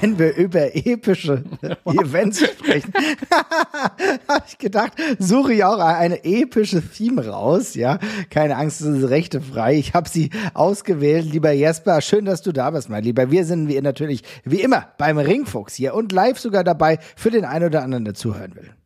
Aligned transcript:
wenn 0.00 0.18
wir 0.18 0.34
über 0.36 0.74
epische 0.74 1.44
Events 1.84 2.40
sprechen, 2.44 2.92
habe 4.28 4.44
ich 4.48 4.58
gedacht, 4.58 4.92
suche 5.18 5.54
ich 5.54 5.64
auch 5.64 5.78
eine 5.78 6.24
epische 6.24 6.82
Theme 6.82 7.26
raus. 7.26 7.74
Ja, 7.74 7.98
keine 8.30 8.56
Angst, 8.56 8.80
es 8.80 8.86
ist 8.86 9.08
rechte 9.08 9.40
frei. 9.40 9.76
Ich 9.76 9.94
habe 9.94 10.08
sie 10.08 10.30
ausgewählt. 10.54 11.26
Lieber 11.26 11.52
Jesper, 11.52 12.00
schön, 12.00 12.24
dass 12.24 12.42
du 12.42 12.52
da 12.52 12.70
bist, 12.70 12.88
mein 12.88 13.04
Lieber. 13.04 13.30
Wir 13.30 13.44
sind 13.44 13.68
wie 13.68 13.80
natürlich 13.80 14.22
wie 14.44 14.60
immer 14.60 14.88
beim 14.98 15.18
Ringfuchs 15.18 15.74
hier 15.74 15.94
und 15.94 16.12
live 16.12 16.38
sogar 16.38 16.64
dabei 16.64 16.98
für 17.16 17.30
den 17.30 17.44
einen 17.44 17.66
oder 17.66 17.82
anderen, 17.82 18.04
der 18.04 18.14
zuhören 18.14 18.54
will. 18.54 18.77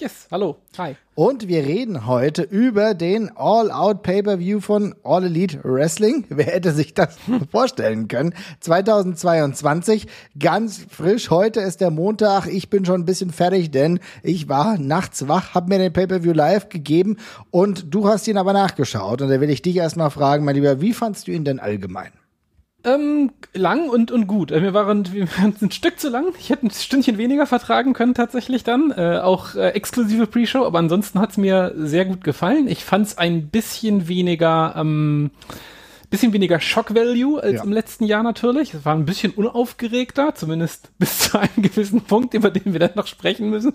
Yes, 0.00 0.28
hallo, 0.30 0.56
hi. 0.78 0.96
Und 1.14 1.46
wir 1.46 1.62
reden 1.62 2.06
heute 2.06 2.40
über 2.40 2.94
den 2.94 3.36
All-Out 3.36 4.02
Pay-Per-View 4.02 4.60
von 4.60 4.94
All 5.04 5.26
Elite 5.26 5.60
Wrestling. 5.62 6.24
Wer 6.30 6.46
hätte 6.46 6.72
sich 6.72 6.94
das 6.94 7.18
vorstellen 7.50 8.08
können? 8.08 8.32
2022, 8.60 10.06
ganz 10.38 10.86
frisch. 10.88 11.28
Heute 11.28 11.60
ist 11.60 11.82
der 11.82 11.90
Montag. 11.90 12.46
Ich 12.46 12.70
bin 12.70 12.86
schon 12.86 13.02
ein 13.02 13.04
bisschen 13.04 13.30
fertig, 13.30 13.72
denn 13.72 14.00
ich 14.22 14.48
war 14.48 14.78
nachts 14.78 15.28
wach, 15.28 15.52
habe 15.52 15.68
mir 15.68 15.78
den 15.78 15.92
Pay-Per-View 15.92 16.32
live 16.32 16.70
gegeben 16.70 17.18
und 17.50 17.92
du 17.94 18.08
hast 18.08 18.26
ihn 18.26 18.38
aber 18.38 18.54
nachgeschaut. 18.54 19.20
Und 19.20 19.28
da 19.28 19.38
will 19.38 19.50
ich 19.50 19.60
dich 19.60 19.76
erstmal 19.76 20.10
fragen, 20.10 20.46
mein 20.46 20.54
Lieber, 20.54 20.80
wie 20.80 20.94
fandst 20.94 21.28
du 21.28 21.32
ihn 21.32 21.44
denn 21.44 21.60
allgemein? 21.60 22.12
Ähm, 22.82 23.32
lang 23.52 23.90
und, 23.90 24.10
und 24.10 24.26
gut. 24.26 24.50
Äh, 24.50 24.62
wir 24.62 24.72
waren, 24.72 25.12
wir 25.12 25.28
waren 25.36 25.54
ein 25.60 25.70
Stück 25.70 26.00
zu 26.00 26.08
lang. 26.08 26.32
Ich 26.38 26.50
hätte 26.50 26.66
ein 26.66 26.70
Stündchen 26.70 27.18
weniger 27.18 27.46
vertragen 27.46 27.92
können 27.92 28.14
tatsächlich 28.14 28.64
dann. 28.64 28.92
Äh, 28.96 29.18
auch 29.22 29.54
äh, 29.54 29.70
exklusive 29.70 30.26
Pre-Show, 30.26 30.64
aber 30.64 30.78
ansonsten 30.78 31.20
hat's 31.20 31.36
mir 31.36 31.74
sehr 31.76 32.06
gut 32.06 32.24
gefallen. 32.24 32.68
Ich 32.68 32.84
fand's 32.84 33.18
ein 33.18 33.48
bisschen 33.48 34.08
weniger 34.08 34.74
ähm, 34.76 35.30
bisschen 36.10 36.32
weniger 36.32 36.60
Shock 36.60 36.94
Value 36.94 37.40
als 37.40 37.54
ja. 37.54 37.62
im 37.62 37.72
letzten 37.72 38.04
Jahr 38.04 38.22
natürlich. 38.22 38.74
Es 38.74 38.84
war 38.84 38.94
ein 38.94 39.04
bisschen 39.04 39.32
unaufgeregter, 39.32 40.34
zumindest 40.34 40.90
bis 40.98 41.18
zu 41.18 41.38
einem 41.38 41.62
gewissen 41.62 42.02
Punkt, 42.02 42.34
über 42.34 42.50
den 42.50 42.72
wir 42.72 42.80
dann 42.80 42.90
noch 42.96 43.06
sprechen 43.06 43.48
müssen. 43.48 43.72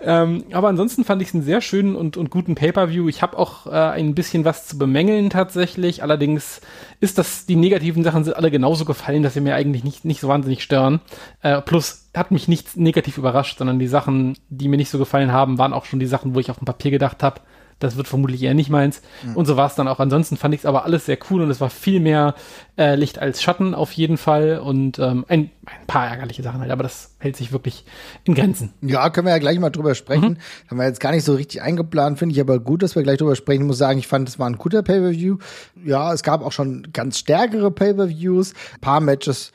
Ähm, 0.00 0.44
aber 0.52 0.68
ansonsten 0.68 1.04
fand 1.04 1.20
ich 1.22 1.28
es 1.28 1.34
einen 1.34 1.42
sehr 1.42 1.60
schönen 1.60 1.96
und, 1.96 2.16
und 2.16 2.30
guten 2.30 2.54
Pay-Per-View. 2.54 3.08
Ich 3.08 3.20
habe 3.20 3.38
auch 3.38 3.66
äh, 3.66 3.70
ein 3.70 4.14
bisschen 4.14 4.44
was 4.44 4.68
zu 4.68 4.78
bemängeln 4.78 5.28
tatsächlich. 5.28 6.02
Allerdings 6.02 6.60
ist 7.00 7.18
das, 7.18 7.46
die 7.46 7.56
negativen 7.56 8.04
Sachen 8.04 8.24
sind 8.24 8.36
alle 8.36 8.52
genauso 8.52 8.84
gefallen, 8.84 9.24
dass 9.24 9.34
sie 9.34 9.40
mir 9.40 9.56
eigentlich 9.56 9.82
nicht, 9.82 10.04
nicht 10.04 10.20
so 10.20 10.28
wahnsinnig 10.28 10.62
stören. 10.62 11.00
Äh, 11.42 11.60
plus 11.62 12.10
hat 12.14 12.30
mich 12.30 12.46
nichts 12.46 12.76
negativ 12.76 13.18
überrascht, 13.18 13.58
sondern 13.58 13.78
die 13.78 13.88
Sachen, 13.88 14.36
die 14.48 14.68
mir 14.68 14.76
nicht 14.76 14.90
so 14.90 14.98
gefallen 14.98 15.32
haben, 15.32 15.58
waren 15.58 15.72
auch 15.72 15.86
schon 15.86 15.98
die 15.98 16.06
Sachen, 16.06 16.34
wo 16.34 16.40
ich 16.40 16.50
auf 16.50 16.58
dem 16.58 16.66
Papier 16.66 16.90
gedacht 16.90 17.22
habe, 17.22 17.40
das 17.82 17.96
wird 17.96 18.08
vermutlich 18.08 18.42
eher 18.42 18.54
nicht 18.54 18.70
meins. 18.70 19.02
Mhm. 19.24 19.36
Und 19.36 19.46
so 19.46 19.56
war 19.56 19.66
es 19.66 19.74
dann 19.74 19.88
auch. 19.88 19.98
Ansonsten 19.98 20.36
fand 20.36 20.54
ich 20.54 20.60
es 20.60 20.66
aber 20.66 20.84
alles 20.84 21.06
sehr 21.06 21.18
cool 21.30 21.42
und 21.42 21.50
es 21.50 21.60
war 21.60 21.70
viel 21.70 22.00
mehr 22.00 22.34
äh, 22.76 22.94
Licht 22.94 23.18
als 23.18 23.42
Schatten 23.42 23.74
auf 23.74 23.92
jeden 23.92 24.16
Fall 24.16 24.58
und 24.58 24.98
ähm, 24.98 25.24
ein, 25.28 25.50
ein 25.66 25.86
paar 25.86 26.08
ärgerliche 26.08 26.42
Sachen 26.42 26.60
halt, 26.60 26.70
aber 26.70 26.82
das 26.82 27.14
hält 27.18 27.36
sich 27.36 27.52
wirklich 27.52 27.84
in 28.24 28.34
Grenzen. 28.34 28.72
Ja, 28.80 29.10
können 29.10 29.26
wir 29.26 29.32
ja 29.32 29.38
gleich 29.38 29.58
mal 29.58 29.70
drüber 29.70 29.94
sprechen. 29.94 30.30
Mhm. 30.32 30.68
Haben 30.70 30.76
wir 30.78 30.86
jetzt 30.86 31.00
gar 31.00 31.12
nicht 31.12 31.24
so 31.24 31.34
richtig 31.34 31.62
eingeplant, 31.62 32.18
finde 32.18 32.34
ich 32.34 32.40
aber 32.40 32.60
gut, 32.60 32.82
dass 32.82 32.94
wir 32.94 33.02
gleich 33.02 33.18
drüber 33.18 33.36
sprechen. 33.36 33.62
Ich 33.62 33.66
muss 33.66 33.78
sagen, 33.78 33.98
ich 33.98 34.06
fand, 34.06 34.28
es 34.28 34.38
war 34.38 34.48
ein 34.48 34.58
guter 34.58 34.82
Pay-Per-View. 34.82 35.38
Ja, 35.84 36.12
es 36.12 36.22
gab 36.22 36.44
auch 36.44 36.52
schon 36.52 36.88
ganz 36.92 37.18
stärkere 37.18 37.70
Pay-Per-Views. 37.70 38.54
Ein 38.74 38.80
paar 38.80 39.00
Matches 39.00 39.52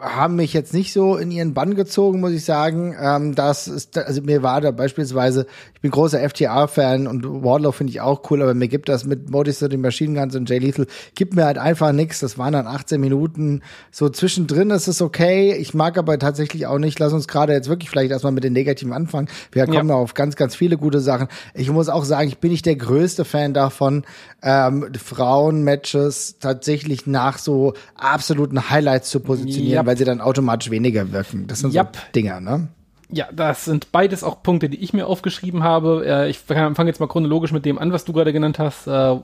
haben 0.00 0.36
mich 0.36 0.52
jetzt 0.52 0.72
nicht 0.72 0.92
so 0.92 1.16
in 1.16 1.30
ihren 1.30 1.54
Bann 1.54 1.74
gezogen, 1.74 2.20
muss 2.20 2.32
ich 2.32 2.44
sagen. 2.44 2.94
Ähm, 3.00 3.34
das 3.34 3.66
ist, 3.66 3.98
also 3.98 4.22
mir 4.22 4.42
war 4.42 4.60
da 4.60 4.70
beispielsweise, 4.70 5.46
ich 5.74 5.80
bin 5.80 5.90
großer 5.90 6.20
FTR-Fan 6.20 7.06
und 7.06 7.24
Wardlow 7.42 7.72
finde 7.72 7.90
ich 7.90 8.00
auch 8.00 8.30
cool, 8.30 8.42
aber 8.42 8.54
mir 8.54 8.68
gibt 8.68 8.88
das 8.88 9.04
mit 9.04 9.30
Modis 9.30 9.58
den 9.58 9.80
Machine 9.80 10.18
Guns 10.18 10.36
und 10.36 10.48
Jay 10.48 10.58
Lethal, 10.58 10.86
gibt 11.16 11.34
mir 11.34 11.44
halt 11.44 11.58
einfach 11.58 11.92
nichts. 11.92 12.20
Das 12.20 12.38
waren 12.38 12.52
dann 12.52 12.66
18 12.66 13.00
Minuten. 13.00 13.62
So 13.90 14.08
zwischendrin 14.08 14.70
ist 14.70 14.86
es 14.86 15.02
okay. 15.02 15.54
Ich 15.54 15.74
mag 15.74 15.98
aber 15.98 16.18
tatsächlich 16.18 16.66
auch 16.66 16.78
nicht. 16.78 16.98
Lass 17.00 17.12
uns 17.12 17.26
gerade 17.26 17.52
jetzt 17.52 17.68
wirklich 17.68 17.90
vielleicht 17.90 18.12
erstmal 18.12 18.32
mit 18.32 18.44
den 18.44 18.52
Negativen 18.52 18.92
anfangen. 18.92 19.28
Wir 19.50 19.66
kommen 19.66 19.88
ja. 19.88 19.96
auf 19.96 20.14
ganz, 20.14 20.36
ganz 20.36 20.54
viele 20.54 20.76
gute 20.76 21.00
Sachen. 21.00 21.26
Ich 21.54 21.70
muss 21.70 21.88
auch 21.88 22.04
sagen, 22.04 22.28
ich 22.28 22.38
bin 22.38 22.52
nicht 22.52 22.66
der 22.66 22.76
größte 22.76 23.24
Fan 23.24 23.52
davon, 23.52 24.04
ähm, 24.42 24.86
Frauen-Matches 24.96 26.36
tatsächlich 26.38 27.06
nach 27.06 27.38
so 27.38 27.74
absoluten 27.96 28.70
Highlights 28.70 29.10
zu 29.10 29.18
positionieren. 29.20 29.74
Ja 29.74 29.87
weil 29.88 29.96
sie 29.96 30.04
dann 30.04 30.20
automatisch 30.20 30.70
weniger 30.70 31.12
wirken. 31.12 31.46
Das 31.46 31.60
sind 31.60 31.74
yep. 31.74 31.96
so 31.96 32.02
Dinger, 32.14 32.40
ne? 32.40 32.68
Ja, 33.10 33.26
das 33.32 33.64
sind 33.64 33.90
beides 33.90 34.22
auch 34.22 34.42
Punkte, 34.42 34.68
die 34.68 34.76
ich 34.76 34.92
mir 34.92 35.06
aufgeschrieben 35.06 35.62
habe. 35.62 36.04
Äh, 36.06 36.28
ich 36.28 36.40
fange 36.40 36.74
jetzt 36.84 37.00
mal 37.00 37.06
chronologisch 37.06 37.52
mit 37.52 37.64
dem 37.64 37.78
an, 37.78 37.90
was 37.90 38.04
du 38.04 38.12
gerade 38.12 38.34
genannt 38.34 38.58
hast. 38.58 38.86
Äh, 38.86 39.16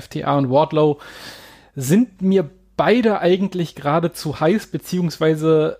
FTA 0.00 0.36
und 0.36 0.50
Wardlow 0.50 0.98
sind 1.76 2.20
mir 2.20 2.50
beide 2.76 3.20
eigentlich 3.20 3.76
gerade 3.76 4.12
zu 4.12 4.40
heiß, 4.40 4.66
beziehungsweise 4.66 5.78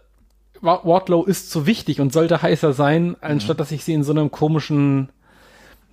Wardlow 0.60 1.25
ist 1.25 1.50
zu 1.50 1.66
wichtig 1.66 2.00
und 2.00 2.12
sollte 2.12 2.41
heißer 2.41 2.72
sein, 2.72 3.16
anstatt 3.21 3.56
mhm. 3.56 3.59
dass 3.59 3.72
ich 3.72 3.82
sie 3.82 3.94
in 3.94 4.04
so 4.04 4.12
einem 4.12 4.31
komischen 4.31 5.09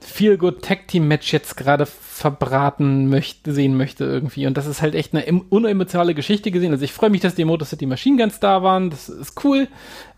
Feel 0.05 0.37
Good 0.37 0.61
Tag 0.61 0.87
Team 0.87 1.07
Match 1.07 1.33
jetzt 1.33 1.57
gerade 1.57 1.85
verbraten 1.85 3.09
möchte, 3.09 3.53
sehen 3.53 3.75
möchte 3.75 4.05
irgendwie. 4.05 4.47
Und 4.47 4.55
das 4.55 4.67
ist 4.67 4.81
halt 4.81 4.95
echt 4.95 5.13
eine 5.13 5.41
unemotionale 5.49 6.13
Geschichte 6.13 6.51
gesehen. 6.51 6.71
Also 6.71 6.85
ich 6.85 6.93
freue 6.93 7.09
mich, 7.09 7.21
dass 7.21 7.35
die 7.35 7.43
Motor 7.43 7.67
City 7.67 7.85
Machine 7.85 8.21
Guns 8.21 8.39
da 8.39 8.63
waren. 8.63 8.89
Das 8.89 9.09
ist 9.09 9.43
cool. 9.43 9.67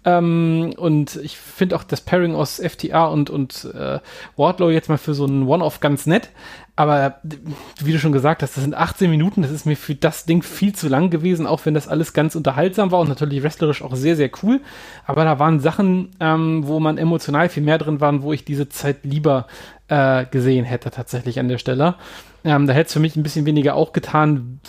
Ähm, 0.05 0.73
und 0.77 1.15
ich 1.17 1.37
finde 1.37 1.75
auch 1.75 1.83
das 1.83 2.01
Pairing 2.01 2.35
aus 2.35 2.61
FTA 2.63 3.07
und, 3.07 3.29
und 3.29 3.65
äh, 3.73 3.99
Wardlow 4.35 4.69
jetzt 4.69 4.89
mal 4.89 4.97
für 4.97 5.13
so 5.13 5.25
einen 5.25 5.47
One-Off 5.47 5.79
ganz 5.79 6.05
nett. 6.05 6.29
Aber 6.75 7.19
wie 7.83 7.91
du 7.91 7.97
schon 7.97 8.11
gesagt 8.11 8.43
hast, 8.43 8.55
das 8.55 8.63
sind 8.63 8.75
18 8.75 9.09
Minuten, 9.09 9.41
das 9.41 9.49
ist 9.49 9.65
mir 9.65 9.75
für 9.75 9.95
das 9.95 10.25
Ding 10.25 10.43
viel 10.43 10.75
zu 10.75 10.87
lang 10.87 11.09
gewesen, 11.09 11.47
auch 11.47 11.65
wenn 11.65 11.73
das 11.73 11.87
alles 11.87 12.13
ganz 12.13 12.35
unterhaltsam 12.35 12.91
war 12.91 12.99
und 12.99 13.09
natürlich 13.09 13.41
wrestlerisch 13.41 13.81
auch 13.81 13.95
sehr, 13.95 14.15
sehr 14.15 14.29
cool. 14.43 14.61
Aber 15.07 15.23
da 15.23 15.39
waren 15.39 15.59
Sachen, 15.59 16.11
ähm, 16.19 16.67
wo 16.67 16.79
man 16.79 16.99
emotional 16.99 17.49
viel 17.49 17.63
mehr 17.63 17.79
drin 17.79 17.99
waren, 17.99 18.21
wo 18.21 18.31
ich 18.31 18.45
diese 18.45 18.69
Zeit 18.69 18.97
lieber 19.03 19.47
äh, 19.87 20.25
gesehen 20.25 20.65
hätte 20.65 20.91
tatsächlich 20.91 21.39
an 21.39 21.47
der 21.47 21.57
Stelle. 21.57 21.95
Ähm, 22.43 22.67
da 22.67 22.73
hätte 22.73 22.87
es 22.87 22.93
für 22.93 22.99
mich 22.99 23.15
ein 23.15 23.23
bisschen 23.23 23.45
weniger 23.45 23.75
auch 23.75 23.93
getan. 23.93 24.59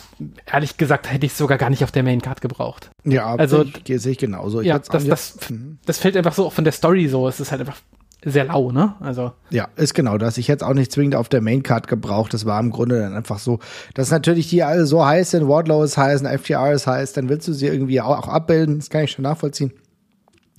Ehrlich 0.51 0.77
gesagt 0.77 1.11
hätte 1.11 1.25
ich 1.25 1.33
es 1.33 1.37
sogar 1.37 1.57
gar 1.57 1.69
nicht 1.69 1.83
auf 1.83 1.91
der 1.91 2.03
Maincard 2.03 2.41
gebraucht. 2.41 2.89
Ja, 3.05 3.35
also 3.35 3.63
sehe 3.85 4.11
ich 4.11 4.17
genauso. 4.17 4.61
Ich 4.61 4.67
ja, 4.67 4.79
das, 4.79 5.05
das, 5.05 5.37
das 5.85 5.97
fällt 5.97 6.17
einfach 6.17 6.33
so 6.33 6.47
auch 6.47 6.53
von 6.53 6.63
der 6.63 6.73
Story 6.73 7.07
so. 7.07 7.27
Es 7.27 7.39
ist 7.39 7.51
halt 7.51 7.61
einfach 7.61 7.77
sehr 8.25 8.45
lau, 8.45 8.71
ne? 8.71 8.95
Also. 8.99 9.31
Ja, 9.49 9.69
ist 9.77 9.93
genau 9.93 10.17
das. 10.17 10.37
Ich 10.37 10.49
hätte 10.49 10.65
es 10.65 10.69
auch 10.69 10.73
nicht 10.73 10.91
zwingend 10.91 11.15
auf 11.15 11.29
der 11.29 11.41
Maincard 11.41 11.87
gebraucht. 11.87 12.33
Das 12.33 12.45
war 12.45 12.59
im 12.59 12.71
Grunde 12.71 12.99
dann 12.99 13.13
einfach 13.13 13.39
so, 13.39 13.59
dass 13.93 14.11
natürlich 14.11 14.49
die 14.49 14.63
alle 14.63 14.85
so 14.85 15.05
heiß 15.05 15.31
sind, 15.31 15.47
Wardlow 15.47 15.83
ist 15.83 15.97
heiß, 15.97 16.25
ein 16.25 16.37
FTR 16.37 16.73
ist 16.73 16.85
heiß, 16.85 17.13
dann 17.13 17.29
willst 17.29 17.47
du 17.47 17.53
sie 17.53 17.67
irgendwie 17.67 18.01
auch, 18.01 18.17
auch 18.17 18.27
abbilden. 18.27 18.79
Das 18.79 18.89
kann 18.89 19.05
ich 19.05 19.11
schon 19.11 19.23
nachvollziehen. 19.23 19.71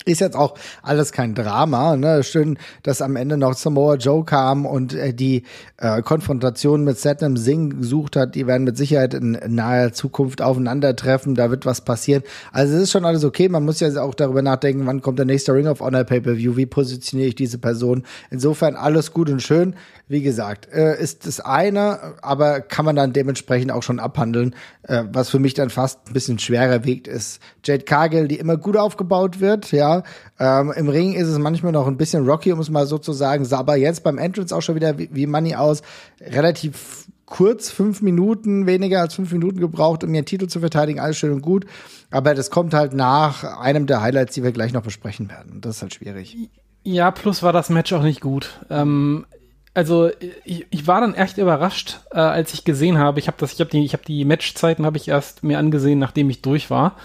Ist 0.06 0.20
jetzt 0.22 0.36
auch 0.36 0.54
alles 0.82 1.12
kein 1.12 1.34
Drama. 1.34 1.94
Ne? 1.94 2.22
Schön, 2.22 2.58
dass 2.82 3.02
am 3.02 3.16
Ende 3.16 3.36
noch 3.36 3.52
Samoa 3.52 3.96
Joe 3.96 4.24
kam 4.24 4.64
und 4.64 4.94
äh, 4.94 5.12
die 5.12 5.42
äh, 5.76 6.00
Konfrontation 6.00 6.84
mit 6.84 6.98
Satnam 6.98 7.36
Singh 7.36 7.76
gesucht 7.76 8.16
hat. 8.16 8.34
Die 8.34 8.46
werden 8.46 8.64
mit 8.64 8.78
Sicherheit 8.78 9.12
in 9.12 9.38
naher 9.48 9.92
Zukunft 9.92 10.40
aufeinandertreffen. 10.40 11.34
Da 11.34 11.50
wird 11.50 11.66
was 11.66 11.82
passieren. 11.82 12.22
Also 12.50 12.76
es 12.76 12.84
ist 12.84 12.92
schon 12.92 13.04
alles 13.04 13.24
okay. 13.24 13.50
Man 13.50 13.62
muss 13.66 13.80
ja 13.80 13.90
auch 14.02 14.14
darüber 14.14 14.40
nachdenken, 14.40 14.86
wann 14.86 15.02
kommt 15.02 15.18
der 15.18 15.26
nächste 15.26 15.52
Ring 15.52 15.66
of 15.66 15.80
Honor 15.80 16.04
Pay-Per-View? 16.04 16.56
Wie 16.56 16.66
positioniere 16.66 17.28
ich 17.28 17.34
diese 17.34 17.58
Person? 17.58 18.04
Insofern 18.30 18.76
alles 18.76 19.12
gut 19.12 19.28
und 19.28 19.42
schön. 19.42 19.74
Wie 20.08 20.22
gesagt, 20.22 20.72
äh, 20.72 20.98
ist 21.00 21.26
das 21.26 21.40
eine, 21.40 22.14
aber 22.22 22.62
kann 22.62 22.86
man 22.86 22.96
dann 22.96 23.12
dementsprechend 23.12 23.70
auch 23.70 23.82
schon 23.82 24.00
abhandeln. 24.00 24.54
Äh, 24.84 25.04
was 25.12 25.28
für 25.28 25.38
mich 25.38 25.52
dann 25.52 25.68
fast 25.68 26.08
ein 26.08 26.14
bisschen 26.14 26.38
schwerer 26.38 26.84
wiegt, 26.84 27.06
ist 27.06 27.40
Jade 27.64 27.84
Cargill, 27.84 28.28
die 28.28 28.36
immer 28.36 28.56
gut 28.56 28.78
aufgebaut 28.78 29.40
wird, 29.40 29.70
ja 29.72 29.89
ähm, 30.38 30.72
Im 30.76 30.88
Ring 30.88 31.12
ist 31.12 31.28
es 31.28 31.38
manchmal 31.38 31.72
noch 31.72 31.86
ein 31.86 31.96
bisschen 31.96 32.26
rocky, 32.26 32.52
um 32.52 32.60
es 32.60 32.70
mal 32.70 32.86
so 32.86 32.98
zu 32.98 33.12
sagen. 33.12 33.44
Sah 33.44 33.58
aber 33.58 33.76
jetzt 33.76 34.02
beim 34.02 34.18
Entrance 34.18 34.54
auch 34.54 34.62
schon 34.62 34.74
wieder 34.74 34.98
wie, 34.98 35.08
wie 35.12 35.26
Money 35.26 35.54
aus. 35.54 35.82
Relativ 36.20 37.06
kurz, 37.26 37.70
fünf 37.70 38.02
Minuten, 38.02 38.66
weniger 38.66 39.00
als 39.00 39.14
fünf 39.14 39.32
Minuten 39.32 39.60
gebraucht, 39.60 40.04
um 40.04 40.12
ihren 40.12 40.26
Titel 40.26 40.48
zu 40.48 40.60
verteidigen. 40.60 41.00
Alles 41.00 41.16
schön 41.16 41.32
und 41.32 41.42
gut. 41.42 41.64
Aber 42.10 42.34
das 42.34 42.50
kommt 42.50 42.74
halt 42.74 42.92
nach 42.92 43.44
einem 43.58 43.86
der 43.86 44.02
Highlights, 44.02 44.34
die 44.34 44.42
wir 44.42 44.52
gleich 44.52 44.72
noch 44.72 44.82
besprechen 44.82 45.30
werden. 45.30 45.60
Das 45.60 45.76
ist 45.76 45.82
halt 45.82 45.94
schwierig. 45.94 46.36
Ja, 46.82 47.10
plus 47.10 47.42
war 47.42 47.52
das 47.52 47.70
Match 47.70 47.92
auch 47.92 48.02
nicht 48.02 48.20
gut. 48.20 48.60
Ähm, 48.68 49.26
also 49.74 50.10
ich, 50.44 50.66
ich, 50.70 50.86
war 50.86 51.00
dann 51.00 51.14
echt 51.14 51.38
überrascht, 51.38 52.00
äh, 52.10 52.18
als 52.18 52.52
ich 52.54 52.64
gesehen 52.64 52.98
habe. 52.98 53.20
Ich 53.20 53.28
habe 53.28 53.36
das, 53.38 53.52
ich 53.52 53.60
habe 53.60 53.70
die, 53.70 53.84
ich 53.84 53.92
habe 53.92 54.04
die 54.04 54.24
Matchzeiten 54.24 54.84
habe 54.84 54.96
ich 54.96 55.08
erst 55.08 55.44
mir 55.44 55.58
angesehen, 55.58 55.98
nachdem 55.98 56.28
ich 56.30 56.42
durch 56.42 56.70
war 56.70 56.96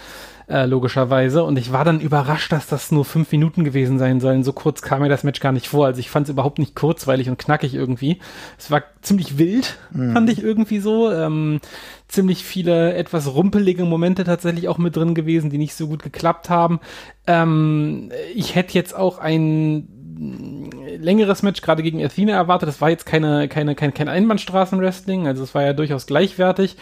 äh, 0.48 0.66
logischerweise. 0.66 1.44
Und 1.44 1.58
ich 1.58 1.72
war 1.72 1.86
dann 1.86 2.00
überrascht, 2.00 2.52
dass 2.52 2.68
das 2.68 2.92
nur 2.92 3.06
fünf 3.06 3.32
Minuten 3.32 3.64
gewesen 3.64 4.00
sein 4.00 4.20
sollen. 4.20 4.44
So 4.44 4.54
kurz 4.54 4.82
kam 4.82 5.02
mir 5.02 5.10
das 5.10 5.24
Match 5.24 5.40
gar 5.40 5.52
nicht 5.52 5.68
vor. 5.68 5.86
Also 5.86 6.00
ich 6.00 6.10
fand 6.10 6.28
es 6.28 6.32
überhaupt 6.32 6.60
nicht 6.60 6.76
kurzweilig 6.76 7.30
und 7.30 7.40
knackig 7.40 7.74
irgendwie. 7.74 8.20
Es 8.58 8.72
war 8.72 8.84
ziemlich 9.02 9.38
wild, 9.38 9.78
mhm. 9.92 10.14
fand 10.14 10.30
ich 10.30 10.44
irgendwie 10.44 10.80
so. 10.80 11.12
Ähm, 11.12 11.60
ziemlich 12.08 12.44
viele 12.44 12.94
etwas 12.94 13.34
rumpelige 13.34 13.84
Momente 13.84 14.24
tatsächlich 14.24 14.68
auch 14.68 14.78
mit 14.78 14.96
drin 14.96 15.16
gewesen, 15.16 15.50
die 15.50 15.58
nicht 15.58 15.76
so 15.76 15.88
gut 15.88 16.04
geklappt 16.04 16.50
haben. 16.50 16.80
Ähm, 17.28 18.12
ich 18.36 18.56
hätte 18.56 18.76
jetzt 18.76 18.96
auch 18.96 19.18
ein 19.18 19.88
längeres 20.18 21.44
Match 21.44 21.62
gerade 21.62 21.84
gegen 21.84 22.04
Athena 22.04 22.34
erwartet. 22.34 22.70
Das 22.70 22.82
war 22.82 22.90
jetzt 22.90 23.06
keine, 23.06 23.48
keine, 23.48 23.76
kein, 23.76 23.94
kein 23.94 24.10
Einbahnstraßenwrestling, 24.10 25.28
also 25.28 25.44
es 25.44 25.56
war 25.56 25.64
ja 25.64 25.74
durchaus 25.74 26.06
gleichwertig. 26.06 26.78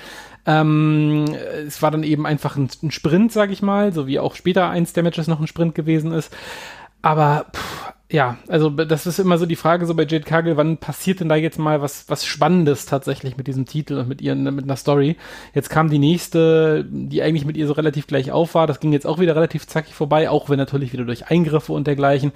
Ähm, 0.45 1.25
es 1.65 1.81
war 1.81 1.91
dann 1.91 2.03
eben 2.03 2.25
einfach 2.25 2.57
ein, 2.57 2.69
ein 2.81 2.91
Sprint, 2.91 3.31
sag 3.31 3.49
ich 3.49 3.61
mal, 3.61 3.93
so 3.93 4.07
wie 4.07 4.19
auch 4.19 4.35
später 4.35 4.69
eins 4.69 4.93
der 4.93 5.03
Matches 5.03 5.27
noch 5.27 5.39
ein 5.39 5.47
Sprint 5.47 5.73
gewesen 5.73 6.11
ist. 6.11 6.35
Aber 7.01 7.47
pff, 7.55 7.82
ja, 8.11 8.37
also 8.47 8.69
das 8.69 9.07
ist 9.07 9.17
immer 9.17 9.39
so 9.39 9.47
die 9.47 9.55
Frage 9.55 9.87
so 9.87 9.95
bei 9.95 10.03
Jade 10.03 10.25
Cargill, 10.25 10.55
wann 10.55 10.77
passiert 10.77 11.19
denn 11.19 11.29
da 11.29 11.35
jetzt 11.35 11.57
mal 11.57 11.81
was, 11.81 12.07
was 12.09 12.25
Spannendes 12.25 12.85
tatsächlich 12.85 13.37
mit 13.37 13.47
diesem 13.47 13.65
Titel 13.65 13.97
und 13.97 14.07
mit 14.07 14.21
ihren, 14.21 14.43
mit 14.53 14.65
einer 14.65 14.75
Story? 14.75 15.15
Jetzt 15.55 15.71
kam 15.71 15.89
die 15.89 15.97
nächste, 15.97 16.85
die 16.87 17.23
eigentlich 17.23 17.45
mit 17.45 17.57
ihr 17.57 17.65
so 17.65 17.73
relativ 17.73 18.05
gleich 18.05 18.31
auf 18.31 18.53
war. 18.53 18.67
Das 18.67 18.79
ging 18.79 18.93
jetzt 18.93 19.07
auch 19.07 19.19
wieder 19.19 19.35
relativ 19.35 19.65
zackig 19.65 19.95
vorbei, 19.95 20.29
auch 20.29 20.49
wenn 20.49 20.59
natürlich 20.59 20.93
wieder 20.93 21.05
durch 21.05 21.31
Eingriffe 21.31 21.73
und 21.73 21.87
dergleichen. 21.87 22.33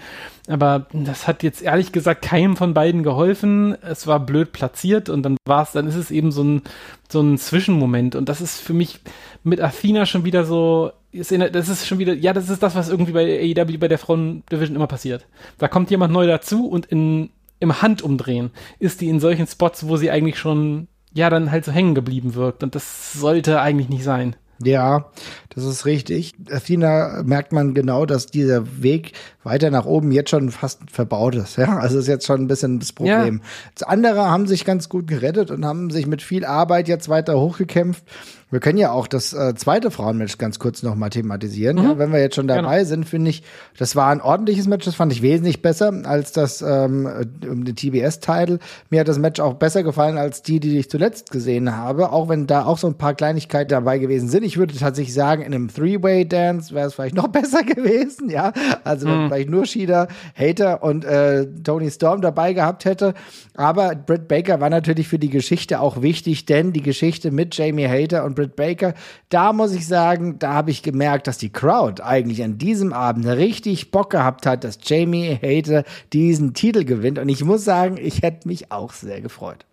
Aber 0.47 0.87
das 0.93 1.27
hat 1.27 1.43
jetzt 1.43 1.61
ehrlich 1.61 1.91
gesagt 1.91 2.23
keinem 2.23 2.57
von 2.57 2.73
beiden 2.73 3.03
geholfen. 3.03 3.77
Es 3.83 4.07
war 4.07 4.19
blöd 4.19 4.53
platziert 4.53 5.09
und 5.09 5.21
dann 5.21 5.37
war 5.45 5.61
es, 5.61 5.73
dann 5.73 5.87
ist 5.87 5.95
es 5.95 6.09
eben 6.09 6.31
so 6.31 6.43
ein, 6.43 6.61
so 7.07 7.21
ein 7.21 7.37
Zwischenmoment. 7.37 8.15
Und 8.15 8.29
das 8.29 8.41
ist 8.41 8.59
für 8.59 8.73
mich 8.73 9.01
mit 9.43 9.61
Athena 9.61 10.07
schon 10.07 10.25
wieder 10.25 10.43
so, 10.43 10.91
das 11.17 11.69
ist 11.69 11.87
schon 11.87 11.99
wieder, 11.99 12.13
ja, 12.13 12.33
das 12.33 12.49
ist 12.49 12.63
das, 12.63 12.75
was 12.75 12.89
irgendwie 12.89 13.11
bei 13.11 13.55
AEW 13.55 13.77
bei 13.77 13.87
der 13.87 13.97
Frauen-Division 13.97 14.75
immer 14.75 14.87
passiert. 14.87 15.27
Da 15.57 15.67
kommt 15.67 15.91
jemand 15.91 16.13
neu 16.13 16.27
dazu 16.27 16.67
und 16.67 16.85
in, 16.87 17.29
im 17.59 17.81
Handumdrehen 17.81 18.51
ist 18.79 19.01
die 19.01 19.09
in 19.09 19.19
solchen 19.19 19.47
Spots, 19.47 19.87
wo 19.87 19.97
sie 19.97 20.11
eigentlich 20.11 20.37
schon, 20.37 20.87
ja, 21.13 21.29
dann 21.29 21.51
halt 21.51 21.65
so 21.65 21.71
hängen 21.71 21.95
geblieben 21.95 22.35
wirkt. 22.35 22.63
Und 22.63 22.75
das 22.75 23.13
sollte 23.13 23.61
eigentlich 23.61 23.89
nicht 23.89 24.03
sein. 24.03 24.35
Ja, 24.63 25.11
das 25.49 25.65
ist 25.65 25.85
richtig. 25.85 26.33
Athena 26.51 27.21
merkt 27.23 27.51
man 27.51 27.73
genau, 27.73 28.05
dass 28.05 28.27
dieser 28.27 28.81
Weg 28.81 29.13
weiter 29.43 29.69
nach 29.69 29.85
oben 29.85 30.11
jetzt 30.11 30.31
schon 30.31 30.49
fast 30.49 30.89
verbaut 30.89 31.35
ist. 31.35 31.57
Ja, 31.57 31.77
also 31.77 31.99
ist 31.99 32.07
jetzt 32.07 32.25
schon 32.25 32.41
ein 32.41 32.47
bisschen 32.47 32.79
das 32.79 32.91
Problem. 32.91 33.41
Ja. 33.79 33.87
Andere 33.87 34.29
haben 34.29 34.47
sich 34.47 34.65
ganz 34.65 34.89
gut 34.89 35.07
gerettet 35.07 35.51
und 35.51 35.65
haben 35.65 35.89
sich 35.89 36.07
mit 36.07 36.21
viel 36.21 36.45
Arbeit 36.45 36.87
jetzt 36.87 37.09
weiter 37.09 37.39
hochgekämpft. 37.39 38.03
Wir 38.49 38.61
können 38.61 38.77
ja 38.77 38.91
auch 38.91 39.07
das 39.07 39.33
äh, 39.33 39.55
zweite 39.55 39.91
Frauenmatch 39.91 40.37
ganz 40.37 40.57
kurz 40.57 40.81
noch 40.81 40.95
mal 40.95 41.09
thematisieren. 41.09 41.77
Mhm. 41.77 41.83
Ja, 41.83 41.97
wenn 41.97 42.13
wir 42.13 42.21
jetzt 42.21 42.35
schon 42.35 42.47
dabei 42.47 42.77
genau. 42.77 42.89
sind, 42.89 43.05
finde 43.05 43.29
ich, 43.29 43.43
das 43.77 43.97
war 43.97 44.07
ein 44.07 44.21
ordentliches 44.21 44.67
Match. 44.67 44.85
Das 44.85 44.95
fand 44.95 45.11
ich 45.11 45.21
wesentlich 45.21 45.61
besser 45.61 45.91
als 46.05 46.31
das 46.31 46.61
ähm, 46.61 47.09
um 47.49 47.65
den 47.65 47.75
TBS-Title. 47.75 48.59
Mir 48.89 49.01
hat 49.01 49.09
das 49.09 49.19
Match 49.19 49.41
auch 49.41 49.55
besser 49.55 49.83
gefallen 49.83 50.17
als 50.17 50.43
die, 50.43 50.61
die 50.61 50.79
ich 50.79 50.89
zuletzt 50.89 51.31
gesehen 51.31 51.75
habe. 51.75 52.13
Auch 52.13 52.29
wenn 52.29 52.47
da 52.47 52.65
auch 52.65 52.77
so 52.77 52.87
ein 52.87 52.97
paar 52.97 53.15
Kleinigkeiten 53.15 53.69
dabei 53.69 53.97
gewesen 53.97 54.29
sind. 54.29 54.43
Ich 54.43 54.57
würde 54.57 54.73
tatsächlich 54.75 55.13
sagen, 55.13 55.41
in 55.41 55.53
einem 55.53 55.67
Three-Way-Dance 55.67 56.73
wäre 56.73 56.87
es 56.87 56.93
vielleicht 56.93 57.15
noch 57.15 57.27
besser 57.27 57.63
gewesen. 57.63 58.29
Ja, 58.29 58.53
also 58.85 59.09
mhm. 59.09 59.27
vielleicht 59.27 59.49
nur 59.49 59.65
Shida, 59.65 60.07
Hater 60.37 60.83
und 60.83 61.03
äh, 61.03 61.45
Tony 61.63 61.91
Storm 61.91 62.21
dabei 62.21 62.53
gehabt 62.53 62.85
hätte. 62.85 63.13
Aber 63.55 63.93
Britt 63.93 64.29
Baker 64.29 64.61
war 64.61 64.69
natürlich 64.69 65.09
für 65.09 65.19
die 65.19 65.29
Geschichte 65.29 65.81
auch 65.81 66.01
wichtig, 66.01 66.45
denn 66.45 66.71
die 66.71 66.83
Geschichte 66.83 67.31
mit 67.31 67.57
Jamie 67.57 67.87
Hater 67.87 68.23
und 68.23 68.36
Britt 68.37 68.55
Baker, 68.55 68.93
da 69.29 69.51
muss 69.51 69.73
ich 69.73 69.87
sagen, 69.87 70.37
da 70.37 70.53
habe 70.53 70.69
ich 70.69 70.83
gemerkt, 70.83 71.25
dass 71.25 71.39
die 71.39 71.51
Crowd 71.51 72.03
eigentlich 72.03 72.43
an 72.43 72.59
diesem 72.59 72.93
Abend 72.93 73.25
richtig 73.25 73.89
Bock 73.89 74.11
gehabt 74.11 74.45
hat, 74.45 74.63
dass 74.63 74.77
Jamie 74.83 75.39
Hater 75.41 75.83
diesen 76.13 76.53
Titel 76.53 76.85
gewinnt. 76.85 77.17
Und 77.17 77.29
ich 77.29 77.43
muss 77.43 77.65
sagen, 77.65 77.97
ich 77.99 78.21
hätte 78.21 78.47
mich 78.47 78.71
auch 78.71 78.93
sehr 78.93 79.21
gefreut. 79.21 79.65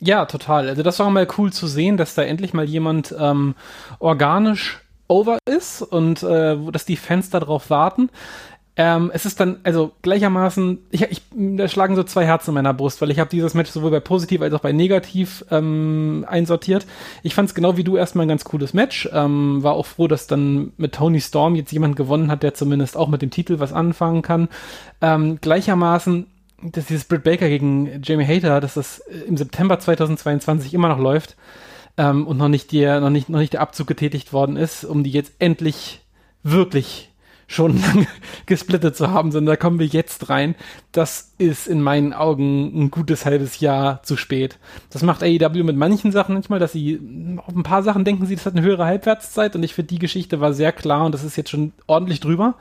Ja, 0.00 0.24
total. 0.24 0.68
Also 0.68 0.82
das 0.82 0.98
war 0.98 1.10
mal 1.10 1.28
cool 1.36 1.52
zu 1.52 1.66
sehen, 1.66 1.98
dass 1.98 2.14
da 2.14 2.22
endlich 2.22 2.54
mal 2.54 2.64
jemand 2.64 3.14
ähm, 3.16 3.54
organisch 3.98 4.80
over 5.06 5.36
ist 5.44 5.82
und 5.82 6.22
äh, 6.22 6.56
dass 6.72 6.86
die 6.86 6.96
Fans 6.96 7.28
darauf 7.28 7.68
warten. 7.68 8.08
Ähm, 8.74 9.10
es 9.12 9.26
ist 9.26 9.38
dann, 9.38 9.58
also 9.64 9.92
gleichermaßen, 10.00 10.78
ich, 10.90 11.02
ich, 11.02 11.22
da 11.36 11.68
schlagen 11.68 11.94
so 11.94 12.04
zwei 12.04 12.24
Herzen 12.24 12.50
in 12.50 12.54
meiner 12.54 12.72
Brust, 12.72 13.02
weil 13.02 13.10
ich 13.10 13.18
habe 13.18 13.28
dieses 13.28 13.52
Match 13.52 13.70
sowohl 13.70 13.90
bei 13.90 14.00
positiv 14.00 14.40
als 14.40 14.54
auch 14.54 14.60
bei 14.60 14.72
negativ 14.72 15.44
ähm, 15.50 16.24
einsortiert. 16.26 16.86
Ich 17.22 17.34
fand 17.34 17.50
es 17.50 17.54
genau 17.54 17.76
wie 17.76 17.84
du 17.84 17.98
erstmal 17.98 18.24
ein 18.24 18.30
ganz 18.30 18.44
cooles 18.44 18.72
Match. 18.72 19.10
Ähm, 19.12 19.62
war 19.62 19.74
auch 19.74 19.84
froh, 19.84 20.08
dass 20.08 20.26
dann 20.26 20.72
mit 20.78 20.94
Tony 20.94 21.20
Storm 21.20 21.54
jetzt 21.54 21.70
jemand 21.72 21.96
gewonnen 21.96 22.30
hat, 22.30 22.42
der 22.42 22.54
zumindest 22.54 22.96
auch 22.96 23.08
mit 23.08 23.20
dem 23.20 23.30
Titel 23.30 23.58
was 23.58 23.74
anfangen 23.74 24.22
kann. 24.22 24.48
Ähm, 25.02 25.38
gleichermaßen, 25.42 26.26
dass 26.62 26.86
dieses 26.86 27.04
Britt 27.04 27.24
Baker 27.24 27.48
gegen 27.48 28.00
Jamie 28.02 28.26
Hater, 28.26 28.60
dass 28.62 28.74
das 28.74 29.02
im 29.28 29.36
September 29.36 29.80
2022 29.80 30.72
immer 30.72 30.88
noch 30.88 30.98
läuft 30.98 31.36
ähm, 31.98 32.26
und 32.26 32.38
noch 32.38 32.48
nicht, 32.48 32.72
der, 32.72 33.00
noch, 33.00 33.10
nicht, 33.10 33.28
noch 33.28 33.40
nicht 33.40 33.52
der 33.52 33.60
Abzug 33.60 33.86
getätigt 33.86 34.32
worden 34.32 34.56
ist, 34.56 34.84
um 34.84 35.04
die 35.04 35.10
jetzt 35.10 35.34
endlich 35.40 36.00
wirklich 36.42 37.11
schon 37.52 37.80
lange 37.80 38.06
gesplittet 38.46 38.96
zu 38.96 39.10
haben, 39.10 39.30
sondern 39.30 39.52
da 39.52 39.56
kommen 39.56 39.78
wir 39.78 39.86
jetzt 39.86 40.28
rein. 40.28 40.54
Das 40.90 41.32
ist 41.38 41.68
in 41.68 41.82
meinen 41.82 42.12
Augen 42.12 42.72
ein 42.74 42.90
gutes 42.90 43.26
halbes 43.26 43.60
Jahr 43.60 44.02
zu 44.02 44.16
spät. 44.16 44.58
Das 44.90 45.02
macht 45.02 45.22
AEW 45.22 45.62
mit 45.62 45.76
manchen 45.76 46.12
Sachen 46.12 46.34
manchmal, 46.34 46.58
dass 46.58 46.72
sie 46.72 47.00
auf 47.44 47.54
ein 47.54 47.62
paar 47.62 47.82
Sachen 47.82 48.04
denken 48.04 48.26
sie, 48.26 48.36
das 48.36 48.46
hat 48.46 48.56
eine 48.56 48.64
höhere 48.64 48.86
Halbwertszeit 48.86 49.54
und 49.54 49.62
ich 49.62 49.74
finde, 49.74 49.88
die 49.88 49.98
Geschichte 49.98 50.40
war 50.40 50.52
sehr 50.52 50.72
klar 50.72 51.04
und 51.04 51.12
das 51.12 51.24
ist 51.24 51.36
jetzt 51.36 51.50
schon 51.50 51.72
ordentlich 51.86 52.20
drüber. 52.20 52.54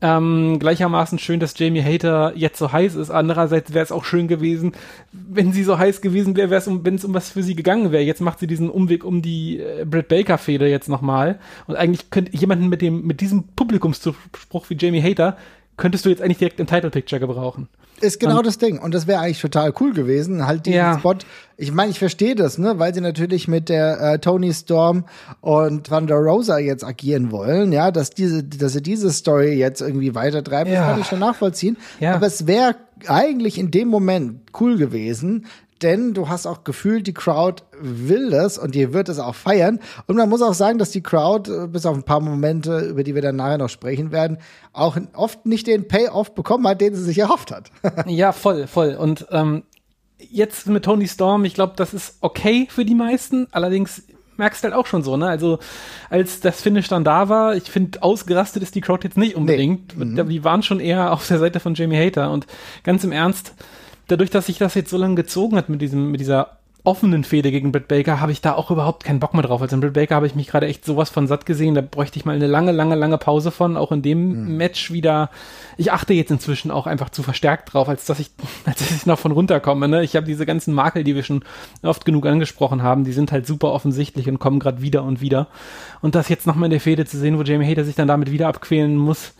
Ähm, 0.00 0.58
gleichermaßen 0.58 1.18
schön, 1.18 1.40
dass 1.40 1.58
Jamie 1.58 1.82
Hater 1.82 2.32
jetzt 2.36 2.58
so 2.58 2.72
heiß 2.72 2.94
ist. 2.94 3.10
Andererseits 3.10 3.72
wäre 3.72 3.84
es 3.84 3.92
auch 3.92 4.04
schön 4.04 4.28
gewesen, 4.28 4.72
wenn 5.12 5.52
sie 5.52 5.64
so 5.64 5.78
heiß 5.78 6.00
gewesen 6.00 6.36
wäre, 6.36 6.62
um, 6.66 6.84
wenn 6.84 6.96
es 6.96 7.04
um 7.04 7.14
was 7.14 7.30
für 7.30 7.42
sie 7.42 7.54
gegangen 7.54 7.92
wäre. 7.92 8.02
Jetzt 8.02 8.20
macht 8.20 8.40
sie 8.40 8.46
diesen 8.46 8.70
Umweg 8.70 9.04
um 9.04 9.22
die 9.22 9.60
äh, 9.60 9.84
Britt 9.84 10.08
Baker 10.08 10.36
Feder 10.36 10.66
jetzt 10.66 10.88
nochmal. 10.88 11.38
Und 11.66 11.76
eigentlich 11.76 12.10
könnte 12.10 12.36
jemanden 12.36 12.68
mit 12.68 12.82
dem, 12.82 13.06
mit 13.06 13.20
diesem 13.20 13.44
Publikumszuspruch 13.56 14.68
wie 14.68 14.76
Jamie 14.78 15.02
Hater 15.02 15.36
könntest 15.76 16.04
du 16.04 16.10
jetzt 16.10 16.22
eigentlich 16.22 16.38
direkt 16.38 16.60
im 16.60 16.66
Title 16.66 16.90
Picture 16.90 17.20
gebrauchen. 17.20 17.68
Ist 18.00 18.20
genau 18.20 18.38
und, 18.38 18.46
das 18.46 18.58
Ding. 18.58 18.78
Und 18.78 18.92
das 18.94 19.06
wäre 19.06 19.20
eigentlich 19.20 19.40
total 19.40 19.72
cool 19.80 19.92
gewesen. 19.92 20.46
Halt 20.46 20.66
diesen 20.66 20.76
ja. 20.76 20.98
Spot. 20.98 21.16
Ich 21.56 21.72
meine, 21.72 21.90
ich 21.90 21.98
verstehe 21.98 22.34
das, 22.34 22.58
ne, 22.58 22.78
weil 22.78 22.92
sie 22.92 23.00
natürlich 23.00 23.46
mit 23.46 23.68
der 23.68 24.00
äh, 24.00 24.18
Tony 24.18 24.52
Storm 24.52 25.04
und 25.40 25.86
Thunder 25.86 26.16
Rosa 26.16 26.58
jetzt 26.58 26.84
agieren 26.84 27.30
wollen, 27.30 27.70
ja, 27.72 27.92
dass 27.92 28.10
diese, 28.10 28.42
dass 28.42 28.72
sie 28.72 28.82
diese 28.82 29.12
Story 29.12 29.54
jetzt 29.54 29.80
irgendwie 29.80 30.16
weitertreiben, 30.16 30.72
ja. 30.72 30.80
das 30.80 30.90
kann 30.90 31.00
ich 31.00 31.06
schon 31.06 31.20
nachvollziehen. 31.20 31.76
Ja. 32.00 32.16
Aber 32.16 32.26
es 32.26 32.48
wäre 32.48 32.74
eigentlich 33.06 33.58
in 33.58 33.70
dem 33.70 33.88
Moment 33.88 34.40
cool 34.60 34.76
gewesen, 34.76 35.46
denn 35.84 36.14
du 36.14 36.28
hast 36.28 36.46
auch 36.46 36.64
gefühlt, 36.64 37.06
die 37.06 37.14
Crowd 37.14 37.62
will 37.78 38.30
das 38.30 38.58
und 38.58 38.74
die 38.74 38.92
wird 38.92 39.08
es 39.08 39.18
auch 39.18 39.34
feiern. 39.34 39.78
Und 40.06 40.16
man 40.16 40.28
muss 40.28 40.42
auch 40.42 40.54
sagen, 40.54 40.78
dass 40.78 40.90
die 40.90 41.02
Crowd, 41.02 41.50
äh, 41.50 41.66
bis 41.66 41.86
auf 41.86 41.94
ein 41.94 42.02
paar 42.02 42.20
Momente, 42.20 42.80
über 42.80 43.04
die 43.04 43.14
wir 43.14 43.22
dann 43.22 43.36
nachher 43.36 43.58
noch 43.58 43.68
sprechen 43.68 44.10
werden, 44.10 44.38
auch 44.72 44.96
oft 45.12 45.46
nicht 45.46 45.66
den 45.66 45.86
Payoff 45.86 46.34
bekommen 46.34 46.66
hat, 46.66 46.80
den 46.80 46.94
sie 46.94 47.04
sich 47.04 47.18
erhofft 47.18 47.52
hat. 47.52 47.70
ja, 48.06 48.32
voll, 48.32 48.66
voll. 48.66 48.94
Und 48.94 49.26
ähm, 49.30 49.62
jetzt 50.18 50.66
mit 50.66 50.84
Tony 50.84 51.06
Storm, 51.06 51.44
ich 51.44 51.54
glaube, 51.54 51.74
das 51.76 51.92
ist 51.92 52.16
okay 52.22 52.66
für 52.70 52.84
die 52.84 52.94
meisten. 52.94 53.46
Allerdings 53.52 54.02
merkst 54.36 54.64
du 54.64 54.68
halt 54.68 54.74
auch 54.74 54.86
schon 54.86 55.02
so, 55.02 55.16
ne? 55.16 55.28
Also, 55.28 55.58
als 56.10 56.40
das 56.40 56.60
Finish 56.60 56.88
dann 56.88 57.04
da 57.04 57.28
war, 57.28 57.54
ich 57.54 57.64
finde, 57.64 58.02
ausgerastet 58.02 58.62
ist 58.62 58.74
die 58.74 58.80
Crowd 58.80 59.06
jetzt 59.06 59.16
nicht 59.16 59.36
unbedingt. 59.36 59.96
Nee. 59.96 60.22
Mhm. 60.22 60.28
Die 60.28 60.44
waren 60.44 60.62
schon 60.62 60.80
eher 60.80 61.12
auf 61.12 61.26
der 61.26 61.38
Seite 61.38 61.60
von 61.60 61.74
Jamie 61.74 61.98
Hater. 61.98 62.30
Und 62.30 62.46
ganz 62.82 63.04
im 63.04 63.12
Ernst, 63.12 63.54
dadurch, 64.08 64.30
dass 64.30 64.46
sich 64.46 64.58
das 64.58 64.74
jetzt 64.74 64.90
so 64.90 64.96
lange 64.96 65.14
gezogen 65.14 65.56
hat 65.56 65.68
mit 65.68 65.80
diesem, 65.80 66.10
mit 66.10 66.20
dieser 66.20 66.58
offenen 66.86 67.24
Fehde 67.24 67.50
gegen 67.50 67.72
Britt 67.72 67.88
Baker, 67.88 68.20
habe 68.20 68.30
ich 68.30 68.42
da 68.42 68.52
auch 68.52 68.70
überhaupt 68.70 69.04
keinen 69.04 69.18
Bock 69.18 69.32
mehr 69.32 69.42
drauf. 69.42 69.62
Also 69.62 69.74
in 69.74 69.80
Britt 69.80 69.94
Baker 69.94 70.16
habe 70.16 70.26
ich 70.26 70.34
mich 70.34 70.48
gerade 70.48 70.66
echt 70.66 70.84
sowas 70.84 71.08
von 71.08 71.26
satt 71.26 71.46
gesehen. 71.46 71.74
Da 71.74 71.80
bräuchte 71.80 72.18
ich 72.18 72.26
mal 72.26 72.36
eine 72.36 72.46
lange, 72.46 72.72
lange, 72.72 72.94
lange 72.94 73.16
Pause 73.16 73.50
von. 73.50 73.78
Auch 73.78 73.90
in 73.90 74.02
dem 74.02 74.44
mhm. 74.44 74.56
Match 74.58 74.92
wieder. 74.92 75.30
Ich 75.78 75.92
achte 75.92 76.12
jetzt 76.12 76.30
inzwischen 76.30 76.70
auch 76.70 76.86
einfach 76.86 77.08
zu 77.08 77.22
verstärkt 77.22 77.72
drauf, 77.72 77.88
als 77.88 78.04
dass 78.04 78.20
ich, 78.20 78.30
als 78.66 78.80
dass 78.80 78.90
ich 78.90 79.06
noch 79.06 79.18
von 79.18 79.32
runterkomme. 79.32 79.88
Ne? 79.88 80.04
Ich 80.04 80.14
habe 80.14 80.26
diese 80.26 80.44
ganzen 80.44 80.74
Makel, 80.74 81.04
die 81.04 81.14
wir 81.14 81.22
schon 81.22 81.42
oft 81.82 82.04
genug 82.04 82.26
angesprochen 82.26 82.82
haben, 82.82 83.04
die 83.04 83.14
sind 83.14 83.32
halt 83.32 83.46
super 83.46 83.72
offensichtlich 83.72 84.28
und 84.28 84.38
kommen 84.38 84.60
gerade 84.60 84.82
wieder 84.82 85.04
und 85.04 85.22
wieder. 85.22 85.48
Und 86.02 86.14
das 86.14 86.28
jetzt 86.28 86.46
nochmal 86.46 86.66
in 86.66 86.72
der 86.72 86.80
Fehde 86.80 87.06
zu 87.06 87.16
sehen, 87.16 87.38
wo 87.38 87.42
Jamie 87.42 87.66
Hater 87.66 87.84
sich 87.84 87.94
dann 87.94 88.08
damit 88.08 88.30
wieder 88.30 88.48
abquälen 88.48 88.96
muss, 88.96 89.32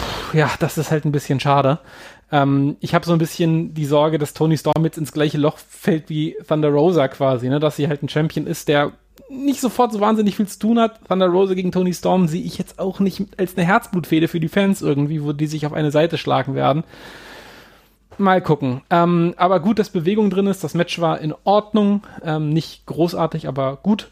pff, 0.00 0.34
ja, 0.34 0.50
das 0.60 0.78
ist 0.78 0.90
halt 0.90 1.04
ein 1.04 1.12
bisschen 1.12 1.40
schade. 1.40 1.78
Ähm, 2.32 2.76
ich 2.80 2.94
habe 2.94 3.04
so 3.04 3.12
ein 3.12 3.18
bisschen 3.18 3.74
die 3.74 3.86
Sorge, 3.86 4.18
dass 4.18 4.34
Tony 4.34 4.56
Storm 4.56 4.84
jetzt 4.84 4.98
ins 4.98 5.12
gleiche 5.12 5.38
Loch 5.38 5.58
fällt 5.58 6.08
wie 6.08 6.36
Thunder 6.46 6.70
Rosa 6.70 7.08
quasi, 7.08 7.48
ne? 7.48 7.60
dass 7.60 7.76
sie 7.76 7.88
halt 7.88 8.02
ein 8.02 8.08
Champion 8.08 8.46
ist, 8.46 8.68
der 8.68 8.92
nicht 9.28 9.60
sofort 9.60 9.92
so 9.92 10.00
wahnsinnig 10.00 10.36
viel 10.36 10.48
zu 10.48 10.58
tun 10.58 10.78
hat. 10.78 11.00
Thunder 11.06 11.28
Rosa 11.28 11.54
gegen 11.54 11.72
Tony 11.72 11.94
Storm 11.94 12.26
sehe 12.26 12.42
ich 12.42 12.58
jetzt 12.58 12.78
auch 12.78 13.00
nicht 13.00 13.22
als 13.36 13.56
eine 13.56 13.66
Herzblutfehde 13.66 14.28
für 14.28 14.40
die 14.40 14.48
Fans 14.48 14.82
irgendwie, 14.82 15.22
wo 15.22 15.32
die 15.32 15.46
sich 15.46 15.66
auf 15.66 15.72
eine 15.72 15.90
Seite 15.90 16.18
schlagen 16.18 16.54
werden. 16.54 16.84
Mal 18.18 18.42
gucken. 18.42 18.82
Ähm, 18.90 19.34
aber 19.36 19.60
gut, 19.60 19.78
dass 19.78 19.90
Bewegung 19.90 20.30
drin 20.30 20.46
ist. 20.46 20.62
Das 20.62 20.74
Match 20.74 21.00
war 21.00 21.20
in 21.20 21.34
Ordnung. 21.44 22.02
Ähm, 22.22 22.50
nicht 22.50 22.84
großartig, 22.86 23.48
aber 23.48 23.78
gut. 23.82 24.10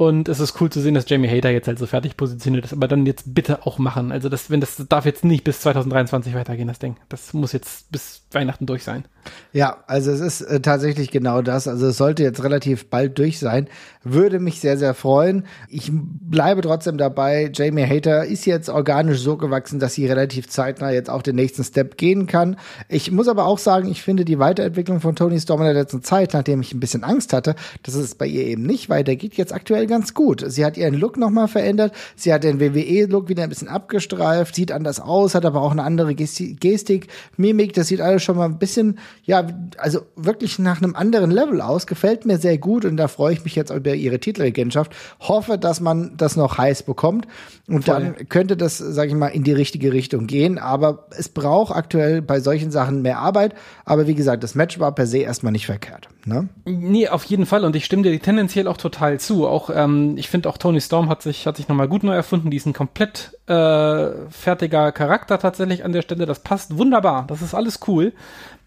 Und 0.00 0.30
es 0.30 0.40
ist 0.40 0.58
cool 0.62 0.70
zu 0.70 0.80
sehen, 0.80 0.94
dass 0.94 1.06
Jamie 1.10 1.28
Hater 1.28 1.50
jetzt 1.50 1.68
halt 1.68 1.78
so 1.78 1.84
fertig 1.84 2.16
positioniert 2.16 2.64
ist, 2.64 2.72
aber 2.72 2.88
dann 2.88 3.04
jetzt 3.04 3.34
bitte 3.34 3.66
auch 3.66 3.76
machen. 3.76 4.12
Also 4.12 4.30
das, 4.30 4.48
wenn 4.48 4.58
das 4.58 4.82
darf 4.88 5.04
jetzt 5.04 5.26
nicht 5.26 5.44
bis 5.44 5.60
2023 5.60 6.32
weitergehen, 6.32 6.68
das 6.68 6.78
Ding. 6.78 6.96
Das 7.10 7.34
muss 7.34 7.52
jetzt 7.52 7.92
bis 7.92 8.22
Weihnachten 8.32 8.66
durch 8.66 8.84
sein. 8.84 9.04
Ja, 9.52 9.82
also 9.86 10.12
es 10.12 10.20
ist 10.20 10.42
äh, 10.42 10.60
tatsächlich 10.60 11.10
genau 11.10 11.42
das. 11.42 11.66
Also 11.66 11.88
es 11.88 11.96
sollte 11.96 12.22
jetzt 12.22 12.42
relativ 12.44 12.86
bald 12.86 13.18
durch 13.18 13.38
sein. 13.38 13.68
Würde 14.04 14.38
mich 14.38 14.60
sehr, 14.60 14.78
sehr 14.78 14.94
freuen. 14.94 15.44
Ich 15.68 15.90
bleibe 15.92 16.60
trotzdem 16.62 16.96
dabei. 16.96 17.50
Jamie 17.52 17.84
Hater 17.84 18.24
ist 18.24 18.46
jetzt 18.46 18.68
organisch 18.68 19.20
so 19.20 19.36
gewachsen, 19.36 19.80
dass 19.80 19.94
sie 19.94 20.06
relativ 20.06 20.48
zeitnah 20.48 20.90
jetzt 20.90 21.10
auch 21.10 21.22
den 21.22 21.34
nächsten 21.36 21.64
Step 21.64 21.96
gehen 21.96 22.26
kann. 22.26 22.56
Ich 22.88 23.10
muss 23.10 23.28
aber 23.28 23.44
auch 23.46 23.58
sagen, 23.58 23.90
ich 23.90 24.02
finde 24.02 24.24
die 24.24 24.38
Weiterentwicklung 24.38 25.00
von 25.00 25.16
Tony 25.16 25.40
Storm 25.40 25.60
in 25.60 25.66
der 25.66 25.74
letzten 25.74 26.02
Zeit, 26.02 26.32
nachdem 26.32 26.60
ich 26.60 26.72
ein 26.72 26.80
bisschen 26.80 27.02
Angst 27.02 27.32
hatte, 27.32 27.56
dass 27.82 27.94
es 27.94 28.14
bei 28.14 28.26
ihr 28.26 28.46
eben 28.46 28.62
nicht 28.62 28.88
weitergeht, 28.88 29.34
jetzt 29.34 29.52
aktuell 29.52 29.86
ganz 29.86 30.14
gut. 30.14 30.44
Sie 30.46 30.64
hat 30.64 30.76
ihren 30.76 30.94
Look 30.94 31.16
nochmal 31.16 31.48
verändert. 31.48 31.92
Sie 32.14 32.32
hat 32.32 32.44
den 32.44 32.60
WWE-Look 32.60 33.28
wieder 33.28 33.42
ein 33.42 33.48
bisschen 33.48 33.68
abgestreift, 33.68 34.54
sieht 34.54 34.70
anders 34.70 35.00
aus, 35.00 35.34
hat 35.34 35.44
aber 35.44 35.60
auch 35.60 35.72
eine 35.72 35.82
andere 35.82 36.14
Gestik, 36.14 37.08
Mimik. 37.36 37.74
Das 37.74 37.88
sieht 37.88 38.00
alles 38.00 38.19
schon 38.20 38.36
mal 38.36 38.44
ein 38.44 38.58
bisschen, 38.58 38.98
ja, 39.24 39.46
also 39.78 40.00
wirklich 40.16 40.58
nach 40.58 40.82
einem 40.82 40.94
anderen 40.94 41.30
Level 41.30 41.60
aus. 41.60 41.86
Gefällt 41.86 42.26
mir 42.26 42.38
sehr 42.38 42.58
gut 42.58 42.84
und 42.84 42.96
da 42.96 43.08
freue 43.08 43.32
ich 43.32 43.44
mich 43.44 43.56
jetzt 43.56 43.70
über 43.70 43.94
ihre 43.94 44.20
Titelregentschaft. 44.20 44.92
Hoffe, 45.20 45.58
dass 45.58 45.80
man 45.80 46.16
das 46.16 46.36
noch 46.36 46.58
heiß 46.58 46.84
bekommt 46.84 47.26
und 47.68 47.84
Voll. 47.84 47.94
dann 47.94 48.28
könnte 48.28 48.56
das, 48.56 48.78
sage 48.78 49.08
ich 49.08 49.14
mal, 49.14 49.28
in 49.28 49.44
die 49.44 49.52
richtige 49.52 49.92
Richtung 49.92 50.26
gehen. 50.26 50.58
Aber 50.58 51.06
es 51.16 51.28
braucht 51.28 51.74
aktuell 51.74 52.20
bei 52.22 52.40
solchen 52.40 52.70
Sachen 52.70 53.02
mehr 53.02 53.18
Arbeit. 53.18 53.54
Aber 53.84 54.06
wie 54.06 54.14
gesagt, 54.14 54.42
das 54.42 54.54
Match 54.54 54.78
war 54.78 54.94
per 54.94 55.06
se 55.06 55.18
erstmal 55.18 55.52
nicht 55.52 55.66
verkehrt. 55.66 56.08
Ne? 56.26 56.48
Nee, 56.64 57.08
auf 57.08 57.24
jeden 57.24 57.46
Fall. 57.46 57.64
Und 57.64 57.76
ich 57.76 57.84
stimme 57.84 58.02
dir 58.02 58.20
tendenziell 58.20 58.66
auch 58.66 58.76
total 58.76 59.18
zu. 59.20 59.46
Auch 59.46 59.70
ähm, 59.72 60.16
ich 60.16 60.28
finde 60.28 60.48
auch 60.48 60.58
Tony 60.58 60.80
Storm 60.80 61.08
hat 61.08 61.22
sich 61.22 61.46
hat 61.46 61.56
sich 61.56 61.68
nochmal 61.68 61.88
gut 61.88 62.02
neu 62.02 62.14
erfunden. 62.14 62.50
Die 62.50 62.56
ist 62.56 62.66
ein 62.66 62.72
komplett 62.72 63.38
äh, 63.46 64.10
fertiger 64.30 64.92
Charakter 64.92 65.38
tatsächlich 65.38 65.84
an 65.84 65.92
der 65.92 66.02
Stelle. 66.02 66.26
Das 66.26 66.40
passt 66.40 66.76
wunderbar. 66.76 67.24
Das 67.28 67.40
ist 67.42 67.54
alles 67.54 67.80
cool. 67.88 68.09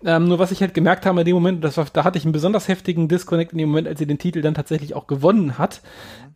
Ähm, 0.06 0.28
nur 0.28 0.40
was 0.40 0.52
ich 0.52 0.62
halt 0.62 0.74
gemerkt 0.74 1.06
habe 1.06 1.22
in 1.22 1.26
dem 1.26 1.36
Moment, 1.36 1.64
das 1.64 1.78
war, 1.78 1.86
da 1.92 2.04
hatte 2.04 2.18
ich 2.18 2.26
einen 2.26 2.34
besonders 2.34 2.68
heftigen 2.68 3.08
Disconnect 3.08 3.54
in 3.54 3.58
dem 3.58 3.70
Moment, 3.70 3.88
als 3.88 4.00
sie 4.00 4.06
den 4.06 4.18
Titel 4.18 4.42
dann 4.42 4.54
tatsächlich 4.54 4.96
auch 4.96 5.08
gewonnen 5.08 5.58
hat 5.58 5.82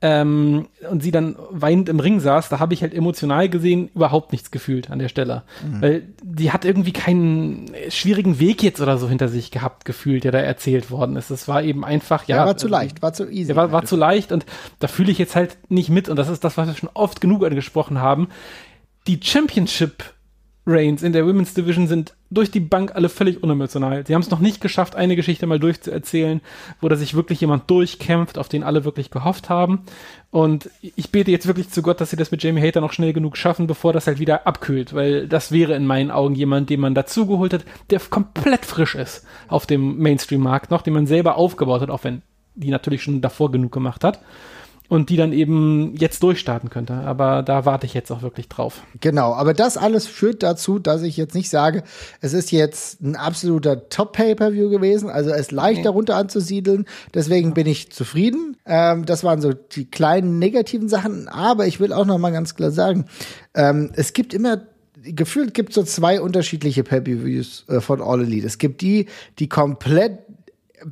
ähm, 0.02 0.68
und 0.90 1.04
sie 1.04 1.12
dann 1.12 1.36
weinend 1.50 1.90
im 1.90 2.00
Ring 2.00 2.20
saß, 2.20 2.50
da 2.50 2.60
habe 2.60 2.74
ich 2.74 2.82
halt 2.82 2.94
emotional 2.94 3.50
gesehen 3.50 3.90
überhaupt 3.94 4.32
nichts 4.32 4.52
gefühlt 4.52 4.90
an 4.90 5.00
der 5.00 5.10
Stelle. 5.10 5.44
Mhm. 5.66 5.82
Weil 5.82 6.04
die 6.24 6.52
hat 6.52 6.64
irgendwie 6.64 6.94
keinen 6.94 7.72
schwierigen 7.90 8.40
Weg 8.40 8.64
jetzt 8.64 8.80
oder 8.80 8.98
so 8.98 9.10
hinter 9.10 9.28
sich 9.28 9.52
gehabt, 9.52 9.84
gefühlt, 9.86 10.24
der 10.24 10.32
da 10.32 10.40
erzählt 10.40 10.90
worden 10.90 11.16
ist. 11.18 11.30
Es 11.30 11.48
war 11.48 11.62
eben 11.62 11.84
einfach, 11.84 12.26
ja. 12.28 12.38
ja 12.38 12.46
war 12.46 12.58
zu 12.58 12.68
leicht, 12.68 13.02
war 13.02 13.14
zu 13.14 13.30
easy. 13.30 13.52
Ja, 13.52 13.56
war, 13.58 13.72
war 13.72 13.84
zu 13.84 13.98
leicht 13.98 14.32
und 14.32 14.46
da 14.80 14.88
fühle 14.88 15.12
ich 15.12 15.18
jetzt 15.18 15.36
halt 15.36 15.58
nicht 15.70 15.90
mit 15.90 16.08
und 16.08 16.16
das 16.16 16.30
ist 16.30 16.44
das, 16.44 16.58
was 16.58 16.68
wir 16.68 16.76
schon 16.76 16.90
oft 16.94 17.20
genug 17.20 17.44
angesprochen 17.44 18.00
haben. 18.00 18.30
Die 19.08 19.20
Championship 19.22 20.04
Reigns 20.68 21.02
in 21.02 21.14
der 21.14 21.26
Women's 21.26 21.54
Division 21.54 21.88
sind 21.88 22.14
durch 22.30 22.52
die 22.52 22.60
Bank 22.60 22.92
alle 22.94 23.08
völlig 23.08 23.42
unemotional. 23.42 24.06
Sie 24.06 24.14
haben 24.14 24.22
es 24.22 24.30
noch 24.30 24.40
nicht 24.40 24.60
geschafft, 24.60 24.98
eine 24.98 25.16
Geschichte 25.16 25.48
mal 25.48 25.60
durchzuerzählen, 25.60 26.42
wo 26.82 26.90
da 26.90 26.98
sich 26.98 27.14
wirklich 27.14 27.40
jemand 27.40 27.70
durchkämpft, 27.72 28.38
auf 28.38 28.50
den 28.50 28.64
alle 28.64 28.84
wirklich 28.84 29.10
gehofft 29.10 29.50
haben. 29.50 29.84
Und 30.30 30.70
ich 30.82 31.10
bete 31.10 31.32
jetzt 31.32 31.48
wirklich 31.48 31.70
zu 31.70 31.82
Gott, 31.82 32.02
dass 32.02 32.10
sie 32.10 32.18
das 32.18 32.32
mit 32.32 32.44
Jamie 32.44 32.62
Hater 32.62 32.82
noch 32.82 32.92
schnell 32.92 33.14
genug 33.14 33.38
schaffen, 33.38 33.66
bevor 33.66 33.94
das 33.94 34.08
halt 34.08 34.20
wieder 34.20 34.46
abkühlt, 34.46 34.94
weil 34.94 35.28
das 35.28 35.54
wäre 35.54 35.74
in 35.74 35.88
meinen 35.88 36.12
Augen 36.12 36.36
jemand, 36.36 36.70
den 36.70 36.82
man 36.82 36.94
dazugeholt 36.94 37.54
hat, 37.54 37.66
der 37.90 38.02
komplett 38.02 38.66
frisch 38.66 38.96
ist 38.96 39.26
auf 39.48 39.66
dem 39.66 39.98
Mainstream-Markt 39.98 40.70
noch, 40.70 40.82
den 40.82 40.94
man 40.94 41.08
selber 41.08 41.38
aufgebaut 41.38 41.82
hat, 41.82 41.90
auch 41.90 42.04
wenn 42.04 42.22
die 42.56 42.72
natürlich 42.72 43.04
schon 43.04 43.22
davor 43.22 43.52
genug 43.52 43.72
gemacht 43.72 44.04
hat 44.04 44.20
und 44.90 45.10
die 45.10 45.18
dann 45.18 45.34
eben 45.34 45.96
jetzt 45.96 46.24
durchstarten 46.24 46.70
könnte. 46.70 46.94
Aber 46.94 47.44
da 47.44 47.66
warte 47.66 47.86
ich 47.86 47.94
jetzt 47.94 48.12
auch 48.12 48.22
wirklich 48.22 48.48
drauf. 48.48 48.82
Genau, 49.02 49.34
aber 49.34 49.54
das 49.54 49.78
alles 49.78 50.08
führt 50.08 50.44
dazu, 50.44 50.80
dass 50.80 51.02
ich 51.02 51.18
jetzt 51.18 51.36
nicht 51.36 51.50
sage, 51.50 51.84
es 52.22 52.34
ist 52.34 52.52
jetzt 52.52 53.02
ein 53.02 53.16
absoluter 53.16 53.90
Top-Pay-Per-View 53.90 54.70
gewesen, 54.70 55.10
also 55.10 55.32
es 55.32 55.42
ist 55.42 55.52
leicht 55.52 55.86
darunter 55.86 56.16
anzusiedeln. 56.16 56.86
Deswegen 57.14 57.54
bin 57.54 57.68
ich 57.68 57.92
zufrieden. 57.92 58.58
Ähm, 58.66 59.06
das 59.06 59.24
waren 59.24 59.42
so 59.42 59.54
die 59.54 59.86
kleinen 59.86 60.40
negativen 60.40 60.90
Sachen. 60.90 61.28
Aber 61.28 61.68
ich 61.68 61.80
will 61.80 61.94
auch 61.94 62.06
noch 62.06 62.18
mal 62.18 62.32
ganz 62.32 62.56
klar 62.56 62.72
sagen, 62.72 63.06
ähm, 63.54 63.92
es 63.96 64.14
gibt 64.14 64.34
immer 64.34 64.62
gefühlt 65.04 65.54
gibt 65.54 65.70
es 65.70 65.76
so 65.76 65.84
zwei 65.84 66.20
unterschiedliche 66.20 66.84
Pay-Per-Views 66.84 67.66
äh, 67.70 67.82
von 67.82 68.02
All 68.02 68.22
Elite. 68.22 68.48
Es 68.48 68.58
gibt 68.58 68.82
die, 68.82 69.08
die 69.40 69.48
komplett 69.48 70.20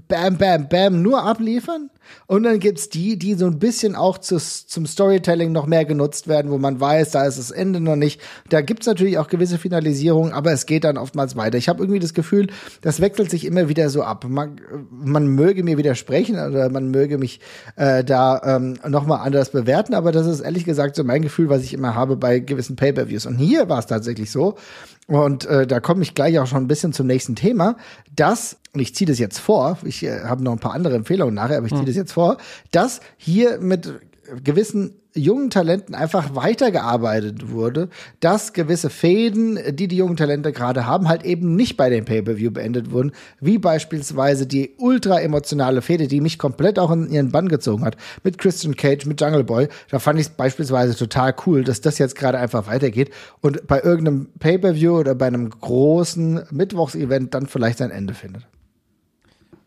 bam, 0.07 0.37
bam, 0.37 0.67
bam 0.69 1.01
nur 1.01 1.23
abliefern. 1.23 1.89
Und 2.27 2.43
dann 2.43 2.59
gibt's 2.59 2.89
die, 2.89 3.17
die 3.17 3.35
so 3.35 3.45
ein 3.45 3.59
bisschen 3.59 3.95
auch 3.95 4.17
zu, 4.17 4.37
zum 4.37 4.85
Storytelling 4.85 5.51
noch 5.51 5.67
mehr 5.67 5.85
genutzt 5.85 6.27
werden, 6.27 6.51
wo 6.51 6.57
man 6.57 6.79
weiß, 6.79 7.11
da 7.11 7.25
ist 7.25 7.37
das 7.37 7.51
Ende 7.51 7.79
noch 7.79 7.95
nicht. 7.95 8.21
Da 8.49 8.61
gibt's 8.61 8.87
natürlich 8.87 9.17
auch 9.17 9.27
gewisse 9.27 9.57
Finalisierungen, 9.57 10.33
aber 10.33 10.51
es 10.51 10.65
geht 10.65 10.83
dann 10.83 10.97
oftmals 10.97 11.35
weiter. 11.35 11.57
Ich 11.57 11.69
habe 11.69 11.83
irgendwie 11.83 11.99
das 11.99 12.13
Gefühl, 12.13 12.47
das 12.81 13.01
wechselt 13.01 13.29
sich 13.29 13.45
immer 13.45 13.69
wieder 13.69 13.89
so 13.89 14.03
ab. 14.03 14.25
Man, 14.27 14.59
man 14.91 15.27
möge 15.27 15.63
mir 15.63 15.77
widersprechen 15.77 16.35
oder 16.35 16.69
man 16.69 16.89
möge 16.89 17.17
mich 17.17 17.39
äh, 17.75 18.03
da 18.03 18.41
ähm, 18.43 18.77
nochmal 18.87 19.25
anders 19.25 19.51
bewerten, 19.51 19.93
aber 19.93 20.11
das 20.11 20.27
ist 20.27 20.41
ehrlich 20.41 20.65
gesagt 20.65 20.95
so 20.95 21.03
mein 21.03 21.21
Gefühl, 21.21 21.49
was 21.49 21.63
ich 21.63 21.73
immer 21.73 21.95
habe 21.95 22.17
bei 22.17 22.39
gewissen 22.39 22.75
Pay-Per-Views. 22.75 23.25
Und 23.25 23.37
hier 23.37 23.69
war 23.69 23.79
es 23.79 23.85
tatsächlich 23.85 24.31
so, 24.31 24.55
und 25.07 25.45
äh, 25.45 25.67
da 25.67 25.79
komme 25.79 26.01
ich 26.01 26.15
gleich 26.15 26.39
auch 26.39 26.47
schon 26.47 26.63
ein 26.63 26.67
bisschen 26.67 26.91
zum 26.91 27.05
nächsten 27.05 27.35
Thema, 27.35 27.77
dass, 28.15 28.57
und 28.73 28.79
ich 28.79 28.95
ziehe 28.95 29.07
das 29.07 29.19
jetzt 29.19 29.37
vor, 29.37 29.77
ich 29.83 30.03
äh, 30.03 30.21
habe 30.23 30.43
noch 30.43 30.51
ein 30.51 30.59
paar 30.59 30.73
andere 30.73 30.95
Empfehlungen 30.95 31.35
nachher, 31.35 31.57
aber 31.57 31.67
ich 31.67 31.73
ziehe 31.73 31.81
hm. 31.81 31.85
Das 31.95 32.03
jetzt 32.03 32.13
vor, 32.13 32.37
dass 32.71 32.99
hier 33.17 33.59
mit 33.59 33.91
gewissen 34.43 34.95
jungen 35.15 35.49
Talenten 35.49 35.95
einfach 35.95 36.35
weitergearbeitet 36.35 37.49
wurde, 37.49 37.89
dass 38.19 38.51
gewisse 38.51 38.89
Fäden, 38.89 39.57
die 39.75 39.87
die 39.87 39.95
jungen 39.95 40.17
Talente 40.17 40.51
gerade 40.51 40.85
haben, 40.85 41.07
halt 41.07 41.23
eben 41.23 41.55
nicht 41.55 41.77
bei 41.77 41.89
dem 41.89 42.05
Pay-per-View 42.05 42.51
beendet 42.51 42.91
wurden, 42.91 43.13
wie 43.39 43.57
beispielsweise 43.57 44.45
die 44.45 44.75
ultra 44.77 45.21
emotionale 45.21 45.81
Fäde, 45.81 46.07
die 46.07 46.19
mich 46.19 46.37
komplett 46.37 46.77
auch 46.79 46.91
in 46.91 47.09
ihren 47.09 47.31
Bann 47.31 47.47
gezogen 47.47 47.85
hat, 47.85 47.95
mit 48.23 48.37
Christian 48.37 48.75
Cage, 48.75 49.05
mit 49.05 49.21
Jungle 49.21 49.45
Boy. 49.45 49.69
Da 49.89 49.99
fand 49.99 50.19
ich 50.19 50.27
es 50.27 50.33
beispielsweise 50.33 50.95
total 50.95 51.33
cool, 51.45 51.63
dass 51.63 51.79
das 51.79 51.97
jetzt 51.97 52.15
gerade 52.15 52.37
einfach 52.37 52.67
weitergeht 52.67 53.11
und 53.41 53.67
bei 53.67 53.81
irgendeinem 53.81 54.27
Pay-per-View 54.39 54.99
oder 54.99 55.15
bei 55.15 55.27
einem 55.27 55.49
großen 55.49 56.41
Mittwochsevent 56.51 57.33
dann 57.33 57.47
vielleicht 57.47 57.77
sein 57.77 57.91
Ende 57.91 58.13
findet. 58.13 58.43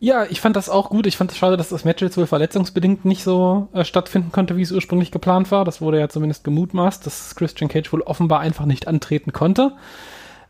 Ja, 0.00 0.26
ich 0.30 0.40
fand 0.40 0.54
das 0.54 0.68
auch 0.68 0.90
gut. 0.90 1.06
Ich 1.06 1.16
fand 1.16 1.32
es 1.32 1.36
schade, 1.36 1.56
dass 1.56 1.70
das 1.70 1.84
Match 1.84 2.02
jetzt 2.02 2.16
wohl 2.16 2.26
verletzungsbedingt 2.26 3.04
nicht 3.04 3.24
so 3.24 3.68
äh, 3.72 3.84
stattfinden 3.84 4.30
konnte, 4.30 4.56
wie 4.56 4.62
es 4.62 4.70
ursprünglich 4.70 5.10
geplant 5.10 5.50
war. 5.50 5.64
Das 5.64 5.80
wurde 5.80 5.98
ja 5.98 6.08
zumindest 6.08 6.44
gemutmaßt, 6.44 7.04
dass 7.04 7.34
Christian 7.34 7.68
Cage 7.68 7.92
wohl 7.92 8.02
offenbar 8.02 8.40
einfach 8.40 8.64
nicht 8.64 8.86
antreten 8.86 9.32
konnte. 9.32 9.72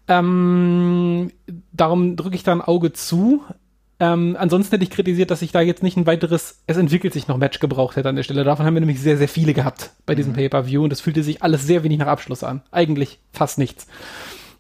Ähm, 0.06 1.30
darum 1.72 2.16
drücke 2.16 2.36
ich 2.36 2.42
da 2.42 2.52
ein 2.52 2.60
Auge 2.60 2.92
zu. 2.92 3.42
Ähm, 4.00 4.36
ansonsten 4.38 4.72
hätte 4.72 4.84
ich 4.84 4.90
kritisiert, 4.90 5.30
dass 5.30 5.42
ich 5.42 5.50
da 5.50 5.60
jetzt 5.60 5.82
nicht 5.82 5.96
ein 5.96 6.06
weiteres, 6.06 6.62
es 6.66 6.76
entwickelt 6.76 7.14
sich 7.14 7.26
noch 7.26 7.36
Match 7.38 7.58
gebraucht 7.58 7.96
hätte 7.96 8.08
an 8.08 8.16
der 8.16 8.22
Stelle. 8.22 8.44
Davon 8.44 8.64
haben 8.64 8.74
wir 8.74 8.80
nämlich 8.80 9.00
sehr, 9.00 9.16
sehr 9.16 9.28
viele 9.28 9.54
gehabt 9.54 9.90
bei 10.06 10.14
diesem 10.14 10.32
mhm. 10.32 10.36
Pay-Per-View 10.36 10.84
und 10.84 10.90
das 10.90 11.00
fühlte 11.00 11.22
sich 11.22 11.42
alles 11.42 11.66
sehr 11.66 11.82
wenig 11.84 11.98
nach 11.98 12.06
Abschluss 12.06 12.44
an. 12.44 12.62
Eigentlich 12.70 13.18
fast 13.32 13.58
nichts. 13.58 13.86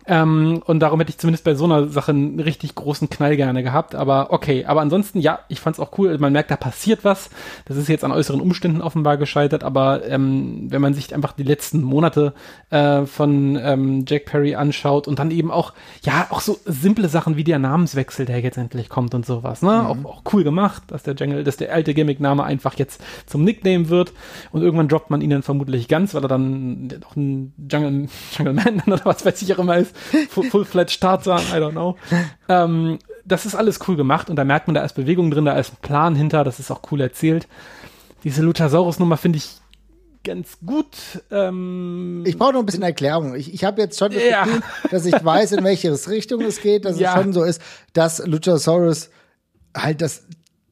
Ähm, 0.08 0.62
und 0.64 0.80
darum 0.80 0.98
hätte 1.00 1.10
ich 1.10 1.18
zumindest 1.18 1.44
bei 1.44 1.54
so 1.54 1.66
einer 1.66 1.88
Sache 1.88 2.12
einen 2.12 2.40
richtig 2.40 2.74
großen 2.74 3.10
Knall 3.10 3.36
gerne 3.36 3.62
gehabt. 3.62 3.94
Aber 3.94 4.28
okay, 4.30 4.64
aber 4.64 4.80
ansonsten, 4.80 5.20
ja, 5.20 5.40
ich 5.48 5.60
fand's 5.60 5.78
auch 5.78 5.98
cool. 5.98 6.16
Man 6.18 6.32
merkt, 6.32 6.50
da 6.50 6.56
passiert 6.56 7.04
was. 7.04 7.28
Das 7.66 7.76
ist 7.76 7.88
jetzt 7.88 8.04
an 8.04 8.12
äußeren 8.12 8.40
Umständen 8.40 8.80
offenbar 8.80 9.18
gescheitert, 9.18 9.62
aber 9.62 10.06
ähm, 10.06 10.66
wenn 10.70 10.80
man 10.80 10.94
sich 10.94 11.14
einfach 11.14 11.32
die 11.32 11.42
letzten 11.42 11.82
Monate 11.82 12.32
äh, 12.70 13.04
von 13.04 13.56
ähm, 13.62 14.04
Jack 14.08 14.24
Perry 14.24 14.54
anschaut 14.54 15.06
und 15.06 15.18
dann 15.18 15.30
eben 15.30 15.50
auch, 15.50 15.74
ja, 16.02 16.26
auch 16.30 16.40
so 16.40 16.58
simple 16.64 17.08
Sachen 17.08 17.36
wie 17.36 17.44
der 17.44 17.58
Namenswechsel, 17.58 18.24
der 18.24 18.40
jetzt 18.40 18.56
endlich 18.56 18.88
kommt 18.88 19.14
und 19.14 19.26
sowas, 19.26 19.60
ne? 19.60 19.70
Mhm. 19.70 20.06
Auch, 20.06 20.10
auch 20.10 20.22
cool 20.32 20.42
gemacht, 20.42 20.84
dass 20.88 21.02
der 21.02 21.14
Jungle, 21.14 21.44
dass 21.44 21.58
der 21.58 21.72
alte 21.72 21.92
Gimmick-Name 21.92 22.44
einfach 22.44 22.74
jetzt 22.78 23.02
zum 23.26 23.44
Nickname 23.44 23.90
wird 23.90 24.12
und 24.52 24.62
irgendwann 24.62 24.88
droppt 24.88 25.10
man 25.10 25.20
ihn 25.20 25.30
dann 25.30 25.42
vermutlich 25.42 25.86
ganz, 25.88 26.14
weil 26.14 26.24
er 26.24 26.28
dann 26.28 26.88
auch 27.06 27.16
ein 27.16 27.52
Jungle, 27.70 28.08
Jungle 28.36 28.54
Man 28.54 28.80
oder 28.86 29.04
was 29.04 29.26
weiß 29.26 29.42
ich 29.42 29.54
auch 29.54 29.58
immer 29.58 29.76
ist. 29.76 29.94
Full-fledged 30.30 31.00
Tarzan, 31.00 31.40
I 31.52 31.56
don't 31.56 31.72
know. 31.72 31.96
Ähm, 32.48 32.98
das 33.24 33.46
ist 33.46 33.54
alles 33.54 33.80
cool 33.86 33.96
gemacht 33.96 34.30
und 34.30 34.36
da 34.36 34.44
merkt 34.44 34.68
man, 34.68 34.74
da 34.74 34.82
ist 34.82 34.94
Bewegung 34.94 35.30
drin, 35.30 35.44
da 35.44 35.58
ist 35.58 35.72
ein 35.72 35.78
Plan 35.82 36.14
hinter, 36.14 36.44
das 36.44 36.58
ist 36.58 36.70
auch 36.70 36.80
cool 36.90 37.00
erzählt. 37.00 37.46
Diese 38.24 38.42
Luchasaurus-Nummer 38.42 39.16
finde 39.16 39.38
ich 39.38 39.50
ganz 40.24 40.58
gut. 40.64 40.96
Ähm, 41.30 42.24
ich 42.26 42.36
brauche 42.36 42.52
noch 42.52 42.60
ein 42.60 42.66
bisschen 42.66 42.82
Erklärung. 42.82 43.34
Ich, 43.34 43.52
ich 43.52 43.64
habe 43.64 43.80
jetzt 43.80 43.98
schon 43.98 44.12
das 44.12 44.22
ja. 44.22 44.44
Gefühl, 44.44 44.62
dass 44.90 45.06
ich 45.06 45.24
weiß, 45.24 45.52
in 45.52 45.64
welche 45.64 45.92
Richtung 46.08 46.42
es 46.42 46.60
geht, 46.60 46.84
dass 46.84 46.98
ja. 46.98 47.14
es 47.14 47.22
schon 47.22 47.32
so 47.32 47.44
ist, 47.44 47.62
dass 47.92 48.24
Luchasaurus 48.26 49.10
halt 49.76 50.00
das, 50.00 50.24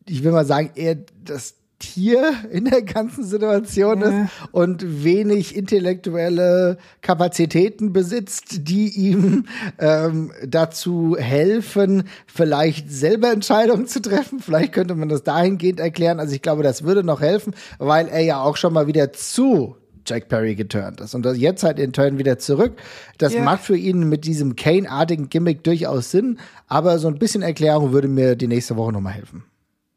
ich 0.07 0.25
will 0.25 0.33
mal 0.33 0.45
sagen, 0.45 0.71
eher 0.75 0.97
das 1.25 1.55
Tier 1.79 2.33
in 2.51 2.65
der 2.65 2.83
ganzen 2.83 3.25
Situation 3.25 4.01
ja. 4.01 4.09
ist 4.09 4.31
und 4.53 5.05
wenig 5.05 5.55
intellektuelle 5.55 6.79
Kapazitäten 7.03 7.93
besitzt, 7.93 8.69
die 8.69 8.89
ihm 8.89 9.45
ähm, 9.79 10.33
dazu 10.47 11.17
helfen, 11.19 12.05
vielleicht 12.27 12.91
selber 12.91 13.31
Entscheidungen 13.31 13.87
zu 13.87 14.01
treffen. 14.01 14.41
Vielleicht 14.41 14.73
könnte 14.73 14.95
man 14.95 15.09
das 15.09 15.23
dahingehend 15.23 15.81
erklären. 15.81 16.19
Also 16.19 16.35
ich 16.35 16.43
glaube, 16.43 16.63
das 16.63 16.83
würde 16.83 17.05
noch 17.05 17.21
helfen, 17.21 17.55
weil 17.79 18.09
er 18.09 18.21
ja 18.21 18.41
auch 18.41 18.57
schon 18.57 18.73
mal 18.73 18.87
wieder 18.87 19.13
zu 19.13 19.77
Jack 20.07 20.29
Perry 20.29 20.55
geturnt 20.55 21.01
ist. 21.01 21.15
Und 21.15 21.27
jetzt 21.37 21.63
halt 21.63 21.79
den 21.79 21.93
Turn 21.93 22.19
wieder 22.19 22.39
zurück. 22.39 22.75
Das 23.19 23.35
yeah. 23.35 23.45
macht 23.45 23.65
für 23.65 23.77
ihn 23.77 24.09
mit 24.09 24.25
diesem 24.25 24.57
Kane-artigen 24.57 25.29
Gimmick 25.29 25.65
durchaus 25.65 26.11
Sinn, 26.11 26.39
aber 26.69 26.99
so 26.99 27.09
ein 27.09 27.19
bisschen 27.19 27.43
Erklärung 27.43 27.93
würde 27.93 28.09
mir 28.09 28.37
die 28.37 28.49
nächste 28.49 28.77
Woche 28.77 28.93
nochmal 28.93 29.15
helfen. 29.15 29.45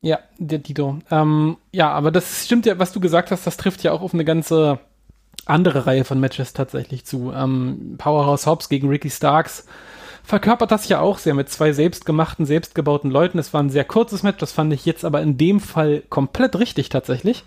Ja, 0.02 0.20
der 0.38 0.60
Dito. 0.60 1.00
Ähm, 1.12 1.58
ja, 1.72 1.92
aber 1.92 2.12
das 2.12 2.46
stimmt 2.46 2.66
ja, 2.66 2.80
was 2.80 2.94
du 2.94 3.00
gesagt 3.00 3.32
hast, 3.32 3.46
das 3.46 3.58
trifft 3.58 3.84
ja 3.84 3.92
auch 3.92 4.02
auf 4.02 4.14
eine 4.14 4.26
ganze 4.26 4.80
andere 5.46 5.86
Reihe 5.86 6.06
von 6.06 6.20
Matches 6.20 6.54
tatsächlich 6.54 7.06
zu. 7.06 7.34
Ähm, 7.34 7.96
Powerhouse 7.98 8.46
Hobbs 8.46 8.70
gegen 8.70 8.88
Ricky 8.88 9.10
Starks 9.10 9.66
verkörpert 10.24 10.72
das 10.72 10.88
ja 10.88 11.00
auch 11.00 11.18
sehr 11.18 11.34
mit 11.34 11.50
zwei 11.50 11.72
selbstgemachten, 11.72 12.46
selbstgebauten 12.46 13.10
Leuten. 13.10 13.40
Es 13.40 13.52
war 13.54 13.64
ein 13.64 13.72
sehr 13.72 13.84
kurzes 13.84 14.22
Match, 14.22 14.38
das 14.38 14.52
fand 14.52 14.72
ich 14.72 14.86
jetzt 14.86 15.04
aber 15.04 15.22
in 15.22 15.38
dem 15.38 15.60
Fall 15.60 16.04
komplett 16.10 16.58
richtig 16.58 16.90
tatsächlich, 16.90 17.46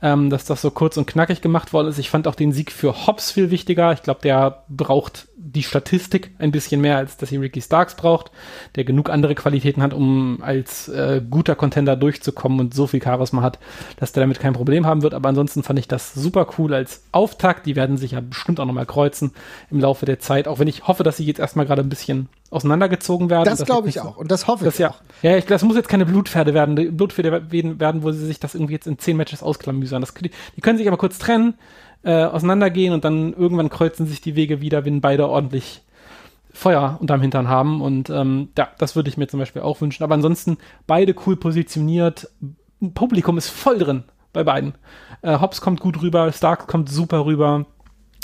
ähm, 0.00 0.30
dass 0.30 0.44
das 0.44 0.62
so 0.62 0.70
kurz 0.70 0.96
und 0.96 1.06
knackig 1.06 1.40
gemacht 1.40 1.72
worden 1.72 1.88
ist. 1.88 1.98
Ich 1.98 2.08
fand 2.08 2.28
auch 2.28 2.36
den 2.36 2.52
Sieg 2.52 2.70
für 2.70 3.06
Hobbs 3.06 3.32
viel 3.32 3.50
wichtiger. 3.50 3.92
Ich 3.92 4.02
glaube, 4.02 4.20
der 4.22 4.62
braucht 4.68 5.26
die 5.42 5.62
Statistik 5.62 6.32
ein 6.38 6.50
bisschen 6.50 6.82
mehr, 6.82 6.98
als 6.98 7.16
dass 7.16 7.30
sie 7.30 7.38
Ricky 7.38 7.62
Starks 7.62 7.94
braucht, 7.94 8.30
der 8.76 8.84
genug 8.84 9.08
andere 9.08 9.34
Qualitäten 9.34 9.82
hat, 9.82 9.94
um 9.94 10.42
als 10.42 10.88
äh, 10.88 11.22
guter 11.28 11.54
Contender 11.54 11.96
durchzukommen 11.96 12.60
und 12.60 12.74
so 12.74 12.86
viel 12.86 13.02
Charisma 13.02 13.40
hat, 13.40 13.58
dass 13.96 14.12
der 14.12 14.22
damit 14.22 14.38
kein 14.38 14.52
Problem 14.52 14.86
haben 14.86 15.02
wird. 15.02 15.14
Aber 15.14 15.30
ansonsten 15.30 15.62
fand 15.62 15.78
ich 15.78 15.88
das 15.88 16.12
super 16.12 16.46
cool 16.58 16.74
als 16.74 17.04
Auftakt. 17.12 17.64
Die 17.64 17.74
werden 17.74 17.96
sich 17.96 18.12
ja 18.12 18.20
bestimmt 18.20 18.60
auch 18.60 18.66
nochmal 18.66 18.86
kreuzen 18.86 19.32
im 19.70 19.80
Laufe 19.80 20.04
der 20.04 20.18
Zeit, 20.18 20.46
auch 20.46 20.58
wenn 20.58 20.68
ich 20.68 20.86
hoffe, 20.86 21.04
dass 21.04 21.16
sie 21.16 21.24
jetzt 21.24 21.40
erstmal 21.40 21.64
gerade 21.64 21.82
ein 21.82 21.88
bisschen 21.88 22.28
auseinandergezogen 22.50 23.30
werden. 23.30 23.44
Das 23.44 23.64
glaube 23.64 23.88
ich 23.88 24.00
auch 24.00 24.16
und 24.16 24.30
das 24.30 24.46
hoffe 24.46 24.68
ich 24.68 24.78
ja, 24.78 24.90
auch. 24.90 25.00
Ja, 25.22 25.36
ich, 25.36 25.46
das 25.46 25.62
muss 25.62 25.76
jetzt 25.76 25.88
keine 25.88 26.04
Blutpferde 26.04 26.52
werden, 26.52 26.96
Blutpferde 26.96 27.50
werden, 27.50 28.02
wo 28.02 28.10
sie 28.10 28.26
sich 28.26 28.40
das 28.40 28.54
irgendwie 28.54 28.74
jetzt 28.74 28.86
in 28.86 28.98
zehn 28.98 29.16
Matches 29.16 29.42
ausklamüsern. 29.42 30.00
Das, 30.00 30.12
die, 30.14 30.30
die 30.56 30.60
können 30.60 30.76
sich 30.76 30.88
aber 30.88 30.96
kurz 30.96 31.18
trennen, 31.18 31.54
äh, 32.02 32.24
auseinandergehen 32.24 32.92
und 32.94 33.04
dann 33.04 33.32
irgendwann 33.32 33.70
kreuzen 33.70 34.06
sich 34.06 34.20
die 34.20 34.36
Wege 34.36 34.60
wieder, 34.60 34.84
wenn 34.84 35.00
beide 35.00 35.28
ordentlich 35.28 35.82
Feuer 36.52 36.98
unterm 37.00 37.20
Hintern 37.20 37.48
haben. 37.48 37.80
Und 37.80 38.10
ähm, 38.10 38.48
ja, 38.56 38.68
das 38.78 38.96
würde 38.96 39.08
ich 39.08 39.16
mir 39.16 39.28
zum 39.28 39.40
Beispiel 39.40 39.62
auch 39.62 39.80
wünschen. 39.80 40.04
Aber 40.04 40.14
ansonsten 40.14 40.58
beide 40.86 41.14
cool 41.26 41.36
positioniert. 41.36 42.28
Publikum 42.94 43.38
ist 43.38 43.48
voll 43.48 43.78
drin 43.78 44.04
bei 44.32 44.44
beiden. 44.44 44.74
Äh, 45.22 45.38
Hobbs 45.38 45.60
kommt 45.60 45.80
gut 45.80 46.02
rüber, 46.02 46.32
Stark 46.32 46.66
kommt 46.66 46.88
super 46.88 47.24
rüber. 47.24 47.66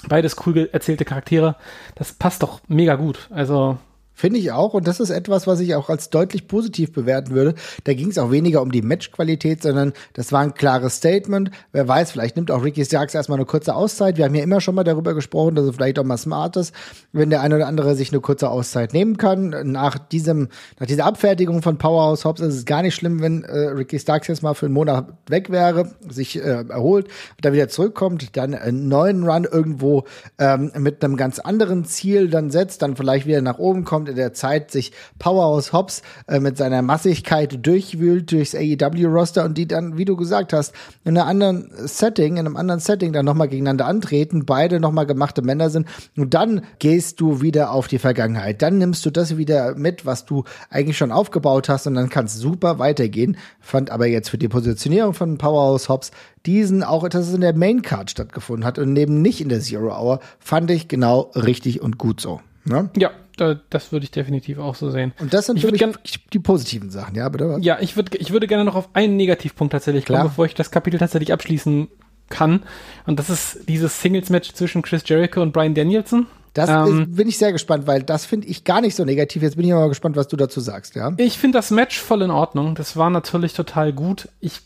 Beides 0.09 0.37
cool 0.47 0.69
erzählte 0.73 1.05
Charaktere. 1.05 1.57
Das 1.95 2.13
passt 2.13 2.43
doch 2.43 2.61
mega 2.69 2.97
gut. 2.97 3.29
Also 3.31 3.79
Finde 4.19 4.39
ich 4.39 4.51
auch. 4.51 4.73
Und 4.73 4.89
das 4.89 4.99
ist 4.99 5.11
etwas, 5.11 5.47
was 5.47 5.61
ich 5.61 5.75
auch 5.75 5.91
als 5.91 6.09
deutlich 6.09 6.49
positiv 6.49 6.91
bewerten 6.91 7.33
würde. 7.33 7.55
Da 7.85 7.93
ging 7.93 8.09
es 8.09 8.17
auch 8.17 8.31
weniger 8.31 8.63
um 8.63 8.73
die 8.73 8.81
Matchqualität, 8.81 9.63
sondern 9.63 9.93
das 10.15 10.33
war 10.33 10.41
ein 10.41 10.55
klares 10.55 10.97
Statement. 10.97 11.51
Wer 11.73 11.87
weiß, 11.87 12.13
vielleicht 12.13 12.35
nimmt 12.35 12.51
auch 12.51 12.65
Ricky 12.65 12.83
Starks 12.87 13.15
erstmal 13.15 13.37
eine 13.37 13.45
kurze 13.45 13.75
Auszeit. 13.75 14.17
Wir 14.17 14.25
haben 14.25 14.35
ja 14.35 14.43
immer 14.43 14.63
schon 14.63 14.75
mal 14.75 14.85
darüber 14.85 15.13
gesprochen, 15.13 15.55
dass 15.55 15.67
es 15.67 15.77
vielleicht 15.77 15.99
auch 15.99 16.05
mal 16.05 16.17
smart 16.17 16.57
ist, 16.57 16.75
wenn 17.13 17.29
der 17.29 17.43
eine 17.43 17.57
oder 17.57 17.67
andere 17.67 17.95
sich 17.95 18.11
eine 18.11 18.23
kurze 18.23 18.49
Auszeit 18.49 18.95
nehmen 18.95 19.19
kann. 19.19 19.55
Nach 19.65 19.99
diesem, 19.99 20.49
nach 20.81 20.87
dieser 20.87 21.05
Abfertigung 21.05 21.61
von 21.61 21.77
Powerhouse 21.77 22.25
Hobbs 22.25 22.41
ist 22.41 22.55
es 22.55 22.65
gar 22.65 22.81
nicht 22.81 22.95
schlimm, 22.95 23.21
wenn 23.21 23.45
äh, 23.45 23.69
Ricky 23.69 23.99
Starks 23.99 24.29
jetzt 24.29 24.43
mal 24.43 24.55
für 24.55 24.65
einen 24.65 24.75
Monat 24.75 25.13
weg 25.29 25.51
wäre, 25.51 25.91
sich 26.09 26.39
äh, 26.39 26.65
erholt, 26.71 27.09
dann 27.43 27.53
wieder 27.53 27.69
zurückkommt, 27.69 28.35
dann 28.39 28.55
einen 28.55 28.89
neuen 28.89 29.29
Run 29.29 29.45
irgendwo 29.45 30.05
ähm, 30.39 30.73
mit 30.79 31.05
einem 31.05 31.19
ganz 31.19 31.39
anderen 31.39 31.85
Ziel 31.85 32.31
dann 32.31 32.51
setzt, 32.51 32.81
dann 32.81 32.97
vielleicht 32.97 33.27
wieder 33.27 33.43
nach 33.43 33.59
oben 33.59 33.85
kommt 33.85 34.06
in 34.09 34.17
der 34.17 34.33
Zeit 34.33 34.71
sich 34.71 34.93
Powerhouse 35.19 35.73
Hobbs 35.73 36.03
äh, 36.29 36.41
mit 36.41 36.57
seiner 36.57 36.83
Massigkeit 36.83 37.65
durchwühlt 37.67 38.31
durchs 38.33 38.55
AEW-Roster 38.55 39.45
und 39.45 39.59
die 39.59 39.67
dann, 39.67 39.99
wie 39.99 40.05
du 40.05 40.17
gesagt 40.17 40.53
hast, 40.53 40.75
in 41.05 41.17
einem 41.17 41.29
anderen 41.29 41.71
Setting, 41.87 42.35
in 42.35 42.47
einem 42.47 42.57
anderen 42.57 42.81
Setting 42.81 43.13
dann 43.13 43.25
nochmal 43.25 43.49
gegeneinander 43.49 43.87
antreten, 43.87 44.47
beide 44.47 44.81
nochmal 44.81 45.07
gemachte 45.07 45.43
Männer 45.43 45.71
sind 45.71 45.87
und 46.17 46.35
dann 46.35 46.63
gehst 46.79 47.21
du 47.21 47.41
wieder 47.41 47.71
auf 47.71 47.89
die 47.89 47.99
Vergangenheit. 47.99 48.63
Dann 48.63 48.79
nimmst 48.79 49.05
du 49.07 49.11
das 49.11 49.37
wieder 49.37 49.75
mit, 49.75 50.07
was 50.07 50.25
du 50.25 50.45
eigentlich 50.71 50.97
schon 50.97 51.13
aufgebaut 51.13 51.69
hast 51.69 51.87
und 51.87 51.95
dann 51.95 52.09
kann 52.09 52.27
es 52.27 52.35
super 52.35 52.79
weitergehen. 52.79 53.37
Fand 53.61 53.91
aber 53.91 54.07
jetzt 54.07 54.31
für 54.31 54.39
die 54.39 54.49
Positionierung 54.49 55.15
von 55.15 55.39
Powerhouse 55.39 55.89
Hobbs 55.89 56.11
diesen 56.47 56.83
auch, 56.83 57.09
dass 57.09 57.29
es 57.29 57.35
in 57.35 57.41
der 57.41 57.57
Main 57.57 57.83
Card 57.83 58.11
stattgefunden 58.11 58.65
hat 58.65 58.79
und 58.79 58.93
neben 58.93 59.21
nicht 59.21 59.41
in 59.41 59.49
der 59.49 59.61
Zero 59.61 59.89
Hour, 59.89 60.21
fand 60.39 60.71
ich 60.71 60.89
genau 60.89 61.33
richtig 61.35 61.83
und 61.83 61.99
gut 61.99 62.21
so. 62.21 62.41
Ne? 62.65 62.91
Ja, 62.97 63.11
das 63.37 63.93
würde 63.93 64.05
ich 64.05 64.11
definitiv 64.11 64.59
auch 64.59 64.75
so 64.75 64.91
sehen. 64.91 65.13
Und 65.21 65.35
das 65.35 65.47
sind 65.47 65.63
ich 65.63 65.73
gern, 65.79 65.97
die 66.33 66.39
positiven 66.39 66.91
Sachen, 66.91 67.15
ja, 67.15 67.29
bitte? 67.29 67.59
Ja, 67.61 67.79
ich 67.81 67.97
würde 67.97 68.17
ich 68.17 68.33
würde 68.33 68.47
gerne 68.47 68.65
noch 68.65 68.75
auf 68.75 68.89
einen 68.95 69.17
Negativpunkt 69.17 69.73
tatsächlich 69.73 70.07
kommen, 70.07 70.23
bevor 70.23 70.47
ich 70.47 70.55
das 70.55 70.71
Kapitel 70.71 70.99
tatsächlich 70.99 71.33
abschließen 71.33 71.89
kann. 72.29 72.63
Und 73.07 73.19
das 73.19 73.31
ist 73.31 73.61
dieses 73.69 74.01
Singles-Match 74.01 74.53
zwischen 74.55 74.83
Chris 74.83 75.03
Jericho 75.07 75.43
und 75.43 75.53
Brian 75.53 75.75
Danielson. 75.75 76.27
Das 76.55 76.71
ähm, 76.71 77.03
ist, 77.03 77.17
bin 77.17 77.29
ich 77.29 77.37
sehr 77.37 77.53
gespannt, 77.53 77.87
weil 77.87 78.03
das 78.03 78.25
finde 78.25 78.47
ich 78.47 78.65
gar 78.65 78.81
nicht 78.81 78.95
so 78.95 79.05
negativ. 79.05 79.43
Jetzt 79.43 79.57
bin 79.57 79.67
ich 79.67 79.75
aber 79.75 79.89
gespannt, 79.89 80.17
was 80.17 80.29
du 80.29 80.37
dazu 80.37 80.61
sagst, 80.61 80.95
ja. 80.95 81.13
Ich 81.19 81.39
finde 81.39 81.59
das 81.59 81.71
Match 81.71 82.01
voll 82.01 82.23
in 82.23 82.31
Ordnung. 82.31 82.75
Das 82.75 82.97
war 82.97 83.11
natürlich 83.11 83.53
total 83.53 83.93
gut. 83.93 84.29
Ich 84.41 84.61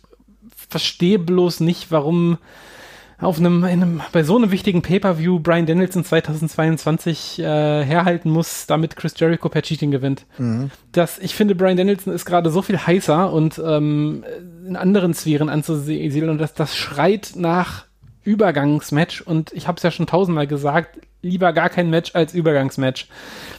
verstehe 0.69 1.19
bloß 1.19 1.61
nicht, 1.61 1.91
warum 1.91 2.39
auf 3.21 3.39
einem, 3.39 3.65
einem 3.65 4.01
bei 4.13 4.23
so 4.23 4.37
einem 4.37 4.51
wichtigen 4.51 4.83
Pay-per-View 4.83 5.41
Brian 5.41 5.67
Danielson 5.67 6.05
2022 6.05 7.39
äh, 7.39 7.43
herhalten 7.85 8.31
muss, 8.31 8.67
damit 8.67 8.97
Chris 8.97 9.15
Jericho 9.17 9.49
per 9.49 9.63
Cheating 9.63 9.91
gewinnt. 9.91 10.25
Mhm. 10.39 10.71
Das, 10.93 11.19
ich 11.19 11.35
finde, 11.35 11.55
Brian 11.55 11.77
Danielson 11.77 12.15
ist 12.15 12.25
gerade 12.25 12.51
so 12.51 12.63
viel 12.63 12.79
heißer 12.79 13.33
und 13.33 13.61
ähm, 13.65 14.25
in 14.67 14.77
anderen 14.77 15.15
Sphären 15.15 15.49
anzusehen 15.49 16.29
und 16.29 16.39
das, 16.39 16.55
das 16.55 16.77
schreit 16.77 17.33
nach 17.37 17.85
Übergangsmatch 18.25 19.23
und 19.23 19.53
ich 19.53 19.67
habe 19.67 19.77
es 19.77 19.83
ja 19.83 19.91
schon 19.91 20.07
tausendmal 20.07 20.47
gesagt, 20.47 21.01
lieber 21.23 21.53
gar 21.53 21.69
kein 21.69 21.91
Match 21.91 22.15
als 22.15 22.35
Übergangsmatch. 22.35 23.09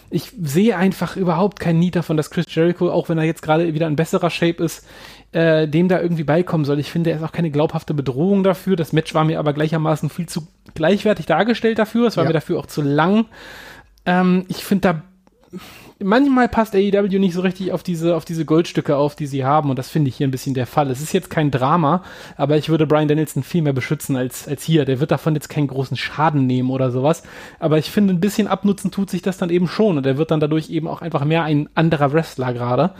Ich 0.09 0.33
sehe 0.41 0.75
einfach 0.77 1.15
überhaupt 1.15 1.59
keinen 1.59 1.79
Need 1.79 1.95
davon, 1.95 2.17
dass 2.17 2.31
Chris 2.31 2.45
Jericho, 2.49 2.91
auch 2.91 3.09
wenn 3.09 3.17
er 3.17 3.23
jetzt 3.23 3.41
gerade 3.41 3.73
wieder 3.73 3.87
in 3.87 3.95
besserer 3.95 4.29
Shape 4.29 4.63
ist, 4.63 4.85
äh, 5.31 5.67
dem 5.67 5.87
da 5.87 6.01
irgendwie 6.01 6.23
beikommen 6.23 6.65
soll. 6.65 6.79
Ich 6.79 6.91
finde, 6.91 7.11
er 7.11 7.17
ist 7.17 7.23
auch 7.23 7.31
keine 7.31 7.51
glaubhafte 7.51 7.93
Bedrohung 7.93 8.43
dafür. 8.43 8.75
Das 8.75 8.93
Match 8.93 9.13
war 9.13 9.23
mir 9.23 9.39
aber 9.39 9.53
gleichermaßen 9.53 10.09
viel 10.09 10.27
zu 10.27 10.47
gleichwertig 10.75 11.25
dargestellt 11.25 11.79
dafür. 11.79 12.07
Es 12.07 12.17
war 12.17 12.23
ja. 12.25 12.29
mir 12.29 12.33
dafür 12.33 12.59
auch 12.59 12.65
zu 12.65 12.81
lang. 12.81 13.25
Ähm, 14.05 14.45
ich 14.47 14.63
finde 14.63 14.81
da 14.81 15.01
manchmal 16.03 16.47
passt 16.49 16.75
AEW 16.75 17.19
nicht 17.19 17.33
so 17.33 17.41
richtig 17.41 17.71
auf 17.71 17.83
diese, 17.83 18.15
auf 18.15 18.25
diese 18.25 18.45
Goldstücke 18.45 18.95
auf, 18.95 19.15
die 19.15 19.27
sie 19.27 19.45
haben. 19.45 19.69
Und 19.69 19.79
das 19.79 19.89
finde 19.89 20.09
ich 20.09 20.15
hier 20.15 20.27
ein 20.27 20.31
bisschen 20.31 20.53
der 20.53 20.67
Fall. 20.67 20.89
Es 20.89 21.01
ist 21.01 21.13
jetzt 21.13 21.29
kein 21.29 21.51
Drama, 21.51 22.03
aber 22.37 22.57
ich 22.57 22.69
würde 22.69 22.87
Brian 22.87 23.07
Danielson 23.07 23.43
viel 23.43 23.61
mehr 23.61 23.73
beschützen 23.73 24.15
als, 24.15 24.47
als 24.47 24.63
hier. 24.63 24.85
Der 24.85 24.99
wird 24.99 25.11
davon 25.11 25.33
jetzt 25.35 25.49
keinen 25.49 25.67
großen 25.67 25.97
Schaden 25.97 26.47
nehmen 26.47 26.69
oder 26.69 26.91
sowas. 26.91 27.23
Aber 27.59 27.77
ich 27.77 27.91
finde, 27.91 28.13
ein 28.13 28.19
bisschen 28.19 28.47
abnutzen 28.47 28.91
tut 28.91 29.09
sich 29.09 29.21
das 29.21 29.37
dann 29.37 29.49
eben 29.49 29.67
schon. 29.67 29.97
Und 29.97 30.05
er 30.05 30.17
wird 30.17 30.31
dann 30.31 30.39
dadurch 30.39 30.69
eben 30.69 30.87
auch 30.87 31.01
einfach 31.01 31.25
mehr 31.25 31.43
ein 31.43 31.69
anderer 31.75 32.13
Wrestler 32.13 32.53
gerade. 32.53 32.91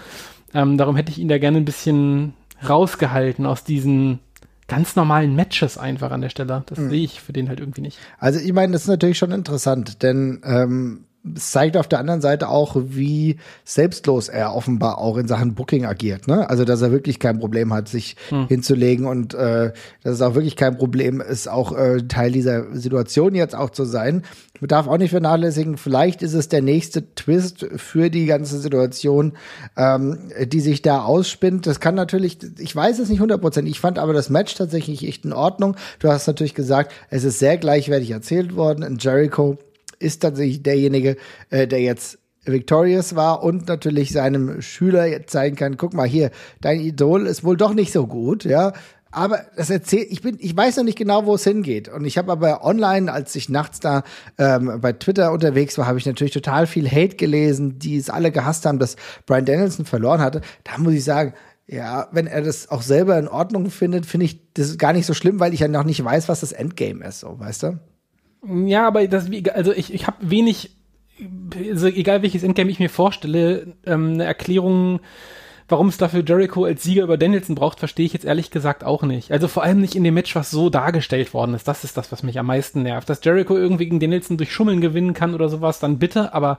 Ähm, 0.54 0.78
darum 0.78 0.96
hätte 0.96 1.12
ich 1.12 1.20
ihn 1.20 1.28
da 1.28 1.38
gerne 1.38 1.58
ein 1.58 1.66
bisschen 1.66 2.34
rausgehalten 2.68 3.46
aus 3.46 3.64
diesen 3.64 4.20
ganz 4.68 4.96
normalen 4.96 5.36
Matches 5.36 5.78
einfach 5.78 6.12
an 6.12 6.22
der 6.22 6.30
Stelle. 6.30 6.64
Das 6.66 6.78
mhm. 6.78 6.90
sehe 6.90 7.04
ich 7.04 7.22
für 7.22 7.34
den 7.34 7.50
halt 7.50 7.60
irgendwie 7.60 7.82
nicht. 7.82 7.98
Also 8.20 8.40
ich 8.40 8.54
meine, 8.54 8.74
das 8.74 8.84
ist 8.84 8.88
natürlich 8.88 9.18
schon 9.18 9.32
interessant, 9.32 10.02
denn 10.02 10.42
ähm, 10.46 11.06
es 11.36 11.52
zeigt 11.52 11.78
auf 11.78 11.88
der 11.88 12.00
anderen 12.00 12.22
Seite 12.22 12.50
auch, 12.50 12.76
wie 12.76 13.38
selbstlos 13.64 14.28
er 14.28 14.56
offenbar 14.56 14.98
auch 14.98 15.18
in 15.18 15.28
Sachen 15.28 15.54
Booking 15.54 15.86
agiert. 15.86 16.28
Ne? 16.28 16.50
Also, 16.50 16.66
dass 16.66 16.82
er 16.82 16.92
wirklich 16.92 17.20
kein 17.20 17.40
Problem 17.40 17.74
hat, 17.74 17.88
sich 17.90 18.16
hm. 18.30 18.48
hinzulegen 18.48 19.06
und 19.06 19.36
äh, 19.36 19.72
dass 20.04 20.14
es 20.14 20.22
auch 20.22 20.34
wirklich 20.34 20.56
kein 20.56 20.78
Problem 20.78 21.22
ist, 21.22 21.48
auch 21.48 21.78
äh, 21.78 22.02
Teil 22.08 22.32
dieser 22.32 22.76
Situation 22.76 23.36
jetzt 23.36 23.56
auch 23.56 23.70
zu 23.70 23.86
sein. 23.86 24.24
Man 24.60 24.68
darf 24.68 24.88
auch 24.88 24.98
nicht 24.98 25.12
vernachlässigen, 25.12 25.78
vielleicht 25.78 26.22
ist 26.24 26.34
es 26.34 26.48
der 26.48 26.62
nächste 26.62 27.14
Twist 27.16 27.68
für 27.76 28.10
die 28.10 28.26
ganze 28.26 28.60
Situation, 28.60 29.34
ähm, 29.78 30.32
die 30.46 30.60
sich 30.60 30.82
da 30.82 31.04
ausspinnt. 31.04 31.68
Das 31.68 31.80
kann 31.80 31.96
natürlich, 31.96 32.40
ich 32.60 32.76
weiß 32.76 33.00
es 33.00 33.10
nicht 33.10 33.22
hundertprozentig, 33.22 33.74
ich 33.74 33.80
fand 33.80 34.00
aber 34.00 34.14
das 34.14 34.30
Match 34.30 34.56
tatsächlich 34.56 35.08
echt 35.08 35.26
in 35.26 35.34
Ordnung. 35.34 35.76
Du 36.00 36.10
hast 36.10 36.28
natürlich 36.28 36.56
gesagt, 36.56 36.94
es 37.10 37.24
ist 37.24 37.40
sehr 37.40 37.58
gleichwertig 37.58 38.12
erzählt 38.12 38.56
worden. 38.56 38.84
In 38.84 38.98
Jericho 38.98 39.58
ist 40.02 40.20
tatsächlich 40.20 40.64
derjenige, 40.64 41.18
äh, 41.50 41.68
der 41.68 41.82
jetzt 41.82 42.20
victorious 42.46 43.16
war 43.16 43.44
und 43.44 43.68
natürlich 43.68 44.12
seinem 44.12 44.62
Schüler 44.62 45.06
jetzt 45.06 45.32
zeigen 45.32 45.56
kann, 45.56 45.78
guck 45.78 45.94
mal 45.94 46.08
hier, 46.08 46.32
dein 46.60 46.80
Idol 46.80 47.28
ist 47.28 47.44
wohl 47.44 47.58
doch 47.58 47.74
nicht 47.74 47.92
so 47.92 48.08
gut, 48.08 48.46
ja. 48.46 48.74
Aber 49.14 49.42
das 49.58 49.70
erzählt, 49.70 50.08
ich 50.10 50.22
bin, 50.22 50.38
ich 50.40 50.56
weiß 50.56 50.78
noch 50.78 50.86
nicht 50.86 50.98
genau, 50.98 51.26
wo 51.26 51.36
es 51.36 51.44
hingeht. 51.44 51.90
Und 51.90 52.06
ich 52.06 52.18
habe 52.18 52.32
aber 52.32 52.64
online, 52.64 53.12
als 53.12 53.36
ich 53.36 53.50
nachts 53.50 53.82
da 53.82 54.04
ähm, 54.38 54.80
bei 54.80 54.94
Twitter 54.94 55.34
unterwegs 55.34 55.78
war, 55.78 55.86
habe 55.86 56.00
ich 56.00 56.06
natürlich 56.06 56.34
total 56.34 56.66
viel 56.66 56.90
Hate 56.90 57.18
gelesen, 57.18 57.78
die 57.78 57.98
es 57.98 58.10
alle 58.10 58.32
gehasst 58.32 58.66
haben, 58.66 58.80
dass 58.80 58.96
Brian 59.26 59.44
Danielson 59.44 59.86
verloren 59.86 60.22
hatte. 60.22 60.40
Da 60.64 60.78
muss 60.78 60.94
ich 60.94 61.04
sagen, 61.04 61.34
ja, 61.68 62.08
wenn 62.12 62.26
er 62.26 62.42
das 62.42 62.70
auch 62.70 62.82
selber 62.82 63.20
in 63.20 63.28
Ordnung 63.28 63.70
findet, 63.70 64.06
finde 64.06 64.28
ich 64.28 64.54
das 64.54 64.78
gar 64.78 64.94
nicht 64.94 65.06
so 65.06 65.14
schlimm, 65.14 65.42
weil 65.42 65.54
ich 65.54 65.60
ja 65.60 65.68
noch 65.68 65.84
nicht 65.84 66.04
weiß, 66.04 66.30
was 66.30 66.40
das 66.40 66.54
Endgame 66.54 67.06
ist, 67.06 67.20
so, 67.20 67.38
weißt 67.38 67.64
du? 67.64 67.80
Ja, 68.44 68.88
aber 68.88 69.08
das, 69.08 69.30
also 69.54 69.72
ich, 69.72 69.94
ich 69.94 70.08
habe 70.08 70.18
wenig, 70.22 70.72
also 71.70 71.88
egal 71.88 72.22
welches 72.22 72.44
Endgame 72.44 72.72
ich 72.72 72.80
mir 72.80 72.90
vorstelle, 72.90 73.76
ähm, 73.86 74.14
eine 74.14 74.24
Erklärung, 74.24 75.00
warum 75.70 75.88
es 75.88 75.98
dafür 75.98 76.24
Jericho 76.26 76.66
als 76.66 76.84
Sieger 76.84 77.04
über 77.04 77.18
Danielson 77.18 77.56
braucht, 77.56 77.80
verstehe 77.80 78.06
ich 78.06 78.14
jetzt 78.14 78.26
ehrlich 78.26 78.50
gesagt 78.50 78.84
auch 78.84 79.04
nicht. 79.04 79.32
Also 79.32 79.48
vor 79.48 79.64
allem 79.64 79.80
nicht 79.80 79.96
in 79.96 80.04
dem 80.04 80.16
Match, 80.16 80.36
was 80.36 80.50
so 80.50 80.70
dargestellt 80.70 81.34
worden 81.34 81.54
ist. 81.54 81.68
Das 81.68 81.84
ist 81.84 81.98
das, 81.98 82.12
was 82.12 82.24
mich 82.24 82.40
am 82.40 82.48
meisten 82.48 82.82
nervt. 82.82 83.10
Dass 83.10 83.24
Jericho 83.24 83.56
irgendwie 83.56 83.86
gegen 83.86 84.00
Danielson 84.00 84.38
durch 84.38 84.52
Schummeln 84.52 84.82
gewinnen 84.82 85.14
kann 85.14 85.36
oder 85.36 85.48
sowas, 85.48 85.80
dann 85.80 86.00
bitte, 86.00 86.34
aber 86.34 86.58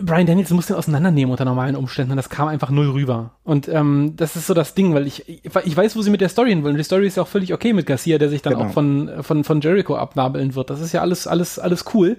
Brian 0.00 0.26
Danielson 0.26 0.56
musste 0.56 0.76
auseinandernehmen 0.76 1.30
unter 1.30 1.44
normalen 1.44 1.76
Umständen 1.76 2.12
und 2.12 2.16
das 2.16 2.28
kam 2.28 2.48
einfach 2.48 2.70
null 2.70 2.90
rüber. 2.90 3.30
Und 3.44 3.68
ähm, 3.68 4.14
das 4.16 4.34
ist 4.34 4.46
so 4.46 4.54
das 4.54 4.74
Ding, 4.74 4.92
weil 4.92 5.06
ich, 5.06 5.28
ich 5.28 5.76
weiß, 5.76 5.94
wo 5.94 6.02
sie 6.02 6.10
mit 6.10 6.20
der 6.20 6.28
Story 6.28 6.50
hin 6.50 6.64
wollen. 6.64 6.76
Die 6.76 6.82
Story 6.82 7.06
ist 7.06 7.16
ja 7.16 7.22
auch 7.22 7.28
völlig 7.28 7.54
okay 7.54 7.72
mit 7.72 7.86
Garcia, 7.86 8.18
der 8.18 8.28
sich 8.28 8.42
dann 8.42 8.54
genau. 8.54 8.66
auch 8.66 8.72
von, 8.72 9.10
von, 9.22 9.44
von 9.44 9.60
Jericho 9.60 9.96
abnabeln 9.96 10.56
wird. 10.56 10.70
Das 10.70 10.80
ist 10.80 10.92
ja 10.92 11.00
alles, 11.00 11.26
alles, 11.26 11.60
alles 11.60 11.84
cool. 11.94 12.16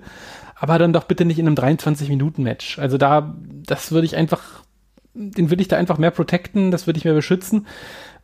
Aber 0.56 0.80
dann 0.80 0.94
doch 0.94 1.04
bitte 1.04 1.26
nicht 1.26 1.38
in 1.38 1.48
einem 1.48 1.58
23-Minuten-Match. 1.58 2.80
Also 2.80 2.98
da, 2.98 3.36
das 3.66 3.92
würde 3.92 4.06
ich 4.06 4.16
einfach, 4.16 4.42
den 5.14 5.50
würde 5.50 5.62
ich 5.62 5.68
da 5.68 5.76
einfach 5.76 5.98
mehr 5.98 6.12
protecten, 6.12 6.72
das 6.72 6.88
würde 6.88 6.98
ich 6.98 7.04
mehr 7.04 7.14
beschützen. 7.14 7.68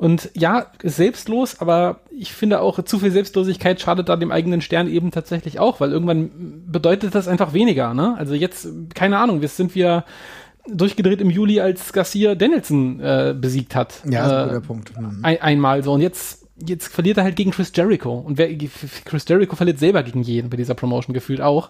Und 0.02 0.32
ja, 0.34 0.66
ist 0.82 0.96
selbstlos, 0.96 1.62
aber 1.62 2.00
ich 2.10 2.34
finde 2.34 2.60
auch, 2.62 2.84
zu 2.84 2.98
viel 2.98 3.12
Selbstlosigkeit 3.12 3.80
schadet 3.80 4.10
da 4.10 4.16
dem 4.16 4.32
eigenen 4.32 4.62
Stern 4.62 4.88
eben 4.88 5.12
tatsächlich 5.12 5.60
auch, 5.60 5.80
weil 5.80 5.92
irgendwann 5.92 6.32
bedeutet 6.66 7.14
das 7.14 7.28
einfach 7.28 7.54
weniger, 7.54 7.94
ne? 7.94 8.16
Also 8.18 8.34
jetzt, 8.34 8.68
keine 8.96 9.20
Ahnung, 9.20 9.44
jetzt 9.44 9.58
sind 9.58 9.76
wir 9.76 10.04
durchgedreht 10.68 11.22
im 11.22 11.30
Juli, 11.30 11.60
als 11.60 11.94
Garcia 11.94 12.34
Danielson 12.34 13.00
äh, 13.00 13.36
besiegt 13.40 13.76
hat. 13.76 14.02
Ja, 14.10 14.26
ist 14.26 14.32
ein 14.32 14.40
äh, 14.40 14.48
guter 14.54 14.66
Punkt. 14.66 15.00
Mhm. 15.00 15.20
Ein, 15.22 15.40
einmal 15.40 15.84
so. 15.84 15.94
Und 15.94 16.02
jetzt, 16.02 16.48
jetzt 16.66 16.88
verliert 16.88 17.18
er 17.18 17.24
halt 17.24 17.36
gegen 17.36 17.52
Chris 17.52 17.72
Jericho. 17.76 18.12
Und 18.12 18.40
wer, 18.40 18.50
Chris 19.06 19.26
Jericho 19.28 19.56
verliert 19.56 19.78
selber 19.78 20.02
gegen 20.02 20.24
jeden 20.24 20.50
bei 20.50 20.58
dieser 20.58 20.74
Promotion 20.74 21.14
gefühlt 21.14 21.42
auch. 21.42 21.70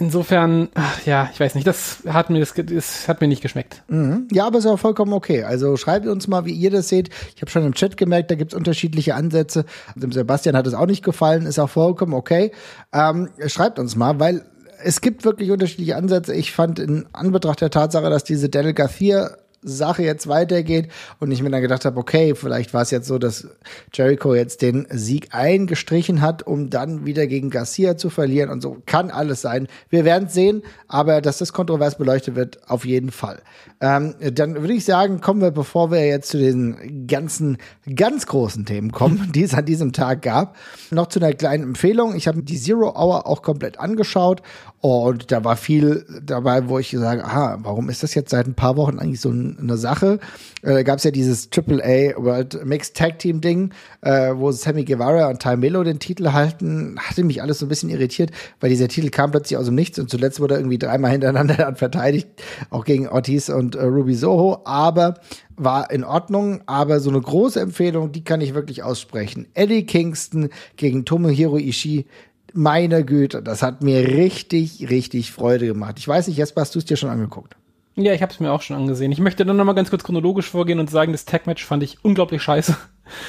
Insofern, 0.00 0.68
ach, 0.74 1.04
ja, 1.06 1.28
ich 1.32 1.40
weiß 1.40 1.56
nicht, 1.56 1.66
das 1.66 2.04
hat 2.06 2.30
mir 2.30 2.38
das, 2.38 2.54
das 2.54 3.08
hat 3.08 3.20
mir 3.20 3.26
nicht 3.26 3.42
geschmeckt. 3.42 3.82
Mhm. 3.88 4.28
Ja, 4.30 4.46
aber 4.46 4.58
ist 4.58 4.66
auch 4.66 4.78
vollkommen 4.78 5.12
okay. 5.12 5.42
Also 5.42 5.76
schreibt 5.76 6.06
uns 6.06 6.28
mal, 6.28 6.44
wie 6.44 6.52
ihr 6.52 6.70
das 6.70 6.88
seht. 6.88 7.10
Ich 7.34 7.42
habe 7.42 7.50
schon 7.50 7.66
im 7.66 7.74
Chat 7.74 7.96
gemerkt, 7.96 8.30
da 8.30 8.36
gibt's 8.36 8.54
unterschiedliche 8.54 9.16
Ansätze. 9.16 9.64
Dem 9.96 10.12
Sebastian 10.12 10.56
hat 10.56 10.68
es 10.68 10.74
auch 10.74 10.86
nicht 10.86 11.04
gefallen, 11.04 11.46
ist 11.46 11.58
auch 11.58 11.68
vollkommen 11.68 12.14
okay. 12.14 12.52
Ähm, 12.92 13.28
schreibt 13.48 13.80
uns 13.80 13.96
mal, 13.96 14.20
weil 14.20 14.44
es 14.84 15.00
gibt 15.00 15.24
wirklich 15.24 15.50
unterschiedliche 15.50 15.96
Ansätze. 15.96 16.32
Ich 16.32 16.52
fand 16.52 16.78
in 16.78 17.06
Anbetracht 17.12 17.60
der 17.60 17.70
Tatsache, 17.70 18.08
dass 18.08 18.22
diese 18.22 18.48
Daniel 18.48 18.74
Garcia 18.74 19.32
Sache 19.62 20.02
jetzt 20.02 20.28
weitergeht 20.28 20.88
und 21.18 21.30
ich 21.32 21.42
mir 21.42 21.50
dann 21.50 21.62
gedacht 21.62 21.84
habe, 21.84 21.98
okay, 21.98 22.34
vielleicht 22.34 22.74
war 22.74 22.82
es 22.82 22.90
jetzt 22.90 23.06
so, 23.06 23.18
dass 23.18 23.48
Jericho 23.92 24.34
jetzt 24.34 24.62
den 24.62 24.86
Sieg 24.90 25.28
eingestrichen 25.32 26.20
hat, 26.20 26.46
um 26.46 26.70
dann 26.70 27.06
wieder 27.06 27.26
gegen 27.26 27.50
Garcia 27.50 27.96
zu 27.96 28.10
verlieren 28.10 28.50
und 28.50 28.60
so 28.60 28.78
kann 28.86 29.10
alles 29.10 29.40
sein. 29.40 29.68
Wir 29.88 30.04
werden 30.04 30.28
sehen, 30.28 30.62
aber 30.86 31.20
dass 31.20 31.38
das 31.38 31.52
kontrovers 31.52 31.98
beleuchtet 31.98 32.36
wird, 32.36 32.68
auf 32.68 32.84
jeden 32.84 33.10
Fall. 33.10 33.40
Ähm, 33.80 34.14
dann 34.32 34.54
würde 34.56 34.74
ich 34.74 34.84
sagen, 34.84 35.20
kommen 35.20 35.40
wir, 35.40 35.50
bevor 35.50 35.90
wir 35.90 36.06
jetzt 36.06 36.30
zu 36.30 36.38
den 36.38 37.06
ganzen, 37.06 37.58
ganz 37.94 38.26
großen 38.26 38.64
Themen 38.64 38.92
kommen, 38.92 39.32
die 39.34 39.42
es 39.42 39.54
an 39.54 39.64
diesem 39.64 39.92
Tag 39.92 40.22
gab, 40.22 40.56
noch 40.90 41.08
zu 41.08 41.20
einer 41.20 41.32
kleinen 41.32 41.64
Empfehlung. 41.64 42.14
Ich 42.14 42.28
habe 42.28 42.42
die 42.42 42.58
Zero 42.58 42.94
Hour 42.94 43.26
auch 43.26 43.42
komplett 43.42 43.78
angeschaut 43.78 44.42
und 44.80 45.32
da 45.32 45.44
war 45.44 45.56
viel 45.56 46.06
dabei, 46.22 46.68
wo 46.68 46.78
ich 46.78 46.90
sage, 46.90 47.24
aha, 47.24 47.58
warum 47.62 47.88
ist 47.88 48.02
das 48.02 48.14
jetzt 48.14 48.30
seit 48.30 48.46
ein 48.46 48.54
paar 48.54 48.76
Wochen 48.76 48.98
eigentlich 48.98 49.20
so 49.20 49.30
eine 49.58 49.76
Sache? 49.76 50.18
Äh, 50.62 50.74
da 50.74 50.82
gab 50.82 50.98
es 50.98 51.04
ja 51.04 51.10
dieses 51.10 51.48
AAA 51.50 52.16
World 52.16 52.64
Mixed 52.64 52.96
Tag 52.96 53.18
Team 53.18 53.40
Ding, 53.40 53.72
äh, 54.02 54.34
wo 54.34 54.50
Sammy 54.50 54.84
Guevara 54.84 55.28
und 55.28 55.40
Ty 55.40 55.56
Melo 55.56 55.84
den 55.84 55.98
Titel 55.98 56.32
halten. 56.32 56.96
Hatte 56.98 57.24
mich 57.24 57.40
alles 57.40 57.60
so 57.60 57.66
ein 57.66 57.68
bisschen 57.68 57.90
irritiert, 57.90 58.30
weil 58.60 58.70
dieser 58.70 58.88
Titel 58.88 59.10
kam 59.10 59.30
plötzlich 59.30 59.56
aus 59.56 59.66
dem 59.66 59.74
Nichts 59.74 59.98
und 59.98 60.10
zuletzt 60.10 60.40
wurde 60.40 60.54
er 60.54 60.60
irgendwie 60.60 60.78
dreimal 60.78 61.10
hintereinander 61.12 61.74
verteidigt, 61.76 62.28
auch 62.70 62.84
gegen 62.84 63.08
Ortiz 63.08 63.48
und 63.48 63.76
äh, 63.76 63.84
Ruby 63.84 64.14
Soho. 64.14 64.62
Aber 64.64 65.14
war 65.56 65.90
in 65.90 66.04
Ordnung, 66.04 66.60
aber 66.66 67.00
so 67.00 67.10
eine 67.10 67.20
große 67.20 67.60
Empfehlung, 67.60 68.12
die 68.12 68.22
kann 68.22 68.40
ich 68.40 68.54
wirklich 68.54 68.82
aussprechen. 68.82 69.48
Eddie 69.54 69.86
Kingston 69.86 70.50
gegen 70.76 71.04
Tomohiro 71.04 71.58
Ishii 71.58 72.06
meine 72.54 73.04
Güte, 73.04 73.42
das 73.42 73.62
hat 73.62 73.82
mir 73.82 74.06
richtig, 74.08 74.88
richtig 74.90 75.32
Freude 75.32 75.66
gemacht. 75.66 75.96
Ich 75.98 76.08
weiß 76.08 76.28
nicht, 76.28 76.38
Jesper, 76.38 76.62
hast 76.62 76.74
du 76.74 76.78
es 76.78 76.84
dir 76.84 76.96
schon 76.96 77.10
angeguckt? 77.10 77.56
Ja, 77.98 78.12
ich 78.12 78.22
habe 78.22 78.32
es 78.32 78.38
mir 78.38 78.52
auch 78.52 78.62
schon 78.62 78.76
angesehen. 78.76 79.10
Ich 79.10 79.18
möchte 79.18 79.44
dann 79.44 79.56
nochmal 79.56 79.74
ganz 79.74 79.90
kurz 79.90 80.04
chronologisch 80.04 80.48
vorgehen 80.48 80.78
und 80.78 80.88
sagen, 80.88 81.12
das 81.12 81.24
Tag-Match 81.24 81.64
fand 81.64 81.82
ich 81.82 81.98
unglaublich 82.04 82.42
scheiße. 82.42 82.76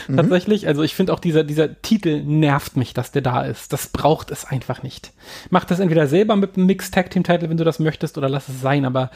Mhm. 0.07 0.17
Tatsächlich. 0.17 0.67
Also 0.67 0.83
ich 0.83 0.93
finde 0.93 1.11
auch 1.13 1.19
dieser, 1.19 1.43
dieser 1.43 1.81
Titel 1.81 2.21
nervt 2.21 2.77
mich, 2.77 2.93
dass 2.93 3.11
der 3.11 3.23
da 3.23 3.43
ist. 3.43 3.73
Das 3.73 3.87
braucht 3.87 4.29
es 4.29 4.45
einfach 4.45 4.83
nicht. 4.83 5.11
Mach 5.49 5.65
das 5.65 5.79
entweder 5.79 6.05
selber 6.07 6.35
mit 6.35 6.55
einem 6.55 6.67
Mixed 6.67 6.93
Tag 6.93 7.09
Team 7.09 7.23
Titel, 7.23 7.49
wenn 7.49 7.57
du 7.57 7.63
das 7.63 7.79
möchtest, 7.79 8.17
oder 8.17 8.29
lass 8.29 8.47
es 8.47 8.61
sein, 8.61 8.85
aber 8.85 9.09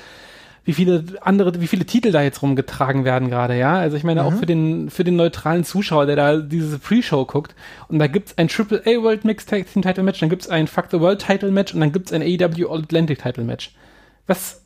wie 0.66 0.74
viele 0.74 1.04
andere, 1.22 1.60
wie 1.60 1.68
viele 1.68 1.86
Titel 1.86 2.12
da 2.12 2.22
jetzt 2.22 2.42
rumgetragen 2.42 3.04
werden 3.04 3.30
gerade, 3.30 3.58
ja. 3.58 3.78
Also 3.78 3.98
ich 3.98 4.04
meine 4.04 4.22
mhm. 4.22 4.28
auch 4.28 4.34
für 4.34 4.46
den, 4.46 4.90
für 4.90 5.04
den 5.04 5.18
neutralen 5.18 5.66
Zuschauer, 5.66 6.06
der 6.06 6.16
da 6.16 6.38
diese 6.38 6.80
Pre-Show 6.80 7.26
guckt, 7.26 7.54
und 7.90 8.00
da 8.00 8.08
gibt's 8.08 8.38
ein 8.38 8.48
Triple 8.48 8.82
A 8.86 9.04
World 9.04 9.26
Mixed 9.26 9.50
Tag 9.50 9.72
Team 9.72 9.82
Title 9.82 10.04
Match, 10.04 10.20
dann 10.22 10.30
gibt's 10.30 10.48
ein 10.48 10.68
Fuck 10.68 10.86
the 10.90 11.00
World 11.00 11.20
Title 11.20 11.52
Match 11.52 11.74
und 11.74 11.82
dann 11.82 11.92
gibt's 11.92 12.14
ein 12.14 12.22
AEW 12.22 12.70
All 12.70 12.80
Atlantic 12.80 13.22
Title 13.22 13.44
Match. 13.44 13.76
Was, 14.26 14.63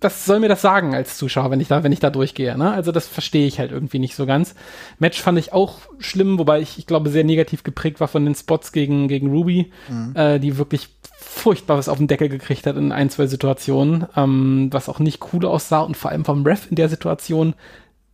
was 0.00 0.24
soll 0.24 0.40
mir 0.40 0.48
das 0.48 0.62
sagen 0.62 0.94
als 0.94 1.18
Zuschauer, 1.18 1.50
wenn 1.50 1.60
ich 1.60 1.68
da, 1.68 1.82
wenn 1.82 1.92
ich 1.92 2.00
da 2.00 2.10
durchgehe, 2.10 2.56
ne? 2.56 2.72
Also 2.72 2.92
das 2.92 3.08
verstehe 3.08 3.46
ich 3.46 3.58
halt 3.58 3.72
irgendwie 3.72 3.98
nicht 3.98 4.14
so 4.14 4.26
ganz. 4.26 4.54
Match 4.98 5.20
fand 5.20 5.38
ich 5.38 5.52
auch 5.52 5.78
schlimm, 5.98 6.38
wobei 6.38 6.60
ich, 6.60 6.78
ich 6.78 6.86
glaube, 6.86 7.10
sehr 7.10 7.24
negativ 7.24 7.64
geprägt 7.64 8.00
war 8.00 8.08
von 8.08 8.24
den 8.24 8.34
Spots 8.34 8.72
gegen, 8.72 9.08
gegen 9.08 9.30
Ruby, 9.30 9.72
mhm. 9.88 10.14
äh, 10.14 10.38
die 10.38 10.56
wirklich 10.56 10.90
Furchtbares 11.18 11.88
auf 11.88 11.98
den 11.98 12.06
Deckel 12.06 12.28
gekriegt 12.28 12.66
hat 12.66 12.76
in 12.76 12.92
ein, 12.92 13.10
zwei 13.10 13.26
Situationen, 13.26 14.06
ähm, 14.16 14.68
was 14.70 14.88
auch 14.88 15.00
nicht 15.00 15.20
cool 15.32 15.44
aussah 15.44 15.80
und 15.80 15.96
vor 15.96 16.10
allem 16.10 16.24
vom 16.24 16.44
Ref 16.46 16.68
in 16.70 16.76
der 16.76 16.88
Situation 16.88 17.54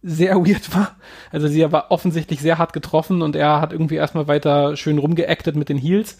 sehr 0.03 0.37
weird 0.47 0.75
war. 0.75 0.97
Also 1.33 1.49
sie 1.49 1.71
war 1.71 1.91
offensichtlich 1.91 2.41
sehr 2.41 2.59
hart 2.59 2.73
getroffen 2.73 3.21
und 3.21 3.37
er 3.37 3.61
hat 3.61 3.73
irgendwie 3.73 3.97
erstmal 3.97 4.27
weiter 4.27 4.77
schön 4.77 4.99
rumgeactet 4.99 5.57
mit 5.57 5.69
den 5.69 5.79
Heels. 5.79 6.19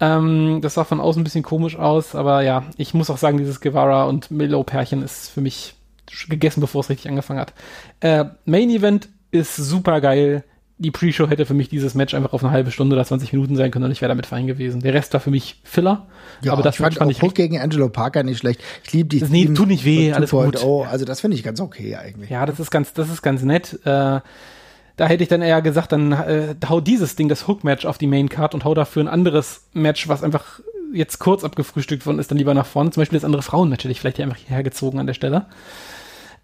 Ähm, 0.00 0.60
das 0.62 0.74
sah 0.74 0.84
von 0.84 1.00
außen 1.00 1.20
ein 1.20 1.24
bisschen 1.24 1.42
komisch 1.42 1.76
aus, 1.76 2.14
aber 2.14 2.42
ja, 2.42 2.64
ich 2.76 2.94
muss 2.94 3.10
auch 3.10 3.18
sagen, 3.18 3.38
dieses 3.38 3.60
Guevara 3.60 4.04
und 4.04 4.30
Milo-Pärchen 4.30 5.02
ist 5.02 5.30
für 5.30 5.40
mich 5.40 5.74
gegessen, 6.28 6.60
bevor 6.60 6.80
es 6.80 6.88
richtig 6.88 7.08
angefangen 7.08 7.40
hat. 7.40 7.52
Äh, 8.00 8.24
Main 8.44 8.70
Event 8.70 9.08
ist 9.30 9.56
super 9.56 10.00
geil 10.00 10.44
die 10.80 10.90
Pre-Show 10.90 11.28
hätte 11.28 11.44
für 11.44 11.52
mich 11.52 11.68
dieses 11.68 11.94
Match 11.94 12.14
einfach 12.14 12.32
auf 12.32 12.42
eine 12.42 12.52
halbe 12.52 12.70
Stunde 12.70 12.96
oder 12.96 13.04
20 13.04 13.34
Minuten 13.34 13.54
sein 13.54 13.70
können 13.70 13.84
und 13.84 13.90
ich 13.90 14.00
wäre 14.00 14.08
damit 14.08 14.24
fein 14.24 14.46
gewesen. 14.46 14.80
Der 14.80 14.94
Rest 14.94 15.12
war 15.12 15.20
für 15.20 15.30
mich 15.30 15.60
Filler. 15.62 16.06
Ja, 16.40 16.52
aber 16.52 16.62
das 16.62 16.76
ich 16.76 16.80
fand, 16.80 16.94
fand 16.94 17.10
ich 17.10 17.20
Hook 17.20 17.34
gegen 17.34 17.58
Angelo 17.58 17.90
Parker 17.90 18.22
nicht 18.22 18.38
schlecht. 18.38 18.62
Ich 18.84 18.92
liebe 18.94 19.10
die. 19.10 19.20
Das 19.20 19.28
nee, 19.28 19.44
tut 19.44 19.68
nicht 19.68 19.84
weh, 19.84 20.10
alles 20.12 20.30
gut. 20.30 20.64
Oh, 20.64 20.86
also 20.90 21.04
das 21.04 21.20
finde 21.20 21.36
ich 21.36 21.42
ganz 21.42 21.60
okay 21.60 21.96
eigentlich. 21.96 22.30
Ja, 22.30 22.46
das 22.46 22.58
ist 22.58 22.70
ganz, 22.70 22.94
das 22.94 23.10
ist 23.10 23.20
ganz 23.20 23.42
nett. 23.42 23.78
Äh, 23.84 24.20
da 25.00 25.06
hätte 25.06 25.22
ich 25.22 25.30
dann 25.30 25.40
eher 25.40 25.62
gesagt, 25.62 25.92
dann 25.92 26.12
äh, 26.12 26.54
hau 26.68 26.82
dieses 26.82 27.16
Ding, 27.16 27.30
das 27.30 27.48
Hook-Match 27.48 27.86
auf 27.86 27.96
die 27.96 28.06
Main 28.06 28.28
Card 28.28 28.52
und 28.52 28.66
hau 28.66 28.74
dafür 28.74 29.02
ein 29.02 29.08
anderes 29.08 29.62
Match, 29.72 30.08
was 30.08 30.22
einfach 30.22 30.60
jetzt 30.92 31.20
kurz 31.20 31.42
abgefrühstückt 31.42 32.04
worden 32.04 32.18
ist, 32.18 32.30
dann 32.30 32.36
lieber 32.36 32.52
nach 32.52 32.66
vorne. 32.66 32.90
Zum 32.90 33.00
Beispiel 33.00 33.16
das 33.16 33.24
andere 33.24 33.40
Frauenmatch 33.40 33.84
hätte 33.84 33.92
ich 33.92 34.00
vielleicht 34.00 34.20
einfach 34.20 34.36
hierher 34.36 34.62
gezogen 34.62 34.98
an 34.98 35.06
der 35.06 35.14
Stelle. 35.14 35.46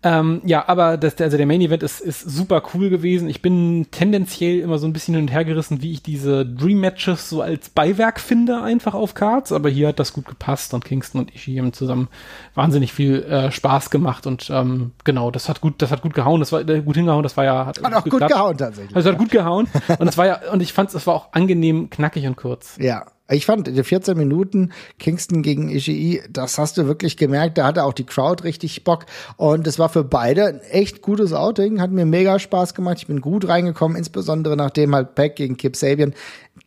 Ähm, 0.07 0.40
ja, 0.45 0.69
aber 0.69 0.97
das, 0.97 1.21
also 1.21 1.37
der 1.37 1.47
Main 1.47 1.61
Event 1.61 1.83
ist, 1.83 2.01
ist 2.01 2.21
super 2.21 2.62
cool 2.73 2.90
gewesen. 2.90 3.29
Ich 3.29 3.42
bin 3.42 3.88
tendenziell 3.90 4.61
immer 4.61 4.79
so 4.79 4.87
ein 4.87 4.92
bisschen 4.92 5.14
hin 5.14 5.25
und 5.25 5.33
her 5.33 5.45
gerissen, 5.45 5.83
wie 5.83 5.90
ich 5.90 6.01
diese 6.01 6.47
Dream 6.47 6.79
Matches 6.79 7.29
so 7.29 7.42
als 7.42 7.71
Beiwerk 7.71 8.21
finde, 8.21 8.62
einfach 8.62 8.95
auf 8.95 9.14
Cards. 9.14 9.51
Aber 9.51 9.69
hier 9.69 9.88
hat 9.88 9.99
das 9.99 10.12
gut 10.12 10.27
gepasst 10.27 10.75
und 10.75 10.85
Kingston 10.85 11.23
und 11.23 11.35
Ishii 11.35 11.57
haben 11.59 11.73
zusammen 11.73 12.07
wahnsinnig 12.55 12.92
viel 12.92 13.25
äh, 13.25 13.51
Spaß 13.51 13.90
gemacht 13.90 14.29
und 14.29 14.49
ähm, 14.49 14.92
genau, 15.03 15.33
das 15.33 15.49
hat 15.49 15.61
gut, 15.61 15.83
das 15.83 15.90
hat 15.90 16.03
gut 16.03 16.14
gehauen, 16.14 16.38
das 16.38 16.53
war 16.53 16.66
äh, 16.69 16.83
gut 16.83 16.97
hingehauen, 16.97 17.25
das 17.25 17.37
war 17.37 17.45
ja 17.45 17.66
hat, 17.66 17.83
hat 17.83 17.95
auch 17.95 18.05
gut 18.05 18.29
gehauen 18.29 18.57
tatsächlich. 18.57 18.95
Also 18.95 19.11
hat 19.11 19.19
gut 19.19 19.31
gehauen 19.31 19.66
und 19.99 20.07
es 20.07 20.16
war 20.16 20.27
ja 20.27 20.53
und 20.53 20.62
ich 20.62 20.73
fand 20.73 20.95
es 20.95 21.07
war 21.07 21.14
auch 21.14 21.33
angenehm 21.33 21.90
knackig 21.90 22.27
und 22.27 22.37
kurz. 22.37 22.77
Ja, 22.79 23.07
ich 23.29 23.45
fand, 23.47 23.67
die 23.67 23.83
14 23.83 24.17
Minuten 24.17 24.73
Kingston 24.99 25.43
gegen 25.43 25.69
Ishii, 25.69 26.23
das 26.31 26.59
hast 26.59 26.79
du 26.79 26.87
wirklich 26.87 27.17
gemerkt, 27.17 27.59
da 27.59 27.67
hatte 27.67 27.85
auch 27.85 27.93
die 27.93 28.05
Crowd 28.05 28.45
richtig 28.45 28.85
Bock. 28.85 29.07
Und 29.37 29.67
es 29.67 29.79
war 29.79 29.89
für 29.89 30.05
beide 30.05 30.47
ein 30.47 30.61
echt 30.61 31.03
gutes 31.03 31.33
Outing, 31.33 31.81
hat 31.81 31.91
mir 31.91 32.07
mega 32.07 32.39
Spaß 32.39 32.75
gemacht. 32.75 32.99
Ich 32.99 33.07
bin 33.09 33.21
gut 33.21 33.49
reingekommen, 33.49 33.97
insbesondere 33.97 34.57
nachdem 34.57 34.95
halt 34.95 35.15
Peck 35.17 35.37
gegen 35.37 35.57
Kip 35.57 35.75
Sabian 35.75 36.15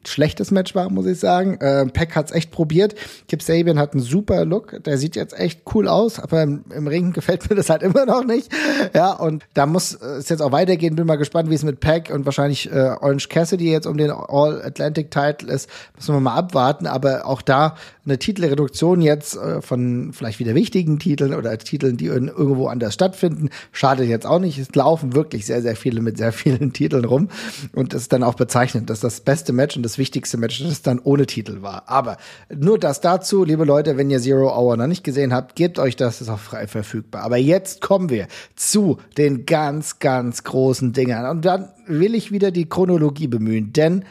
schlechtes 0.06 0.52
Match 0.52 0.76
war, 0.76 0.90
muss 0.90 1.06
ich 1.06 1.20
sagen. 1.20 1.56
Äh, 1.62 1.86
Peck 1.86 2.16
hat's 2.16 2.32
echt 2.32 2.52
probiert. 2.52 2.96
Kip 3.28 3.42
Sabian 3.42 3.80
hat 3.80 3.94
einen 3.94 4.04
super 4.04 4.44
Look. 4.44 4.84
Der 4.84 4.98
sieht 4.98 5.16
jetzt 5.16 5.38
echt 5.38 5.62
cool 5.74 5.88
aus, 5.88 6.20
aber 6.20 6.44
im, 6.44 6.66
im 6.76 6.88
Ring 6.88 7.14
gefällt 7.14 7.50
mir 7.50 7.56
das 7.56 7.70
halt 7.70 7.84
immer 7.84 8.06
noch 8.06 8.26
nicht. 8.26 8.52
Ja, 8.94 9.14
und 9.14 9.46
da 9.54 9.66
muss 9.66 9.94
es 9.94 10.28
jetzt 10.28 10.42
auch 10.42 10.52
weitergehen. 10.52 10.96
Bin 10.96 11.08
mal 11.08 11.16
gespannt, 11.16 11.50
wie 11.50 11.56
es 11.56 11.64
mit 11.64 11.80
Peck 11.80 12.12
und 12.14 12.26
wahrscheinlich 12.26 12.70
äh, 12.70 12.96
Orange 13.00 13.30
Cassidy 13.30 13.72
jetzt 13.72 13.88
um 13.88 13.98
den 13.98 14.12
All-Atlantic-Title 14.12 15.52
ist. 15.52 15.70
Müssen 15.96 16.16
wir 16.16 16.20
mal 16.20 16.36
ab 16.36 16.50
abwarten, 16.50 16.88
aber 16.88 17.26
auch 17.26 17.42
da 17.42 17.76
eine 18.06 18.18
Titelreduktion 18.18 19.02
jetzt 19.02 19.38
äh, 19.38 19.62
von 19.62 20.14
vielleicht 20.14 20.40
wieder 20.40 20.56
wichtigen 20.56 20.98
Titeln 20.98 21.34
oder 21.34 21.56
Titeln, 21.60 21.96
die 21.96 22.06
irgendwo 22.06 22.68
anders 22.68 22.96
stattfinden, 22.96 23.50
schadet 23.72 24.08
jetzt 24.08 24.26
auch 24.26 24.40
nicht. 24.40 24.58
Es 24.58 24.74
laufen 24.74 25.14
wirklich 25.14 25.46
sehr, 25.46 25.62
sehr 25.62 25.76
viele 25.76 26.02
mit 26.02 26.18
sehr 26.18 26.32
vielen 26.32 26.74
Titeln 26.74 27.06
rum 27.06 27.30
und 27.74 27.94
es 27.94 28.04
ist 28.04 28.14
dann 28.14 28.24
auch 28.24 28.34
bezeichnend, 28.34 28.90
dass 28.90 29.00
das 29.00 29.22
beste 29.22 29.54
Match 29.54 29.76
und 29.80 29.84
das 29.84 29.98
wichtigste 29.98 30.38
Match 30.38 30.62
das 30.62 30.82
dann 30.82 31.00
ohne 31.00 31.26
Titel 31.26 31.62
war. 31.62 31.84
Aber 31.88 32.18
nur 32.54 32.78
das 32.78 33.00
dazu, 33.00 33.46
liebe 33.46 33.64
Leute, 33.64 33.96
wenn 33.96 34.10
ihr 34.10 34.20
Zero 34.20 34.54
Hour 34.54 34.76
noch 34.76 34.88
nicht 34.88 35.04
gesehen 35.04 35.34
habt, 35.34 35.56
gebt 35.56 35.80
euch 35.80 35.96
das, 35.96 36.20
ist 36.20 36.30
auch 36.30 36.40
frei 36.40 36.68
verfügbar. 36.68 37.24
Aber 37.24 37.38
jetzt 37.38 37.80
kommen 37.82 38.10
wir 38.10 38.28
zu 38.56 38.98
den 39.18 39.46
ganz, 39.46 40.00
ganz 40.00 40.44
großen 40.44 40.92
Dingern 40.92 41.26
und 41.30 41.46
dann 41.46 41.70
will 41.88 42.14
ich 42.14 42.32
wieder 42.32 42.52
die 42.52 42.68
Chronologie 42.68 43.28
bemühen, 43.28 43.72
denn 43.72 44.04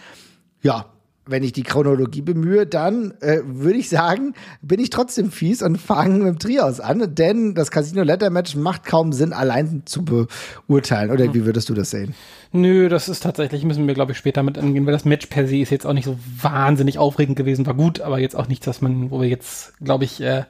ja, 0.63 0.87
wenn 1.29 1.43
ich 1.43 1.53
die 1.53 1.63
Chronologie 1.63 2.23
bemühe, 2.23 2.67
dann 2.67 3.15
äh, 3.21 3.39
würde 3.45 3.79
ich 3.79 3.89
sagen, 3.89 4.35
bin 4.63 4.81
ich 4.81 4.91
trotzdem 4.91 5.31
fies 5.31 5.63
und 5.63 5.79
fange 5.79 6.19
mit 6.19 6.27
dem 6.27 6.39
Trios 6.39 6.81
an, 6.81 7.15
denn 7.15 7.55
das 7.55 7.71
Casino 7.71 8.03
Letter 8.03 8.31
Match 8.31 8.57
macht 8.57 8.85
kaum 8.85 9.13
Sinn, 9.13 9.33
allein 9.33 9.83
zu 9.85 10.05
beurteilen. 10.05 11.11
Oder 11.11 11.33
wie 11.35 11.45
würdest 11.45 11.69
du 11.69 11.75
das 11.75 11.91
sehen? 11.91 12.15
Nö, 12.53 12.89
das 12.89 13.09
ist 13.09 13.23
tatsächlich, 13.23 13.65
müssen 13.65 13.87
wir, 13.87 13.95
glaube 13.95 14.13
ich, 14.13 14.19
später 14.19 14.43
mit 14.43 14.59
angehen, 14.59 14.87
weil 14.87 14.93
das 14.93 15.05
Match 15.05 15.27
per 15.27 15.47
se 15.47 15.59
ist 15.59 15.71
jetzt 15.71 15.87
auch 15.87 15.93
nicht 15.93 16.07
so 16.07 16.19
wahnsinnig 16.41 16.99
aufregend 16.99 17.37
gewesen, 17.37 17.67
war 17.67 17.75
gut, 17.75 18.01
aber 18.01 18.19
jetzt 18.19 18.37
auch 18.37 18.49
nichts, 18.49 18.67
was 18.67 18.81
man, 18.81 19.11
wo 19.11 19.21
wir 19.21 19.29
jetzt, 19.29 19.79
glaube 19.81 20.05
ich, 20.05 20.21
äh, 20.21 20.45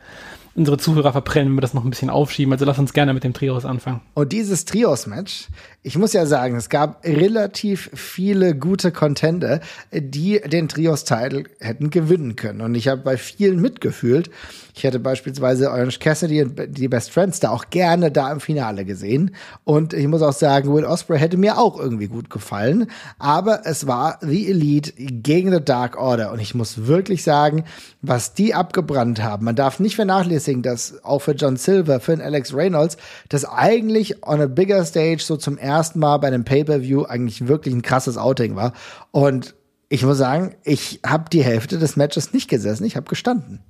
unsere 0.55 0.79
Zuhörer 0.79 1.13
verprellen, 1.13 1.49
wenn 1.49 1.57
wir 1.57 1.61
das 1.61 1.75
noch 1.75 1.85
ein 1.85 1.91
bisschen 1.91 2.11
aufschieben. 2.11 2.53
Also 2.53 2.65
lass 2.65 2.79
uns 2.79 2.93
gerne 2.93 3.15
mit 3.15 3.25
dem 3.25 3.33
Trios 3.33 3.65
anfangen. 3.65 4.01
Und 4.15 4.33
dieses 4.33 4.65
Trios-Match, 4.65 5.49
ich 5.83 5.97
muss 5.97 6.13
ja 6.13 6.27
sagen, 6.27 6.57
es 6.57 6.69
gab 6.69 7.05
relativ 7.05 7.91
viele 7.95 8.55
gute 8.55 8.91
Contender, 8.93 9.61
die 9.93 10.41
den 10.41 10.69
Trios-Title 10.69 11.45
hätten 11.61 11.91
gewinnen 11.91 12.37
können. 12.37 12.61
Und 12.61 12.75
ich 12.75 12.89
habe 12.89 13.03
bei 13.03 13.17
vielen 13.17 13.61
mitgefühlt. 13.61 14.31
Ich 14.75 14.85
hätte 14.85 15.01
beispielsweise 15.01 15.71
Orange 15.71 15.99
Cassidy 15.99 16.43
und 16.43 16.61
die 16.69 16.89
Best 16.89 17.11
Friends 17.11 17.41
da 17.41 17.51
auch 17.51 17.71
gerne 17.71 18.13
da 18.13 18.31
im 18.31 18.41
Finale 18.41 18.85
gesehen. 18.85 19.35
Und 19.65 19.93
ich 19.93 20.07
muss 20.07 20.23
auch 20.23 20.33
sagen, 20.33 20.73
Will 20.73 20.85
Osprey 20.85 21.19
hätte 21.19 21.37
mir 21.37 21.59
auch 21.59 21.79
irgendwie 21.79 22.07
gut 22.07 22.31
gefallen. 22.31 22.89
Aber 23.19 23.63
es 23.65 23.87
war 23.87 24.19
The 24.21 24.49
Elite 24.49 24.93
gegen 24.97 25.53
The 25.53 25.65
Dark 25.65 25.97
Order. 25.97 26.33
Und 26.33 26.41
ich 26.41 26.55
muss 26.55 26.87
wirklich 26.87 27.25
sagen, 27.25 27.65
was 28.03 28.35
die 28.35 28.55
abgebrannt 28.55 29.23
haben. 29.23 29.45
Man 29.45 29.57
darf 29.57 29.81
nicht 29.81 29.97
vernachlässigen, 29.97 30.48
dass 30.57 31.05
auch 31.05 31.21
für 31.21 31.33
John 31.33 31.57
Silver, 31.57 32.01
für 32.01 32.23
Alex 32.23 32.55
Reynolds, 32.55 32.97
das 33.29 33.45
eigentlich 33.45 34.27
on 34.27 34.41
a 34.41 34.47
bigger 34.47 34.85
stage 34.85 35.21
so 35.21 35.37
zum 35.37 35.59
ersten 35.59 35.99
Mal 35.99 36.19
bei 36.19 36.29
einem 36.29 36.45
Pay-per-View 36.45 37.05
eigentlich 37.05 37.47
wirklich 37.47 37.75
ein 37.75 37.83
krasses 37.83 38.17
Outing 38.17 38.57
war. 38.57 38.73
Und 39.11 39.55
ich 39.89 40.05
muss 40.05 40.19
sagen, 40.19 40.55
ich 40.65 41.01
habe 41.07 41.31
die 41.31 41.43
Hälfte 41.43 41.79
des 41.79 41.97
Matches 41.97 42.33
nicht 42.33 42.49
gesessen, 42.49 42.85
ich 42.85 42.97
habe 42.97 43.09
gestanden. 43.09 43.61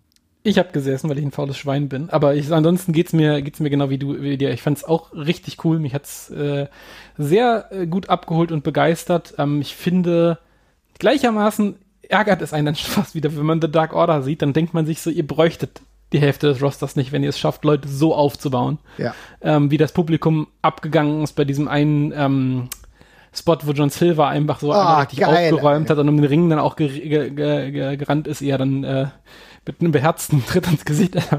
Ich 0.45 0.59
habe 0.59 0.73
gesessen, 0.73 1.11
weil 1.11 1.19
ich 1.19 1.25
ein 1.25 1.33
faules 1.33 1.59
Schwein 1.59 1.89
bin. 1.89 2.11
Aber 2.11 2.35
ich, 2.35 2.51
ansonsten 2.53 2.93
geht's 2.93 3.13
mir 3.13 3.43
geht's 3.43 3.61
mir 3.61 3.71
genau 3.71 3.91
wie 3.91 3.99
du 3.99 4.21
wie 4.23 4.39
dir. 4.39 4.51
Ich 4.51 4.63
fand's 4.63 4.85
auch 4.85 5.13
richtig 5.13 5.65
cool. 5.65 5.79
Mich 5.79 5.95
hat's 5.95 6.31
äh, 6.31 6.69
sehr 7.19 7.67
äh, 7.71 7.87
gut 7.87 8.09
abgeholt 8.09 8.53
und 8.53 8.63
begeistert. 8.63 9.35
Ähm, 9.37 9.61
ich 9.61 9.75
finde 9.75 10.39
gleichermaßen 10.99 11.77
ärgert 12.09 12.41
es 12.41 12.53
einen 12.53 12.67
dann 12.67 12.75
fast 12.77 13.15
wieder, 13.15 13.37
wenn 13.37 13.47
man 13.47 13.61
The 13.61 13.71
Dark 13.71 13.93
Order 13.93 14.23
sieht. 14.23 14.43
Dann 14.43 14.53
denkt 14.53 14.75
man 14.75 14.87
sich 14.87 15.01
so, 15.01 15.11
ihr 15.11 15.27
bräuchtet 15.27 15.81
die 16.13 16.21
Hälfte 16.21 16.47
des 16.49 16.63
Rosters 16.63 16.97
nicht, 16.97 17.13
wenn 17.13 17.23
ihr 17.23 17.29
es 17.29 17.39
schafft, 17.39 17.65
Leute 17.65 17.89
so 17.89 18.15
aufzubauen. 18.15 18.79
Ja. 18.97 19.15
Ähm, 19.43 19.71
wie 19.71 19.77
das 19.77 19.93
Publikum 19.93 20.49
abgegangen 20.63 21.23
ist 21.23 21.35
bei 21.35 21.45
diesem 21.45 21.69
einen 21.69 22.13
ähm, 22.17 22.69
Spot, 23.35 23.59
wo 23.65 23.73
John 23.73 23.91
Silver 23.91 24.27
einfach 24.29 24.61
so 24.61 24.73
Oh, 24.73 24.95
richtig 25.01 25.21
geil, 25.21 25.53
aufgeräumt 25.53 25.87
ey. 25.87 25.91
hat 25.91 25.99
und 25.99 26.09
um 26.09 26.17
den 26.17 26.25
Ring 26.25 26.49
dann 26.49 26.59
auch 26.59 26.77
ge 26.77 26.89
ge 26.89 27.31
ge 27.31 27.71
ge 27.71 27.97
gerannt 27.97 28.27
ist, 28.27 28.41
eher 28.41 28.57
dann 28.59 28.85
äh, 28.85 29.09
mit 29.67 29.81
einem 29.81 29.93
beherzten 29.93 30.45
Tritt 30.47 30.67
ins 30.67 30.85
Gesicht 30.85 31.15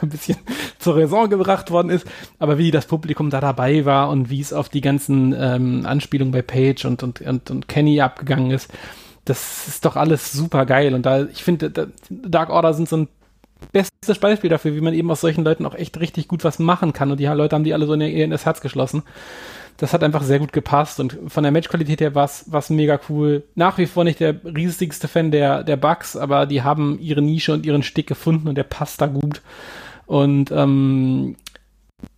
ein 0.00 0.08
bisschen 0.10 0.36
zur 0.78 0.96
Raison 0.96 1.28
gebracht 1.30 1.70
worden 1.70 1.88
ist. 1.90 2.06
Aber 2.38 2.58
wie 2.58 2.70
das 2.70 2.86
Publikum 2.86 3.30
da 3.30 3.40
dabei 3.40 3.84
war 3.86 4.10
und 4.10 4.28
wie 4.30 4.40
es 4.40 4.52
auf 4.52 4.68
die 4.68 4.82
ganzen 4.82 5.34
ähm, 5.36 5.86
Anspielungen 5.86 6.32
bei 6.32 6.42
Page 6.42 6.84
und, 6.84 7.02
und, 7.02 7.20
und, 7.22 7.50
und 7.50 7.66
Kenny 7.66 8.00
abgegangen 8.00 8.50
ist, 8.50 8.70
das 9.24 9.66
ist 9.66 9.84
doch 9.84 9.96
alles 9.96 10.32
super 10.32 10.66
geil. 10.66 10.94
Und 10.94 11.04
da, 11.06 11.24
ich 11.24 11.42
finde, 11.42 11.70
da- 11.70 11.86
Dark 12.10 12.50
Order 12.50 12.74
sind 12.74 12.88
so 12.88 12.96
ein 12.98 13.08
bestes 13.72 14.18
Beispiel 14.18 14.50
dafür, 14.50 14.74
wie 14.74 14.80
man 14.80 14.94
eben 14.94 15.10
aus 15.10 15.20
solchen 15.20 15.44
Leuten 15.44 15.66
auch 15.66 15.74
echt 15.74 15.98
richtig 16.00 16.28
gut 16.28 16.44
was 16.44 16.58
machen 16.58 16.92
kann. 16.92 17.10
Und 17.10 17.20
die 17.20 17.26
Leute 17.26 17.54
haben 17.54 17.64
die 17.64 17.74
alle 17.74 17.86
so 17.86 17.94
in, 17.94 18.00
in 18.00 18.30
das 18.30 18.46
Herz 18.46 18.60
geschlossen. 18.60 19.02
Das 19.76 19.92
hat 19.92 20.02
einfach 20.02 20.24
sehr 20.24 20.40
gut 20.40 20.52
gepasst 20.52 20.98
und 20.98 21.16
von 21.28 21.44
der 21.44 21.52
Matchqualität 21.52 22.00
her 22.00 22.14
war 22.16 22.24
es 22.24 22.70
mega 22.70 22.98
cool. 23.08 23.44
Nach 23.54 23.78
wie 23.78 23.86
vor 23.86 24.02
nicht 24.02 24.18
der 24.18 24.34
riesigste 24.44 25.06
Fan 25.06 25.30
der, 25.30 25.62
der 25.62 25.76
Bugs, 25.76 26.16
aber 26.16 26.46
die 26.46 26.62
haben 26.62 26.98
ihre 26.98 27.22
Nische 27.22 27.52
und 27.52 27.64
ihren 27.64 27.84
Stick 27.84 28.08
gefunden 28.08 28.48
und 28.48 28.56
der 28.56 28.64
passt 28.64 29.00
da 29.00 29.06
gut. 29.06 29.40
Und 30.06 30.50
ähm, 30.50 31.36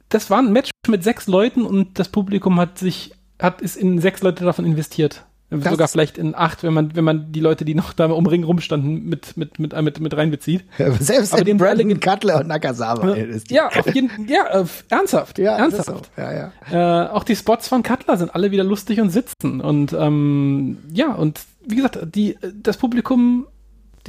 das 0.08 0.30
war 0.30 0.38
ein 0.38 0.52
Match 0.52 0.70
mit 0.88 1.04
sechs 1.04 1.26
Leuten 1.26 1.66
und 1.66 1.98
das 1.98 2.08
Publikum 2.08 2.58
hat 2.58 2.78
sich, 2.78 3.12
hat 3.38 3.60
ist 3.60 3.76
in 3.76 3.98
sechs 3.98 4.22
Leute 4.22 4.44
davon 4.44 4.64
investiert. 4.64 5.26
Das- 5.50 5.64
Sogar 5.72 5.88
vielleicht 5.88 6.16
in 6.16 6.36
acht, 6.36 6.62
wenn 6.62 6.72
man, 6.72 6.94
wenn 6.94 7.02
man 7.02 7.32
die 7.32 7.40
Leute, 7.40 7.64
die 7.64 7.74
noch 7.74 7.92
da 7.92 8.06
um 8.06 8.26
Ring 8.26 8.44
rumstanden, 8.44 9.08
mit, 9.08 9.36
mit, 9.36 9.58
mit, 9.58 9.74
mit, 9.82 10.00
mit 10.00 10.16
reinbezieht. 10.16 10.64
Selbst 11.00 11.32
Aber 11.34 11.42
den 11.42 11.56
Brandon 11.58 11.98
Cutler 11.98 12.38
und 12.40 12.46
Nakazawa. 12.46 13.16
Ja, 13.48 13.68
auf 13.68 13.92
jeden 13.92 14.10
ja, 14.28 14.46
äh, 14.60 14.64
ernsthaft. 14.88 15.38
ja, 15.40 15.56
ernsthaft. 15.56 16.10
so. 16.16 16.22
ja, 16.22 16.52
ja. 16.70 17.06
Äh, 17.06 17.08
auch 17.08 17.24
die 17.24 17.34
Spots 17.34 17.66
von 17.66 17.82
Cutler 17.82 18.16
sind 18.16 18.32
alle 18.34 18.52
wieder 18.52 18.62
lustig 18.62 19.00
und 19.00 19.10
sitzen. 19.10 19.60
Und 19.60 19.92
ähm, 19.92 20.78
ja, 20.92 21.12
und 21.14 21.40
wie 21.66 21.76
gesagt, 21.76 21.98
die, 22.14 22.36
das 22.62 22.76
Publikum, 22.76 23.46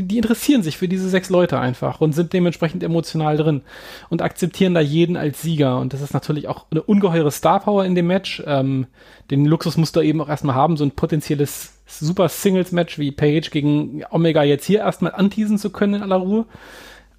die, 0.03 0.17
interessieren 0.17 0.63
sich 0.63 0.77
für 0.77 0.87
diese 0.87 1.09
sechs 1.09 1.29
Leute 1.29 1.59
einfach 1.59 2.01
und 2.01 2.13
sind 2.13 2.33
dementsprechend 2.33 2.83
emotional 2.83 3.37
drin 3.37 3.61
und 4.09 4.21
akzeptieren 4.21 4.73
da 4.73 4.81
jeden 4.81 5.17
als 5.17 5.41
Sieger. 5.41 5.79
Und 5.79 5.93
das 5.93 6.01
ist 6.01 6.13
natürlich 6.13 6.47
auch 6.47 6.65
eine 6.71 6.81
ungeheure 6.81 7.31
Star-Power 7.31 7.85
in 7.85 7.95
dem 7.95 8.07
Match. 8.07 8.43
Ähm, 8.45 8.87
den 9.29 9.45
Luxus 9.45 9.77
musst 9.77 9.95
du 9.95 10.01
eben 10.01 10.21
auch 10.21 10.29
erstmal 10.29 10.55
haben, 10.55 10.77
so 10.77 10.83
ein 10.83 10.91
potenzielles 10.91 11.73
super 11.87 12.29
Singles-Match 12.29 12.99
wie 12.99 13.11
Page 13.11 13.49
gegen 13.51 14.03
Omega 14.09 14.43
jetzt 14.43 14.65
hier 14.65 14.79
erstmal 14.79 15.13
anteasen 15.13 15.57
zu 15.57 15.69
können 15.69 15.95
in 15.95 16.03
aller 16.03 16.17
Ruhe. 16.17 16.45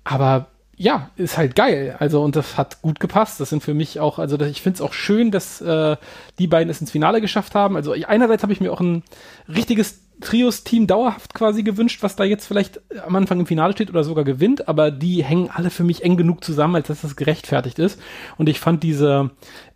Aber 0.05 0.49
ja, 0.77 1.11
ist 1.17 1.39
halt 1.39 1.55
geil. 1.55 1.97
Also, 1.99 2.23
und 2.23 2.35
das 2.35 2.57
hat 2.57 2.83
gut 2.83 2.99
gepasst. 2.99 3.41
Das 3.41 3.51
sind 3.51 3.63
für 3.63 3.75
mich 3.75 4.01
auch, 4.01 4.19
also 4.19 4.41
ich 4.41 4.63
finde 4.63 4.77
es 4.77 4.81
auch 4.81 4.93
schön, 4.93 5.31
dass 5.31 5.61
äh, 5.61 5.97
die 6.39 6.47
beiden 6.47 6.71
es 6.71 6.81
ins 6.81 6.91
Finale 6.91 7.21
geschafft 7.21 7.55
haben. 7.55 7.77
Also 7.77 7.93
einerseits 7.93 8.43
habe 8.43 8.53
ich 8.53 8.61
mir 8.61 8.73
auch 8.73 8.81
ein 8.81 9.03
richtiges 9.49 10.02
Trios-Team 10.23 10.87
dauerhaft 10.87 11.35
quasi 11.35 11.63
gewünscht, 11.63 12.03
was 12.03 12.17
da 12.17 12.25
jetzt 12.25 12.47
vielleicht 12.47 12.81
am 13.07 13.15
Anfang 13.17 13.41
im 13.41 13.47
Finale 13.47 13.73
steht 13.75 13.91
oder 13.91 14.05
sogar 14.05 14.25
gewinnt, 14.25 14.69
aber 14.69 14.91
die 14.91 15.23
hängen 15.23 15.51
alle 15.53 15.71
für 15.71 15.85
mich 15.85 16.03
eng 16.03 16.17
genug 16.17 16.43
zusammen, 16.43 16.77
als 16.77 16.89
dass 16.89 17.03
das 17.03 17.17
gerechtfertigt 17.17 17.79
ist. 17.79 18.01
Und 18.39 18.49
ich 18.49 18.59
fand 18.61 18.83
diese, 18.83 19.31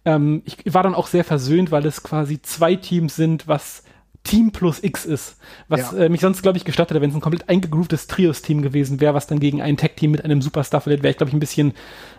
ähm, 0.05 0.43
ich 0.45 0.57
war 0.73 0.83
dann 0.83 0.95
auch 0.95 1.07
sehr 1.09 1.25
versöhnt, 1.25 1.71
weil 1.71 1.85
es 1.85 2.03
quasi 2.03 2.41
zwei 2.41 2.77
Teams 2.77 3.15
sind, 3.17 3.47
was 3.47 3.83
Team 4.27 4.51
plus 4.51 4.83
X 4.83 5.05
ist. 5.07 5.37
Was 5.69 5.93
Ja. 5.93 5.99
äh, 5.99 6.09
mich 6.09 6.21
sonst, 6.21 6.43
glaube 6.43 6.59
ich, 6.59 6.65
gestattet 6.65 6.91
hätte, 6.97 7.01
wenn 7.03 7.11
es 7.11 7.17
ein 7.17 7.21
komplett 7.21 7.49
eingegroovtes 7.49 8.09
Trios-Team 8.09 8.61
gewesen 8.61 9.01
wäre, 9.01 9.15
was 9.15 9.29
dann 9.29 9.39
gegen 9.39 9.63
ein 9.63 9.77
Tag-Team 9.77 10.11
mit 10.11 10.25
einem 10.25 10.43
Superstar 10.43 10.81
verliert, 10.81 11.03
wäre 11.05 11.13
ich, 11.13 11.17
glaube 11.17 11.31
ich, 11.31 11.35
ein 11.35 11.41
bisschen, 11.41 11.75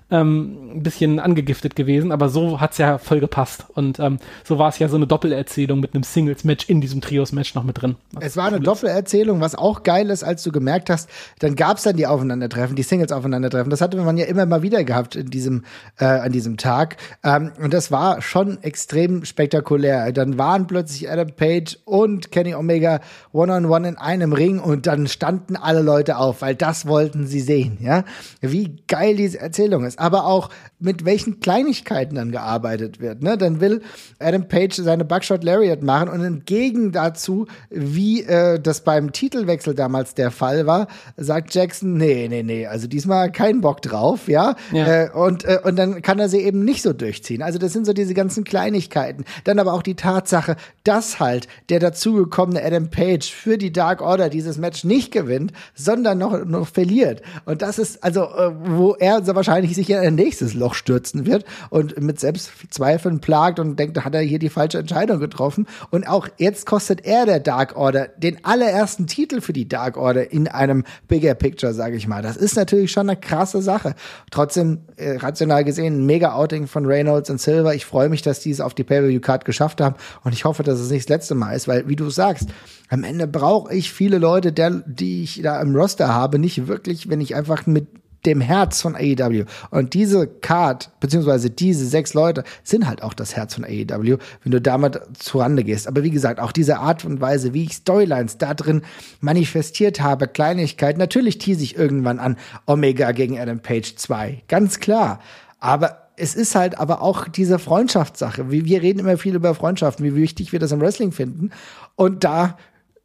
ähm, 0.10 0.72
ein 0.76 0.84
bisschen 0.84 1.20
angegiftet 1.20 1.76
gewesen. 1.76 2.12
Aber 2.12 2.30
so 2.30 2.60
hat's 2.62 2.78
ja 2.78 2.98
voll 2.98 3.20
gepasst. 3.20 3.66
Und 3.74 4.00
ähm, 4.00 4.18
so 4.44 4.58
war 4.58 4.70
es 4.70 4.80
ja 4.80 4.88
so 4.88 4.96
eine 4.96 5.08
Doppelerzählung 5.08 5.80
mit 5.80 5.94
einem 5.94 6.04
Singles-Match 6.04 6.70
in 6.70 6.82
diesem 6.82 7.02
Trios-Match 7.02 7.56
noch 7.56 7.64
mit 7.64 7.82
drin. 7.82 7.96
Was 8.12 8.26
Es 8.26 8.38
war 8.38 8.48
eine. 8.48 8.60
Doppelerzählung, 8.60 9.40
was 9.40 9.56
auch 9.56 9.84
geil 9.84 10.10
ist, 10.10 10.24
als 10.24 10.44
du 10.44 10.52
gemerkt 10.52 10.90
hast, 10.90 11.10
dann 11.40 11.56
gab's 11.56 11.84
dann 11.84 11.96
die 11.96 12.08
Aufeinandertreffen, 12.08 12.76
die 12.76 12.84
Singles 12.84 13.12
aufeinandertreffen. 13.12 13.70
Das 13.70 13.82
hatte 13.82 13.98
man 13.98 14.18
ja 14.18 14.26
immer 14.26 14.46
mal 14.46 14.62
wieder 14.62 14.84
gehabt 14.84 15.16
in 15.16 15.30
diesem, 15.30 15.64
äh, 16.00 16.06
an 16.06 16.32
diesem 16.32 16.58
Tag. 16.58 16.98
Ähm, 17.24 17.52
und 17.62 17.74
das 17.74 17.92
war 17.92 18.22
schon 18.22 18.62
extrem 18.64 19.26
spektakulär. 19.26 20.12
Dann 20.12 20.38
waren 20.38 20.68
plötzlich 20.68 21.10
Adam 21.10 21.32
Page 21.32 21.78
und 21.86 22.32
Kenny 22.32 22.56
Omega 22.56 23.00
one-on-one 23.32 23.88
in 23.88 23.98
einem 23.98 24.34
Ring 24.34 24.60
und 24.60 24.88
dann 24.88 25.08
standen 25.08 25.56
alle 25.56 25.82
Leute 25.82 26.18
auf, 26.18 26.42
weil 26.42 26.56
das 26.56 26.88
wollten 26.88 27.28
sie 27.28 27.42
sehen, 27.42 27.78
ja. 27.82 28.04
Wie 28.42 28.76
geil 28.88 29.16
diese 29.16 29.40
Erzählung 29.40 29.86
ist. 29.86 29.97
Aber 29.98 30.26
auch 30.26 30.50
mit 30.80 31.06
welchen 31.06 31.40
Kleinigkeiten 31.40 32.16
dann 32.16 32.32
gearbeitet 32.32 33.00
wird, 33.00 33.24
ne? 33.24 33.38
Dann 33.38 33.60
will 33.60 33.82
Adam 34.20 34.48
Page 34.48 34.76
seine 34.76 35.06
Buckshot 35.06 35.44
Lariat 35.44 35.82
machen 35.82 36.10
und 36.10 36.24
entgegen 36.24 36.92
dazu, 36.92 37.48
wie 37.70 38.24
äh, 38.24 38.60
das 38.60 38.82
beim 38.84 39.12
Titelwechsel 39.12 39.74
damals 39.74 40.14
der 40.14 40.30
Fall 40.30 40.68
war, 40.68 40.88
sagt 41.18 41.54
Jackson, 41.54 41.98
nee, 41.98 42.28
nee, 42.30 42.44
nee, 42.44 42.68
also 42.68 42.88
diesmal 42.88 43.32
kein 43.32 43.62
Bock 43.62 43.82
drauf, 43.82 44.28
ja. 44.28 44.56
Ja. 44.72 45.06
Äh, 45.06 45.10
und, 45.12 45.46
äh, 45.46 45.60
und 45.64 45.78
dann 45.78 46.02
kann 46.02 46.20
er 46.20 46.30
sie 46.30 46.42
eben 46.42 46.64
nicht 46.64 46.84
so 46.84 46.94
durchziehen. 46.94 47.42
Also 47.42 47.58
das 47.58 47.74
sind 47.74 47.86
so 47.86 47.94
diese 47.94 48.14
ganzen 48.14 48.44
Kleinigkeiten. 48.44 49.26
Dann 49.44 49.60
aber 49.60 49.74
auch 49.74 49.82
die 49.82 49.96
Tatsache, 49.96 50.56
dass 50.84 51.20
halt 51.20 51.48
der 51.70 51.80
dazugekommene 51.80 52.64
Adam 52.64 52.90
Page 52.90 53.32
für 53.32 53.58
die 53.58 53.72
Dark 53.72 54.02
Order 54.02 54.30
dieses 54.30 54.58
Match 54.58 54.84
nicht 54.84 55.12
gewinnt, 55.12 55.54
sondern 55.74 56.18
noch, 56.18 56.46
noch 56.46 56.68
verliert. 56.68 57.22
Und 57.46 57.62
das 57.62 57.80
ist 57.80 58.04
also, 58.04 58.24
äh, 58.24 58.52
wo 58.64 58.96
er 58.96 59.24
so 59.24 59.36
wahrscheinlich 59.36 59.76
sich 59.76 59.87
sich 59.88 59.96
in 59.96 60.02
ein 60.02 60.16
nächstes 60.16 60.54
Loch 60.54 60.74
stürzen 60.74 61.26
wird 61.26 61.46
und 61.70 62.00
mit 62.02 62.20
Selbstzweifeln 62.20 63.20
plagt 63.20 63.60
und 63.60 63.78
denkt, 63.78 64.04
hat 64.04 64.14
er 64.14 64.22
hier 64.22 64.40
die 64.40 64.50
falsche 64.50 64.80
Entscheidung 64.80 65.20
getroffen. 65.20 65.68
Und 65.90 66.08
auch 66.08 66.28
jetzt 66.38 66.66
kostet 66.66 67.06
er 67.06 67.26
der 67.26 67.40
Dark 67.40 67.76
Order 67.76 68.10
den 68.18 68.44
allerersten 68.44 69.08
Titel 69.08 69.42
für 69.42 69.54
die 69.54 69.68
Dark 69.68 69.98
Order 69.98 70.32
in 70.32 70.48
einem 70.48 70.84
Bigger 71.08 71.36
Picture, 71.36 71.74
sage 71.74 71.96
ich 71.96 72.08
mal. 72.08 72.22
Das 72.22 72.38
ist 72.38 72.56
natürlich 72.56 72.92
schon 72.92 73.10
eine 73.10 73.20
krasse 73.20 73.62
Sache. 73.62 73.96
Trotzdem, 74.32 74.80
äh, 74.98 75.18
rational 75.18 75.64
gesehen, 75.64 76.02
ein 76.02 76.06
Mega-Outing 76.06 76.68
von 76.68 76.86
Reynolds 76.86 77.30
und 77.30 77.40
Silver. 77.40 77.74
Ich 77.76 77.86
freue 77.86 78.10
mich, 78.10 78.22
dass 78.22 78.40
die 78.40 78.52
es 78.52 78.62
auf 78.62 78.74
die 78.74 78.84
Pay-Per-View-Card 78.84 79.46
geschafft 79.46 79.82
haben 79.82 79.96
und 80.24 80.34
ich 80.34 80.46
hoffe, 80.46 80.64
dass 80.64 80.80
es 80.80 80.90
nicht 80.90 81.06
das 81.06 81.10
letzte 81.10 81.36
Mal 81.36 81.54
ist, 81.54 81.68
weil, 81.68 81.88
wie 81.88 81.96
du 81.96 82.10
sagst, 82.10 82.50
am 82.90 83.04
Ende 83.04 83.28
brauche 83.28 83.74
ich 83.74 83.92
viele 83.92 84.18
Leute, 84.18 84.52
der, 84.52 84.70
die 84.86 85.24
ich 85.24 85.42
da 85.42 85.62
im 85.62 85.76
Roster 85.76 86.14
habe, 86.14 86.40
nicht 86.40 86.68
wirklich, 86.68 87.10
wenn 87.10 87.22
ich 87.22 87.36
einfach 87.36 87.66
mit 87.66 87.88
dem 88.28 88.42
Herz 88.42 88.82
von 88.82 88.96
AEW. 88.96 89.46
Und 89.72 89.94
diese 89.94 90.28
Card, 90.28 90.92
beziehungsweise 91.00 91.50
diese 91.50 91.88
sechs 91.88 92.14
Leute, 92.14 92.44
sind 92.64 92.88
halt 92.88 93.02
auch 93.02 93.14
das 93.14 93.36
Herz 93.36 93.56
von 93.56 93.64
AEW, 93.64 94.18
wenn 94.44 94.52
du 94.52 94.62
damit 94.62 95.00
zurande 95.18 95.64
gehst. 95.64 95.88
Aber 95.88 96.04
wie 96.04 96.12
gesagt, 96.12 96.40
auch 96.40 96.52
diese 96.52 96.80
Art 96.80 97.06
und 97.06 97.22
Weise, 97.22 97.54
wie 97.54 97.64
ich 97.64 97.74
Storylines 97.74 98.38
da 98.38 98.54
drin 98.54 98.82
manifestiert 99.22 100.02
habe, 100.02 100.28
Kleinigkeit, 100.28 100.98
natürlich 100.98 101.38
tease 101.40 101.64
ich 101.64 101.78
irgendwann 101.78 102.20
an 102.20 102.38
Omega 102.66 103.12
gegen 103.14 103.40
Adam 103.40 103.60
Page 103.60 103.96
2. 103.96 104.44
Ganz 104.48 104.80
klar. 104.80 105.20
Aber 105.60 106.10
es 106.18 106.36
ist 106.36 106.56
halt 106.56 106.78
aber 106.80 107.02
auch 107.02 107.28
diese 107.28 107.60
Freundschaftssache. 107.60 108.52
Wir 108.52 108.82
reden 108.82 109.00
immer 109.00 109.18
viel 109.18 109.36
über 109.36 109.56
Freundschaften, 109.56 110.04
wie 110.06 110.16
wichtig 110.16 110.52
wir 110.52 110.60
das 110.60 110.72
im 110.72 110.82
Wrestling 110.82 111.12
finden. 111.12 111.52
Und 111.96 112.24
da 112.24 112.58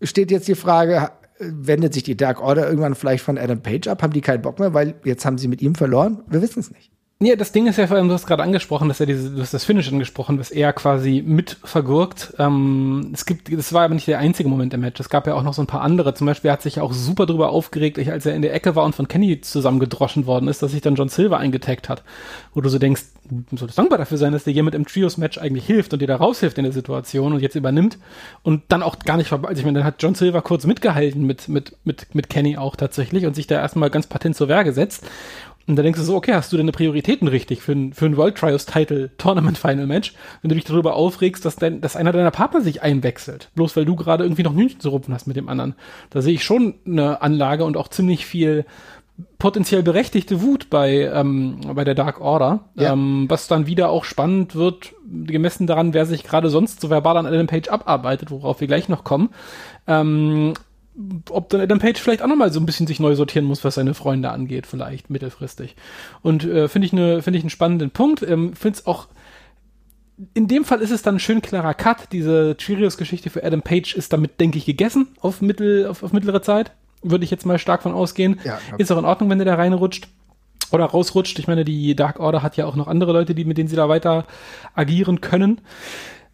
steht 0.03 0.31
jetzt 0.31 0.49
die 0.49 0.55
Frage, 0.55 1.11
wendet 1.43 1.95
sich 1.95 2.03
die 2.03 2.17
Dark 2.17 2.41
Order 2.41 2.67
irgendwann 2.67 2.95
vielleicht 2.95 3.25
von 3.25 3.39
Adam 3.39 3.63
Page 3.63 3.89
ab? 3.89 4.03
Haben 4.03 4.13
die 4.13 4.21
keinen 4.21 4.43
Bock 4.43 4.59
mehr, 4.59 4.75
weil 4.75 4.95
jetzt 5.05 5.25
haben 5.25 5.39
sie 5.39 5.49
mit 5.49 5.63
ihm 5.63 5.75
verloren? 5.75 6.23
Wir 6.29 6.43
wissen 6.43 6.61
es 6.61 6.71
nicht. 6.71 6.91
Ja, 7.25 7.37
das 7.37 7.53
Ding 7.53 7.69
ist 7.69 7.79
ja 7.79 7.87
vor 7.87 7.97
allem, 7.97 8.09
du 8.09 8.15
hast 8.15 8.27
gerade 8.27 8.43
angesprochen, 8.43 8.89
dass 8.89 8.99
er 8.99 9.07
diese, 9.07 9.31
du 9.31 9.41
hast 9.41 9.55
das 9.55 9.63
Finish 9.63 9.87
angesprochen, 9.93 10.41
was 10.41 10.51
er 10.51 10.73
quasi 10.73 11.23
mit 11.25 11.57
vergurkt. 11.63 12.35
Ähm, 12.41 13.13
es 13.15 13.27
gibt, 13.27 13.57
das 13.57 13.73
war 13.73 13.85
aber 13.85 13.95
nicht 13.95 14.09
der 14.09 14.19
einzige 14.19 14.49
Moment 14.49 14.75
im 14.75 14.81
Match. 14.81 14.99
Es 14.99 15.09
gab 15.09 15.29
ja 15.29 15.35
auch 15.35 15.45
noch 15.45 15.55
so 15.55 15.63
ein 15.63 15.69
paar 15.69 15.83
andere. 15.83 16.15
Zum 16.15 16.27
Beispiel 16.27 16.51
hat 16.51 16.63
sich 16.63 16.81
auch 16.81 16.93
super 16.93 17.27
drüber 17.27 17.51
aufgeregt, 17.51 17.97
als 18.09 18.27
er 18.27 18.35
in 18.35 18.43
der 18.43 18.53
Ecke 18.53 18.75
war 18.75 18.85
und 18.85 18.97
von 18.97 19.07
Kenny 19.07 19.41
zusammengedroschen 19.41 20.27
worden 20.27 20.49
ist, 20.49 20.65
dass 20.65 20.73
sich 20.73 20.81
dann 20.81 20.97
John 20.97 21.09
Silver 21.09 21.39
eingetaggt 21.39 21.89
hat. 21.89 22.03
Wo 22.55 22.61
du 22.61 22.69
so 22.69 22.81
denkst, 22.81 23.03
du 23.31 23.57
solltest 23.57 23.79
dankbar 23.79 23.99
dafür 23.99 24.19
sein, 24.19 24.33
dass 24.33 24.43
dir 24.43 24.53
jemand 24.53 24.75
im 24.75 24.85
Trios-Match 24.85 25.39
eigentlich 25.39 25.65
hilft 25.65 25.93
und 25.93 26.03
dir 26.03 26.09
da 26.09 26.17
raushilft 26.17 26.59
in 26.59 26.65
der 26.65 26.73
Situation 26.73 27.33
und 27.33 27.41
jetzt 27.41 27.55
übernimmt 27.55 27.99
und 28.43 28.65
dann 28.69 28.83
auch 28.83 28.99
gar 28.99 29.17
nicht 29.17 29.29
vorbei. 29.29 29.49
Also 29.49 29.61
ich 29.61 29.65
meine, 29.65 29.79
dann 29.79 29.87
hat 29.87 30.03
John 30.03 30.17
Silver 30.17 30.43
kurz 30.43 30.67
mitgehalten 30.67 31.25
mit, 31.25 31.49
mit, 31.49 31.77
mit, 31.85 32.15
mit 32.17 32.29
Kenny 32.29 32.57
auch 32.57 32.75
tatsächlich 32.75 33.27
und 33.27 33.37
sich 33.37 33.47
da 33.47 33.61
erstmal 33.61 33.91
ganz 33.91 34.09
patent 34.09 34.35
zur 34.35 34.49
Wehr 34.49 34.65
gesetzt. 34.65 35.05
Und 35.67 35.77
da 35.77 35.83
denkst 35.83 35.99
du 35.99 36.05
so, 36.05 36.17
okay, 36.17 36.35
hast 36.35 36.53
du 36.53 36.57
deine 36.57 36.73
Prioritäten 36.73 37.29
richtig 37.29 37.63
für 37.63 37.73
ein, 37.73 37.93
für 37.93 38.07
ein 38.07 38.17
World 38.17 38.37
Trios 38.37 38.67
Title 38.67 39.11
Tournament 39.19 39.59
Final 39.59 39.87
Match, 39.87 40.15
wenn 40.41 40.49
du 40.49 40.55
dich 40.55 40.65
darüber 40.65 40.95
aufregst, 40.95 41.45
dass, 41.45 41.57
dein, 41.57 41.81
dass 41.81 41.97
einer 41.97 42.13
deiner 42.13 42.31
Partner 42.31 42.61
sich 42.61 42.83
einwechselt, 42.83 43.51
bloß 43.55 43.77
weil 43.77 43.85
du 43.85 43.97
gerade 43.97 44.25
irgendwie 44.25 44.43
noch 44.43 44.55
Hühnchen 44.55 44.81
zu 44.81 44.91
rupfen 44.91 45.15
hast 45.15 45.27
mit 45.27 45.37
dem 45.37 45.49
anderen. 45.49 45.75
Da 46.11 46.23
sehe 46.23 46.35
ich 46.35 46.45
schon 46.45 46.75
eine 46.87 47.23
Anlage 47.23 47.65
und 47.65 47.77
auch 47.77 47.89
ziemlich 47.89 48.27
viel 48.27 48.65
potenziell 49.39 49.83
berechtigte 49.83 50.41
Wut 50.43 50.71
bei, 50.71 51.11
ähm, 51.13 51.61
bei 51.75 51.85
der 51.85 51.95
Dark 51.95 52.21
Order, 52.21 52.61
ja. 52.75 52.93
ähm, 52.93 53.27
was 53.29 53.49
dann 53.49 53.67
wieder 53.67 53.91
auch 53.91 54.05
spannend 54.05 54.55
wird, 54.55 54.93
gemessen 55.05 55.67
daran, 55.67 55.95
wer 55.95 56.07
sich 56.07 56.25
gerade 56.25 56.49
sonst 56.49 56.81
so 56.81 56.91
verbal 56.91 57.17
an 57.17 57.27
Adam 57.27 57.47
Page 57.47 57.69
abarbeitet, 57.69 58.31
worauf 58.31 58.61
wir 58.61 58.69
gleich 58.69 58.89
noch 58.89 59.05
kommen. 59.05 59.31
Ähm, 59.87 60.55
ob 61.31 61.49
dann 61.49 61.61
Adam 61.61 61.79
Page 61.79 61.99
vielleicht 62.01 62.23
auch 62.23 62.27
nochmal 62.27 62.53
so 62.53 62.61
ein 62.61 62.67
bisschen 62.67 62.87
sich 62.87 63.01
neu 63.01 63.15
sortieren 63.15 63.47
muss, 63.47 63.65
was 63.65 63.77
seine 63.77 63.95
Freunde 63.95 64.31
angeht, 64.31 64.67
vielleicht 64.67 65.11
mittelfristig. 65.11 65.75
Und 66.23 66.45
äh, 66.45 66.69
finde 66.69 66.87
ich, 66.87 66.93
ne, 66.93 67.23
finde 67.23 67.39
ich 67.39 67.45
einen 67.45 67.51
spannenden 67.51 67.91
Punkt. 67.91 68.23
Ähm, 68.23 68.55
finde 68.55 68.79
es 68.79 68.87
auch 68.87 69.09
in 70.35 70.47
dem 70.47 70.65
Fall 70.65 70.81
ist 70.81 70.91
es 70.91 71.03
dann 71.03 71.17
ein 71.17 71.21
schön 71.21 71.43
klarer 71.43 71.75
Cut. 71.75 72.13
Diese 72.13 72.57
Cheerios-Geschichte 72.57 73.31
für 73.31 73.45
Adam 73.45 73.63
Page 73.63 73.95
ist 73.95 74.13
damit, 74.13 74.41
denke 74.41 74.59
ich, 74.59 74.67
gegessen 74.67 75.09
auf, 75.21 75.41
mittel, 75.41 75.87
auf, 75.87 76.03
auf 76.03 76.13
mittlere 76.13 76.43
Zeit. 76.43 76.73
Würde 77.03 77.25
ich 77.25 77.31
jetzt 77.31 77.47
mal 77.47 77.59
stark 77.59 77.83
von 77.83 77.93
ausgehen. 77.93 78.39
Ja, 78.45 78.59
ist 78.79 78.93
auch 78.93 78.99
in 78.99 79.05
Ordnung, 79.05 79.31
wenn 79.31 79.39
der 79.39 79.47
da 79.47 79.55
reinrutscht 79.55 80.09
oder 80.71 80.85
rausrutscht. 80.85 81.39
Ich 81.39 81.49
meine, 81.49 81.65
die 81.65 81.97
Dark 81.97 82.21
Order 82.21 82.43
hat 82.43 82.57
ja 82.57 82.67
auch 82.67 82.77
noch 82.77 82.87
andere 82.87 83.13
Leute, 83.13 83.35
die, 83.35 83.45
mit 83.45 83.59
denen 83.59 83.69
sie 83.69 83.77
da 83.77 83.89
weiter 83.89 84.27
agieren 84.75 85.21
können. 85.21 85.61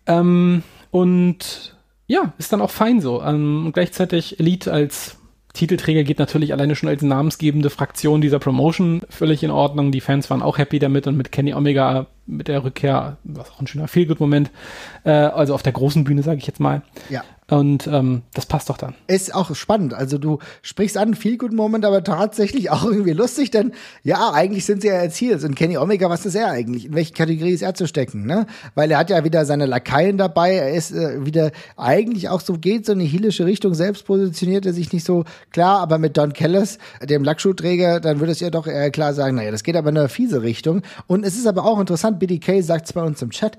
Ähm, 0.07 0.63
und 0.91 1.78
ja, 2.09 2.33
ist 2.39 2.53
dann 2.53 2.63
auch 2.63 2.71
fein 2.71 3.01
so. 3.01 3.23
Ähm, 3.23 3.71
gleichzeitig 3.73 4.41
Elite 4.41 4.73
als 4.73 5.19
Titelträger 5.53 6.03
geht 6.05 6.19
natürlich 6.19 6.53
alleine 6.53 6.75
schon 6.75 6.89
als 6.89 7.03
namensgebende 7.03 7.71
Fraktion 7.71 8.21
dieser 8.21 8.39
Promotion 8.39 9.03
völlig 9.11 9.45
in 9.45 9.51
Ordnung. 9.51 9.93
Die 9.93 10.01
Fans 10.01 10.29
waren 10.31 10.43
auch 10.43 10.59
happy 10.59 10.79
damit 10.79 11.07
und 11.07 11.17
mit 11.17 11.31
Kenny 11.31 11.55
Omega 11.55 12.07
mit 12.29 12.49
der 12.49 12.63
Rückkehr, 12.63 13.17
was 13.25 13.51
auch 13.51 13.61
ein 13.61 13.67
schöner 13.67 13.89
Feelgood-Moment, 13.89 14.51
äh, 15.05 15.11
also 15.11 15.55
auf 15.55 15.63
der 15.63 15.73
großen 15.73 16.05
Bühne, 16.05 16.23
sage 16.23 16.39
ich 16.39 16.47
jetzt 16.47 16.61
mal. 16.61 16.83
Ja. 17.09 17.25
Und 17.51 17.87
ähm, 17.87 18.23
das 18.35 18.45
passt 18.45 18.69
doch 18.69 18.77
dann. 18.77 18.95
Ist 19.07 19.35
auch 19.35 19.55
spannend. 19.55 19.95
Also 19.95 20.19
du 20.19 20.39
sprichst 20.61 20.99
an, 20.99 21.15
viel 21.15 21.39
gut 21.39 21.55
Moment, 21.55 21.87
aber 21.87 22.05
tatsächlich 22.05 22.71
auch 22.71 22.85
irgendwie 22.85 23.15
lustig, 23.15 23.51
denn 23.51 23.73
ja, 24.03 24.33
eigentlich 24.33 24.67
sind 24.67 24.83
sie 24.83 24.89
ja 24.89 25.03
jetzt 25.03 25.17
hier. 25.17 25.43
Und 25.43 25.55
Kenny 25.55 25.79
Omega, 25.79 26.11
was 26.11 26.27
ist 26.27 26.35
er 26.35 26.51
eigentlich? 26.51 26.87
In 26.87 26.95
welche 26.95 27.15
Kategorie 27.15 27.53
ist 27.53 27.63
er 27.63 27.73
zu 27.73 27.87
stecken? 27.87 28.27
Ne? 28.27 28.47
Weil 28.75 28.91
er 28.91 28.99
hat 28.99 29.09
ja 29.09 29.25
wieder 29.25 29.47
seine 29.47 29.65
Lakaien 29.65 30.19
dabei. 30.19 30.57
Er 30.57 30.75
ist 30.75 30.93
äh, 30.93 31.25
wieder 31.25 31.53
eigentlich 31.79 32.29
auch 32.29 32.43
so 32.43 32.59
geht 32.59 32.85
so 32.85 32.93
eine 32.93 33.05
heelische 33.05 33.47
Richtung. 33.47 33.73
Selbst 33.73 34.05
positioniert 34.05 34.67
er 34.67 34.75
sich 34.75 34.93
nicht 34.93 35.07
so 35.07 35.25
klar, 35.51 35.81
aber 35.81 35.97
mit 35.97 36.19
Don 36.19 36.35
Kellis, 36.35 36.77
dem 37.03 37.25
Lackschuhträger, 37.25 38.01
dann 38.01 38.21
würde 38.21 38.33
es 38.33 38.41
ja 38.41 38.51
doch 38.51 38.67
eher 38.67 38.91
klar 38.91 39.15
sagen, 39.15 39.37
naja, 39.37 39.51
das 39.51 39.63
geht 39.63 39.77
aber 39.77 39.89
in 39.89 39.97
eine 39.97 40.11
fiese 40.11 40.43
Richtung. 40.43 40.83
Und 41.07 41.25
es 41.25 41.39
ist 41.39 41.47
aber 41.47 41.65
auch 41.65 41.81
interessant, 41.81 42.18
BDK 42.19 42.63
sagt 42.63 42.87
es 42.87 42.93
bei 42.93 43.03
uns 43.03 43.23
im 43.23 43.31
Chat, 43.31 43.59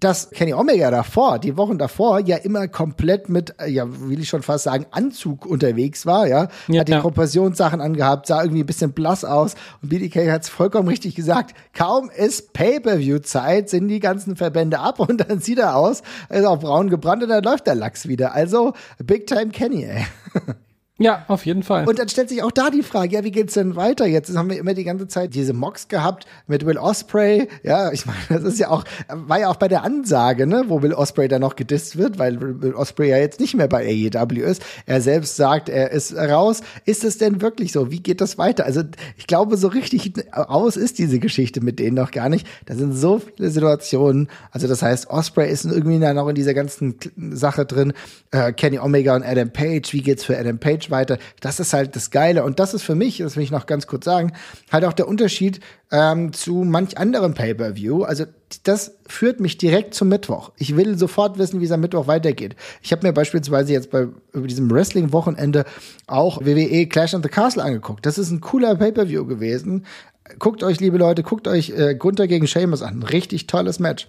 dass 0.00 0.30
Kenny 0.30 0.54
Omega 0.54 0.90
davor, 0.90 1.38
die 1.38 1.56
Wochen 1.56 1.78
davor, 1.78 2.20
ja 2.20 2.36
immer 2.36 2.68
komplett 2.68 3.28
mit, 3.28 3.54
ja, 3.66 3.84
will 3.88 4.20
ich 4.20 4.28
schon 4.28 4.42
fast 4.42 4.64
sagen, 4.64 4.86
Anzug 4.90 5.44
unterwegs 5.44 6.06
war, 6.06 6.26
ja. 6.28 6.48
ja 6.68 6.80
hat 6.80 6.88
die 6.88 6.92
ja. 6.92 7.00
Kompressionssachen 7.00 7.80
angehabt, 7.80 8.26
sah 8.26 8.42
irgendwie 8.42 8.62
ein 8.62 8.66
bisschen 8.66 8.92
blass 8.92 9.24
aus. 9.24 9.54
Und 9.82 9.88
BDK 9.88 10.30
hat 10.30 10.42
es 10.42 10.48
vollkommen 10.48 10.88
richtig 10.88 11.14
gesagt. 11.14 11.54
Kaum 11.72 12.10
ist 12.10 12.52
Pay-Per-View-Zeit, 12.52 13.68
sind 13.68 13.88
die 13.88 14.00
ganzen 14.00 14.36
Verbände 14.36 14.78
ab 14.78 15.00
und 15.00 15.28
dann 15.28 15.40
sieht 15.40 15.58
er 15.58 15.76
aus, 15.76 16.02
ist 16.28 16.44
auch 16.44 16.60
braun 16.60 16.90
gebrannt 16.90 17.22
und 17.22 17.30
dann 17.30 17.42
läuft 17.42 17.66
der 17.66 17.74
Lachs 17.74 18.06
wieder. 18.06 18.34
Also, 18.34 18.74
Big 19.04 19.26
Time 19.26 19.48
Kenny, 19.48 19.84
ey. 19.84 20.06
Ja, 21.00 21.24
auf 21.28 21.46
jeden 21.46 21.62
Fall. 21.62 21.86
Und 21.86 22.00
dann 22.00 22.08
stellt 22.08 22.28
sich 22.28 22.42
auch 22.42 22.50
da 22.50 22.70
die 22.70 22.82
Frage, 22.82 23.14
ja, 23.14 23.22
wie 23.22 23.30
geht's 23.30 23.54
denn 23.54 23.76
weiter? 23.76 24.04
Jetzt 24.04 24.36
haben 24.36 24.50
wir 24.50 24.58
immer 24.58 24.74
die 24.74 24.82
ganze 24.82 25.06
Zeit 25.06 25.32
diese 25.32 25.52
Mocks 25.52 25.86
gehabt 25.86 26.26
mit 26.48 26.66
Will 26.66 26.76
Osprey. 26.76 27.48
Ja, 27.62 27.92
ich 27.92 28.04
meine, 28.04 28.18
das 28.28 28.42
ist 28.42 28.58
ja 28.58 28.70
auch, 28.70 28.82
war 29.08 29.38
ja 29.38 29.48
auch 29.48 29.56
bei 29.56 29.68
der 29.68 29.84
Ansage, 29.84 30.48
ne, 30.48 30.64
wo 30.66 30.82
Will 30.82 30.92
Osprey 30.92 31.28
dann 31.28 31.42
noch 31.42 31.54
gedisst 31.54 31.98
wird, 31.98 32.18
weil 32.18 32.40
Will 32.40 32.74
Osprey 32.74 33.10
ja 33.10 33.16
jetzt 33.16 33.38
nicht 33.38 33.54
mehr 33.54 33.68
bei 33.68 33.86
AEW 33.86 34.42
ist. 34.42 34.62
Er 34.86 35.00
selbst 35.00 35.36
sagt, 35.36 35.68
er 35.68 35.92
ist 35.92 36.16
raus. 36.16 36.62
Ist 36.84 37.04
es 37.04 37.16
denn 37.16 37.40
wirklich 37.42 37.70
so? 37.70 37.92
Wie 37.92 38.00
geht 38.00 38.20
das 38.20 38.36
weiter? 38.36 38.64
Also, 38.64 38.82
ich 39.16 39.28
glaube, 39.28 39.56
so 39.56 39.68
richtig 39.68 40.12
aus 40.32 40.76
ist 40.76 40.98
diese 40.98 41.20
Geschichte 41.20 41.60
mit 41.60 41.78
denen 41.78 41.94
noch 41.94 42.10
gar 42.10 42.28
nicht. 42.28 42.44
Da 42.66 42.74
sind 42.74 42.92
so 42.94 43.20
viele 43.20 43.50
Situationen. 43.50 44.28
Also, 44.50 44.66
das 44.66 44.82
heißt, 44.82 45.10
Osprey 45.10 45.48
ist 45.48 45.64
irgendwie 45.64 46.00
dann 46.00 46.16
noch 46.16 46.28
in 46.28 46.34
dieser 46.34 46.54
ganzen 46.54 46.96
Sache 47.30 47.64
drin. 47.66 47.92
Äh, 48.32 48.52
Kenny 48.52 48.80
Omega 48.80 49.14
und 49.14 49.22
Adam 49.22 49.50
Page. 49.50 49.92
Wie 49.92 50.02
geht's 50.02 50.24
für 50.24 50.36
Adam 50.36 50.58
Page 50.58 50.87
weiter. 50.90 51.18
Das 51.40 51.60
ist 51.60 51.72
halt 51.72 51.96
das 51.96 52.10
Geile. 52.10 52.44
Und 52.44 52.60
das 52.60 52.74
ist 52.74 52.82
für 52.82 52.94
mich, 52.94 53.18
das 53.18 53.36
will 53.36 53.42
ich 53.42 53.50
noch 53.50 53.66
ganz 53.66 53.86
kurz 53.86 54.04
sagen, 54.04 54.32
halt 54.70 54.84
auch 54.84 54.92
der 54.92 55.08
Unterschied 55.08 55.60
ähm, 55.90 56.32
zu 56.32 56.64
manch 56.64 56.98
anderem 56.98 57.34
Pay-Per-View. 57.34 58.02
Also 58.04 58.24
das 58.62 58.96
führt 59.06 59.40
mich 59.40 59.58
direkt 59.58 59.94
zum 59.94 60.08
Mittwoch. 60.08 60.52
Ich 60.56 60.76
will 60.76 60.96
sofort 60.98 61.38
wissen, 61.38 61.60
wie 61.60 61.64
es 61.64 61.72
am 61.72 61.80
Mittwoch 61.80 62.06
weitergeht. 62.06 62.56
Ich 62.82 62.92
habe 62.92 63.06
mir 63.06 63.12
beispielsweise 63.12 63.72
jetzt 63.72 63.90
bei 63.90 64.08
über 64.32 64.46
diesem 64.46 64.70
Wrestling-Wochenende 64.70 65.64
auch 66.06 66.40
WWE 66.40 66.86
Clash 66.86 67.14
of 67.14 67.22
the 67.22 67.28
Castle 67.28 67.62
angeguckt. 67.62 68.06
Das 68.06 68.18
ist 68.18 68.30
ein 68.30 68.40
cooler 68.40 68.74
Pay-Per-View 68.76 69.26
gewesen. 69.26 69.86
Guckt 70.38 70.62
euch, 70.62 70.80
liebe 70.80 70.98
Leute, 70.98 71.22
guckt 71.22 71.48
euch 71.48 71.70
äh, 71.70 71.94
Gunther 71.94 72.26
gegen 72.26 72.46
Sheamus 72.46 72.82
an. 72.82 73.02
Richtig 73.02 73.46
tolles 73.46 73.78
Match. 73.78 74.08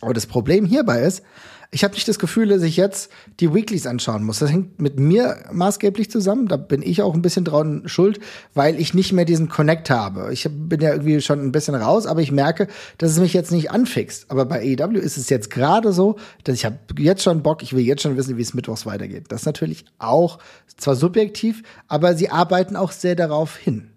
Aber 0.00 0.14
das 0.14 0.26
Problem 0.26 0.64
hierbei 0.64 1.02
ist, 1.02 1.22
ich 1.70 1.84
habe 1.84 1.94
nicht 1.94 2.08
das 2.08 2.18
Gefühl, 2.18 2.48
dass 2.48 2.62
ich 2.62 2.78
jetzt 2.78 3.10
die 3.40 3.52
Weeklies 3.52 3.86
anschauen 3.86 4.24
muss. 4.24 4.38
Das 4.38 4.50
hängt 4.50 4.80
mit 4.80 4.98
mir 4.98 5.44
maßgeblich 5.52 6.10
zusammen. 6.10 6.48
Da 6.48 6.56
bin 6.56 6.80
ich 6.80 7.02
auch 7.02 7.12
ein 7.12 7.20
bisschen 7.20 7.44
dran 7.44 7.82
schuld, 7.84 8.20
weil 8.54 8.80
ich 8.80 8.94
nicht 8.94 9.12
mehr 9.12 9.26
diesen 9.26 9.50
Connect 9.50 9.90
habe. 9.90 10.32
Ich 10.32 10.48
bin 10.50 10.80
ja 10.80 10.92
irgendwie 10.92 11.20
schon 11.20 11.40
ein 11.40 11.52
bisschen 11.52 11.74
raus, 11.74 12.06
aber 12.06 12.22
ich 12.22 12.32
merke, 12.32 12.68
dass 12.96 13.10
es 13.10 13.18
mich 13.18 13.34
jetzt 13.34 13.52
nicht 13.52 13.70
anfixt. 13.70 14.30
Aber 14.30 14.46
bei 14.46 14.60
AEW 14.60 14.98
ist 14.98 15.18
es 15.18 15.28
jetzt 15.28 15.50
gerade 15.50 15.92
so, 15.92 16.16
dass 16.44 16.54
ich 16.54 16.64
habe 16.64 16.78
jetzt 16.98 17.22
schon 17.22 17.42
Bock, 17.42 17.62
ich 17.62 17.74
will 17.74 17.84
jetzt 17.84 18.02
schon 18.02 18.16
wissen, 18.16 18.38
wie 18.38 18.42
es 18.42 18.54
mittwochs 18.54 18.86
weitergeht. 18.86 19.26
Das 19.28 19.42
ist 19.42 19.46
natürlich 19.46 19.84
auch 19.98 20.38
zwar 20.78 20.96
subjektiv, 20.96 21.62
aber 21.86 22.14
sie 22.14 22.30
arbeiten 22.30 22.76
auch 22.76 22.92
sehr 22.92 23.14
darauf 23.14 23.56
hin. 23.56 23.87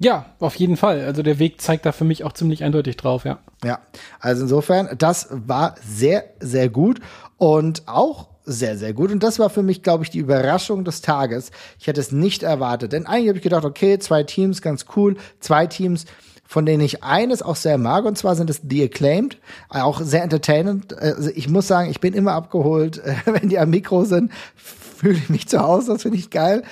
Ja, 0.00 0.26
auf 0.38 0.54
jeden 0.54 0.76
Fall. 0.76 1.00
Also 1.04 1.22
der 1.22 1.38
Weg 1.38 1.60
zeigt 1.60 1.84
da 1.84 1.92
für 1.92 2.04
mich 2.04 2.22
auch 2.24 2.32
ziemlich 2.32 2.62
eindeutig 2.62 2.96
drauf, 2.96 3.24
ja. 3.24 3.38
Ja, 3.64 3.80
also 4.20 4.42
insofern, 4.42 4.88
das 4.96 5.28
war 5.30 5.74
sehr, 5.84 6.24
sehr 6.40 6.68
gut 6.68 7.00
und 7.36 7.82
auch 7.86 8.28
sehr, 8.44 8.78
sehr 8.78 8.92
gut. 8.94 9.10
Und 9.10 9.22
das 9.22 9.38
war 9.38 9.50
für 9.50 9.62
mich, 9.62 9.82
glaube 9.82 10.04
ich, 10.04 10.10
die 10.10 10.18
Überraschung 10.18 10.84
des 10.84 11.02
Tages. 11.02 11.50
Ich 11.78 11.86
hätte 11.86 12.00
es 12.00 12.12
nicht 12.12 12.42
erwartet. 12.42 12.92
Denn 12.92 13.06
eigentlich 13.06 13.28
habe 13.28 13.38
ich 13.38 13.44
gedacht, 13.44 13.64
okay, 13.64 13.98
zwei 13.98 14.22
Teams, 14.22 14.62
ganz 14.62 14.86
cool. 14.96 15.16
Zwei 15.40 15.66
Teams, 15.66 16.06
von 16.46 16.64
denen 16.64 16.82
ich 16.82 17.04
eines 17.04 17.42
auch 17.42 17.56
sehr 17.56 17.76
mag, 17.76 18.06
und 18.06 18.16
zwar 18.16 18.36
sind 18.36 18.48
es 18.48 18.62
The 18.66 18.84
Acclaimed, 18.84 19.36
auch 19.68 20.00
sehr 20.00 20.22
entertainend. 20.22 20.96
Also 20.96 21.30
ich 21.34 21.48
muss 21.48 21.68
sagen, 21.68 21.90
ich 21.90 22.00
bin 22.00 22.14
immer 22.14 22.32
abgeholt, 22.32 23.02
wenn 23.26 23.50
die 23.50 23.58
am 23.58 23.68
Mikro 23.68 24.04
sind, 24.04 24.32
fühle 24.56 25.18
ich 25.18 25.28
mich 25.28 25.46
zu 25.46 25.60
Hause, 25.60 25.92
das 25.92 26.02
finde 26.02 26.16
ich 26.16 26.30
geil. 26.30 26.62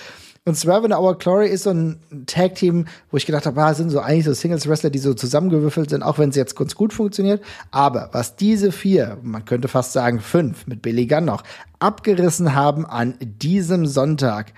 Und 0.47 0.55
Swerve 0.55 0.87
in 0.87 0.93
Our 0.93 1.19
Glory 1.19 1.49
ist 1.49 1.65
so 1.65 1.71
ein 1.71 1.99
Tag-Team, 2.27 2.87
wo 3.11 3.17
ich 3.17 3.27
gedacht 3.27 3.47
habe, 3.47 3.61
ah, 3.61 3.75
sind 3.75 3.91
so 3.91 3.99
eigentlich 3.99 4.27
so 4.27 4.33
Singles-Wrestler, 4.33 4.91
die 4.91 5.01
so 5.01 5.13
zusammengewürfelt 5.13 5.91
sind, 5.91 6.05
auch 6.05 6.19
wenn 6.19 6.31
es 6.31 6.37
jetzt 6.37 6.55
ganz 6.55 6.77
gut 6.77 6.93
funktioniert. 6.93 7.43
Aber 7.73 8.11
was 8.13 8.37
diese 8.37 8.71
vier, 8.71 9.19
man 9.23 9.45
könnte 9.45 9.67
fast 9.67 9.93
sagen 9.93 10.21
fünf, 10.21 10.69
mit 10.69 10.83
Billy 10.83 11.09
Gunn 11.09 11.25
noch, 11.25 11.43
abgerissen 11.81 12.55
haben 12.55 12.87
an 12.87 13.17
diesem 13.21 13.87
Sonntag, 13.87 14.53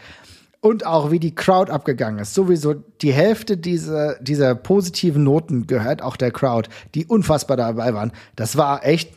und 0.60 0.84
auch 0.84 1.10
wie 1.12 1.20
die 1.20 1.36
Crowd 1.36 1.70
abgegangen 1.70 2.18
ist. 2.18 2.34
Sowieso 2.34 2.74
die 2.74 3.12
Hälfte 3.12 3.56
dieser, 3.56 4.16
dieser 4.20 4.56
positiven 4.56 5.22
Noten 5.22 5.68
gehört 5.68 6.02
auch 6.02 6.16
der 6.16 6.32
Crowd, 6.32 6.68
die 6.96 7.06
unfassbar 7.06 7.56
dabei 7.56 7.94
waren. 7.94 8.12
Das 8.34 8.56
war 8.56 8.84
echt 8.84 9.12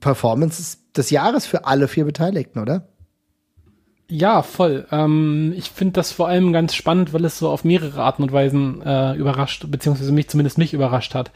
Performance 0.00 0.78
des 0.96 1.10
Jahres 1.10 1.46
für 1.46 1.66
alle 1.66 1.88
vier 1.88 2.06
Beteiligten, 2.06 2.58
oder? 2.58 2.88
Ja, 4.14 4.42
voll. 4.42 4.86
Ähm, 4.92 5.54
ich 5.56 5.70
finde 5.70 5.94
das 5.94 6.12
vor 6.12 6.28
allem 6.28 6.52
ganz 6.52 6.74
spannend, 6.74 7.14
weil 7.14 7.24
es 7.24 7.38
so 7.38 7.48
auf 7.48 7.64
mehrere 7.64 8.02
Arten 8.02 8.22
und 8.22 8.30
Weisen 8.30 8.82
äh, 8.82 9.14
überrascht, 9.14 9.64
beziehungsweise 9.70 10.12
mich 10.12 10.28
zumindest 10.28 10.58
mich 10.58 10.74
überrascht 10.74 11.14
hat. 11.14 11.30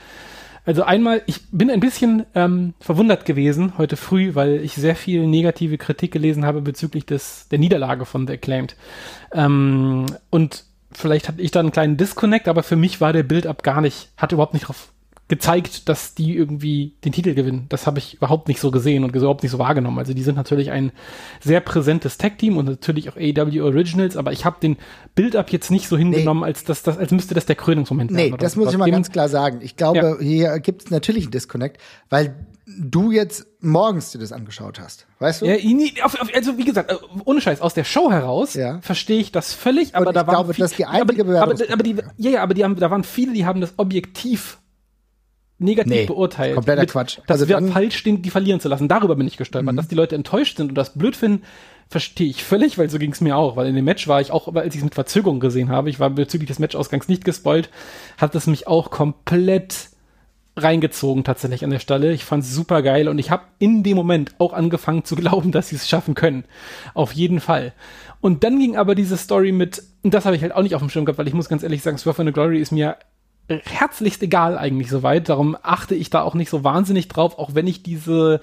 Also 0.67 0.83
einmal, 0.83 1.23
ich 1.25 1.41
bin 1.51 1.71
ein 1.71 1.81
bisschen 1.81 2.27
ähm, 2.35 2.75
verwundert 2.79 3.25
gewesen 3.25 3.79
heute 3.79 3.97
früh, 3.97 4.35
weil 4.35 4.61
ich 4.63 4.75
sehr 4.75 4.95
viel 4.95 5.27
negative 5.27 5.79
Kritik 5.79 6.13
gelesen 6.13 6.45
habe 6.45 6.61
bezüglich 6.61 7.07
des 7.07 7.49
der 7.49 7.59
Niederlage 7.59 8.05
von 8.05 8.27
The 8.27 8.35
Acclaimed. 8.35 8.77
Ähm, 9.33 10.05
und 10.29 10.65
vielleicht 10.93 11.29
hatte 11.29 11.41
ich 11.41 11.53
da 11.53 11.61
einen 11.61 11.73
kleinen 11.73 11.97
Disconnect, 11.97 12.47
aber 12.47 12.63
für 12.63 12.77
mich 12.77 13.01
war 13.01 13.15
der 13.15 13.23
Build-up 13.23 13.63
gar 13.63 13.81
nicht, 13.81 14.11
hat 14.19 14.33
überhaupt 14.33 14.53
nicht 14.53 14.69
drauf 14.69 14.93
gezeigt, 15.29 15.89
dass 15.89 16.15
die 16.15 16.37
irgendwie 16.37 16.95
den 17.05 17.13
Titel 17.13 17.35
gewinnen. 17.35 17.67
Das 17.69 17.87
habe 17.87 17.99
ich 17.99 18.15
überhaupt 18.15 18.47
nicht 18.47 18.61
so 18.61 18.71
gesehen 18.71 19.03
und 19.03 19.15
überhaupt 19.17 19.43
nicht 19.43 19.51
so 19.51 19.59
wahrgenommen. 19.59 19.99
Also 19.99 20.15
die 20.15 20.23
sind 20.23 20.37
natürlich 20.37 20.71
ein 20.71 20.93
sehr 21.41 21.61
präsentes 21.61 22.17
Tag-Team 22.17 22.57
und 22.57 22.67
natürlich 22.67 23.11
auch 23.11 23.17
AW 23.17 23.61
Originals, 23.61 24.17
aber 24.17 24.33
ich 24.33 24.45
habe 24.45 24.57
den 24.61 24.77
Build-up 25.17 25.51
jetzt 25.51 25.71
nicht 25.71 25.89
so 25.89 25.97
hingenommen, 25.97 26.43
nee. 26.43 26.47
als, 26.47 26.63
dass, 26.65 26.85
das, 26.85 26.97
als 26.97 27.11
müsste 27.11 27.35
das 27.35 27.47
der 27.47 27.57
Krönungsmoment 27.57 28.13
nee, 28.13 28.19
werden. 28.19 28.33
Nee, 28.33 28.39
das 28.39 28.55
muss 28.55 28.71
ich 28.71 28.79
mal 28.79 28.91
ganz 28.91 29.11
klar 29.11 29.29
sagen. 29.29 29.59
Ich 29.63 29.77
glaube, 29.77 29.99
ja. 29.99 30.19
hier 30.21 30.61
gibt 30.61 30.85
es 30.85 30.91
natürlich 30.91 31.25
einen 31.25 31.33
Disconnect, 31.33 31.81
weil 32.09 32.37
du 32.67 33.11
jetzt 33.11 33.47
morgens 33.61 34.13
dir 34.13 34.19
das 34.19 34.31
angeschaut 34.31 34.79
hast, 34.79 35.07
weißt 35.19 35.43
du? 35.43 35.47
Ja, 35.47 35.57
also 36.35 36.59
wie 36.59 36.65
gesagt, 36.65 36.91
äh, 36.91 36.97
ohne 37.25 37.41
Scheiß, 37.41 37.61
aus 37.61 37.75
der 37.75 37.85
Show 37.85 38.11
heraus 38.13 38.55
ja. 38.55 38.81
verstehe 38.81 39.19
ich 39.19 39.33
das 39.33 39.55
völlig, 39.55 39.95
aber 39.95 40.09
und 40.09 40.15
da 40.15 40.21
ich 40.21 40.27
waren 40.27 40.35
glaube, 40.35 40.55
viel, 40.55 40.63
das 40.63 40.73
ist 40.73 40.79
die 40.79 40.87
einzige 40.87 41.23
aber, 41.23 41.43
aber, 41.43 41.55
aber 41.73 41.83
die, 41.83 41.97
ja, 42.17 42.31
ja, 42.31 42.43
aber 42.43 42.55
die 42.55 42.65
haben, 42.65 42.77
da 42.77 42.91
waren 42.91 43.05
viele, 43.05 43.33
die 43.33 43.47
haben 43.47 43.61
das 43.61 43.75
objektiv 43.77 44.59
negativ 45.59 45.93
nee, 45.93 46.07
beurteilt. 46.07 46.55
Kompletter 46.55 46.83
mit, 46.83 46.91
Quatsch. 46.91 47.19
Das 47.27 47.41
also 47.41 47.49
wäre 47.49 47.67
falsch, 47.69 48.03
den, 48.03 48.23
die 48.23 48.31
verlieren 48.31 48.61
zu 48.61 48.69
lassen. 48.69 48.89
Darüber 48.89 49.17
bin 49.17 49.27
ich 49.27 49.37
gestolpert. 49.37 49.73
Mhm. 49.73 49.77
Dass 49.77 49.89
die 49.89 49.95
Leute 49.95 50.15
enttäuscht 50.15 50.59
sind 50.59 50.69
und 50.69 50.75
das 50.75 50.95
blöd 50.95 51.17
finden, 51.17 51.43
verstehe 51.89 52.29
ich 52.29 52.45
völlig, 52.45 52.79
weil 52.79 52.91
so 52.91 52.99
ging 52.99 53.13
es 53.13 53.21
mir 53.21 53.37
auch. 53.37 53.57
Weil 53.57 53.69
in 53.69 53.75
dem 53.75 53.85
Match 53.85 54.07
war 54.09 54.21
ich 54.21 54.33
auch, 54.33 54.53
als 54.55 54.75
ich 54.75 54.81
es 54.81 54.85
mit 54.85 54.95
Verzögerung 54.95 55.41
gesehen 55.41 55.71
habe, 55.71 55.89
ich 55.89 56.01
war 56.01 56.11
bezüglich 56.11 56.49
des 56.49 56.59
Matchausgangs 56.59 57.09
nicht 57.09 57.25
gespoilt, 57.25 57.71
hat 58.19 58.35
es 58.35 58.47
mich 58.47 58.67
auch 58.67 58.91
komplett 58.91 59.91
reingezogen 60.59 61.23
tatsächlich 61.23 61.65
an 61.65 61.71
der 61.71 61.79
Stelle. 61.79 62.13
Ich 62.13 62.25
fand 62.25 62.43
es 62.43 62.55
super 62.55 62.83
geil 62.83 63.09
und 63.09 63.19
ich 63.19 63.31
habe 63.31 63.45
in 63.59 63.83
dem 63.83 63.97
Moment 63.97 64.35
auch 64.39 64.53
angefangen 64.53 65.05
zu 65.05 65.15
glauben, 65.17 65.53
dass 65.53 65.69
sie 65.69 65.77
es 65.77 65.89
schaffen 65.89 66.15
können. 66.15 66.45
Auf 66.95 67.13
jeden 67.13 67.41
Fall. 67.41 67.73
Und 68.21 68.43
dann 68.43 68.59
ging 68.59 68.77
aber 68.77 68.95
diese 68.95 69.17
Story 69.17 69.53
mit, 69.53 69.83
und 70.03 70.15
das 70.15 70.25
habe 70.25 70.35
ich 70.35 70.43
halt 70.43 70.55
auch 70.55 70.63
nicht 70.63 70.75
auf 70.75 70.83
dem 70.83 70.89
Schirm 70.89 71.05
gehabt, 71.05 71.19
weil 71.19 71.29
ich 71.29 71.35
muss 71.35 71.49
ganz 71.49 71.63
ehrlich 71.63 71.83
sagen, 71.83 71.99
Swerve 71.99 72.25
the 72.25 72.33
Glory 72.33 72.59
ist 72.59 72.73
mir 72.73 72.97
herzlichst 73.49 74.23
egal 74.23 74.59
eigentlich 74.59 74.91
soweit. 74.91 75.29
Darum 75.29 75.57
achte 75.63 75.95
ich 75.95 76.11
da 76.11 76.23
auch 76.23 76.35
nicht 76.35 76.51
so 76.51 76.65
wahnsinnig 76.65 77.09
drauf, 77.09 77.39
auch 77.39 77.55
wenn 77.55 77.67
ich 77.67 77.83
diese 77.83 78.41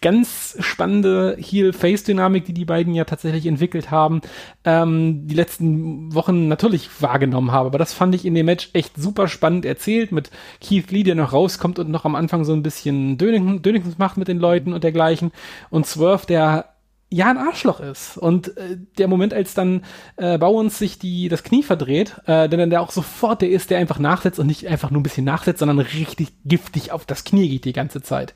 ganz 0.00 0.56
spannende 0.60 1.36
Heel-Face-Dynamik, 1.38 2.46
die 2.46 2.54
die 2.54 2.64
beiden 2.64 2.94
ja 2.94 3.04
tatsächlich 3.04 3.46
entwickelt 3.46 3.90
haben, 3.90 4.22
ähm, 4.64 5.26
die 5.26 5.34
letzten 5.34 6.14
Wochen 6.14 6.48
natürlich 6.48 6.88
wahrgenommen 7.00 7.52
habe. 7.52 7.66
Aber 7.66 7.78
das 7.78 7.92
fand 7.92 8.14
ich 8.14 8.24
in 8.24 8.34
dem 8.34 8.46
Match 8.46 8.70
echt 8.72 8.96
super 8.96 9.28
spannend 9.28 9.66
erzählt 9.66 10.12
mit 10.12 10.30
Keith 10.60 10.90
Lee, 10.90 11.02
der 11.02 11.14
noch 11.14 11.32
rauskommt 11.32 11.78
und 11.78 11.90
noch 11.90 12.04
am 12.04 12.14
Anfang 12.14 12.44
so 12.44 12.54
ein 12.54 12.62
bisschen 12.62 13.18
Dönings 13.18 13.98
macht 13.98 14.16
mit 14.16 14.28
den 14.28 14.38
Leuten 14.38 14.72
und 14.72 14.82
dergleichen 14.82 15.30
und 15.70 15.86
Swerve, 15.86 16.26
der 16.26 16.77
ja 17.10 17.30
ein 17.30 17.38
Arschloch 17.38 17.80
ist. 17.80 18.18
Und 18.18 18.56
äh, 18.58 18.76
der 18.98 19.08
Moment, 19.08 19.32
als 19.32 19.54
dann 19.54 19.82
äh, 20.16 20.36
Bowens 20.36 20.78
sich 20.78 20.98
die, 20.98 21.28
das 21.28 21.42
Knie 21.42 21.62
verdreht, 21.62 22.16
äh, 22.26 22.48
denn 22.48 22.68
der 22.68 22.82
auch 22.82 22.90
sofort 22.90 23.40
der 23.40 23.50
ist, 23.50 23.70
der 23.70 23.78
einfach 23.78 23.98
nachsetzt 23.98 24.38
und 24.38 24.46
nicht 24.46 24.66
einfach 24.66 24.90
nur 24.90 25.00
ein 25.00 25.04
bisschen 25.04 25.24
nachsetzt, 25.24 25.60
sondern 25.60 25.78
richtig 25.78 26.28
giftig 26.44 26.92
auf 26.92 27.06
das 27.06 27.24
Knie 27.24 27.48
geht 27.48 27.64
die 27.64 27.72
ganze 27.72 28.02
Zeit. 28.02 28.34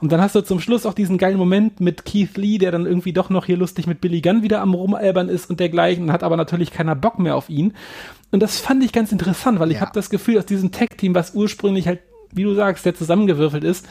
Und 0.00 0.12
dann 0.12 0.20
hast 0.20 0.34
du 0.34 0.42
zum 0.42 0.60
Schluss 0.60 0.84
auch 0.84 0.94
diesen 0.94 1.16
geilen 1.16 1.38
Moment 1.38 1.80
mit 1.80 2.04
Keith 2.04 2.36
Lee, 2.36 2.58
der 2.58 2.70
dann 2.70 2.86
irgendwie 2.86 3.14
doch 3.14 3.30
noch 3.30 3.46
hier 3.46 3.56
lustig 3.56 3.86
mit 3.86 4.00
Billy 4.02 4.20
Gunn 4.20 4.42
wieder 4.42 4.60
am 4.60 4.74
Rumalbern 4.74 5.30
ist 5.30 5.48
und 5.48 5.58
dergleichen, 5.58 6.12
hat 6.12 6.22
aber 6.22 6.36
natürlich 6.36 6.70
keiner 6.70 6.94
Bock 6.94 7.18
mehr 7.18 7.36
auf 7.36 7.48
ihn. 7.48 7.72
Und 8.30 8.40
das 8.40 8.58
fand 8.58 8.84
ich 8.84 8.92
ganz 8.92 9.12
interessant, 9.12 9.58
weil 9.58 9.70
ich 9.70 9.76
ja. 9.76 9.82
habe 9.82 9.92
das 9.94 10.10
Gefühl, 10.10 10.38
aus 10.38 10.46
diesem 10.46 10.70
Tag-Team, 10.70 11.14
was 11.14 11.34
ursprünglich 11.34 11.86
halt, 11.86 12.00
wie 12.30 12.44
du 12.44 12.54
sagst, 12.54 12.84
der 12.84 12.94
zusammengewürfelt 12.94 13.64
ist, 13.64 13.86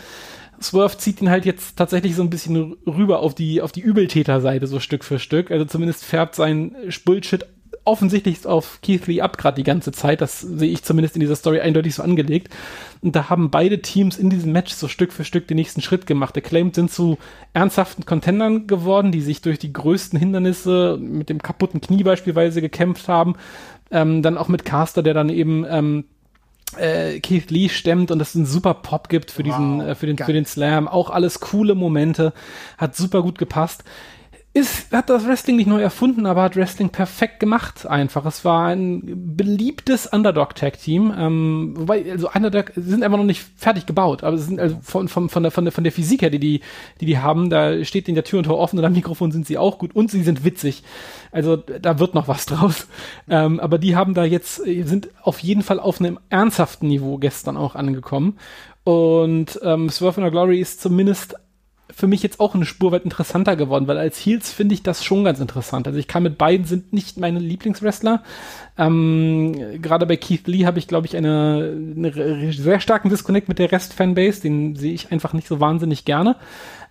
Swerve 0.61 0.97
zieht 0.97 1.21
ihn 1.21 1.29
halt 1.29 1.45
jetzt 1.45 1.77
tatsächlich 1.77 2.15
so 2.15 2.21
ein 2.21 2.29
bisschen 2.29 2.77
rüber 2.85 3.19
auf 3.19 3.35
die, 3.35 3.61
auf 3.61 3.71
die 3.71 3.81
Übeltäterseite, 3.81 4.67
so 4.67 4.79
Stück 4.79 5.03
für 5.03 5.19
Stück. 5.19 5.51
Also 5.51 5.65
zumindest 5.65 6.05
färbt 6.05 6.35
sein 6.35 6.75
Bullshit 7.05 7.45
offensichtlich 7.83 8.45
auf 8.45 8.79
Keith 8.81 9.07
Lee 9.07 9.21
ab, 9.21 9.37
gerade 9.37 9.55
die 9.55 9.63
ganze 9.63 9.91
Zeit. 9.91 10.21
Das 10.21 10.41
sehe 10.41 10.71
ich 10.71 10.83
zumindest 10.83 11.15
in 11.15 11.19
dieser 11.19 11.35
Story 11.35 11.61
eindeutig 11.61 11.95
so 11.95 12.03
angelegt. 12.03 12.49
Und 13.01 13.15
da 13.15 13.29
haben 13.29 13.49
beide 13.49 13.81
Teams 13.81 14.17
in 14.17 14.29
diesem 14.29 14.51
Match 14.51 14.73
so 14.73 14.87
Stück 14.87 15.11
für 15.11 15.23
Stück 15.23 15.47
den 15.47 15.55
nächsten 15.55 15.81
Schritt 15.81 16.05
gemacht. 16.05 16.37
Acclaimed 16.37 16.75
sind 16.75 16.91
zu 16.91 17.17
ernsthaften 17.53 18.05
Contendern 18.05 18.67
geworden, 18.67 19.11
die 19.11 19.21
sich 19.21 19.41
durch 19.41 19.57
die 19.57 19.73
größten 19.73 20.19
Hindernisse 20.19 20.97
mit 21.01 21.29
dem 21.29 21.41
kaputten 21.41 21.81
Knie 21.81 22.03
beispielsweise 22.03 22.61
gekämpft 22.61 23.07
haben. 23.07 23.35
Ähm, 23.89 24.21
dann 24.21 24.37
auch 24.37 24.47
mit 24.47 24.63
Caster, 24.63 25.03
der 25.03 25.13
dann 25.13 25.29
eben 25.29 25.65
ähm, 25.67 26.05
äh, 26.77 27.19
Keith 27.19 27.49
Lee 27.49 27.69
stemmt 27.69 28.11
und 28.11 28.21
es 28.21 28.35
einen 28.35 28.45
super 28.45 28.73
Pop 28.73 29.09
gibt 29.09 29.31
für 29.31 29.43
diesen, 29.43 29.79
wow, 29.79 29.87
äh, 29.87 29.95
für 29.95 30.05
den, 30.05 30.15
geil. 30.15 30.25
für 30.25 30.33
den 30.33 30.45
Slam. 30.45 30.87
Auch 30.87 31.09
alles 31.09 31.39
coole 31.39 31.75
Momente. 31.75 32.33
Hat 32.77 32.95
super 32.95 33.21
gut 33.21 33.37
gepasst 33.37 33.83
ist, 34.53 34.91
hat 34.91 35.09
das 35.09 35.25
Wrestling 35.25 35.55
nicht 35.55 35.67
neu 35.67 35.81
erfunden, 35.81 36.25
aber 36.25 36.41
hat 36.43 36.57
Wrestling 36.57 36.89
perfekt 36.89 37.39
gemacht 37.39 37.85
einfach. 37.85 38.25
Es 38.25 38.43
war 38.43 38.67
ein 38.67 39.01
beliebtes 39.37 40.07
Underdog-Tag-Team. 40.07 41.13
Ähm, 41.17 41.73
wobei, 41.77 42.11
also 42.11 42.29
Underdog 42.29 42.73
sind 42.75 43.01
einfach 43.01 43.17
noch 43.17 43.23
nicht 43.23 43.45
fertig 43.55 43.85
gebaut, 43.85 44.25
aber 44.25 44.35
es 44.35 44.47
sind 44.47 44.59
also 44.59 44.77
von, 44.81 45.07
von, 45.07 45.29
von, 45.29 45.43
der, 45.43 45.53
von, 45.53 45.63
der, 45.63 45.71
von 45.71 45.85
der 45.85 45.93
Physik 45.93 46.21
her, 46.21 46.29
die 46.29 46.39
die, 46.39 46.61
die 46.99 47.05
die 47.05 47.17
haben, 47.19 47.49
da 47.49 47.81
steht 47.85 48.09
in 48.09 48.15
der 48.15 48.25
Tür 48.25 48.39
und 48.39 48.45
Tor 48.45 48.59
offen 48.59 48.77
und 48.77 48.83
am 48.83 48.91
Mikrofon 48.91 49.31
sind 49.31 49.47
sie 49.47 49.57
auch 49.57 49.77
gut 49.77 49.95
und 49.95 50.11
sie 50.11 50.21
sind 50.21 50.43
witzig. 50.43 50.83
Also 51.31 51.55
da 51.55 51.99
wird 51.99 52.13
noch 52.13 52.27
was 52.27 52.45
draus. 52.45 52.87
Ähm, 53.29 53.57
aber 53.61 53.77
die 53.77 53.95
haben 53.95 54.13
da 54.13 54.25
jetzt, 54.25 54.55
sind 54.55 55.09
auf 55.23 55.39
jeden 55.39 55.61
Fall 55.61 55.79
auf 55.79 56.01
einem 56.01 56.19
ernsthaften 56.29 56.89
Niveau 56.89 57.17
gestern 57.17 57.55
auch 57.55 57.75
angekommen. 57.75 58.37
Und 58.83 59.59
ähm, 59.63 59.89
Swerve 59.89 60.21
in 60.21 60.31
Glory 60.31 60.59
ist 60.59 60.81
zumindest 60.81 61.35
für 61.93 62.07
mich 62.07 62.23
jetzt 62.23 62.39
auch 62.39 62.55
eine 62.55 62.65
Spur 62.65 62.91
weit 62.91 63.03
interessanter 63.03 63.55
geworden, 63.55 63.87
weil 63.87 63.97
als 63.97 64.17
Heels 64.17 64.51
finde 64.51 64.73
ich 64.73 64.83
das 64.83 65.03
schon 65.03 65.23
ganz 65.23 65.39
interessant. 65.39 65.87
Also 65.87 65.99
ich 65.99 66.07
kann 66.07 66.23
mit 66.23 66.37
beiden 66.37 66.65
sind 66.65 66.93
nicht 66.93 67.17
meine 67.17 67.39
Lieblingswrestler. 67.39 68.23
Ähm, 68.77 69.81
Gerade 69.81 70.05
bei 70.05 70.17
Keith 70.17 70.47
Lee 70.47 70.65
habe 70.65 70.79
ich, 70.79 70.87
glaube 70.87 71.07
ich, 71.07 71.15
eine, 71.15 71.75
eine 71.95 72.53
sehr 72.53 72.79
starken 72.79 73.09
Disconnect 73.09 73.49
mit 73.49 73.59
der 73.59 73.71
Rest-Fanbase. 73.71 74.41
Den 74.41 74.75
sehe 74.75 74.93
ich 74.93 75.11
einfach 75.11 75.33
nicht 75.33 75.47
so 75.47 75.59
wahnsinnig 75.59 76.05
gerne. 76.05 76.35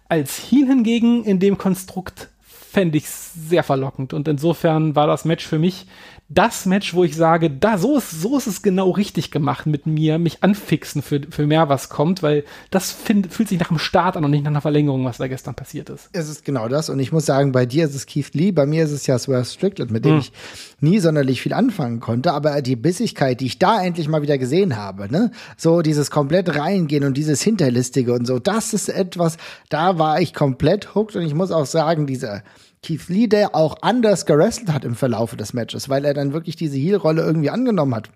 Als 0.08 0.38
Heel 0.50 0.66
hingegen 0.66 1.24
in 1.24 1.38
dem 1.38 1.56
Konstrukt 1.56 2.28
fände 2.42 2.98
ich 2.98 3.08
sehr 3.08 3.62
verlockend. 3.62 4.12
Und 4.12 4.28
insofern 4.28 4.94
war 4.94 5.06
das 5.06 5.24
Match 5.24 5.46
für 5.46 5.58
mich 5.58 5.86
das 6.32 6.64
Match, 6.64 6.94
wo 6.94 7.02
ich 7.02 7.16
sage, 7.16 7.50
da, 7.50 7.76
so 7.76 7.98
ist, 7.98 8.22
so 8.22 8.38
ist 8.38 8.46
es 8.46 8.62
genau 8.62 8.90
richtig 8.90 9.32
gemacht 9.32 9.66
mit 9.66 9.86
mir, 9.86 10.16
mich 10.18 10.44
anfixen 10.44 11.02
für, 11.02 11.20
für 11.28 11.44
mehr, 11.44 11.68
was 11.68 11.88
kommt, 11.88 12.22
weil 12.22 12.44
das 12.70 12.92
find, 12.92 13.32
fühlt 13.32 13.48
sich 13.48 13.58
nach 13.58 13.70
einem 13.70 13.80
Start 13.80 14.16
an 14.16 14.24
und 14.24 14.30
nicht 14.30 14.44
nach 14.44 14.52
einer 14.52 14.60
Verlängerung, 14.60 15.04
was 15.04 15.18
da 15.18 15.26
gestern 15.26 15.56
passiert 15.56 15.90
ist. 15.90 16.08
Es 16.12 16.28
ist 16.28 16.44
genau 16.44 16.68
das. 16.68 16.88
Und 16.88 17.00
ich 17.00 17.10
muss 17.10 17.26
sagen, 17.26 17.50
bei 17.50 17.66
dir 17.66 17.84
ist 17.84 17.96
es 17.96 18.06
Keith 18.06 18.32
Lee, 18.32 18.52
bei 18.52 18.64
mir 18.64 18.84
ist 18.84 18.92
es 18.92 19.08
ja 19.08 19.18
Swerve 19.18 19.44
Strickland, 19.44 19.90
mit 19.90 20.04
dem 20.04 20.12
hm. 20.12 20.18
ich 20.20 20.32
nie 20.78 21.00
sonderlich 21.00 21.42
viel 21.42 21.52
anfangen 21.52 21.98
konnte, 21.98 22.32
aber 22.32 22.62
die 22.62 22.76
Bissigkeit, 22.76 23.40
die 23.40 23.46
ich 23.46 23.58
da 23.58 23.82
endlich 23.82 24.06
mal 24.06 24.22
wieder 24.22 24.38
gesehen 24.38 24.76
habe, 24.76 25.10
ne, 25.10 25.32
so 25.56 25.82
dieses 25.82 26.12
komplett 26.12 26.54
reingehen 26.56 27.02
und 27.02 27.16
dieses 27.16 27.42
Hinterlistige 27.42 28.12
und 28.12 28.26
so, 28.26 28.38
das 28.38 28.72
ist 28.72 28.88
etwas, 28.88 29.36
da 29.68 29.98
war 29.98 30.20
ich 30.20 30.32
komplett 30.32 30.94
hooked 30.94 31.16
und 31.16 31.22
ich 31.22 31.34
muss 31.34 31.50
auch 31.50 31.66
sagen, 31.66 32.06
dieser 32.06 32.44
Keith 32.82 33.08
Lee, 33.08 33.26
der 33.26 33.54
auch 33.54 33.76
anders 33.82 34.26
gerestelt 34.26 34.72
hat 34.72 34.84
im 34.84 34.94
Verlaufe 34.94 35.36
des 35.36 35.52
Matches, 35.52 35.88
weil 35.88 36.04
er 36.04 36.14
dann 36.14 36.32
wirklich 36.32 36.56
diese 36.56 36.76
Heel-Rolle 36.76 37.22
irgendwie 37.22 37.50
angenommen 37.50 37.94
hat. 37.94 38.10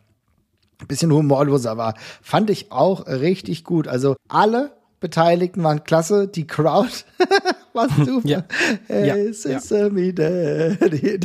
Ein 0.81 0.87
bisschen 0.87 1.13
humorloser 1.13 1.77
war. 1.77 1.95
Fand 2.23 2.51
ich 2.51 2.73
auch 2.73 3.07
richtig 3.07 3.65
gut. 3.65 3.87
Also 3.89 4.17
alle 4.29 4.73
Beteiligten 5.01 5.63
waren 5.63 5.85
klasse. 5.85 6.29
Die 6.29 6.47
Crowd 6.47 6.91
war 7.75 7.89
super. 7.89 8.21
ja. 8.29 8.45
Hey, 8.87 9.09
ja. 9.09 9.33
Sesame 9.33 10.03
ja. 10.07 10.13
Daddy. 10.13 11.21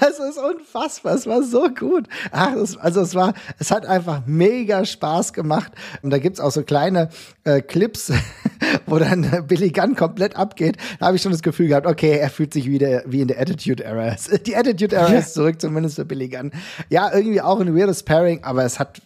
Also 0.00 0.24
es 0.24 0.36
ist 0.36 0.38
unfassbar, 0.38 1.14
es 1.14 1.26
war 1.26 1.42
so 1.42 1.68
gut. 1.68 2.08
Ach, 2.30 2.54
es, 2.54 2.76
also 2.76 3.00
es 3.00 3.14
war, 3.14 3.34
es 3.58 3.70
hat 3.70 3.86
einfach 3.86 4.22
mega 4.26 4.84
Spaß 4.84 5.32
gemacht. 5.32 5.72
Und 6.02 6.10
da 6.10 6.18
gibt's 6.18 6.40
auch 6.40 6.50
so 6.50 6.62
kleine 6.62 7.08
äh, 7.44 7.60
Clips, 7.60 8.12
wo 8.86 8.98
dann 8.98 9.46
Billy 9.46 9.70
Gunn 9.70 9.94
komplett 9.94 10.36
abgeht. 10.36 10.76
Da 10.98 11.06
habe 11.06 11.16
ich 11.16 11.22
schon 11.22 11.32
das 11.32 11.42
Gefühl 11.42 11.68
gehabt, 11.68 11.86
okay, 11.86 12.18
er 12.18 12.30
fühlt 12.30 12.52
sich 12.52 12.68
wieder 12.68 13.02
wie 13.06 13.20
in 13.20 13.28
der 13.28 13.40
Attitude 13.40 13.84
Era. 13.84 14.16
Die 14.46 14.56
Attitude 14.56 14.96
Era 14.96 15.14
ist 15.14 15.34
zurück, 15.34 15.60
zumindest 15.60 15.96
für 15.96 16.04
Billy 16.04 16.28
Gunn. 16.28 16.52
Ja, 16.90 17.12
irgendwie 17.12 17.40
auch 17.40 17.60
ein 17.60 17.76
weirdes 17.76 18.02
Pairing, 18.02 18.42
aber 18.42 18.64
es 18.64 18.78
hat 18.78 19.00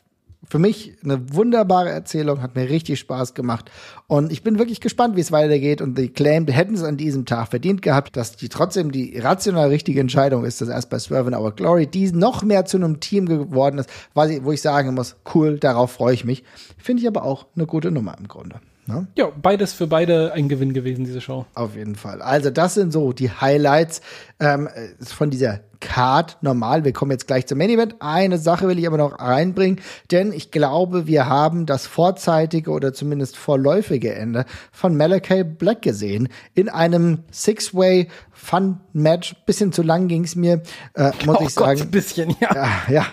für 0.46 0.58
mich 0.58 0.96
eine 1.02 1.34
wunderbare 1.34 1.90
Erzählung, 1.90 2.42
hat 2.42 2.54
mir 2.54 2.68
richtig 2.68 2.98
Spaß 3.00 3.34
gemacht. 3.34 3.70
Und 4.06 4.32
ich 4.32 4.42
bin 4.42 4.58
wirklich 4.58 4.80
gespannt, 4.80 5.16
wie 5.16 5.20
es 5.20 5.32
weitergeht. 5.32 5.80
Und 5.80 5.98
die 5.98 6.08
Claim 6.08 6.46
hätten 6.46 6.74
es 6.74 6.82
an 6.82 6.96
diesem 6.96 7.26
Tag 7.26 7.48
verdient 7.48 7.82
gehabt, 7.82 8.16
dass 8.16 8.36
die 8.36 8.48
trotzdem 8.48 8.92
die 8.92 9.18
rational 9.18 9.68
richtige 9.68 10.00
Entscheidung 10.00 10.44
ist, 10.44 10.60
dass 10.60 10.68
erst 10.68 10.90
bei 10.90 10.98
Swerve 10.98 11.36
Our 11.36 11.52
Glory 11.52 11.86
die 11.86 12.12
noch 12.12 12.42
mehr 12.42 12.64
zu 12.64 12.76
einem 12.76 13.00
Team 13.00 13.26
geworden 13.26 13.78
ist, 13.78 13.90
wo 14.14 14.52
ich 14.52 14.62
sagen 14.62 14.94
muss, 14.94 15.16
cool, 15.34 15.58
darauf 15.58 15.92
freue 15.92 16.14
ich 16.14 16.24
mich. 16.24 16.44
Finde 16.78 17.02
ich 17.02 17.08
aber 17.08 17.24
auch 17.24 17.46
eine 17.56 17.66
gute 17.66 17.90
Nummer 17.90 18.16
im 18.18 18.28
Grunde. 18.28 18.60
Ne? 18.88 19.06
Ja, 19.16 19.30
beides 19.30 19.74
für 19.74 19.86
beide 19.86 20.32
ein 20.32 20.48
Gewinn 20.48 20.72
gewesen, 20.72 21.04
diese 21.04 21.20
Show. 21.20 21.44
Auf 21.54 21.76
jeden 21.76 21.94
Fall. 21.94 22.22
Also 22.22 22.48
das 22.48 22.72
sind 22.72 22.90
so 22.90 23.12
die 23.12 23.30
Highlights 23.30 24.00
ähm, 24.40 24.66
von 25.02 25.28
dieser 25.28 25.60
Card 25.80 26.38
normal. 26.40 26.84
Wir 26.84 26.94
kommen 26.94 27.10
jetzt 27.10 27.26
gleich 27.26 27.46
zum 27.46 27.58
Main 27.58 27.68
Event. 27.68 27.96
Eine 28.00 28.38
Sache 28.38 28.66
will 28.66 28.78
ich 28.78 28.86
aber 28.86 28.96
noch 28.96 29.18
reinbringen, 29.18 29.80
denn 30.10 30.32
ich 30.32 30.50
glaube, 30.50 31.06
wir 31.06 31.26
haben 31.26 31.66
das 31.66 31.86
vorzeitige 31.86 32.70
oder 32.70 32.94
zumindest 32.94 33.36
vorläufige 33.36 34.14
Ende 34.14 34.46
von 34.72 34.96
Malachi 34.96 35.44
Black 35.44 35.82
gesehen 35.82 36.30
in 36.54 36.70
einem 36.70 37.24
Six-Way 37.30 38.08
Fun 38.32 38.80
Match. 38.94 39.36
Bisschen 39.44 39.72
zu 39.72 39.82
lang 39.82 40.08
ging's 40.08 40.34
mir, 40.34 40.62
äh, 40.94 41.10
muss 41.26 41.36
oh 41.40 41.42
ich 41.42 41.50
sagen. 41.50 41.78
Gott, 41.78 41.88
ein 41.88 41.90
bisschen, 41.90 42.36
ja. 42.40 42.54
Ja, 42.54 42.70
ja 42.88 43.06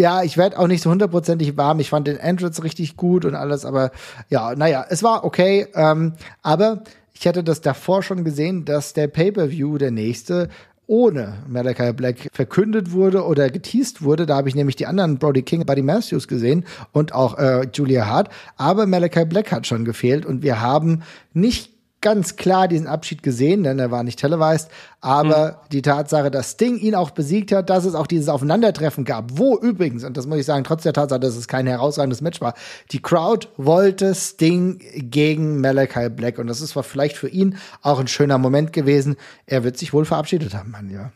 ja, 0.00 0.22
ich 0.22 0.36
werde 0.36 0.58
auch 0.58 0.66
nicht 0.66 0.82
so 0.82 0.90
hundertprozentig 0.90 1.56
warm. 1.56 1.78
Ich 1.78 1.90
fand 1.90 2.06
den 2.06 2.20
Androids 2.20 2.64
richtig 2.64 2.96
gut 2.96 3.24
und 3.24 3.34
alles, 3.34 3.64
aber 3.64 3.92
ja, 4.28 4.54
naja, 4.56 4.84
es 4.88 5.02
war 5.02 5.24
okay. 5.24 5.68
Ähm, 5.74 6.14
aber 6.42 6.82
ich 7.12 7.26
hatte 7.26 7.44
das 7.44 7.60
davor 7.60 8.02
schon 8.02 8.24
gesehen, 8.24 8.64
dass 8.64 8.94
der 8.94 9.06
Pay-Per-View, 9.06 9.78
der 9.78 9.90
nächste, 9.90 10.48
ohne 10.86 11.34
Malachi 11.46 11.92
Black 11.92 12.30
verkündet 12.32 12.90
wurde 12.90 13.24
oder 13.24 13.48
geteased 13.48 14.02
wurde. 14.02 14.26
Da 14.26 14.36
habe 14.36 14.48
ich 14.48 14.56
nämlich 14.56 14.74
die 14.74 14.86
anderen 14.86 15.18
Brody 15.18 15.42
King, 15.42 15.64
Buddy 15.64 15.82
Matthews 15.82 16.26
gesehen 16.26 16.64
und 16.90 17.14
auch 17.14 17.38
äh, 17.38 17.68
Julia 17.72 18.06
Hart. 18.06 18.28
Aber 18.56 18.86
Malachi 18.86 19.24
Black 19.24 19.52
hat 19.52 19.68
schon 19.68 19.84
gefehlt 19.84 20.26
und 20.26 20.42
wir 20.42 20.60
haben 20.60 21.02
nicht 21.32 21.69
ganz 22.00 22.36
klar 22.36 22.68
diesen 22.68 22.86
Abschied 22.86 23.22
gesehen, 23.22 23.62
denn 23.62 23.78
er 23.78 23.90
war 23.90 24.02
nicht 24.02 24.18
televised. 24.18 24.70
Aber 25.00 25.52
mhm. 25.52 25.68
die 25.72 25.82
Tatsache, 25.82 26.30
dass 26.30 26.52
Sting 26.52 26.78
ihn 26.78 26.94
auch 26.94 27.10
besiegt 27.10 27.52
hat, 27.52 27.70
dass 27.70 27.84
es 27.84 27.94
auch 27.94 28.06
dieses 28.06 28.28
Aufeinandertreffen 28.28 29.04
gab, 29.04 29.38
wo 29.38 29.58
übrigens, 29.58 30.04
und 30.04 30.16
das 30.16 30.26
muss 30.26 30.38
ich 30.38 30.46
sagen, 30.46 30.64
trotz 30.64 30.82
der 30.82 30.92
Tatsache, 30.92 31.20
dass 31.20 31.36
es 31.36 31.48
kein 31.48 31.66
herausragendes 31.66 32.20
Match 32.20 32.40
war, 32.40 32.54
die 32.92 33.02
Crowd 33.02 33.48
wollte 33.56 34.14
Sting 34.14 34.80
gegen 34.94 35.60
Malachi 35.60 36.08
Black. 36.08 36.38
Und 36.38 36.46
das 36.46 36.60
ist 36.60 36.72
vielleicht 36.72 37.16
für 37.16 37.28
ihn 37.28 37.56
auch 37.82 38.00
ein 38.00 38.08
schöner 38.08 38.38
Moment 38.38 38.72
gewesen. 38.72 39.16
Er 39.46 39.64
wird 39.64 39.76
sich 39.76 39.92
wohl 39.92 40.04
verabschiedet 40.04 40.54
haben, 40.54 40.70
Mann, 40.70 40.90
ja. 40.90 41.12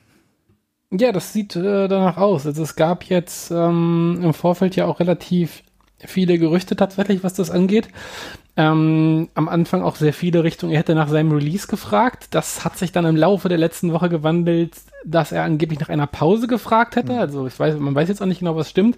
Ja, 0.90 1.10
das 1.10 1.32
sieht 1.32 1.56
äh, 1.56 1.88
danach 1.88 2.18
aus. 2.18 2.46
Also 2.46 2.62
es 2.62 2.76
gab 2.76 3.04
jetzt 3.04 3.50
ähm, 3.50 4.20
im 4.22 4.32
Vorfeld 4.32 4.76
ja 4.76 4.86
auch 4.86 5.00
relativ 5.00 5.62
viele 6.06 6.38
Gerüchte 6.38 6.76
tatsächlich, 6.76 7.22
was 7.22 7.34
das 7.34 7.50
angeht. 7.50 7.88
Ähm, 8.56 9.30
am 9.34 9.48
Anfang 9.48 9.82
auch 9.82 9.96
sehr 9.96 10.12
viele 10.12 10.44
Richtungen, 10.44 10.72
er 10.72 10.78
hätte 10.78 10.94
nach 10.94 11.08
seinem 11.08 11.32
Release 11.32 11.66
gefragt. 11.66 12.28
Das 12.30 12.64
hat 12.64 12.78
sich 12.78 12.92
dann 12.92 13.04
im 13.04 13.16
Laufe 13.16 13.48
der 13.48 13.58
letzten 13.58 13.92
Woche 13.92 14.08
gewandelt, 14.08 14.76
dass 15.04 15.32
er 15.32 15.42
angeblich 15.42 15.80
nach 15.80 15.88
einer 15.88 16.06
Pause 16.06 16.46
gefragt 16.46 16.94
hätte. 16.94 17.14
Mhm. 17.14 17.18
Also 17.18 17.46
ich 17.48 17.58
weiß, 17.58 17.78
man 17.78 17.94
weiß 17.94 18.08
jetzt 18.08 18.22
auch 18.22 18.26
nicht 18.26 18.38
genau, 18.38 18.54
was 18.54 18.70
stimmt. 18.70 18.96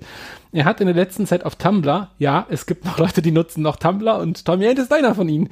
Er 0.53 0.67
hat 0.67 0.81
in 0.83 0.87
der 0.87 0.97
letzten 0.97 1.27
Zeit 1.27 1.45
auf 1.45 1.57
Tumblr, 1.57 2.11
ja, 2.19 2.47
es 2.51 2.67
gibt 2.67 2.85
noch 2.85 2.99
Leute, 2.99 3.23
die 3.23 3.33
nutzen 3.33 3.63
noch 3.63 3.77
Tumblr 3.77 4.19
und 4.19 4.45
Tommy 4.45 4.67
Hand 4.67 4.79
ist 4.79 4.93
einer 4.93 5.15
von 5.15 5.29
ihnen, 5.29 5.49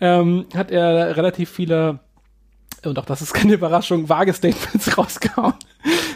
ähm, 0.00 0.46
hat 0.54 0.70
er 0.70 1.16
relativ 1.16 1.50
viele 1.50 2.00
und 2.84 2.98
auch 2.98 3.04
das 3.04 3.22
ist 3.22 3.32
keine 3.32 3.54
Überraschung, 3.54 4.08
vage 4.08 4.32
Statements 4.32 4.98
rausgehauen, 4.98 5.54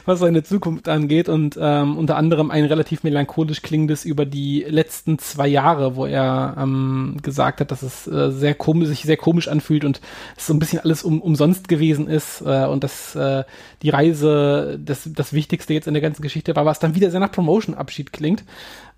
was 0.07 0.21
seine 0.21 0.43
Zukunft 0.43 0.89
angeht 0.89 1.29
und 1.29 1.59
ähm, 1.61 1.99
unter 1.99 2.17
anderem 2.17 2.51
ein 2.51 2.65
relativ 2.65 3.03
melancholisch 3.03 3.63
klingendes 3.63 4.05
über 4.05 4.25
die 4.25 4.65
letzten 4.67 5.19
zwei 5.19 5.49
Jahre, 5.49 5.97
wo 5.97 6.07
er 6.07 6.57
ähm, 6.59 7.17
gesagt 7.23 7.61
hat, 7.61 7.71
dass 7.71 7.83
es 7.83 8.07
äh, 8.07 8.31
sehr 8.31 8.55
komisch, 8.55 8.89
sich 8.89 9.03
sehr 9.03 9.17
komisch 9.17 9.49
anfühlt 9.49 9.85
und 9.85 10.01
es 10.37 10.47
so 10.47 10.55
ein 10.55 10.59
bisschen 10.59 10.79
alles 10.79 11.03
um, 11.03 11.21
umsonst 11.21 11.69
gewesen 11.69 12.09
ist 12.09 12.41
äh, 12.41 12.67
und 12.67 12.85
dass 12.85 13.15
äh, 13.17 13.45
die 13.83 13.91
Reise 13.91 14.79
das, 14.83 15.09
das 15.13 15.33
Wichtigste 15.33 15.75
jetzt 15.75 15.89
in 15.89 15.95
der 15.95 16.03
ganzen 16.03 16.23
Geschichte 16.23 16.57
war, 16.57 16.65
was 16.65 16.79
dann 16.79 16.95
wieder 16.95 17.11
sehr 17.11 17.21
nach 17.21 17.33
Promotion-Abschied 17.33 18.13
klingt. 18.13 18.45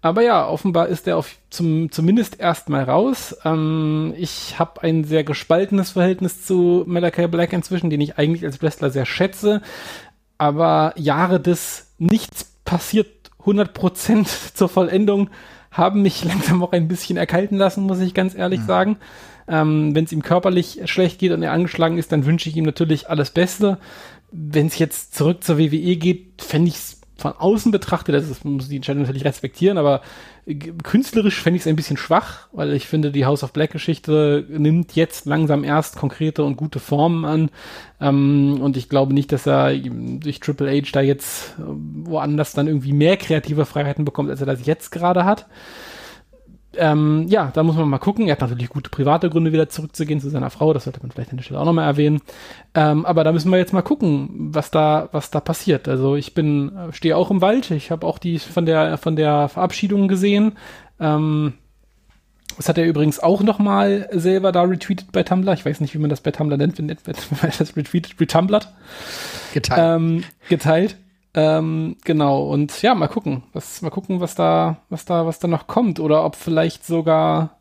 Aber 0.00 0.22
ja, 0.22 0.46
offenbar 0.46 0.86
ist 0.86 1.08
er 1.08 1.16
auf, 1.16 1.34
zum, 1.50 1.90
zumindest 1.90 2.38
erstmal 2.38 2.84
raus. 2.84 3.36
Ähm, 3.44 4.14
ich 4.16 4.58
habe 4.58 4.82
ein 4.82 5.02
sehr 5.02 5.24
gespaltenes 5.24 5.90
Verhältnis 5.90 6.46
zu 6.46 6.84
Malachi 6.86 7.26
Black 7.26 7.52
inzwischen, 7.52 7.90
den 7.90 8.00
ich 8.00 8.16
eigentlich 8.16 8.44
als 8.44 8.62
Wrestler 8.62 8.90
sehr 8.90 9.06
schätze. 9.06 9.60
Aber 10.38 10.94
Jahre 10.96 11.40
des 11.40 11.92
Nichts 11.98 12.44
passiert 12.64 13.08
100% 13.44 14.26
zur 14.54 14.68
Vollendung 14.68 15.30
haben 15.70 16.02
mich 16.02 16.24
langsam 16.26 16.62
auch 16.62 16.72
ein 16.72 16.88
bisschen 16.88 17.16
erkalten 17.16 17.58
lassen, 17.58 17.84
muss 17.84 18.00
ich 18.00 18.14
ganz 18.14 18.34
ehrlich 18.34 18.60
mhm. 18.60 18.66
sagen. 18.66 18.96
Ähm, 19.48 19.94
Wenn 19.94 20.04
es 20.04 20.12
ihm 20.12 20.22
körperlich 20.22 20.80
schlecht 20.84 21.18
geht 21.18 21.32
und 21.32 21.42
er 21.42 21.52
angeschlagen 21.52 21.98
ist, 21.98 22.12
dann 22.12 22.26
wünsche 22.26 22.48
ich 22.48 22.56
ihm 22.56 22.64
natürlich 22.64 23.08
alles 23.08 23.30
Beste. 23.30 23.78
Wenn 24.30 24.66
es 24.66 24.78
jetzt 24.78 25.14
zurück 25.14 25.42
zur 25.42 25.58
WWE 25.58 25.96
geht, 25.96 26.42
fände 26.42 26.68
ich 26.68 26.76
es 26.76 26.97
von 27.18 27.32
außen 27.32 27.72
betrachtet, 27.72 28.14
das 28.14 28.30
ist, 28.30 28.44
muss 28.44 28.68
die 28.68 28.76
Entscheidung 28.76 29.02
natürlich 29.02 29.24
respektieren, 29.24 29.76
aber 29.76 30.02
künstlerisch 30.84 31.42
fände 31.42 31.56
ich 31.56 31.62
es 31.62 31.66
ein 31.66 31.74
bisschen 31.74 31.96
schwach, 31.96 32.46
weil 32.52 32.72
ich 32.72 32.86
finde, 32.86 33.10
die 33.10 33.26
House 33.26 33.42
of 33.42 33.52
Black 33.52 33.72
Geschichte 33.72 34.46
nimmt 34.48 34.94
jetzt 34.94 35.26
langsam 35.26 35.64
erst 35.64 35.96
konkrete 35.96 36.44
und 36.44 36.56
gute 36.56 36.78
Formen 36.78 37.24
an. 37.24 37.50
Ähm, 38.00 38.60
und 38.62 38.76
ich 38.76 38.88
glaube 38.88 39.12
nicht, 39.12 39.32
dass 39.32 39.46
er 39.46 39.74
durch 39.74 40.38
Triple 40.40 40.70
H 40.70 40.90
da 40.92 41.00
jetzt 41.00 41.56
äh, 41.58 41.62
woanders 42.04 42.52
dann 42.52 42.68
irgendwie 42.68 42.92
mehr 42.92 43.16
kreative 43.16 43.66
Freiheiten 43.66 44.04
bekommt, 44.04 44.30
als 44.30 44.40
er 44.40 44.46
das 44.46 44.64
jetzt 44.64 44.92
gerade 44.92 45.24
hat 45.24 45.46
ähm, 46.76 47.26
ja, 47.28 47.50
da 47.54 47.62
muss 47.62 47.76
man 47.76 47.88
mal 47.88 47.98
gucken. 47.98 48.26
Er 48.26 48.32
hat 48.32 48.40
natürlich 48.40 48.68
gute 48.68 48.90
private 48.90 49.30
Gründe, 49.30 49.52
wieder 49.52 49.68
zurückzugehen 49.68 50.20
zu 50.20 50.28
seiner 50.28 50.50
Frau. 50.50 50.72
Das 50.72 50.84
sollte 50.84 51.00
man 51.00 51.10
vielleicht 51.10 51.30
an 51.30 51.38
der 51.38 51.44
Stelle 51.44 51.60
auch 51.60 51.64
nochmal 51.64 51.86
erwähnen. 51.86 52.20
Ähm, 52.74 53.06
aber 53.06 53.24
da 53.24 53.32
müssen 53.32 53.50
wir 53.50 53.58
jetzt 53.58 53.72
mal 53.72 53.82
gucken, 53.82 54.50
was 54.52 54.70
da, 54.70 55.08
was 55.12 55.30
da 55.30 55.40
passiert. 55.40 55.88
Also 55.88 56.14
ich 56.14 56.34
bin, 56.34 56.76
äh, 56.76 56.92
stehe 56.92 57.16
auch 57.16 57.30
im 57.30 57.40
Wald. 57.40 57.70
Ich 57.70 57.90
habe 57.90 58.06
auch 58.06 58.18
die 58.18 58.38
von 58.38 58.66
der, 58.66 58.98
von 58.98 59.16
der 59.16 59.48
Verabschiedung 59.48 60.08
gesehen. 60.08 60.58
Ähm, 61.00 61.54
das 62.58 62.68
hat 62.68 62.76
er 62.76 62.86
übrigens 62.86 63.20
auch 63.20 63.42
nochmal 63.42 64.08
selber 64.12 64.52
da 64.52 64.62
retweetet 64.62 65.12
bei 65.12 65.22
Tumblr. 65.22 65.52
Ich 65.54 65.64
weiß 65.64 65.80
nicht, 65.80 65.94
wie 65.94 65.98
man 65.98 66.10
das 66.10 66.20
bei 66.20 66.32
Tumblr 66.32 66.56
nennt, 66.56 66.78
wenn 66.78 66.86
man 66.86 67.52
das 67.58 67.76
retweetet, 67.76 68.20
retumblert. 68.20 68.74
Geteilt. 69.54 70.00
Ähm, 70.00 70.24
geteilt. 70.48 70.96
Ähm, 71.34 71.96
genau, 72.04 72.44
und 72.48 72.82
ja, 72.82 72.94
mal 72.94 73.08
gucken. 73.08 73.44
Was, 73.52 73.82
mal 73.82 73.90
gucken, 73.90 74.20
was 74.20 74.34
da, 74.34 74.78
was 74.88 75.04
da, 75.04 75.26
was 75.26 75.38
da 75.38 75.48
noch 75.48 75.66
kommt. 75.66 76.00
Oder 76.00 76.24
ob 76.24 76.36
vielleicht 76.36 76.84
sogar 76.86 77.57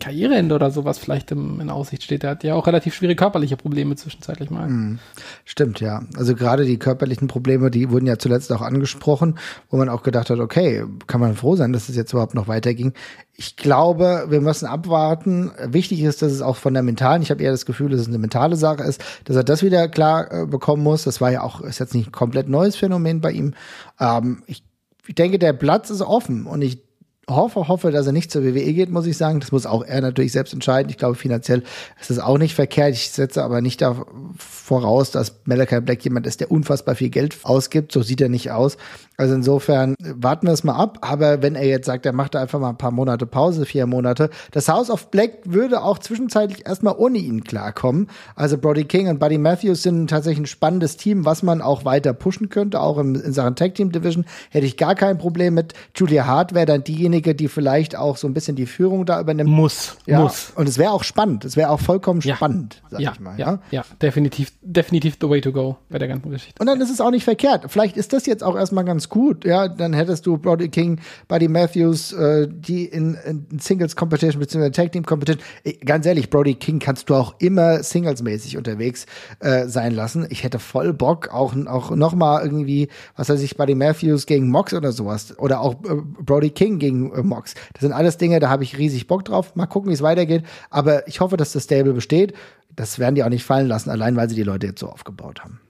Karriereende 0.00 0.54
oder 0.54 0.70
sowas 0.70 0.98
vielleicht 0.98 1.30
im, 1.30 1.60
in 1.60 1.68
Aussicht 1.68 2.02
steht. 2.02 2.24
Er 2.24 2.30
hat 2.30 2.44
ja 2.44 2.54
auch 2.54 2.66
relativ 2.66 2.94
schwere 2.94 3.14
körperliche 3.14 3.56
Probleme 3.56 3.96
zwischenzeitlich 3.96 4.50
mal. 4.50 4.68
Mhm. 4.68 4.98
Stimmt, 5.44 5.80
ja. 5.80 6.02
Also 6.16 6.34
gerade 6.34 6.64
die 6.64 6.78
körperlichen 6.78 7.28
Probleme, 7.28 7.70
die 7.70 7.90
wurden 7.90 8.06
ja 8.06 8.18
zuletzt 8.18 8.52
auch 8.52 8.62
angesprochen, 8.62 9.38
wo 9.70 9.76
man 9.76 9.88
auch 9.88 10.02
gedacht 10.02 10.30
hat, 10.30 10.38
okay, 10.38 10.84
kann 11.06 11.20
man 11.20 11.34
froh 11.34 11.56
sein, 11.56 11.72
dass 11.72 11.88
es 11.88 11.96
jetzt 11.96 12.12
überhaupt 12.12 12.34
noch 12.34 12.48
weiterging. 12.48 12.94
Ich 13.34 13.56
glaube, 13.56 14.26
wir 14.28 14.40
müssen 14.40 14.66
abwarten. 14.66 15.50
Wichtig 15.66 16.02
ist, 16.02 16.22
dass 16.22 16.32
es 16.32 16.40
auch 16.40 16.56
von 16.56 16.72
der 16.72 16.82
mentalen, 16.82 17.22
ich 17.22 17.30
habe 17.30 17.42
eher 17.42 17.52
das 17.52 17.66
Gefühl, 17.66 17.90
dass 17.90 18.00
es 18.00 18.08
eine 18.08 18.18
mentale 18.18 18.56
Sache 18.56 18.84
ist, 18.84 19.02
dass 19.24 19.36
er 19.36 19.44
das 19.44 19.62
wieder 19.62 19.88
klar 19.88 20.32
äh, 20.32 20.46
bekommen 20.46 20.82
muss. 20.82 21.04
Das 21.04 21.20
war 21.20 21.30
ja 21.30 21.42
auch, 21.42 21.60
ist 21.60 21.80
jetzt 21.80 21.94
nicht 21.94 22.08
ein 22.08 22.12
komplett 22.12 22.48
neues 22.48 22.76
Phänomen 22.76 23.20
bei 23.20 23.32
ihm. 23.32 23.54
Ähm, 24.00 24.42
ich 24.46 24.64
ich 25.06 25.14
denke, 25.14 25.38
der 25.38 25.52
Platz 25.52 25.90
ist 25.90 26.00
offen 26.00 26.46
und 26.46 26.62
ich 26.62 26.82
hoffe, 27.28 27.68
hoffe, 27.68 27.90
dass 27.90 28.06
er 28.06 28.12
nicht 28.12 28.30
zur 28.30 28.44
WWE 28.44 28.72
geht, 28.72 28.90
muss 28.90 29.06
ich 29.06 29.16
sagen. 29.16 29.40
Das 29.40 29.52
muss 29.52 29.66
auch 29.66 29.84
er 29.84 30.00
natürlich 30.00 30.32
selbst 30.32 30.52
entscheiden. 30.52 30.90
Ich 30.90 30.98
glaube, 30.98 31.14
finanziell 31.14 31.62
ist 32.00 32.10
das 32.10 32.18
auch 32.18 32.38
nicht 32.38 32.54
verkehrt. 32.54 32.94
Ich 32.94 33.10
setze 33.10 33.42
aber 33.42 33.60
nicht 33.60 33.80
da 33.80 34.04
voraus, 34.38 35.10
dass 35.10 35.36
Malachi 35.44 35.80
Black 35.80 36.04
jemand 36.04 36.26
ist, 36.26 36.40
der 36.40 36.50
unfassbar 36.50 36.94
viel 36.94 37.10
Geld 37.10 37.36
ausgibt. 37.42 37.92
So 37.92 38.02
sieht 38.02 38.20
er 38.20 38.28
nicht 38.28 38.50
aus. 38.50 38.76
Also 39.16 39.34
insofern 39.34 39.94
warten 40.00 40.46
wir 40.46 40.52
es 40.52 40.64
mal 40.64 40.74
ab. 40.74 40.98
Aber 41.00 41.42
wenn 41.42 41.54
er 41.54 41.66
jetzt 41.66 41.86
sagt, 41.86 42.04
er 42.06 42.12
macht 42.12 42.34
da 42.34 42.40
einfach 42.40 42.58
mal 42.58 42.70
ein 42.70 42.78
paar 42.78 42.90
Monate 42.90 43.26
Pause, 43.26 43.64
vier 43.64 43.86
Monate, 43.86 44.30
das 44.50 44.68
House 44.68 44.90
of 44.90 45.10
Black 45.10 45.38
würde 45.44 45.82
auch 45.82 45.98
zwischenzeitlich 45.98 46.66
erstmal 46.66 46.94
ohne 46.96 47.18
ihn 47.18 47.44
klarkommen. 47.44 48.08
Also 48.34 48.58
Brody 48.58 48.84
King 48.84 49.08
und 49.08 49.18
Buddy 49.18 49.38
Matthews 49.38 49.82
sind 49.82 50.08
tatsächlich 50.08 50.44
ein 50.44 50.46
spannendes 50.46 50.96
Team, 50.96 51.24
was 51.24 51.42
man 51.42 51.62
auch 51.62 51.84
weiter 51.84 52.12
pushen 52.12 52.48
könnte, 52.48 52.80
auch 52.80 52.98
in 52.98 53.32
Sachen 53.32 53.56
Tag 53.56 53.74
Team 53.74 53.92
Division. 53.92 54.24
Hätte 54.50 54.66
ich 54.66 54.76
gar 54.76 54.94
kein 54.94 55.18
Problem 55.18 55.54
mit. 55.54 55.74
Julia 55.94 56.26
Hart 56.26 56.54
wäre 56.54 56.66
dann 56.66 56.84
diejenige, 56.84 57.13
diejenige, 57.14 57.34
die 57.34 57.48
vielleicht 57.48 57.96
auch 57.96 58.16
so 58.16 58.26
ein 58.26 58.34
bisschen 58.34 58.56
die 58.56 58.66
Führung 58.66 59.06
da 59.06 59.20
übernimmt. 59.20 59.50
Muss, 59.50 59.96
ja, 60.06 60.20
muss. 60.20 60.52
Und 60.56 60.68
es 60.68 60.78
wäre 60.78 60.90
auch 60.92 61.04
spannend. 61.04 61.44
Es 61.44 61.56
wäre 61.56 61.70
auch 61.70 61.80
vollkommen 61.80 62.20
Ja. 62.20 62.36
spannend, 62.36 62.82
sag 62.90 63.00
Ja, 63.00 63.12
ich 63.12 63.20
mal. 63.20 63.38
ja, 63.38 63.60
ja, 63.70 63.84
definitiv, 64.02 64.52
definitiv 64.62 65.16
the 65.20 65.28
way 65.28 65.40
to 65.40 65.52
go 65.52 65.76
bei 65.88 65.98
der 65.98 66.08
ganzen 66.08 66.30
Geschichte. 66.30 66.54
Und 66.60 66.66
dann 66.66 66.80
ist 66.80 66.90
es 66.90 67.00
auch 67.00 67.10
nicht 67.10 67.24
verkehrt. 67.24 67.64
Vielleicht 67.68 67.96
ist 67.96 68.12
das 68.12 68.26
jetzt 68.26 68.42
auch 68.42 68.56
erstmal 68.56 68.84
ganz 68.84 69.08
gut. 69.08 69.44
Ja, 69.44 69.68
dann 69.68 69.92
hättest 69.92 70.26
du 70.26 70.36
Brody 70.38 70.68
King, 70.68 71.00
Buddy 71.28 71.48
Matthews, 71.48 72.12
äh, 72.12 72.48
die 72.50 72.84
in, 72.86 73.14
in 73.26 73.46
Singles 73.60 73.94
Competition 73.96 74.40
bzw. 74.40 74.70
Tag 74.70 74.92
Team 74.92 75.04
Competition. 75.06 75.42
Äh, 75.64 75.72
Ganz 75.84 76.06
ehrlich, 76.06 76.30
Brody 76.30 76.54
King 76.54 76.78
kannst 76.78 77.10
du 77.10 77.14
auch 77.14 77.34
immer 77.38 77.82
singlesmäßig 77.82 78.56
unterwegs 78.56 79.06
äh, 79.40 79.66
sein 79.66 79.94
lassen. 79.94 80.26
Ich 80.30 80.42
hätte 80.44 80.58
voll 80.58 80.92
Bock, 80.92 81.28
auch, 81.32 81.54
auch 81.66 81.90
noch 81.94 82.14
mal 82.14 82.42
irgendwie, 82.42 82.88
was 83.16 83.28
weiß 83.28 83.40
ich, 83.42 83.56
Buddy 83.56 83.74
Matthews 83.74 84.26
gegen 84.26 84.48
Mox 84.50 84.72
oder 84.74 84.92
sowas. 84.92 85.38
Oder 85.38 85.60
auch 85.60 85.74
äh, 85.84 85.94
Brody 86.22 86.50
King 86.50 86.78
gegen 86.78 87.03
äh, 87.12 87.22
Mox. 87.22 87.54
Das 87.72 87.82
sind 87.82 87.92
alles 87.92 88.16
Dinge, 88.16 88.40
da 88.40 88.48
habe 88.48 88.64
ich 88.64 88.78
riesig 88.78 89.06
Bock 89.06 89.24
drauf. 89.24 89.54
Mal 89.56 89.66
gucken, 89.66 89.90
wie 89.90 89.94
es 89.94 90.02
weitergeht. 90.02 90.44
Aber 90.70 91.06
ich 91.08 91.20
hoffe, 91.20 91.36
dass 91.36 91.52
das 91.52 91.64
Stable 91.64 91.92
besteht. 91.92 92.34
Das 92.74 92.98
werden 92.98 93.14
die 93.14 93.24
auch 93.24 93.28
nicht 93.28 93.44
fallen 93.44 93.68
lassen, 93.68 93.90
allein 93.90 94.16
weil 94.16 94.28
sie 94.28 94.34
die 94.34 94.42
Leute 94.42 94.66
jetzt 94.68 94.80
so 94.80 94.88
aufgebaut 94.88 95.42
haben. 95.42 95.60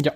Ja. 0.00 0.12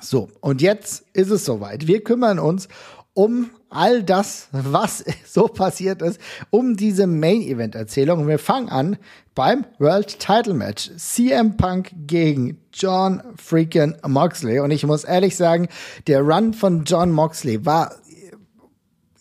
So, 0.00 0.30
und 0.40 0.62
jetzt 0.62 1.04
ist 1.12 1.30
es 1.30 1.44
soweit. 1.44 1.86
Wir 1.86 2.02
kümmern 2.02 2.38
uns 2.38 2.68
um 3.14 3.50
all 3.68 4.02
das, 4.02 4.48
was 4.52 5.04
so 5.26 5.48
passiert 5.48 6.02
ist, 6.02 6.20
um 6.50 6.76
diese 6.76 7.06
Main-Event-Erzählung. 7.06 8.20
Und 8.20 8.28
wir 8.28 8.38
fangen 8.38 8.68
an 8.68 8.96
beim 9.34 9.64
World 9.78 10.18
Title 10.18 10.54
Match. 10.54 10.90
CM 10.96 11.56
Punk 11.56 11.90
gegen 12.06 12.58
John 12.72 13.22
freaking 13.36 13.96
Moxley. 14.06 14.60
Und 14.60 14.70
ich 14.70 14.84
muss 14.86 15.04
ehrlich 15.04 15.36
sagen, 15.36 15.68
der 16.06 16.22
Run 16.22 16.54
von 16.54 16.84
John 16.84 17.12
Moxley 17.12 17.64
war 17.64 17.94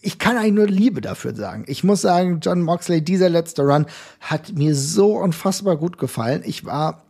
ich 0.02 0.20
kann 0.20 0.38
eigentlich 0.38 0.54
nur 0.54 0.68
Liebe 0.68 1.02
dafür 1.02 1.36
sagen. 1.36 1.64
Ich 1.68 1.84
muss 1.84 2.02
sagen, 2.02 2.39
John 2.41 2.62
Moxley, 2.62 3.04
dieser 3.04 3.30
letzte 3.30 3.62
Run 3.62 3.86
hat 4.20 4.54
mir 4.54 4.76
so 4.76 5.18
unfassbar 5.18 5.78
gut 5.78 5.97
gefallen. 5.97 6.41
Ich 6.45 6.66
war 6.66 7.04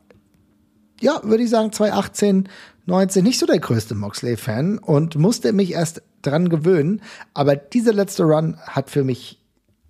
ja, 1.02 1.20
würde 1.24 1.44
ich 1.44 1.50
sagen, 1.50 1.72
2018, 1.72 2.48
19 2.86 3.24
nicht 3.24 3.40
so 3.40 3.46
der 3.46 3.60
größte 3.60 3.96
Moxley-Fan 3.96 4.78
und 4.78 5.16
musste 5.16 5.52
mich 5.52 5.74
erst 5.74 6.02
dran 6.22 6.50
gewöhnen. 6.50 7.02
Aber 7.34 7.56
dieser 7.56 7.94
letzte 7.94 8.24
Run 8.24 8.58
hat 8.62 8.90
für 8.90 9.04
mich 9.04 9.40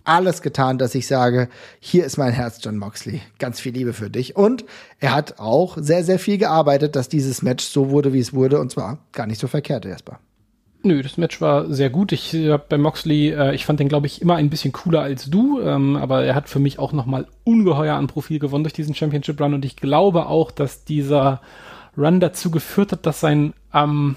alles 0.03 0.41
getan, 0.41 0.77
dass 0.77 0.95
ich 0.95 1.07
sage, 1.07 1.47
hier 1.79 2.05
ist 2.05 2.17
mein 2.17 2.33
Herz, 2.33 2.59
John 2.61 2.77
Moxley. 2.77 3.21
Ganz 3.37 3.59
viel 3.59 3.73
Liebe 3.73 3.93
für 3.93 4.09
dich. 4.09 4.35
Und 4.35 4.65
er 4.99 5.13
hat 5.13 5.39
auch 5.39 5.77
sehr, 5.79 6.03
sehr 6.03 6.17
viel 6.17 6.37
gearbeitet, 6.37 6.95
dass 6.95 7.09
dieses 7.09 7.41
Match 7.41 7.65
so 7.65 7.91
wurde, 7.91 8.13
wie 8.13 8.19
es 8.19 8.33
wurde. 8.33 8.59
Und 8.59 8.71
zwar 8.71 8.99
gar 9.11 9.27
nicht 9.27 9.39
so 9.39 9.47
verkehrt, 9.47 9.85
erstmal. 9.85 10.17
Nö, 10.83 11.03
das 11.03 11.17
Match 11.17 11.39
war 11.41 11.71
sehr 11.71 11.91
gut. 11.91 12.11
Ich 12.11 12.33
äh, 12.33 12.57
bei 12.57 12.77
Moxley, 12.77 13.29
äh, 13.29 13.53
ich 13.53 13.65
fand 13.65 13.79
den, 13.79 13.87
glaube 13.87 14.07
ich, 14.07 14.21
immer 14.21 14.35
ein 14.35 14.49
bisschen 14.49 14.71
cooler 14.71 15.01
als 15.01 15.29
du, 15.29 15.61
ähm, 15.61 15.95
aber 15.95 16.23
er 16.23 16.33
hat 16.33 16.49
für 16.49 16.59
mich 16.59 16.79
auch 16.79 16.91
nochmal 16.91 17.27
ungeheuer 17.43 17.95
an 17.95 18.07
Profil 18.07 18.39
gewonnen 18.39 18.63
durch 18.63 18.73
diesen 18.73 18.95
Championship 18.95 19.39
Run 19.39 19.53
und 19.53 19.63
ich 19.63 19.75
glaube 19.75 20.25
auch, 20.25 20.49
dass 20.49 20.83
dieser 20.83 21.41
Run 21.95 22.19
dazu 22.19 22.49
geführt 22.49 22.93
hat, 22.93 23.05
dass 23.05 23.19
sein 23.19 23.53
ähm, 23.73 24.15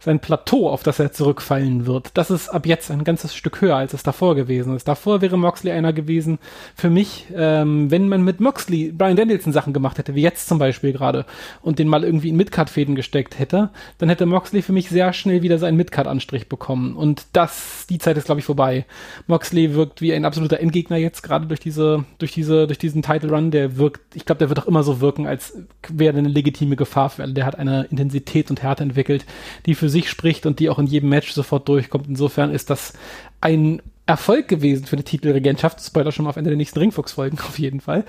sein 0.00 0.20
Plateau, 0.20 0.68
auf 0.68 0.82
das 0.82 0.98
er 0.98 1.12
zurückfallen 1.12 1.86
wird, 1.86 2.10
das 2.14 2.30
ist 2.30 2.48
ab 2.48 2.66
jetzt 2.66 2.90
ein 2.90 3.04
ganzes 3.04 3.34
Stück 3.34 3.60
höher, 3.60 3.76
als 3.76 3.92
es 3.92 4.02
davor 4.02 4.34
gewesen 4.34 4.76
ist. 4.76 4.86
Davor 4.86 5.20
wäre 5.20 5.36
Moxley 5.36 5.72
einer 5.72 5.92
gewesen, 5.92 6.38
für 6.74 6.90
mich, 6.90 7.26
ähm, 7.34 7.90
wenn 7.90 8.08
man 8.08 8.22
mit 8.22 8.40
Moxley 8.40 8.92
Brian 8.92 9.16
Danielson 9.16 9.52
Sachen 9.52 9.72
gemacht 9.72 9.98
hätte, 9.98 10.14
wie 10.14 10.22
jetzt 10.22 10.48
zum 10.48 10.58
Beispiel 10.58 10.92
gerade, 10.92 11.26
und 11.62 11.78
den 11.78 11.88
mal 11.88 12.04
irgendwie 12.04 12.28
in 12.28 12.36
Midcard-Fäden 12.36 12.94
gesteckt 12.94 13.38
hätte, 13.38 13.70
dann 13.98 14.08
hätte 14.08 14.26
Moxley 14.26 14.62
für 14.62 14.72
mich 14.72 14.88
sehr 14.88 15.12
schnell 15.12 15.42
wieder 15.42 15.58
seinen 15.58 15.76
Midcard-Anstrich 15.76 16.48
bekommen. 16.48 16.94
Und 16.94 17.26
das, 17.32 17.86
die 17.88 17.98
Zeit 17.98 18.16
ist, 18.16 18.26
glaube 18.26 18.40
ich, 18.40 18.44
vorbei. 18.44 18.86
Moxley 19.26 19.74
wirkt 19.74 20.00
wie 20.00 20.12
ein 20.12 20.24
absoluter 20.24 20.60
Endgegner 20.60 20.96
jetzt, 20.96 21.22
gerade 21.22 21.46
durch 21.46 21.60
diese, 21.60 22.04
durch 22.18 22.32
diese, 22.32 22.66
durch 22.66 22.78
diesen 22.78 23.02
Title 23.02 23.30
Run, 23.30 23.50
der 23.50 23.76
wirkt, 23.76 24.14
ich 24.14 24.24
glaube, 24.24 24.38
der 24.38 24.48
wird 24.48 24.60
auch 24.60 24.66
immer 24.66 24.82
so 24.82 25.00
wirken, 25.00 25.26
als 25.26 25.54
wäre 25.88 26.16
eine 26.16 26.28
legitime 26.28 26.76
Gefahr 26.76 27.10
für 27.10 27.22
alle. 27.22 27.32
Der 27.32 27.46
hat 27.46 27.58
eine 27.58 27.84
Intensität 27.90 28.50
und 28.50 28.62
Härte 28.62 28.82
entwickelt, 28.82 29.24
die 29.66 29.74
für 29.74 29.87
sich 29.88 30.10
spricht 30.10 30.46
und 30.46 30.60
die 30.60 30.70
auch 30.70 30.78
in 30.78 30.86
jedem 30.86 31.08
Match 31.08 31.32
sofort 31.32 31.68
durchkommt. 31.68 32.06
Insofern 32.08 32.50
ist 32.50 32.70
das 32.70 32.94
ein 33.40 33.82
Erfolg 34.08 34.48
gewesen 34.48 34.86
für 34.86 34.96
die 34.96 35.02
Titelregentschaft. 35.02 35.80
Spoiler 35.82 36.12
schon 36.12 36.24
mal 36.24 36.30
auf 36.30 36.38
Ende 36.38 36.50
der 36.50 36.56
nächsten 36.56 36.78
Ringfuchs-Folgen 36.78 37.38
auf 37.46 37.58
jeden 37.58 37.80
Fall. 37.80 38.04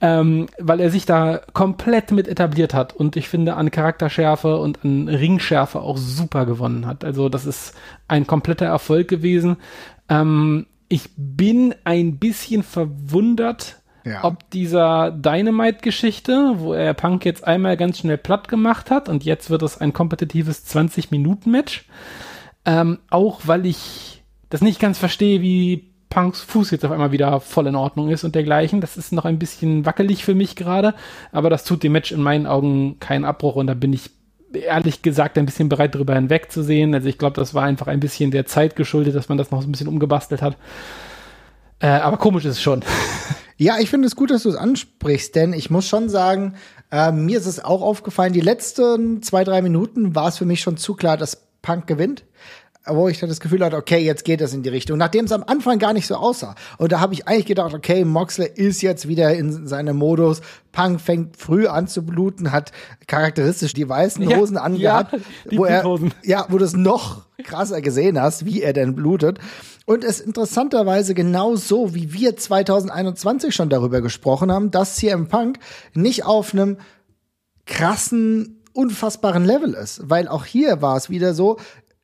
Ähm, 0.00 0.46
weil 0.58 0.80
er 0.80 0.90
sich 0.90 1.04
da 1.04 1.42
komplett 1.52 2.10
mit 2.10 2.26
etabliert 2.26 2.72
hat 2.72 2.94
und 2.94 3.16
ich 3.16 3.28
finde 3.28 3.54
an 3.54 3.70
Charakterschärfe 3.70 4.58
und 4.58 4.82
an 4.82 5.08
Ringschärfe 5.08 5.80
auch 5.80 5.98
super 5.98 6.46
gewonnen 6.46 6.86
hat. 6.86 7.04
Also 7.04 7.28
das 7.28 7.44
ist 7.44 7.74
ein 8.08 8.26
kompletter 8.26 8.66
Erfolg 8.66 9.08
gewesen. 9.08 9.58
Ähm, 10.08 10.66
ich 10.88 11.10
bin 11.16 11.74
ein 11.84 12.18
bisschen 12.18 12.62
verwundert, 12.62 13.81
Ja. 14.04 14.24
ob 14.24 14.50
dieser 14.50 15.12
Dynamite-Geschichte, 15.12 16.54
wo 16.56 16.72
er 16.74 16.92
Punk 16.94 17.24
jetzt 17.24 17.46
einmal 17.46 17.76
ganz 17.76 17.98
schnell 17.98 18.18
platt 18.18 18.48
gemacht 18.48 18.90
hat 18.90 19.08
und 19.08 19.24
jetzt 19.24 19.48
wird 19.48 19.62
es 19.62 19.78
ein 19.78 19.92
kompetitives 19.92 20.66
20-Minuten-Match. 20.66 21.86
Ähm, 22.64 22.98
auch 23.10 23.42
weil 23.44 23.66
ich 23.66 24.22
das 24.50 24.60
nicht 24.60 24.80
ganz 24.80 24.98
verstehe, 24.98 25.40
wie 25.40 25.92
Punks 26.12 26.42
Fuß 26.42 26.70
jetzt 26.72 26.84
auf 26.84 26.90
einmal 26.90 27.10
wieder 27.10 27.40
voll 27.40 27.66
in 27.66 27.74
Ordnung 27.74 28.10
ist 28.10 28.22
und 28.22 28.34
dergleichen. 28.34 28.82
Das 28.82 28.98
ist 28.98 29.12
noch 29.12 29.24
ein 29.24 29.38
bisschen 29.38 29.86
wackelig 29.86 30.24
für 30.24 30.34
mich 30.34 30.56
gerade, 30.56 30.94
aber 31.32 31.48
das 31.48 31.64
tut 31.64 31.82
dem 31.82 31.92
Match 31.92 32.12
in 32.12 32.22
meinen 32.22 32.46
Augen 32.46 32.98
keinen 33.00 33.24
Abbruch 33.24 33.56
und 33.56 33.66
da 33.66 33.74
bin 33.74 33.92
ich 33.92 34.10
ehrlich 34.52 35.00
gesagt 35.00 35.38
ein 35.38 35.46
bisschen 35.46 35.70
bereit 35.70 35.94
darüber 35.94 36.14
hinwegzusehen. 36.14 36.94
Also 36.94 37.08
ich 37.08 37.16
glaube, 37.16 37.36
das 37.36 37.54
war 37.54 37.64
einfach 37.64 37.86
ein 37.86 38.00
bisschen 38.00 38.30
der 38.30 38.44
Zeit 38.44 38.76
geschuldet, 38.76 39.14
dass 39.14 39.30
man 39.30 39.38
das 39.38 39.50
noch 39.50 39.62
so 39.62 39.68
ein 39.68 39.72
bisschen 39.72 39.88
umgebastelt 39.88 40.42
hat. 40.42 40.56
Äh, 41.80 41.86
aber 41.86 42.18
komisch 42.18 42.44
ist 42.44 42.56
es 42.56 42.62
schon. 42.62 42.82
Ja, 43.56 43.78
ich 43.78 43.90
finde 43.90 44.06
es 44.06 44.16
gut, 44.16 44.30
dass 44.30 44.44
du 44.44 44.48
es 44.48 44.56
ansprichst, 44.56 45.34
denn 45.34 45.52
ich 45.52 45.70
muss 45.70 45.86
schon 45.86 46.08
sagen, 46.08 46.54
äh, 46.90 47.12
mir 47.12 47.38
ist 47.38 47.46
es 47.46 47.62
auch 47.64 47.82
aufgefallen, 47.82 48.32
die 48.32 48.40
letzten 48.40 49.22
zwei, 49.22 49.44
drei 49.44 49.62
Minuten 49.62 50.14
war 50.14 50.28
es 50.28 50.38
für 50.38 50.44
mich 50.44 50.60
schon 50.60 50.76
zu 50.76 50.94
klar, 50.94 51.16
dass 51.16 51.42
Punk 51.62 51.86
gewinnt. 51.86 52.24
Wo 52.84 53.06
ich 53.06 53.20
dann 53.20 53.28
das 53.28 53.38
Gefühl 53.38 53.64
hatte, 53.64 53.76
okay, 53.76 53.98
jetzt 53.98 54.24
geht 54.24 54.40
das 54.40 54.54
in 54.54 54.64
die 54.64 54.68
Richtung. 54.68 54.98
Nachdem 54.98 55.26
es 55.26 55.30
am 55.30 55.44
Anfang 55.46 55.78
gar 55.78 55.92
nicht 55.92 56.08
so 56.08 56.16
aussah. 56.16 56.56
Und 56.78 56.90
da 56.90 56.98
habe 56.98 57.14
ich 57.14 57.28
eigentlich 57.28 57.46
gedacht, 57.46 57.72
okay, 57.74 58.04
Moxley 58.04 58.50
ist 58.52 58.82
jetzt 58.82 59.06
wieder 59.06 59.32
in 59.32 59.68
seinem 59.68 59.96
Modus. 59.96 60.40
Punk 60.72 61.00
fängt 61.00 61.36
früh 61.36 61.68
an 61.68 61.86
zu 61.86 62.04
bluten, 62.04 62.50
hat 62.50 62.72
charakteristisch 63.06 63.72
die 63.72 63.88
weißen 63.88 64.28
Ja, 64.28 64.36
Hosen 64.36 64.56
angehabt, 64.56 65.12
ja, 65.12 65.56
wo 65.56 65.64
er, 65.64 65.84
ja, 66.24 66.46
wo 66.48 66.58
du 66.58 66.64
es 66.64 66.74
noch 66.74 67.22
krasser 67.44 67.82
gesehen 67.82 68.20
hast, 68.20 68.46
wie 68.46 68.62
er 68.62 68.72
denn 68.72 68.96
blutet. 68.96 69.38
Und 69.86 70.04
es 70.04 70.20
interessanterweise 70.20 71.14
genau 71.14 71.56
so, 71.56 71.94
wie 71.94 72.12
wir 72.12 72.36
2021 72.36 73.54
schon 73.54 73.68
darüber 73.68 74.00
gesprochen 74.00 74.52
haben, 74.52 74.70
dass 74.70 74.96
CM 74.96 75.28
Punk 75.28 75.58
nicht 75.94 76.24
auf 76.24 76.54
einem 76.54 76.78
krassen, 77.66 78.62
unfassbaren 78.72 79.44
Level 79.44 79.74
ist. 79.74 80.08
Weil 80.08 80.28
auch 80.28 80.44
hier 80.44 80.82
war 80.82 80.96
es 80.96 81.10
wieder 81.10 81.34
so, 81.34 81.58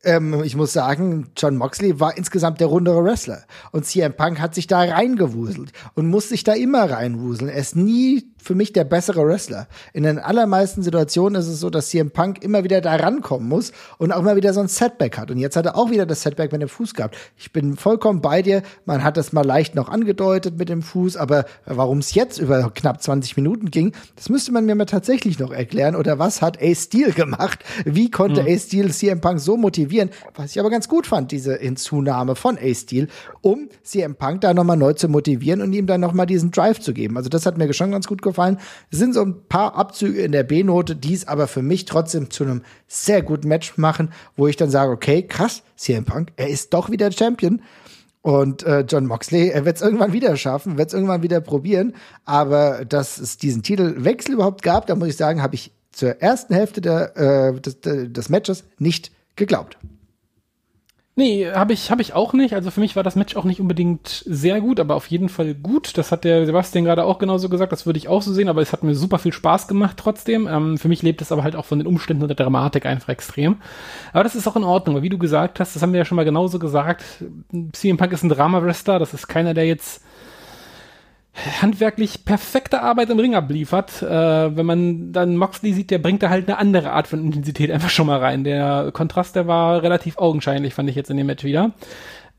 ähm, 0.04 0.42
ich 0.44 0.54
muss 0.54 0.72
sagen, 0.72 1.30
John 1.36 1.56
Moxley 1.56 1.98
war 1.98 2.16
insgesamt 2.16 2.60
der 2.60 2.68
rundere 2.68 3.02
Wrestler. 3.02 3.42
Und 3.72 3.84
CM 3.84 4.14
Punk 4.14 4.40
hat 4.40 4.54
sich 4.54 4.66
da 4.66 4.80
reingewuselt 4.80 5.72
und 5.94 6.06
muss 6.06 6.28
sich 6.28 6.44
da 6.44 6.52
immer 6.52 6.90
reinwuseln. 6.90 7.50
Er 7.50 7.58
ist 7.58 7.74
nie 7.74 8.32
für 8.40 8.54
mich 8.54 8.72
der 8.72 8.84
bessere 8.84 9.26
Wrestler. 9.26 9.66
In 9.92 10.04
den 10.04 10.20
allermeisten 10.20 10.82
Situationen 10.82 11.40
ist 11.40 11.48
es 11.48 11.58
so, 11.58 11.68
dass 11.68 11.88
CM 11.88 12.12
Punk 12.12 12.42
immer 12.42 12.62
wieder 12.62 12.80
da 12.80 12.94
rankommen 12.94 13.48
muss 13.48 13.72
und 13.98 14.12
auch 14.12 14.20
immer 14.20 14.36
wieder 14.36 14.54
so 14.54 14.60
ein 14.60 14.68
Setback 14.68 15.18
hat. 15.18 15.32
Und 15.32 15.38
jetzt 15.38 15.56
hat 15.56 15.66
er 15.66 15.76
auch 15.76 15.90
wieder 15.90 16.06
das 16.06 16.22
Setback 16.22 16.52
mit 16.52 16.62
dem 16.62 16.68
Fuß 16.68 16.94
gehabt. 16.94 17.16
Ich 17.36 17.52
bin 17.52 17.76
vollkommen 17.76 18.20
bei 18.20 18.40
dir. 18.40 18.62
Man 18.84 19.02
hat 19.02 19.16
das 19.16 19.32
mal 19.32 19.44
leicht 19.44 19.74
noch 19.74 19.88
angedeutet 19.88 20.56
mit 20.56 20.68
dem 20.68 20.82
Fuß, 20.82 21.16
aber 21.16 21.44
warum 21.66 21.98
es 21.98 22.14
jetzt 22.14 22.38
über 22.38 22.70
knapp 22.70 23.02
20 23.02 23.36
Minuten 23.36 23.70
ging, 23.72 23.92
das 24.14 24.28
müsste 24.28 24.52
man 24.52 24.64
mir 24.64 24.76
mal 24.76 24.86
tatsächlich 24.86 25.40
noch 25.40 25.50
erklären. 25.50 25.96
Oder 25.96 26.20
was 26.20 26.40
hat 26.40 26.62
Ace 26.62 26.84
Steel 26.84 27.12
gemacht? 27.12 27.64
Wie 27.84 28.10
konnte 28.10 28.42
Ace 28.42 28.66
Steel 28.66 28.92
CM 28.92 29.20
Punk 29.20 29.40
so 29.40 29.56
motivieren? 29.56 29.87
Was 30.34 30.52
ich 30.52 30.60
aber 30.60 30.70
ganz 30.70 30.88
gut 30.88 31.06
fand, 31.06 31.32
diese 31.32 31.56
Hinzunahme 31.56 32.34
von 32.34 32.58
Ace 32.58 32.80
Steel, 32.80 33.08
um 33.40 33.68
CM 33.82 34.14
Punk 34.16 34.40
da 34.42 34.54
nochmal 34.54 34.76
neu 34.76 34.92
zu 34.92 35.08
motivieren 35.08 35.62
und 35.62 35.72
ihm 35.72 35.86
dann 35.86 36.00
nochmal 36.00 36.26
diesen 36.26 36.50
Drive 36.50 36.80
zu 36.80 36.92
geben. 36.92 37.16
Also 37.16 37.28
das 37.28 37.46
hat 37.46 37.58
mir 37.58 37.72
schon 37.72 37.90
ganz 37.90 38.06
gut 38.06 38.22
gefallen. 38.22 38.58
Es 38.90 38.98
sind 38.98 39.14
so 39.14 39.22
ein 39.22 39.46
paar 39.48 39.74
Abzüge 39.74 40.22
in 40.22 40.32
der 40.32 40.42
B-Note, 40.42 40.96
die 40.96 41.14
es 41.14 41.26
aber 41.26 41.46
für 41.46 41.62
mich 41.62 41.84
trotzdem 41.84 42.30
zu 42.30 42.44
einem 42.44 42.62
sehr 42.86 43.22
guten 43.22 43.48
Match 43.48 43.76
machen, 43.76 44.12
wo 44.36 44.46
ich 44.46 44.56
dann 44.56 44.70
sage, 44.70 44.92
okay, 44.92 45.22
krass, 45.22 45.62
CM 45.76 46.04
Punk, 46.04 46.32
er 46.36 46.48
ist 46.48 46.74
doch 46.74 46.90
wieder 46.90 47.10
Champion. 47.12 47.62
Und 48.20 48.62
äh, 48.64 48.80
John 48.80 49.06
Moxley, 49.06 49.48
er 49.48 49.64
wird 49.64 49.76
es 49.76 49.82
irgendwann 49.82 50.12
wieder 50.12 50.36
schaffen, 50.36 50.76
wird 50.76 50.88
es 50.88 50.94
irgendwann 50.94 51.22
wieder 51.22 51.40
probieren. 51.40 51.94
Aber 52.24 52.84
dass 52.84 53.18
es 53.18 53.38
diesen 53.38 53.62
Titelwechsel 53.62 54.34
überhaupt 54.34 54.62
gab, 54.62 54.86
da 54.86 54.96
muss 54.96 55.08
ich 55.08 55.16
sagen, 55.16 55.40
habe 55.40 55.54
ich 55.54 55.72
zur 55.92 56.20
ersten 56.20 56.54
Hälfte 56.54 56.80
der, 56.80 57.16
äh, 57.16 57.60
des, 57.60 57.80
des 57.80 58.28
Matches 58.28 58.64
nicht 58.78 59.12
geglaubt. 59.38 59.78
Nee, 61.18 61.50
habe 61.50 61.72
ich, 61.72 61.90
hab 61.90 61.98
ich 61.98 62.14
auch 62.14 62.32
nicht. 62.32 62.54
Also 62.54 62.70
für 62.70 62.78
mich 62.78 62.94
war 62.94 63.02
das 63.02 63.16
Match 63.16 63.34
auch 63.34 63.42
nicht 63.42 63.60
unbedingt 63.60 64.22
sehr 64.24 64.60
gut, 64.60 64.78
aber 64.78 64.94
auf 64.94 65.08
jeden 65.08 65.28
Fall 65.28 65.52
gut. 65.52 65.98
Das 65.98 66.12
hat 66.12 66.22
der 66.22 66.46
Sebastian 66.46 66.84
gerade 66.84 67.02
auch 67.04 67.18
genauso 67.18 67.48
gesagt. 67.48 67.72
Das 67.72 67.86
würde 67.86 67.98
ich 67.98 68.06
auch 68.06 68.22
so 68.22 68.32
sehen, 68.32 68.48
aber 68.48 68.62
es 68.62 68.72
hat 68.72 68.84
mir 68.84 68.94
super 68.94 69.18
viel 69.18 69.32
Spaß 69.32 69.66
gemacht 69.66 69.96
trotzdem. 69.96 70.46
Ähm, 70.46 70.78
für 70.78 70.86
mich 70.86 71.02
lebt 71.02 71.20
es 71.20 71.32
aber 71.32 71.42
halt 71.42 71.56
auch 71.56 71.64
von 71.64 71.80
den 71.80 71.88
Umständen 71.88 72.22
und 72.22 72.28
der 72.28 72.36
Dramatik 72.36 72.86
einfach 72.86 73.08
extrem. 73.08 73.56
Aber 74.12 74.22
das 74.22 74.36
ist 74.36 74.46
auch 74.46 74.54
in 74.54 74.62
Ordnung, 74.62 74.94
weil 74.94 75.02
wie 75.02 75.08
du 75.08 75.18
gesagt 75.18 75.58
hast, 75.58 75.74
das 75.74 75.82
haben 75.82 75.92
wir 75.92 75.98
ja 75.98 76.04
schon 76.04 76.14
mal 76.14 76.24
genauso 76.24 76.60
gesagt. 76.60 77.02
CM 77.72 77.96
Punk 77.96 78.12
ist 78.12 78.22
ein 78.22 78.28
Drama-Wrestler. 78.28 79.00
Das 79.00 79.12
ist 79.12 79.26
keiner, 79.26 79.54
der 79.54 79.66
jetzt 79.66 80.04
handwerklich 81.34 82.24
perfekte 82.24 82.82
Arbeit 82.82 83.10
im 83.10 83.18
Ring 83.18 83.34
abliefert. 83.34 84.02
Äh, 84.02 84.56
wenn 84.56 84.66
man 84.66 85.12
dann 85.12 85.36
Moxley 85.36 85.72
sieht, 85.72 85.90
der 85.90 85.98
bringt 85.98 86.22
da 86.22 86.30
halt 86.30 86.48
eine 86.48 86.58
andere 86.58 86.92
Art 86.92 87.06
von 87.06 87.24
Intensität 87.24 87.70
einfach 87.70 87.90
schon 87.90 88.06
mal 88.06 88.18
rein. 88.18 88.44
Der 88.44 88.90
Kontrast, 88.92 89.36
der 89.36 89.46
war 89.46 89.82
relativ 89.82 90.18
augenscheinlich, 90.18 90.74
fand 90.74 90.90
ich 90.90 90.96
jetzt 90.96 91.10
in 91.10 91.16
dem 91.16 91.26
Match 91.26 91.44
wieder. 91.44 91.72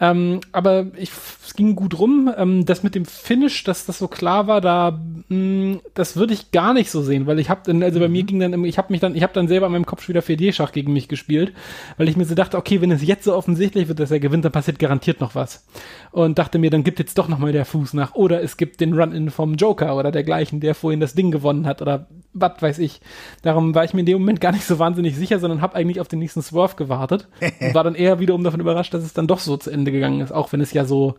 Ähm, 0.02 0.40
aber 0.54 0.88
ich, 0.96 1.12
es 1.46 1.56
ging 1.56 1.76
gut 1.76 2.00
rum. 2.00 2.32
Ähm, 2.38 2.66
das 2.66 2.84
mit 2.84 2.96
dem 2.96 3.06
Finish, 3.06 3.64
dass 3.66 3.86
das 3.86 4.00
so 4.00 4.08
klar 4.08 4.48
war, 4.48 4.62
da, 4.62 5.00
mh, 5.28 5.36
mm, 5.36 5.80
das 5.94 6.16
würde 6.16 6.34
ich 6.34 6.52
gar 6.52 6.74
nicht 6.74 6.90
so 6.90 7.02
sehen, 7.02 7.28
weil 7.28 7.40
ich 7.40 7.50
habe, 7.50 7.72
also 7.84 8.00
bei 8.00 8.08
mhm. 8.08 8.14
mir 8.14 8.24
ging 8.24 8.40
dann, 8.40 8.64
ich 8.64 8.78
habe 8.78 8.94
mich 8.94 9.02
dann, 9.02 9.16
ich 9.16 9.24
habe 9.24 9.34
dann 9.34 9.48
selber 9.48 9.66
in 9.66 9.74
meinem 9.74 9.86
Kopf 9.86 10.08
wieder 10.08 10.22
4D-Schach 10.22 10.72
gegen 10.72 10.94
mich 10.94 11.08
gespielt, 11.08 11.54
weil 11.98 12.08
ich 12.08 12.16
mir 12.16 12.26
so 12.26 12.36
dachte, 12.36 12.58
okay, 12.58 12.82
wenn 12.82 12.92
es 12.92 13.06
jetzt 13.06 13.26
so 13.26 13.36
offensichtlich 13.36 13.88
wird, 13.88 14.00
dass 14.00 14.12
er 14.12 14.20
gewinnt, 14.20 14.46
dann 14.46 14.52
passiert 14.52 14.80
garantiert 14.80 15.20
noch 15.20 15.36
was. 15.36 15.66
Und 16.12 16.40
dachte 16.40 16.60
mir, 16.60 16.70
dann 16.70 16.84
gibt 16.84 17.00
jetzt 17.00 17.18
doch 17.18 17.28
noch 17.28 17.40
mal 17.40 17.52
der 17.52 17.66
Fuß 17.66 17.94
nach 17.94 18.16
oder 18.16 18.42
es 18.42 18.58
gibt 18.58 18.80
den 18.80 18.94
Run-In 18.94 19.32
vom 19.32 19.56
Joker 19.56 19.98
oder 19.98 20.12
dergleichen, 20.12 20.60
der 20.60 20.76
vorhin 20.76 21.00
das 21.00 21.14
Ding 21.14 21.32
gewonnen 21.32 21.66
hat 21.66 21.82
oder 21.82 22.08
was 22.34 22.62
weiß 22.62 22.80
ich. 22.80 23.02
Darum 23.42 23.76
war 23.76 23.84
ich 23.84 23.94
mir 23.94 24.02
in 24.02 24.06
dem 24.06 24.20
Moment 24.20 24.40
gar 24.40 24.52
nicht 24.52 24.66
so 24.66 24.80
wahnsinnig 24.80 25.16
sicher, 25.16 25.40
sondern 25.40 25.62
habe 25.62 25.76
eigentlich 25.76 26.00
auf 26.00 26.08
den 26.08 26.20
nächsten 26.20 26.42
Swerve 26.42 26.76
gewartet 26.76 27.28
und 27.60 27.74
war 27.74 27.84
dann 27.84 27.96
eher 27.96 28.20
wiederum 28.20 28.44
davon 28.44 28.60
überrascht, 28.60 28.94
dass 28.94 29.04
es 29.04 29.14
dann 29.14 29.28
doch 29.28 29.40
so 29.40 29.58
zu 29.58 29.72
Ende 29.72 29.89
gegangen 29.92 30.22
ist, 30.22 30.32
auch 30.32 30.52
wenn 30.52 30.62
es 30.62 30.74
ja 30.74 30.86
so 30.86 31.16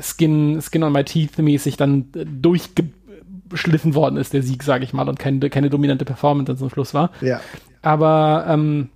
Skin, 0.00 0.60
Skin 0.62 0.82
on 0.82 0.92
my 0.92 1.04
Teeth 1.04 1.38
mäßig 1.38 1.76
dann 1.76 2.06
durchgeschliffen 2.12 3.94
worden 3.94 4.16
ist, 4.16 4.32
der 4.32 4.42
Sieg, 4.42 4.62
sage 4.62 4.84
ich 4.84 4.92
mal, 4.92 5.08
und 5.08 5.18
keine, 5.18 5.50
keine 5.50 5.70
dominante 5.70 6.04
Performance 6.04 6.46
dann 6.46 6.58
zum 6.58 6.70
Schluss 6.70 6.94
war. 6.94 7.10
Ja. 7.20 7.40
Aber 7.82 8.46
ähm, 8.48 8.90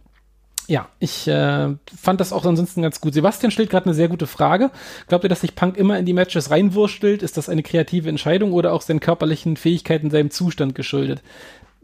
ja, 0.66 0.88
ich 0.98 1.28
äh, 1.28 1.74
fand 1.94 2.20
das 2.20 2.32
auch 2.32 2.44
ansonsten 2.44 2.82
ganz 2.82 3.00
gut. 3.00 3.14
Sebastian 3.14 3.50
stellt 3.50 3.70
gerade 3.70 3.86
eine 3.86 3.94
sehr 3.94 4.08
gute 4.08 4.26
Frage. 4.26 4.70
Glaubt 5.08 5.24
ihr, 5.24 5.28
dass 5.28 5.42
sich 5.42 5.54
Punk 5.54 5.76
immer 5.76 5.98
in 5.98 6.06
die 6.06 6.14
Matches 6.14 6.50
reinwurstelt? 6.50 7.22
Ist 7.22 7.36
das 7.36 7.48
eine 7.48 7.62
kreative 7.62 8.08
Entscheidung 8.08 8.52
oder 8.52 8.72
auch 8.72 8.82
seinen 8.82 9.00
körperlichen 9.00 9.56
Fähigkeiten, 9.56 10.10
seinem 10.10 10.30
Zustand 10.30 10.74
geschuldet? 10.74 11.22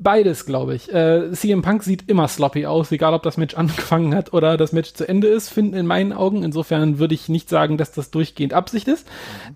Beides, 0.03 0.47
glaube 0.47 0.75
ich. 0.75 0.91
Äh, 0.91 1.31
CM 1.33 1.61
Punk 1.61 1.83
sieht 1.83 2.09
immer 2.09 2.27
sloppy 2.27 2.65
aus, 2.65 2.91
egal 2.91 3.13
ob 3.13 3.23
das 3.23 3.37
Match 3.37 3.55
angefangen 3.57 4.15
hat 4.15 4.33
oder 4.33 4.57
das 4.57 4.73
Match 4.73 4.95
zu 4.95 5.07
Ende 5.07 5.29
ist, 5.29 5.51
finden 5.51 5.75
in 5.75 5.87
meinen 5.87 6.15
Augen. 6.15 6.43
Insofern 6.43 6.99
würde 6.99 7.15
ich 7.15 7.29
nicht 7.29 7.51
sagen, 7.51 7.77
dass 7.77 7.93
das 7.93 8.11
durchgehend 8.11 8.55
Absicht 8.55 8.89
ist. 8.89 9.07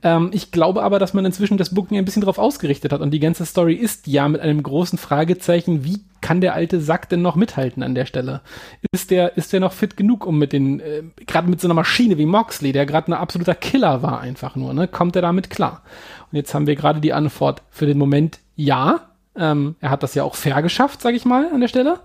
Ähm, 0.03 0.29
ich 0.35 0.51
glaube 0.51 0.83
aber, 0.83 0.99
dass 0.99 1.15
man 1.15 1.25
inzwischen 1.25 1.57
das 1.57 1.75
Booking 1.75 1.97
ein 1.97 2.05
bisschen 2.05 2.21
darauf 2.21 2.37
ausgerichtet 2.37 2.93
hat 2.93 3.01
und 3.01 3.11
die 3.13 3.21
ganze 3.21 3.47
Story 3.47 3.73
ist 3.73 4.07
ja 4.07 4.29
mit 4.29 4.43
einem 4.43 4.63
großen 4.63 4.99
Fragezeichen, 4.99 5.83
wie 5.83 6.03
kann 6.21 6.43
der 6.43 6.53
alte 6.53 6.79
Sack 6.79 7.09
denn 7.09 7.23
noch 7.23 7.37
mithalten 7.37 7.83
an 7.83 7.95
der 7.95 8.05
Stelle? 8.05 8.43
Ist 8.93 9.11
der, 9.11 9.39
ist 9.39 9.55
der 9.55 9.61
noch 9.61 9.73
fit 9.73 9.97
genug, 9.97 10.27
um 10.27 10.39
mit 10.39 10.53
den, 10.53 10.81
äh, 10.81 11.05
gerade 11.27 11.49
mit 11.49 11.63
so 11.63 11.69
einer 11.69 11.75
Maschine 11.75 12.19
wie 12.19 12.27
Moxley, 12.27 12.73
der 12.73 12.85
gerade 12.85 13.11
ein 13.11 13.15
absoluter 13.15 13.55
Killer 13.55 14.03
war 14.03 14.21
einfach 14.21 14.57
nur, 14.57 14.75
ne? 14.75 14.89
Kommt 14.89 15.17
er 15.17 15.23
damit 15.23 15.49
klar? 15.49 15.83
Und 16.31 16.37
jetzt 16.37 16.53
haben 16.53 16.67
wir 16.67 16.77
gerade 16.77 17.01
die 17.01 17.15
Antwort 17.15 17.63
für 17.71 17.87
den 17.87 17.97
Moment 17.97 18.41
ja 18.57 19.09
ähm, 19.37 19.77
er 19.81 19.91
hat 19.91 20.03
das 20.03 20.15
ja 20.15 20.23
auch 20.23 20.35
fair 20.35 20.63
geschafft, 20.63 21.03
sage 21.03 21.17
ich 21.17 21.25
mal, 21.25 21.51
an 21.53 21.61
der 21.61 21.69
Stelle. 21.69 22.01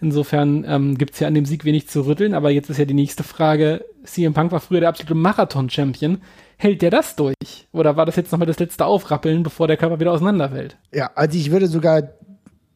Insofern 0.00 0.64
ähm, 0.66 0.98
gibt 0.98 1.14
es 1.14 1.20
ja 1.20 1.28
an 1.28 1.34
dem 1.34 1.46
Sieg 1.46 1.64
wenig 1.64 1.88
zu 1.88 2.02
rütteln. 2.02 2.34
Aber 2.34 2.50
jetzt 2.50 2.70
ist 2.70 2.78
ja 2.78 2.84
die 2.84 2.94
nächste 2.94 3.22
Frage, 3.22 3.84
CM 4.04 4.34
Punk 4.34 4.52
war 4.52 4.60
früher 4.60 4.80
der 4.80 4.88
absolute 4.88 5.14
Marathon-Champion. 5.14 6.20
Hält 6.56 6.82
der 6.82 6.90
das 6.90 7.16
durch? 7.16 7.68
Oder 7.72 7.96
war 7.96 8.06
das 8.06 8.16
jetzt 8.16 8.32
nochmal 8.32 8.46
das 8.46 8.58
letzte 8.58 8.86
Aufrappeln, 8.86 9.42
bevor 9.42 9.66
der 9.66 9.76
Körper 9.76 10.00
wieder 10.00 10.12
auseinanderfällt? 10.12 10.76
Ja, 10.92 11.10
also 11.14 11.38
ich 11.38 11.50
würde 11.50 11.66
sogar 11.68 12.02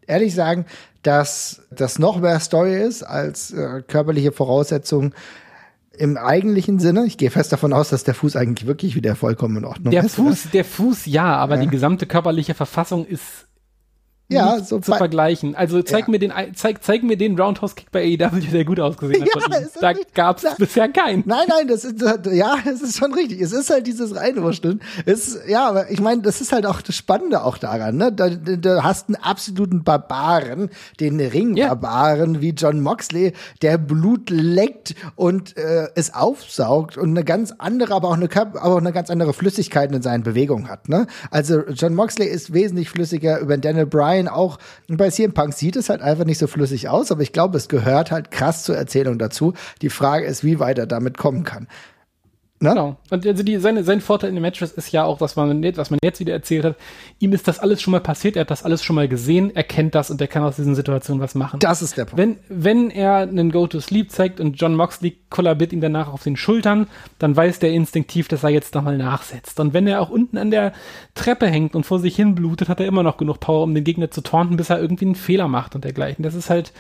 ehrlich 0.07 0.35
sagen, 0.35 0.67
dass 1.03 1.67
das 1.71 1.99
noch 1.99 2.21
mehr 2.21 2.41
Story 2.41 2.77
ist 2.77 3.03
als 3.03 3.53
äh, 3.53 3.83
körperliche 3.87 4.33
Voraussetzungen 4.33 5.15
im 5.97 6.17
eigentlichen 6.17 6.79
Sinne. 6.79 7.05
Ich 7.07 7.19
gehe 7.19 7.31
fest 7.31 7.53
davon 7.53 7.73
aus, 7.73 7.91
dass 7.91 8.05
der 8.05 8.15
Fuß 8.15 8.37
eigentlich 8.37 8.67
wirklich 8.67 8.95
wieder 8.95 9.17
vollkommen 9.17 9.57
in 9.59 9.65
Ordnung 9.65 9.91
der 9.91 10.05
ist. 10.05 10.15
Fuß, 10.15 10.45
oder? 10.45 10.53
der 10.53 10.65
Fuß, 10.65 11.07
ja, 11.07 11.37
aber 11.37 11.57
ja. 11.57 11.63
die 11.63 11.69
gesamte 11.69 12.07
körperliche 12.07 12.55
Verfassung 12.55 13.05
ist 13.05 13.48
ja, 14.31 14.61
so 14.63 14.79
zu 14.79 14.93
vergleichen. 14.93 15.55
Also 15.55 15.83
zeig 15.83 16.07
ja. 16.07 16.11
mir 16.11 16.19
den 16.19 16.33
zeig, 16.55 16.85
zeig 16.85 17.03
mir 17.03 17.17
den 17.17 17.39
Roundhouse 17.41 17.75
Kick 17.75 17.91
bei 17.91 18.03
AEW, 18.03 18.41
der 18.53 18.65
gut 18.65 18.81
ausgesehen 18.81 19.23
hat. 19.23 19.29
Ja, 19.49 19.93
da 19.93 19.99
gab's 20.15 20.43
na, 20.45 20.55
bisher 20.59 20.89
keinen. 20.89 21.23
Nein, 21.27 21.47
nein, 21.49 21.69
das 21.69 21.85
ist 21.85 22.03
ja, 22.03 22.59
das 22.65 22.83
ist 22.83 22.99
schon 22.99 23.15
richtig. 23.15 23.41
Es 23.41 23.53
ist 23.53 23.71
halt 23.71 23.87
dieses 23.87 24.15
Reinwurschteln. 24.15 24.81
Es 25.07 25.39
ja, 25.47 25.69
aber 25.69 25.91
ich 25.91 26.01
meine, 26.01 26.23
das 26.23 26.41
ist 26.41 26.53
halt 26.53 26.67
auch 26.67 26.83
das 26.83 26.95
Spannende 26.95 27.45
auch 27.45 27.57
daran, 27.57 27.97
ne? 27.97 28.13
Da, 28.13 28.29
da 28.29 28.83
hast 28.83 29.09
einen 29.09 29.17
absoluten 29.17 29.85
Barbaren, 29.85 30.71
den 31.01 31.21
Ringbarbaren 31.21 32.35
ja. 32.35 32.41
wie 32.41 32.51
John 32.51 32.81
Moxley, 32.81 33.33
der 33.63 33.79
Blut 33.79 34.31
leckt 34.31 34.95
und 35.17 35.57
äh, 35.57 35.89
es 35.95 36.13
aufsaugt 36.13 36.99
und 36.99 37.11
eine 37.11 37.25
ganz 37.25 37.55
andere, 37.57 37.95
aber 37.95 38.09
auch 38.09 38.17
eine 38.17 38.29
aber 38.37 38.75
auch 38.75 38.79
eine 38.79 38.93
ganz 38.93 39.11
andere 39.11 39.33
Flüssigkeit 39.33 39.93
in 39.93 40.03
seinen 40.03 40.23
Bewegungen 40.23 40.69
hat, 40.69 40.89
ne? 40.89 41.07
Also 41.31 41.63
John 41.69 41.95
Moxley 41.95 42.27
ist 42.27 42.53
wesentlich 42.53 42.91
flüssiger 42.91 43.39
über 43.41 43.57
Daniel 43.57 43.87
Bryan 43.87 44.18
Bryan 44.19 44.29
auch. 44.29 44.59
bei 44.89 45.11
CM 45.11 45.33
Punk 45.33 45.55
sieht 45.55 45.77
es 45.77 45.89
halt 45.89 46.03
einfach 46.03 46.25
nicht 46.25 46.39
so 46.39 46.47
flüssig 46.47 46.89
aus, 46.89 47.11
aber 47.11 47.23
ich 47.23 47.33
glaube, 47.33 47.57
es 47.57 47.69
gehört 47.69 48.11
halt 48.11 48.31
krass 48.31 48.65
zur 48.65 48.77
Erzählung 48.77 49.19
dazu. 49.19 49.55
Die 49.83 49.91
Frage 49.91 50.27
ist, 50.27 50.45
wie 50.45 50.59
weit 50.59 50.79
er 50.79 50.87
damit 50.87 51.17
kommen 51.17 51.45
kann. 51.45 51.69
Ne? 52.61 52.71
Genau. 52.71 52.97
Und 53.11 53.25
also 53.25 53.43
die, 53.45 53.57
seine, 53.59 53.85
sein 53.85 54.01
Vorteil 54.01 54.31
in 54.31 54.37
den 54.37 54.43
Matches 54.43 54.73
ist 54.73 54.91
ja 54.91 55.05
auch, 55.05 55.19
dass 55.19 55.37
man, 55.37 55.63
was 55.77 55.91
man 55.91 55.99
jetzt 56.03 56.19
wieder 56.19 56.33
erzählt 56.33 56.65
hat, 56.65 56.77
ihm 57.21 57.33
ist 57.33 57.47
das 57.47 57.61
alles 57.61 57.81
schon 57.81 57.93
mal 57.93 58.01
passiert, 58.01 58.35
er 58.35 58.41
hat 58.41 58.51
das 58.51 58.65
alles 58.65 58.83
schon 58.83 58.97
mal 58.97 59.07
gesehen, 59.07 59.55
er 59.55 59.63
kennt 59.63 59.95
das 59.95 60.11
und 60.11 60.21
er 60.21 60.27
kann 60.27 60.43
aus 60.43 60.57
diesen 60.57 60.75
Situationen 60.75 61.23
was 61.23 61.37
machen. 61.37 61.61
Das 61.61 61.83
ist 61.83 61.97
der 61.97 62.07
Punkt. 62.07 62.19
Wenn, 62.19 62.37
wenn 62.49 62.91
er 62.91 63.19
einen 63.19 63.53
Go-to-Sleep 63.53 64.11
zeigt 64.11 64.41
und 64.41 64.61
John 64.61 64.75
Moxley 64.75 65.17
kollabiert 65.31 65.73
ihn 65.73 65.81
danach 65.81 66.13
auf 66.13 66.25
den 66.25 66.37
Schultern, 66.37 66.89
dann 67.21 67.37
weiß 67.37 67.61
der 67.61 67.71
instinktiv, 67.71 68.27
dass 68.27 68.43
er 68.43 68.51
jetzt 68.51 68.75
nochmal 68.75 68.99
nachsetzt. 68.99 69.61
Und 69.61 69.73
wenn 69.73 69.87
er 69.87 70.01
auch 70.01 70.11
unten 70.11 70.37
an 70.37 70.51
der 70.51 70.73
Treppe 71.15 71.47
hängt 71.47 71.77
und 71.77 71.87
vor 71.87 72.01
sich 72.01 72.17
hin 72.17 72.35
blutet, 72.35 72.69
hat 72.69 72.81
er 72.81 72.87
immer 72.87 73.05
noch 73.05 73.19
genug 73.19 73.39
Power, 73.39 73.63
um 73.63 73.75
den 73.75 73.85
Gegner 73.85 74.11
zu 74.11 74.21
taunten, 74.21 74.57
bis 74.57 74.71
er 74.71 74.81
irgendwie 74.81 75.05
einen 75.05 75.15
Fehler 75.15 75.47
macht 75.47 75.77
und 75.77 75.85
dergleichen. 75.85 76.25
Das 76.25 76.35
ist 76.35 76.51
halt, 76.51 76.73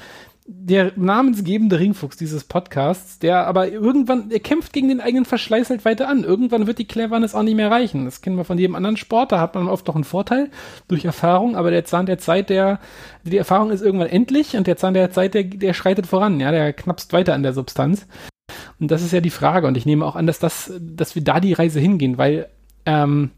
der 0.50 0.92
namensgebende 0.96 1.78
Ringfuchs 1.78 2.16
dieses 2.16 2.42
Podcasts, 2.42 3.18
der 3.18 3.46
aber 3.46 3.70
irgendwann, 3.70 4.30
er 4.30 4.40
kämpft 4.40 4.72
gegen 4.72 4.88
den 4.88 5.02
eigenen 5.02 5.26
Verschleiß 5.26 5.68
halt 5.68 5.84
weiter 5.84 6.08
an. 6.08 6.24
Irgendwann 6.24 6.66
wird 6.66 6.78
die 6.78 6.86
Cleverness 6.86 7.34
auch 7.34 7.42
nicht 7.42 7.54
mehr 7.54 7.70
reichen. 7.70 8.06
Das 8.06 8.22
kennen 8.22 8.38
wir 8.38 8.46
von 8.46 8.56
jedem 8.56 8.74
anderen 8.74 8.96
Sport, 8.96 9.30
da 9.30 9.40
hat 9.40 9.54
man 9.54 9.68
oft 9.68 9.86
noch 9.86 9.94
einen 9.94 10.04
Vorteil 10.04 10.50
durch 10.88 11.04
Erfahrung, 11.04 11.54
aber 11.54 11.70
der 11.70 11.84
Zahn 11.84 12.06
der 12.06 12.16
Zeit, 12.16 12.48
der, 12.48 12.80
die 13.24 13.36
Erfahrung 13.36 13.70
ist 13.70 13.82
irgendwann 13.82 14.08
endlich 14.08 14.56
und 14.56 14.66
der 14.66 14.78
Zahn 14.78 14.94
der 14.94 15.10
Zeit, 15.10 15.34
der, 15.34 15.44
der 15.44 15.74
schreitet 15.74 16.06
voran, 16.06 16.40
ja, 16.40 16.50
der 16.50 16.72
knapst 16.72 17.12
weiter 17.12 17.34
an 17.34 17.42
der 17.42 17.52
Substanz. 17.52 18.06
Und 18.80 18.90
das 18.90 19.02
ist 19.02 19.12
ja 19.12 19.20
die 19.20 19.28
Frage 19.28 19.66
und 19.66 19.76
ich 19.76 19.84
nehme 19.84 20.06
auch 20.06 20.16
an, 20.16 20.26
dass 20.26 20.38
das, 20.38 20.72
dass 20.80 21.14
wir 21.14 21.22
da 21.22 21.40
die 21.40 21.52
Reise 21.52 21.78
hingehen, 21.78 22.16
weil, 22.16 22.48
ähm, 22.86 23.32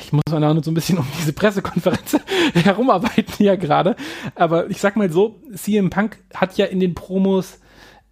ich 0.00 0.12
muss 0.12 0.22
mal 0.30 0.40
noch 0.40 0.62
so 0.62 0.70
ein 0.70 0.74
bisschen 0.74 0.98
um 0.98 1.06
diese 1.18 1.32
Pressekonferenz 1.32 2.16
herumarbeiten 2.54 3.34
hier 3.36 3.56
gerade. 3.56 3.96
Aber 4.34 4.70
ich 4.70 4.80
sag 4.80 4.96
mal 4.96 5.10
so, 5.10 5.40
CM 5.54 5.90
Punk 5.90 6.18
hat 6.34 6.56
ja 6.56 6.66
in 6.66 6.80
den 6.80 6.94
Promos 6.94 7.60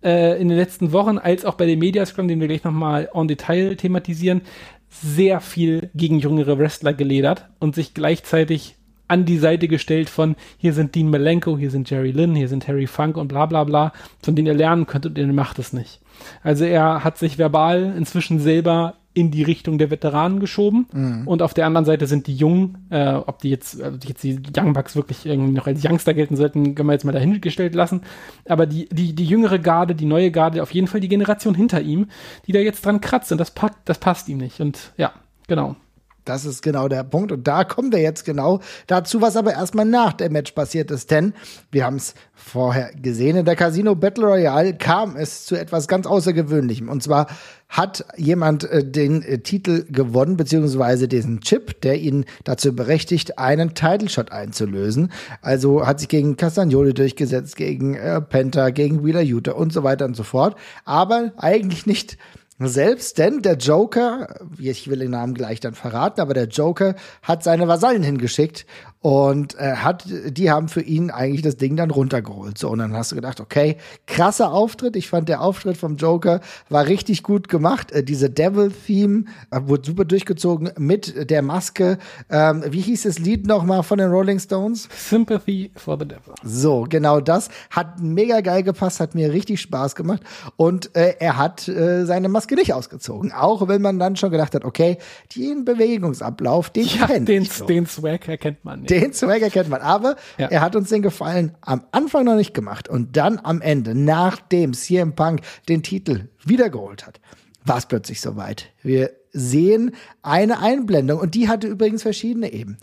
äh, 0.03 0.41
in 0.41 0.49
den 0.49 0.59
letzten 0.59 0.93
Wochen, 0.93 1.19
als 1.19 1.45
auch 1.45 1.55
bei 1.55 1.67
dem 1.67 1.79
Mediascrum, 1.79 2.29
den 2.29 2.41
wir 2.41 2.49
gleich 2.49 2.65
nochmal 2.65 3.09
en 3.15 3.29
Detail 3.29 3.77
thematisieren, 3.77 4.43
sehr 4.89 5.41
viel 5.41 5.91
gegen 5.95 6.19
jüngere 6.19 6.59
Wrestler 6.59 6.93
geledert 6.93 7.49
und 7.59 7.75
sich 7.75 7.95
gleichzeitig 7.95 8.77
an 9.09 9.25
die 9.25 9.39
Seite 9.39 9.69
gestellt 9.69 10.09
von 10.09 10.35
hier 10.57 10.73
sind 10.73 10.95
Dean 10.95 11.11
Malenko, 11.11 11.59
hier 11.59 11.71
sind 11.71 11.91
Jerry 11.91 12.11
Lynn, 12.11 12.35
hier 12.35 12.49
sind 12.49 12.67
Harry 12.69 12.87
Funk 12.87 13.17
und 13.17 13.29
bla 13.29 13.47
bla 13.47 13.65
bla, 13.65 13.93
von 14.23 14.35
denen 14.35 14.47
ihr 14.47 14.55
lernen 14.55 14.87
könnt 14.87 15.07
und 15.07 15.19
ihr 15.19 15.27
macht 15.27 15.59
es 15.59 15.73
nicht. 15.73 16.01
Also 16.43 16.65
er 16.65 17.05
hat 17.05 17.19
sich 17.19 17.39
verbal 17.39 17.95
inzwischen 17.97 18.39
selber 18.39 18.95
in 19.15 19.31
die 19.31 19.45
Richtung 19.45 19.79
der 19.79 19.91
Veteranen 19.91 20.41
geschoben. 20.41 20.87
Mhm. 20.93 21.29
Und 21.29 21.41
auf 21.41 21.55
der 21.55 21.67
anderen 21.67 21.85
Seite 21.85 22.07
sind 22.07 22.27
die 22.27 22.35
Jungen, 22.35 22.87
äh, 22.91 23.15
ob 23.15 23.39
die 23.39 23.51
jetzt, 23.51 23.81
äh, 23.81 23.93
jetzt 24.05 24.25
die 24.25 24.41
Young 24.57 24.73
Bucks 24.73 24.97
wirklich 24.97 25.25
irgendwie 25.25 25.53
noch 25.53 25.69
als 25.69 25.85
Youngster 25.85 26.15
gelten 26.15 26.37
sollten, 26.37 26.75
können 26.75 26.89
wir 26.89 26.95
jetzt 26.95 27.05
mal 27.05 27.13
dahingestellt 27.13 27.75
lassen. 27.75 28.03
Aber 28.49 28.67
die, 28.67 28.89
die, 28.91 29.15
die 29.15 29.25
jüngere 29.25 29.61
Garde, 29.61 29.95
die 29.95 30.05
neue 30.05 30.33
Garde, 30.33 30.63
auf 30.63 30.73
jeden 30.73 30.89
Fall 30.89 31.01
die 31.01 31.09
Generation 31.09 31.55
hinter 31.55 31.81
ihm, 31.81 32.09
die 32.47 32.53
da 32.53 32.59
jetzt 32.59 32.85
dran 32.85 33.01
kratzt 33.01 33.31
und 33.31 33.39
das 33.39 33.53
packt, 33.53 33.89
das 33.89 33.99
passt 33.99 34.29
ihm 34.29 34.39
nicht. 34.39 34.61
Und 34.61 34.93
ja, 34.97 35.13
genau. 35.47 35.77
Das 36.25 36.47
ist 36.47 36.63
genau 36.63 36.89
der 36.89 37.05
Punkt. 37.05 37.33
Und 37.33 37.47
da 37.47 37.65
kommen 37.65 37.93
wir 37.93 38.01
jetzt 38.01 38.25
genau 38.25 38.61
dazu, 38.87 39.21
was 39.21 39.37
aber 39.37 39.53
erstmal 39.53 39.85
nach 39.85 40.15
dem 40.15 40.33
Match 40.33 40.53
passiert 40.53 40.91
ist. 40.91 41.11
Denn 41.11 41.35
wir 41.71 41.85
haben 41.85 41.97
es 41.97 42.15
vorher 42.33 42.93
gesehen, 42.95 43.37
in 43.37 43.45
der 43.45 43.57
Casino 43.57 43.95
Battle 43.95 44.27
Royale 44.27 44.75
kam 44.75 45.17
es 45.17 45.45
zu 45.45 45.55
etwas 45.55 45.87
ganz 45.87 46.07
Außergewöhnlichem. 46.07 46.89
Und 46.89 47.03
zwar 47.03 47.27
hat 47.75 48.07
jemand 48.17 48.63
äh, 48.71 48.85
den 48.85 49.23
äh, 49.23 49.39
Titel 49.39 49.85
gewonnen, 49.91 50.37
beziehungsweise 50.37 51.09
diesen 51.09 51.41
Chip, 51.41 51.81
der 51.81 51.99
ihn 51.99 52.25
dazu 52.45 52.75
berechtigt, 52.75 53.37
einen 53.37 53.75
Title 53.75 54.09
Shot 54.09 54.31
einzulösen. 54.31 55.11
Also 55.43 55.85
hat 55.85 55.99
sich 55.99 56.09
gegen 56.09 56.37
Castagnoli 56.37 56.95
durchgesetzt, 56.95 57.57
gegen 57.57 57.97
äh, 57.97 58.21
Penta, 58.21 58.71
gegen 58.71 59.05
Wheeler 59.05 59.23
Utah 59.23 59.53
und 59.53 59.73
so 59.73 59.83
weiter 59.83 60.05
und 60.05 60.15
so 60.15 60.23
fort. 60.23 60.57
Aber 60.85 61.33
eigentlich 61.37 61.85
nicht 61.85 62.17
selbst, 62.61 63.19
denn 63.19 63.43
der 63.43 63.57
Joker, 63.57 64.29
ich 64.57 64.89
will 64.89 65.01
den 65.01 65.11
Namen 65.11 65.35
gleich 65.35 65.59
dann 65.59 65.75
verraten, 65.75 66.21
aber 66.21 66.35
der 66.35 66.47
Joker 66.47 66.95
hat 67.23 67.43
seine 67.43 67.67
Vasallen 67.67 68.05
hingeschickt 68.05 68.67
und 69.05 69.55
äh, 69.59 69.77
hat, 69.77 70.07
die 70.09 70.51
haben 70.51 70.69
für 70.69 70.81
ihn 70.81 71.11
eigentlich 71.11 71.43
das 71.43 71.59
Ding 71.59 71.77
dann 71.77 71.91
runtergeholt. 71.91 72.57
So, 72.57 72.71
und 72.71 72.79
dann 72.79 72.95
hast 72.95 73.13
du 73.13 73.17
gedacht, 73.17 73.39
okay, 73.39 73.77
krasser 74.07 74.51
Auftritt. 74.51 74.97
Ich 74.97 75.11
fand 75.11 75.29
der 75.29 75.43
Auftritt 75.43 75.77
vom 75.77 75.97
Joker 75.97 76.41
war 76.71 76.87
richtig 76.87 77.23
gut 77.23 77.51
gemacht. 77.51 77.93
Äh, 77.93 78.03
diese 78.03 78.31
Devil-Theme 78.31 79.25
äh, 79.51 79.61
wurde 79.65 79.85
super 79.85 80.07
durchgezogen 80.07 80.71
mit 80.79 81.29
der 81.31 81.43
Maske. 81.43 81.99
Ähm, 82.31 82.65
wie 82.71 82.81
hieß 82.81 83.03
das 83.03 83.19
Lied 83.19 83.47
nochmal 83.47 83.83
von 83.83 83.99
den 83.99 84.09
Rolling 84.09 84.39
Stones? 84.39 84.89
Sympathy 84.97 85.71
for 85.77 85.99
the 85.99 86.09
Devil. 86.09 86.33
So, 86.43 86.87
genau 86.89 87.21
das 87.21 87.51
hat 87.69 88.01
mega 88.01 88.41
geil 88.41 88.63
gepasst, 88.63 89.01
hat 89.01 89.15
mir 89.15 89.35
richtig 89.35 89.61
Spaß 89.61 89.97
gemacht. 89.97 90.23
Und 90.57 90.97
äh, 90.97 91.17
er 91.19 91.37
hat 91.37 91.69
äh, 91.69 92.07
seine 92.07 92.31
Maske 92.31 92.55
nicht 92.55 92.73
ausgezogen. 92.73 93.33
Auch 93.33 93.69
wenn 93.69 93.83
man 93.83 93.99
dann 93.99 94.17
schon 94.17 94.31
gedacht 94.31 94.55
hat, 94.55 94.65
okay, 94.65 94.97
den 95.37 95.67
Bewegungsablauf, 95.67 96.71
den 96.71 96.87
Ja, 96.87 97.07
kennt 97.07 97.29
den, 97.29 97.45
so. 97.45 97.67
den 97.67 97.85
Swag 97.85 98.27
erkennt 98.29 98.65
man 98.65 98.81
nicht. 98.81 98.94
Den 99.01 99.13
Swag 99.13 99.43
erkennt 99.43 99.69
man. 99.69 99.81
Aber 99.81 100.17
Ja. 100.39 100.49
er 100.49 100.61
hat 100.61 100.77
uns 100.77 100.89
den 100.89 101.03
Gefallen 101.03 101.53
am 101.61 101.85
Anfang 101.93 102.25
noch 102.25 102.37
nicht 102.37 102.55
gemacht. 102.55 102.89
Und 102.89 103.17
dann 103.17 103.39
am 103.43 103.61
Ende, 103.61 103.95
nachdem 103.95 104.73
CM 104.75 105.15
Punk 105.15 105.41
den 105.69 105.83
Titel 105.83 106.29
wiedergeholt 106.45 107.07
hat, 107.07 107.21
war 107.65 107.79
es 107.79 107.87
plötzlich 107.87 108.21
soweit. 108.21 108.67
Wir 108.83 109.11
sehen 109.33 109.93
eine 110.23 110.61
Einblendung 110.61 111.19
und 111.19 111.35
die 111.35 111.49
hatte 111.49 111.67
übrigens 111.67 112.03
verschiedene 112.03 112.53
Ebenen. 112.53 112.79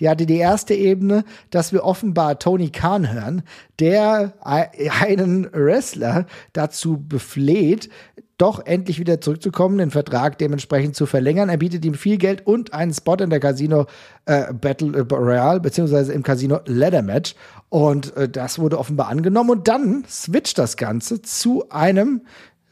Die 0.00 0.08
hatte 0.08 0.26
die 0.26 0.36
erste 0.36 0.74
Ebene, 0.74 1.24
dass 1.50 1.72
wir 1.72 1.82
offenbar 1.84 2.38
Tony 2.38 2.68
Khan 2.70 3.10
hören, 3.12 3.42
der 3.78 4.34
ei- 4.44 4.90
einen 5.00 5.48
Wrestler 5.52 6.26
dazu 6.52 6.98
befleht, 6.98 7.88
doch 8.38 8.64
endlich 8.66 8.98
wieder 8.98 9.20
zurückzukommen, 9.20 9.78
den 9.78 9.90
Vertrag 9.90 10.38
dementsprechend 10.38 10.96
zu 10.96 11.06
verlängern. 11.06 11.48
Er 11.48 11.56
bietet 11.56 11.84
ihm 11.84 11.94
viel 11.94 12.18
Geld 12.18 12.46
und 12.46 12.72
einen 12.72 12.92
Spot 12.92 13.14
in 13.14 13.30
der 13.30 13.40
Casino 13.40 13.86
äh, 14.26 14.52
Battle 14.52 15.02
Royale, 15.02 15.60
beziehungsweise 15.60 16.12
im 16.12 16.22
Casino 16.22 16.60
Ladder 16.66 17.02
Match. 17.02 17.34
Und 17.68 18.16
äh, 18.16 18.28
das 18.28 18.58
wurde 18.58 18.78
offenbar 18.78 19.08
angenommen. 19.08 19.50
Und 19.50 19.68
dann 19.68 20.04
switcht 20.08 20.58
das 20.58 20.76
Ganze 20.76 21.22
zu 21.22 21.68
einem 21.70 22.22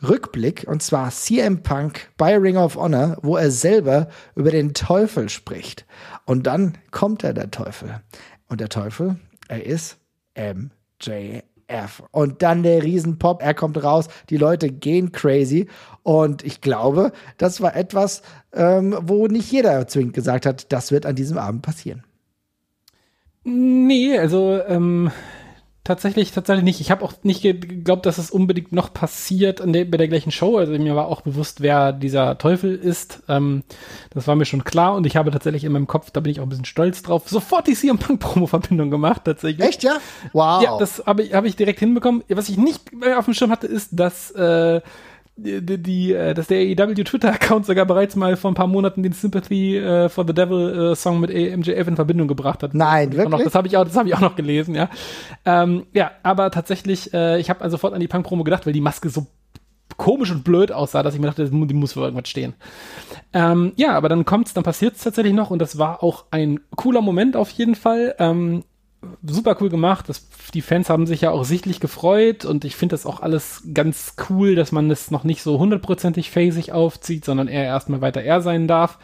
Rückblick, 0.03 0.65
und 0.67 0.83
zwar 0.83 1.11
CM 1.11 1.63
Punk 1.63 2.11
bei 2.17 2.37
Ring 2.37 2.57
of 2.57 2.75
Honor, 2.75 3.19
wo 3.23 3.37
er 3.37 3.51
selber 3.51 4.09
über 4.35 4.51
den 4.51 4.75
Teufel 4.75 5.29
spricht. 5.29 5.87
Und 6.25 6.47
dann 6.47 6.77
kommt 6.91 7.23
er, 7.23 7.35
der 7.35 7.51
Teufel. 7.51 8.01
Und 8.49 8.61
der 8.61 8.69
Teufel, 8.69 9.17
er 9.49 9.65
ist 9.65 9.99
MJF. 10.37 11.52
Und 12.11 12.43
dann 12.43 12.63
der 12.63 12.83
Riesenpop, 12.83 13.43
er 13.43 13.55
kommt 13.55 13.83
raus, 13.83 14.09
die 14.31 14.37
Leute 14.37 14.71
gehen 14.71 15.13
crazy. 15.13 15.69
Und 16.03 16.45
ich 16.45 16.61
glaube, 16.61 17.13
das 17.39 17.61
war 17.61 17.77
etwas, 17.77 18.23
ähm, 18.53 18.97
wo 19.03 19.27
nicht 19.27 19.51
jeder 19.51 19.87
zwingend 19.89 20.15
gesagt 20.15 20.47
hat, 20.47 20.73
das 20.73 20.93
wird 20.93 21.07
an 21.07 21.15
diesem 21.15 21.39
Abend 21.39 21.63
passieren. 21.63 22.05
Nee, 23.45 24.19
also 24.19 24.61
ähm, 24.69 25.11
tatsächlich, 25.85 26.33
tatsächlich 26.33 26.65
nicht. 26.65 26.81
Ich 26.81 26.91
habe 26.91 27.05
auch 27.05 27.13
nicht 27.23 27.43
ge- 27.43 27.55
geglaubt, 27.55 28.07
dass 28.07 28.19
es 28.19 28.31
unbedingt 28.31 28.73
noch 28.73 28.93
passiert 28.93 29.61
an 29.61 29.73
der, 29.73 29.85
bei 29.85 29.97
der 29.97 30.09
gleichen 30.09 30.31
Show. 30.31 30.57
Also 30.59 30.73
mir 30.73 30.95
war 30.95 31.07
auch 31.09 31.23
bewusst, 31.23 31.61
wer 31.61 31.93
dieser 31.93 32.39
Teufel 32.39 32.75
ist. 32.77 33.23
Ähm, 33.29 33.63
das 34.11 34.27
war 34.27 34.37
mir 34.37 34.45
schon 34.45 34.65
klar 34.65 34.95
und 34.95 35.07
ich 35.07 35.17
habe 35.17 35.31
tatsächlich 35.31 35.65
in 35.65 35.73
meinem 35.73 35.87
Kopf, 35.87 36.11
da 36.11 36.21
bin 36.21 36.31
ich 36.33 36.41
auch 36.41 36.45
ein 36.45 36.49
bisschen 36.51 36.65
stolz 36.65 37.03
drauf, 37.03 37.29
sofort 37.29 37.67
die 37.67 37.75
CM 37.75 37.99
Punk 37.99 38.21
Promo-Verbindung 38.21 38.91
gemacht, 38.91 39.23
tatsächlich. 39.25 39.67
Echt, 39.67 39.83
ja? 39.83 39.97
Wow. 40.33 40.63
Ja, 40.63 40.79
das 40.79 41.03
habe 41.07 41.23
ich, 41.23 41.35
hab 41.35 41.45
ich 41.45 41.57
direkt 41.57 41.81
hinbekommen. 41.81 42.23
Was 42.29 42.49
ich 42.49 42.57
nicht 42.59 42.81
auf 43.17 43.25
dem 43.25 43.35
Schirm 43.35 43.51
hatte, 43.51 43.67
ist, 43.67 43.89
dass, 43.93 44.31
äh, 44.33 44.81
die, 45.43 45.83
die, 45.83 46.13
äh, 46.13 46.35
dass 46.35 46.47
der 46.47 46.59
AEW 46.59 46.95
Twitter-Account 47.05 47.67
sogar 47.67 47.87
bereits 47.87 48.17
mal 48.17 48.37
vor 48.37 48.51
ein 48.51 48.55
paar 48.55 48.67
Monaten 48.67 49.03
den 49.03 49.13
Sympathy 49.13 49.77
äh, 49.79 50.09
for 50.09 50.27
the 50.27 50.33
Devil 50.35 50.93
äh, 50.93 50.97
Song 50.97 51.21
mit 51.21 51.31
MJF 51.31 51.89
in 51.89 51.97
Verbindung 51.97 52.29
gebracht 52.29 52.63
hat. 52.63 52.75
Nein, 52.75 53.11
Das 53.11 53.19
hab 53.19 53.21
ich 53.21 53.27
auch 53.27 53.31
noch, 53.31 53.39
wirklich? 53.39 53.45
das 53.45 53.55
habe 53.55 53.69
ich 53.69 53.77
auch, 53.77 53.85
das 53.85 53.97
habe 53.97 54.09
ich 54.09 54.15
auch 54.15 54.21
noch 54.21 54.37
gelesen, 54.37 54.75
ja. 54.75 54.89
Ähm, 55.45 55.87
ja, 55.93 56.13
aber 56.23 56.51
tatsächlich, 56.51 57.13
äh, 57.13 57.39
ich 57.41 57.51
habe 57.51 57.61
also 57.61 57.75
sofort 57.77 57.95
an 57.95 58.01
die 58.01 58.09
Punk-Promo 58.09 58.45
gedacht, 58.45 58.67
weil 58.67 58.73
die 58.73 58.81
Maske 58.81 59.09
so 59.09 59.27
komisch 59.97 60.31
und 60.31 60.45
blöd 60.45 60.73
aussah, 60.73 61.03
dass 61.03 61.15
ich 61.15 61.21
mir 61.21 61.27
dachte, 61.27 61.49
die 61.49 61.75
muss 61.75 61.93
für 61.93 62.01
irgendwas 62.01 62.29
stehen. 62.29 62.55
Ähm, 63.33 63.73
ja, 63.77 63.93
aber 63.93 64.09
dann 64.09 64.25
kommt's, 64.25 64.55
dann 64.55 64.65
passiert's 64.65 65.03
tatsächlich 65.03 65.35
noch 65.35 65.51
und 65.51 65.59
das 65.59 65.79
war 65.79 66.03
auch 66.03 66.25
ein 66.31 66.61
cooler 66.77 67.01
Moment 67.03 67.37
auf 67.37 67.51
jeden 67.51 67.75
Fall. 67.75 68.15
Ähm, 68.19 68.65
super 69.25 69.57
cool 69.61 69.69
gemacht. 69.69 70.09
Das, 70.09 70.29
die 70.55 70.63
Fans 70.63 70.89
haben 70.89 71.07
sich 71.07 71.23
ja 71.23 71.31
auch 71.31 71.45
sichtlich 71.45 71.81
gefreut 71.81 72.45
und 72.45 72.65
ich 72.65 72.77
finde 72.77 72.95
das 72.95 73.07
auch 73.07 73.21
alles 73.21 73.63
ganz 73.73 74.15
cool, 74.29 74.55
dass 74.55 74.73
man 74.73 74.89
das 74.89 75.11
noch 75.11 75.25
nicht 75.25 75.43
so 75.43 75.59
hundertprozentig 75.59 76.31
phasig 76.31 76.73
aufzieht, 76.73 77.25
sondern 77.25 77.49
er 77.49 77.65
erstmal 77.65 78.01
weiter 78.01 78.23
er 78.23 78.41
sein 78.41 78.69
darf. 78.69 78.99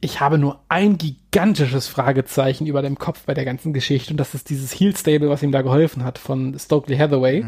Ich 0.00 0.20
habe 0.20 0.38
nur 0.38 0.60
ein 0.68 0.98
gigantisches 0.98 1.86
Fragezeichen 1.86 2.66
über 2.66 2.82
dem 2.82 2.98
Kopf 2.98 3.24
bei 3.24 3.34
der 3.34 3.44
ganzen 3.44 3.72
Geschichte 3.72 4.12
und 4.12 4.16
das 4.16 4.34
ist 4.34 4.50
dieses 4.50 4.72
Heel 4.72 4.96
Stable, 4.96 5.30
was 5.30 5.42
ihm 5.42 5.52
da 5.52 5.62
geholfen 5.62 6.04
hat 6.04 6.18
von 6.18 6.58
Stokely 6.58 6.96
Hathaway, 6.96 7.44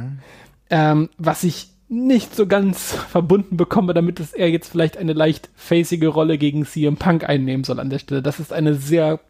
ähm, 0.70 1.10
was 1.18 1.42
ich 1.42 1.70
nicht 1.88 2.34
so 2.34 2.46
ganz 2.46 2.92
verbunden 3.10 3.56
bekomme, 3.56 3.94
damit 3.94 4.20
es 4.20 4.32
er 4.32 4.50
jetzt 4.50 4.68
vielleicht 4.68 4.96
eine 4.96 5.14
leicht 5.14 5.50
facige 5.56 6.08
Rolle 6.08 6.38
gegen 6.38 6.64
CM 6.64 6.96
Punk 6.96 7.28
einnehmen 7.28 7.64
soll 7.64 7.80
an 7.80 7.90
der 7.90 7.98
Stelle. 7.98 8.22
Das 8.22 8.38
ist 8.38 8.52
eine 8.52 8.74
sehr 8.74 9.20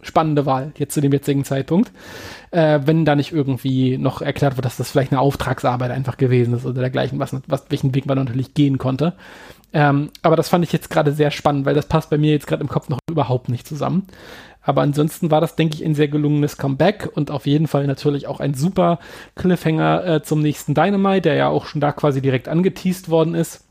spannende 0.00 0.46
Wahl 0.46 0.72
jetzt 0.76 0.94
zu 0.94 1.00
dem 1.00 1.12
jetzigen 1.12 1.44
Zeitpunkt, 1.44 1.90
äh, 2.50 2.80
wenn 2.84 3.04
da 3.04 3.16
nicht 3.16 3.32
irgendwie 3.32 3.98
noch 3.98 4.22
erklärt 4.22 4.56
wird, 4.56 4.64
dass 4.64 4.76
das 4.76 4.90
vielleicht 4.90 5.12
eine 5.12 5.20
Auftragsarbeit 5.20 5.90
einfach 5.90 6.16
gewesen 6.16 6.54
ist 6.54 6.64
oder 6.64 6.80
dergleichen, 6.80 7.18
was, 7.18 7.34
was 7.46 7.66
welchen 7.70 7.94
Weg 7.94 8.06
man 8.06 8.18
natürlich 8.18 8.54
gehen 8.54 8.78
konnte. 8.78 9.14
Ähm, 9.72 10.10
aber 10.22 10.36
das 10.36 10.48
fand 10.48 10.64
ich 10.64 10.72
jetzt 10.72 10.90
gerade 10.90 11.12
sehr 11.12 11.30
spannend, 11.30 11.66
weil 11.66 11.74
das 11.74 11.86
passt 11.86 12.10
bei 12.10 12.18
mir 12.18 12.32
jetzt 12.32 12.46
gerade 12.46 12.62
im 12.62 12.68
Kopf 12.68 12.88
noch 12.88 13.00
überhaupt 13.10 13.48
nicht 13.48 13.66
zusammen. 13.66 14.06
Aber 14.62 14.82
ansonsten 14.82 15.30
war 15.30 15.40
das, 15.40 15.56
denke 15.56 15.76
ich, 15.76 15.84
ein 15.84 15.94
sehr 15.94 16.08
gelungenes 16.08 16.58
Comeback 16.58 17.08
und 17.14 17.30
auf 17.30 17.46
jeden 17.46 17.66
Fall 17.68 17.86
natürlich 17.86 18.26
auch 18.26 18.40
ein 18.40 18.54
super 18.54 18.98
Cliffhanger 19.34 20.06
äh, 20.06 20.22
zum 20.22 20.42
nächsten 20.42 20.74
Dynamite, 20.74 21.22
der 21.22 21.34
ja 21.34 21.48
auch 21.48 21.66
schon 21.66 21.80
da 21.80 21.92
quasi 21.92 22.20
direkt 22.20 22.48
angeteased 22.48 23.08
worden 23.08 23.34
ist. 23.34 23.66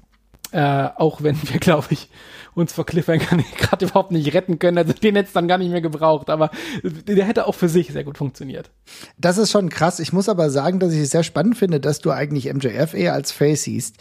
Äh, 0.51 0.87
auch 0.95 1.21
wenn 1.21 1.37
wir, 1.43 1.59
glaube 1.59 1.87
ich, 1.91 2.09
uns 2.57 2.73
vor 2.73 2.85
Cliffhanger 2.85 3.43
gerade 3.57 3.85
überhaupt 3.85 4.11
nicht 4.11 4.33
retten 4.33 4.57
können. 4.57 4.79
Also 4.79 4.93
den 4.93 5.15
hätte 5.15 5.27
es 5.27 5.33
dann 5.33 5.47
gar 5.47 5.59
nicht 5.59 5.69
mehr 5.69 5.81
gebraucht, 5.81 6.29
aber 6.29 6.49
der 6.83 7.25
hätte 7.25 7.45
auch 7.45 7.53
für 7.53 7.69
sich 7.69 7.93
sehr 7.93 8.03
gut 8.03 8.17
funktioniert. 8.17 8.71
Das 9.17 9.37
ist 9.37 9.51
schon 9.51 9.69
krass. 9.69 9.99
Ich 9.99 10.11
muss 10.11 10.27
aber 10.27 10.49
sagen, 10.49 10.79
dass 10.79 10.91
ich 10.91 11.01
es 11.01 11.11
sehr 11.11 11.23
spannend 11.23 11.57
finde, 11.57 11.79
dass 11.79 11.99
du 11.99 12.09
eigentlich 12.11 12.51
MJF 12.51 12.95
eher 12.95 13.13
als 13.13 13.31
Face 13.31 13.63
siehst. 13.63 13.97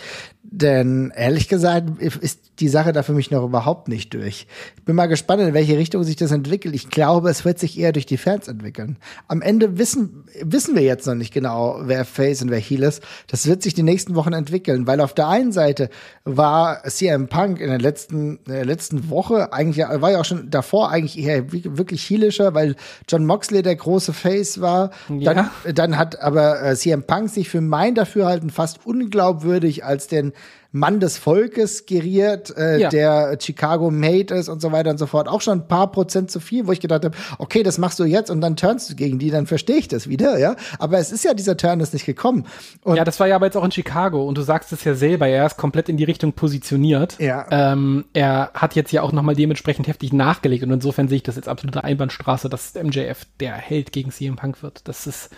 Denn 0.49 1.12
ehrlich 1.14 1.49
gesagt 1.49 2.01
ist 2.01 2.40
die 2.61 2.68
Sache 2.68 2.92
da 2.92 3.03
für 3.03 3.12
mich 3.12 3.30
noch 3.30 3.44
überhaupt 3.44 3.88
nicht 3.88 4.14
durch. 4.14 4.47
Ich 4.76 4.84
bin 4.84 4.94
mal 4.97 5.07
gespannt, 5.07 5.42
in 5.42 5.53
welche 5.55 5.76
Richtung 5.76 6.05
sich 6.05 6.16
das 6.16 6.30
entwickelt. 6.30 6.74
Ich 6.74 6.88
glaube, 6.88 7.28
es 7.30 7.44
wird 7.44 7.59
sich 7.59 7.78
eher 7.78 7.92
durch 7.92 8.07
die 8.07 8.16
Fans 8.16 8.49
entwickeln. 8.49 8.97
Am 9.28 9.42
Ende 9.42 9.76
wissen, 9.76 10.24
wissen 10.40 10.74
wir 10.74 10.82
jetzt 10.82 11.07
noch 11.07 11.14
nicht 11.16 11.34
genau, 11.34 11.80
wer 11.82 12.05
Face 12.05 12.40
und 12.42 12.51
wer 12.51 12.59
Heel 12.61 12.82
ist. 12.84 13.03
Das 13.26 13.47
wird 13.47 13.62
sich 13.62 13.74
die 13.74 13.82
nächsten 13.82 14.14
Wochen 14.14 14.32
entwickeln, 14.32 14.86
weil 14.86 15.01
auf 15.01 15.12
der 15.14 15.28
einen 15.28 15.53
Seite 15.53 15.90
war 16.24 16.82
CM 16.84 17.28
Punk 17.28 17.61
in 17.61 17.68
der 17.68 17.80
letzten, 17.80 18.36
in 18.47 18.53
der 18.53 18.64
letzten 18.64 19.11
Woche 19.11 19.53
eigentlich, 19.53 19.76
ja- 19.76 20.01
war 20.01 20.12
ja 20.12 20.20
auch 20.20 20.24
schon 20.24 20.49
davor 20.49 20.90
eigentlich 20.90 21.18
eher 21.18 21.53
wirklich 21.53 22.09
heelischer, 22.09 22.55
weil 22.55 22.76
John 23.09 23.26
Moxley 23.26 23.62
der 23.62 23.76
große 23.76 24.12
Face 24.14 24.61
war. 24.61 24.90
Ja. 25.11 25.34
Dann, 25.34 25.51
dann 25.74 25.99
hat 25.99 26.20
aber 26.22 26.62
äh, 26.62 26.76
CM 26.76 27.03
Punk 27.03 27.28
sich 27.30 27.49
für 27.51 27.61
mein 27.61 27.94
Dafürhalten 27.94 28.49
fast 28.51 28.86
unglaubwürdig 28.86 29.84
als 29.84 30.07
den 30.07 30.32
Mann 30.79 31.01
des 31.01 31.16
Volkes 31.18 31.87
geriert, 31.87 32.55
äh, 32.57 32.79
Ja. 32.81 32.89
der 32.91 33.39
Chicago 33.41 33.91
Made 33.91 34.35
ist 34.35 34.49
und 34.49 34.61
so 34.61 34.72
weiter 34.72 34.91
und 34.91 34.99
so 34.99 35.07
fort. 35.07 35.29
Auch 35.29 35.41
schon 35.41 35.61
ein 35.61 35.68
paar 35.68 35.91
Prozent 35.91 36.31
zu 36.31 36.39
viel, 36.41 36.66
wo 36.66 36.72
ich 36.72 36.81
gedacht 36.81 37.05
habe, 37.05 37.16
okay, 37.39 37.62
das 37.62 37.79
machst 37.79 37.99
du 37.99 38.05
jetzt 38.05 38.31
und 38.31 38.41
dann 38.41 38.57
turnst 38.57 38.91
du 38.91 38.95
gegen 38.95 39.18
die, 39.18 39.31
dann 39.31 39.47
verstehe 39.47 39.77
ich 39.77 39.89
das 39.89 40.09
wieder, 40.09 40.39
ja. 40.39 40.57
Aber 40.79 40.99
es 40.99 41.12
ist 41.12 41.24
ja 41.24 41.35
dieser 41.35 41.57
Turn 41.57 41.81
ist 41.81 41.93
nicht 41.95 42.07
gekommen. 42.07 42.45
Und 42.83 42.97
Ja, 42.97 43.05
das 43.05 43.18
war 43.20 43.27
ja 43.27 43.37
aber 43.37 43.47
jetzt 43.47 43.57
auch 43.57 43.64
in 43.64 43.72
Chicago 43.72 44.24
und 44.27 44.37
du 44.37 44.43
sagst 44.43 44.72
es 44.72 44.85
ja 44.85 44.95
selber, 44.95 45.27
er 45.27 45.47
ist 45.47 45.57
komplett 45.57 45.89
in 45.89 45.97
die 45.97 46.05
Richtung 46.05 46.33
positioniert. 46.35 47.18
Ja. 47.18 47.47
Ähm, 47.51 48.05
er 48.12 48.51
hat 48.55 48.74
jetzt 48.74 48.93
ja 48.93 49.03
auch 49.03 49.12
nochmal 49.12 49.35
dementsprechend 49.35 49.89
heftig 49.89 50.12
nachgelegt 50.12 50.62
und 50.64 50.70
insofern 50.70 51.09
sehe 51.09 51.16
ich 51.16 51.22
das 51.22 51.37
jetzt 51.37 51.49
absolute 51.49 51.85
Einbahnstraße, 51.85 52.49
dass 52.49 52.74
MJF 52.74 53.27
der 53.41 53.55
Held 53.55 53.93
gegen 53.93 54.11
CM 54.11 54.37
Punk 54.37 54.62
wird. 54.62 54.87
Das 54.89 55.07
ist 55.07 55.31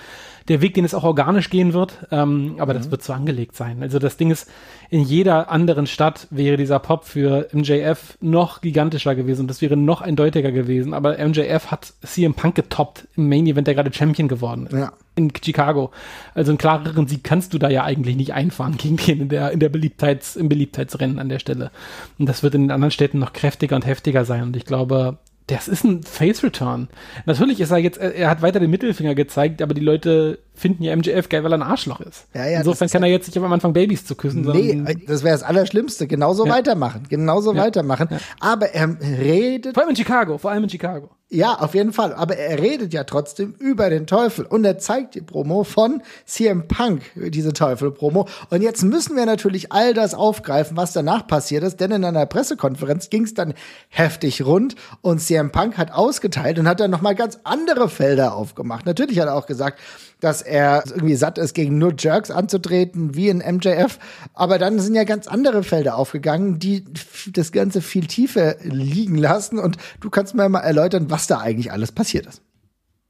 der 0.48 0.60
Weg, 0.62 0.72
den 0.74 0.84
es 0.84 0.94
auch 0.94 1.04
organisch 1.04 1.50
gehen 1.50 1.74
wird, 1.74 2.06
ähm, 2.10 2.56
aber 2.58 2.72
das 2.72 2.90
wird 2.90 3.02
so 3.02 3.12
angelegt 3.12 3.54
sein. 3.54 3.82
Also 3.82 3.98
das 3.98 4.16
Ding 4.16 4.30
ist, 4.30 4.48
in 4.88 5.02
jeder 5.02 5.27
jeder 5.28 5.50
anderen 5.50 5.86
Stadt 5.86 6.26
wäre 6.30 6.56
dieser 6.56 6.78
Pop 6.78 7.04
für 7.04 7.48
MJF 7.52 8.16
noch 8.22 8.62
gigantischer 8.62 9.14
gewesen 9.14 9.42
und 9.42 9.48
das 9.48 9.60
wäre 9.60 9.76
noch 9.76 10.00
eindeutiger 10.00 10.52
gewesen. 10.52 10.94
Aber 10.94 11.18
MJF 11.18 11.70
hat 11.70 11.92
CM 12.02 12.32
Punk 12.32 12.54
getoppt 12.54 13.06
im 13.14 13.28
Main 13.28 13.46
Event, 13.46 13.66
der 13.66 13.74
gerade 13.74 13.92
Champion 13.92 14.26
geworden 14.26 14.68
ist. 14.68 14.72
Ja. 14.72 14.90
In 15.16 15.30
Chicago. 15.44 15.90
Also 16.32 16.50
einen 16.50 16.56
klareren 16.56 17.08
Sieg 17.08 17.24
kannst 17.24 17.52
du 17.52 17.58
da 17.58 17.68
ja 17.68 17.84
eigentlich 17.84 18.16
nicht 18.16 18.32
einfahren 18.32 18.78
gegen 18.78 18.96
den 18.96 19.20
in 19.20 19.28
der, 19.28 19.50
in 19.50 19.60
der 19.60 19.68
Beliebtheits, 19.68 20.34
im 20.34 20.48
Beliebtheitsrennen 20.48 21.18
an 21.18 21.28
der 21.28 21.40
Stelle. 21.40 21.72
Und 22.18 22.26
das 22.26 22.42
wird 22.42 22.54
in 22.54 22.62
den 22.62 22.70
anderen 22.70 22.92
Städten 22.92 23.18
noch 23.18 23.34
kräftiger 23.34 23.76
und 23.76 23.84
heftiger 23.84 24.24
sein. 24.24 24.44
Und 24.44 24.56
ich 24.56 24.64
glaube, 24.64 25.18
das 25.48 25.68
ist 25.68 25.84
ein 25.84 26.02
Face 26.04 26.42
Return. 26.42 26.88
Natürlich 27.26 27.60
ist 27.60 27.70
er 27.70 27.78
jetzt, 27.78 27.98
er 27.98 28.30
hat 28.30 28.40
weiter 28.40 28.60
den 28.60 28.70
Mittelfinger 28.70 29.14
gezeigt, 29.14 29.60
aber 29.60 29.74
die 29.74 29.82
Leute 29.82 30.38
finden 30.58 30.82
ja 30.82 30.94
MJF 30.94 31.28
geil, 31.28 31.44
weil 31.44 31.52
er 31.52 31.58
ein 31.58 31.62
Arschloch 31.62 32.00
ist. 32.00 32.26
Ja, 32.34 32.46
ja, 32.46 32.58
Insofern 32.58 32.88
kann 32.88 33.02
er 33.02 33.08
jetzt 33.08 33.28
nicht 33.28 33.38
am 33.38 33.52
Anfang 33.52 33.72
Babys 33.72 34.04
zu 34.04 34.14
küssen. 34.14 34.42
Nee, 34.42 34.98
das 35.06 35.22
wäre 35.22 35.34
das 35.34 35.42
Allerschlimmste. 35.42 36.06
Genauso 36.06 36.46
ja. 36.46 36.52
weitermachen. 36.52 37.04
Genauso 37.08 37.54
ja. 37.54 37.62
weitermachen. 37.62 38.08
Ja. 38.10 38.18
Aber 38.40 38.70
er 38.74 38.96
redet. 39.00 39.74
Vor 39.74 39.82
allem 39.82 39.90
in 39.90 39.96
Chicago, 39.96 40.38
vor 40.38 40.50
allem 40.50 40.64
in 40.64 40.70
Chicago. 40.70 41.10
Ja, 41.30 41.58
auf 41.58 41.74
jeden 41.74 41.92
Fall. 41.92 42.14
Aber 42.14 42.36
er 42.36 42.58
redet 42.58 42.94
ja 42.94 43.04
trotzdem 43.04 43.54
über 43.58 43.90
den 43.90 44.06
Teufel. 44.06 44.46
Und 44.46 44.64
er 44.64 44.78
zeigt 44.78 45.14
die 45.14 45.20
Promo 45.20 45.62
von 45.62 46.02
CM 46.24 46.68
Punk, 46.68 47.02
diese 47.14 47.52
Teufel-Promo. 47.52 48.26
Und 48.48 48.62
jetzt 48.62 48.82
müssen 48.82 49.14
wir 49.14 49.26
natürlich 49.26 49.70
all 49.70 49.92
das 49.92 50.14
aufgreifen, 50.14 50.78
was 50.78 50.94
danach 50.94 51.26
passiert 51.26 51.64
ist. 51.64 51.80
Denn 51.80 51.90
in 51.90 52.04
einer 52.04 52.24
Pressekonferenz 52.24 53.10
ging 53.10 53.24
es 53.24 53.34
dann 53.34 53.52
heftig 53.90 54.46
rund. 54.46 54.74
Und 55.02 55.20
CM 55.20 55.52
Punk 55.52 55.76
hat 55.76 55.92
ausgeteilt 55.92 56.58
und 56.58 56.66
hat 56.66 56.80
dann 56.80 56.90
nochmal 56.90 57.14
ganz 57.14 57.38
andere 57.44 57.90
Felder 57.90 58.34
aufgemacht. 58.34 58.86
Natürlich 58.86 59.20
hat 59.20 59.26
er 59.28 59.34
auch 59.34 59.46
gesagt, 59.46 59.80
dass 60.20 60.42
er 60.42 60.84
irgendwie 60.86 61.14
satt 61.14 61.38
ist, 61.38 61.54
gegen 61.54 61.78
nur 61.78 61.94
Jerks 61.96 62.30
anzutreten, 62.30 63.14
wie 63.14 63.28
in 63.28 63.38
MJF. 63.38 63.98
Aber 64.34 64.58
dann 64.58 64.78
sind 64.80 64.94
ja 64.94 65.04
ganz 65.04 65.28
andere 65.28 65.62
Felder 65.62 65.96
aufgegangen, 65.96 66.58
die 66.58 66.84
das 67.32 67.52
Ganze 67.52 67.80
viel 67.80 68.06
tiefer 68.06 68.56
liegen 68.62 69.16
lassen. 69.16 69.58
Und 69.58 69.76
du 70.00 70.10
kannst 70.10 70.34
mir 70.34 70.48
mal 70.48 70.60
erläutern, 70.60 71.10
was 71.10 71.26
da 71.26 71.38
eigentlich 71.38 71.70
alles 71.70 71.92
passiert 71.92 72.26
ist. 72.26 72.42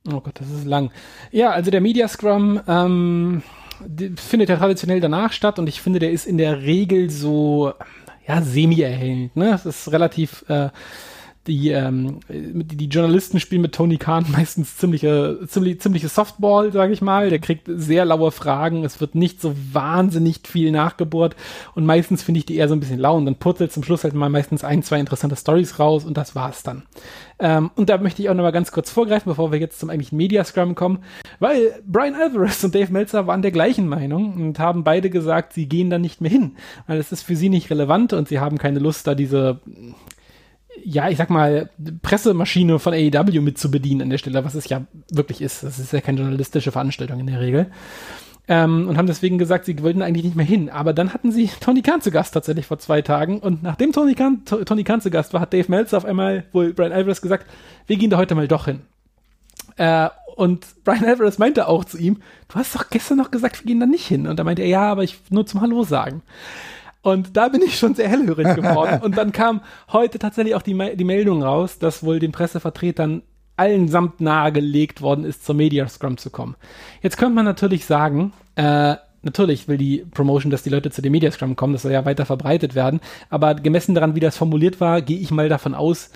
Oh 0.07 0.21
Gott, 0.21 0.41
das 0.41 0.49
ist 0.51 0.65
lang. 0.65 0.91
Ja, 1.31 1.51
also 1.51 1.71
der 1.71 1.81
Media 1.81 2.09
Scrum 2.09 2.61
ähm, 2.67 3.43
findet 4.17 4.49
ja 4.49 4.57
traditionell 4.57 5.01
danach 5.01 5.33
statt 5.33 5.59
und 5.59 5.69
ich 5.69 5.81
finde, 5.81 5.99
der 5.99 6.13
ist 6.13 6.27
in 6.27 6.39
der 6.39 6.63
Regel 6.63 7.11
so 7.11 7.73
ja 8.27 8.43
semi-erhellend. 8.43 9.37
Ne? 9.37 9.53
Es 9.55 9.67
ist 9.67 9.91
relativ 9.93 10.45
äh, 10.49 10.69
die, 11.49 11.71
ähm, 11.71 12.21
die, 12.29 12.77
die 12.77 12.87
Journalisten 12.87 13.41
spielen 13.41 13.63
mit 13.63 13.75
Tony 13.75 13.97
Khan 13.97 14.27
meistens 14.33 14.77
ziemliche, 14.77 15.41
ziemlich, 15.47 15.81
ziemliche 15.81 16.09
Softball, 16.09 16.73
sage 16.73 16.93
ich 16.93 17.03
mal. 17.03 17.31
Der 17.31 17.39
kriegt 17.39 17.69
sehr 17.69 18.05
laue 18.05 18.31
Fragen. 18.31 18.85
Es 18.85 19.01
wird 19.01 19.15
nicht 19.15 19.41
so 19.41 19.55
wahnsinnig 19.73 20.41
viel 20.47 20.71
nachgebohrt. 20.71 21.35
Und 21.75 21.87
meistens 21.87 22.23
finde 22.23 22.39
ich 22.39 22.47
die 22.47 22.57
eher 22.57 22.69
so 22.69 22.75
ein 22.75 22.81
bisschen 22.81 22.99
lau. 22.99 23.17
Und 23.17 23.27
dann 23.27 23.37
purzelt 23.37 23.73
zum 23.73 23.83
Schluss 23.83 24.05
halt 24.05 24.15
mal 24.15 24.29
meistens 24.29 24.63
ein, 24.63 24.83
zwei 24.83 25.01
interessante 25.01 25.37
Stories 25.37 25.79
raus 25.79 26.05
und 26.05 26.17
das 26.17 26.35
war's 26.35 26.63
dann. 26.63 26.85
Ähm, 27.41 27.71
und 27.77 27.89
da 27.89 27.99
möchte 27.99 28.21
ich 28.21 28.29
auch 28.29 28.35
noch 28.35 28.43
mal 28.43 28.51
ganz 28.51 28.73
kurz 28.73 28.91
vorgreifen, 28.91 29.31
bevor 29.31 29.53
wir 29.53 29.61
jetzt 29.61 29.79
zum 29.79 29.91
eigentlichen 29.91 30.19
Media 30.19 30.43
Scrum 30.45 30.75
kommen, 30.75 30.99
weil 31.39 31.81
Brian 31.87 32.15
Alvarez 32.15 32.63
und 32.65 32.75
Dave 32.75 32.93
Meltzer 32.93 33.27
waren 33.27 33.43
der 33.43 33.53
gleichen 33.53 33.89
Meinung 33.89 34.35
und 34.35 34.59
haben 34.59 34.83
beide 34.83 35.09
gesagt, 35.09 35.53
sie 35.53 35.69
gehen 35.69 35.91
da 35.91 35.99
nicht 35.99 36.21
mehr 36.21 36.31
hin, 36.31 36.57
weil 36.87 36.99
es 36.99 37.13
ist 37.13 37.23
für 37.23 37.37
sie 37.37 37.49
nicht 37.49 37.71
relevant 37.71 38.13
und 38.13 38.29
sie 38.29 38.41
haben 38.41 38.59
keine 38.59 38.81
Lust, 38.81 39.07
da 39.07 39.15
diese 39.15 39.61
ja, 40.85 41.09
ich 41.09 41.19
sag 41.19 41.31
mal, 41.31 41.71
Pressemaschine 42.03 42.79
von 42.79 42.95
AEW 42.95 43.41
mit 43.41 43.59
zu 43.59 43.71
bedienen 43.71 44.03
an 44.03 44.11
der 44.11 44.19
Stelle, 44.19 44.45
was 44.45 44.55
es 44.55 44.69
ja 44.69 44.87
wirklich 45.11 45.41
ist. 45.41 45.63
Das 45.63 45.79
ist 45.79 45.93
ja 45.93 46.01
keine 46.01 46.21
journalistische 46.21 46.73
Veranstaltung 46.73 47.21
in 47.21 47.27
der 47.27 47.41
Regel. 47.41 47.71
Ähm, 48.51 48.89
und 48.89 48.97
haben 48.97 49.07
deswegen 49.07 49.37
gesagt, 49.37 49.67
sie 49.67 49.83
wollten 49.83 50.01
eigentlich 50.01 50.25
nicht 50.25 50.37
mehr 50.37 50.47
hin. 50.47 50.71
Aber 50.71 50.95
dann 50.95 51.13
hatten 51.13 51.33
sie 51.33 51.51
Tony 51.61 51.83
Khan 51.83 52.01
zu 52.01 52.11
Gast 52.11 52.33
tatsächlich 52.33 52.67
vor 52.67 52.79
zwei 52.79 53.03
Tagen. 53.03 53.41
Und 53.41 53.63
nachdem 53.63 53.93
Tony 53.93 54.15
Khan, 54.15 54.45
Tony 54.47 54.85
Khan 54.85 55.03
zu 55.03 55.11
Gast 55.11 55.35
war, 55.35 55.43
hat 55.43 55.53
Dave 55.53 55.71
Meltzer 55.71 55.99
auf 55.99 56.07
einmal, 56.07 56.45
wohl 56.53 56.73
Brian 56.73 56.93
Alvarez 56.93 57.21
gesagt, 57.21 57.47
wir 57.87 57.97
gehen 57.99 58.09
da 58.09 58.17
heute 58.17 58.35
mal 58.35 58.49
doch 58.49 58.65
hin. 58.65 58.81
Äh, 59.77 60.09
und 60.37 60.67
Brian 60.85 61.05
Alvarez 61.05 61.39
meinte 61.39 61.69
auch 61.69 61.85
zu 61.85 61.99
ihm, 61.99 62.23
du 62.49 62.55
hast 62.55 62.75
doch 62.75 62.89
gestern 62.89 63.19
noch 63.19 63.31
gesagt, 63.31 63.61
wir 63.61 63.67
gehen 63.67 63.81
da 63.81 63.87
nicht 63.87 64.07
hin. 64.07 64.27
Und 64.27 64.39
da 64.39 64.45
meinte 64.45 64.63
er, 64.63 64.69
ja, 64.69 64.91
aber 64.91 65.05
ich 65.05 65.19
nur 65.29 65.45
zum 65.45 65.61
Hallo 65.61 65.83
sagen. 65.83 66.23
Und 67.03 67.37
da 67.37 67.49
bin 67.49 67.63
ich 67.63 67.79
schon 67.79 67.95
sehr 67.95 68.09
hellhörig 68.09 68.55
geworden. 68.55 69.01
und 69.03 69.17
dann 69.17 69.33
kam 69.33 69.63
heute 69.93 70.19
tatsächlich 70.19 70.55
auch 70.55 70.63
die, 70.63 70.97
die 70.97 71.05
Meldung 71.05 71.43
raus, 71.43 71.79
dass 71.79 72.03
wohl 72.03 72.19
den 72.19 72.33
Pressevertretern 72.33 73.23
allen 73.57 73.89
samt 73.89 74.21
nahegelegt 74.21 75.03
worden 75.03 75.25
ist, 75.25 75.45
zur 75.45 75.55
Media 75.55 75.89
Scrum 75.89 76.17
zu 76.17 76.31
kommen. 76.31 76.57
Jetzt 77.03 77.17
könnte 77.17 77.35
man 77.35 77.45
natürlich 77.45 77.87
sagen, 77.87 78.33
äh, 78.55 78.97
natürlich 79.23 79.69
will 79.69 79.79
die 79.79 80.05
Promotion, 80.11 80.51
dass 80.51 80.63
die 80.63 80.71
Leute 80.71 80.91
zu 80.91 81.03
dem 81.03 81.13
Media 81.13 81.31
Scrum 81.31 81.57
kommen, 81.57 81.73
das 81.73 81.83
soll 81.83 81.93
ja 81.93 82.05
weiter 82.05 82.25
verbreitet 82.25 82.75
werden, 82.75 83.01
aber 83.31 83.55
gemessen 83.55 83.95
daran, 83.95 84.15
wie 84.15 84.21
das 84.21 84.37
formuliert 84.37 84.81
war, 84.81 85.03
gehe 85.03 85.19
ich 85.19 85.31
mal 85.31 85.49
davon 85.49 85.75
aus, 85.75 86.11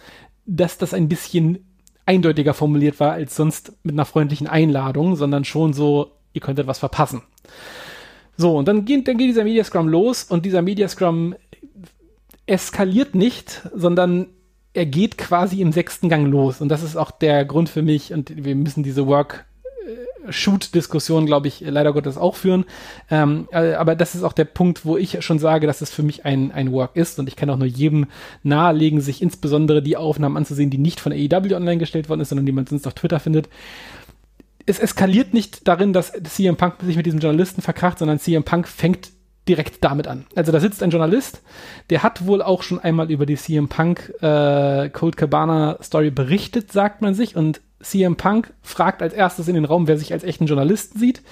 dass 0.46 0.78
das 0.78 0.94
ein 0.94 1.08
bisschen 1.08 1.66
eindeutiger 2.06 2.54
formuliert 2.54 3.00
war 3.00 3.12
als 3.12 3.36
sonst 3.36 3.72
mit 3.82 3.94
einer 3.94 4.04
freundlichen 4.04 4.46
Einladung, 4.46 5.16
sondern 5.16 5.44
schon 5.44 5.72
so, 5.72 6.12
ihr 6.32 6.40
könntet 6.40 6.66
was 6.66 6.78
verpassen. 6.78 7.22
So, 8.42 8.56
und 8.58 8.66
dann 8.66 8.84
geht, 8.84 9.06
dann 9.06 9.18
geht 9.18 9.28
dieser 9.28 9.44
Media 9.44 9.62
Scrum 9.62 9.86
los 9.86 10.24
und 10.24 10.44
dieser 10.44 10.62
Media 10.62 10.88
Scrum 10.88 11.36
eskaliert 12.46 13.14
nicht, 13.14 13.62
sondern 13.72 14.26
er 14.74 14.84
geht 14.84 15.16
quasi 15.16 15.60
im 15.60 15.70
sechsten 15.70 16.08
Gang 16.08 16.26
los. 16.26 16.60
Und 16.60 16.68
das 16.68 16.82
ist 16.82 16.96
auch 16.96 17.12
der 17.12 17.44
Grund 17.44 17.68
für 17.68 17.82
mich, 17.82 18.12
und 18.12 18.44
wir 18.44 18.56
müssen 18.56 18.82
diese 18.82 19.06
Work 19.06 19.44
Shoot-Diskussion, 20.28 21.26
glaube 21.26 21.46
ich, 21.46 21.60
leider 21.60 21.92
Gottes 21.92 22.16
auch 22.16 22.34
führen. 22.34 22.64
Ähm, 23.10 23.48
äh, 23.52 23.74
aber 23.74 23.94
das 23.94 24.16
ist 24.16 24.24
auch 24.24 24.32
der 24.32 24.44
Punkt, 24.44 24.84
wo 24.84 24.96
ich 24.96 25.24
schon 25.24 25.38
sage, 25.38 25.68
dass 25.68 25.80
es 25.80 25.90
für 25.90 26.02
mich 26.02 26.24
ein, 26.24 26.50
ein 26.50 26.72
Work 26.72 26.96
ist. 26.96 27.20
Und 27.20 27.28
ich 27.28 27.36
kann 27.36 27.48
auch 27.48 27.56
nur 27.56 27.68
jedem 27.68 28.06
nahelegen, 28.42 29.00
sich 29.00 29.22
insbesondere 29.22 29.82
die 29.82 29.96
Aufnahmen 29.96 30.36
anzusehen, 30.36 30.70
die 30.70 30.78
nicht 30.78 30.98
von 30.98 31.12
AEW 31.12 31.54
online 31.54 31.78
gestellt 31.78 32.08
worden 32.08 32.20
ist, 32.22 32.30
sondern 32.30 32.46
die 32.46 32.52
man 32.52 32.66
sonst 32.66 32.88
auf 32.88 32.94
Twitter 32.94 33.20
findet 33.20 33.48
es 34.66 34.78
eskaliert 34.78 35.34
nicht 35.34 35.66
darin, 35.66 35.92
dass 35.92 36.12
CM 36.24 36.56
Punk 36.56 36.74
sich 36.82 36.96
mit 36.96 37.06
diesem 37.06 37.20
Journalisten 37.20 37.62
verkracht, 37.62 37.98
sondern 37.98 38.18
CM 38.18 38.44
Punk 38.44 38.68
fängt 38.68 39.10
direkt 39.48 39.82
damit 39.82 40.06
an. 40.06 40.26
Also 40.36 40.52
da 40.52 40.60
sitzt 40.60 40.82
ein 40.82 40.90
Journalist, 40.90 41.42
der 41.90 42.02
hat 42.02 42.26
wohl 42.26 42.42
auch 42.42 42.62
schon 42.62 42.78
einmal 42.78 43.10
über 43.10 43.26
die 43.26 43.36
CM 43.36 43.68
Punk 43.68 44.12
äh, 44.22 44.88
Cold 44.90 45.16
Cabana 45.16 45.78
Story 45.82 46.10
berichtet, 46.10 46.70
sagt 46.70 47.02
man 47.02 47.14
sich, 47.14 47.34
und 47.34 47.60
CM 47.80 48.16
Punk 48.16 48.52
fragt 48.62 49.02
als 49.02 49.12
erstes 49.12 49.48
in 49.48 49.54
den 49.54 49.64
Raum, 49.64 49.88
wer 49.88 49.98
sich 49.98 50.12
als 50.12 50.22
echten 50.22 50.46
Journalisten 50.46 50.98
sieht, 50.98 51.22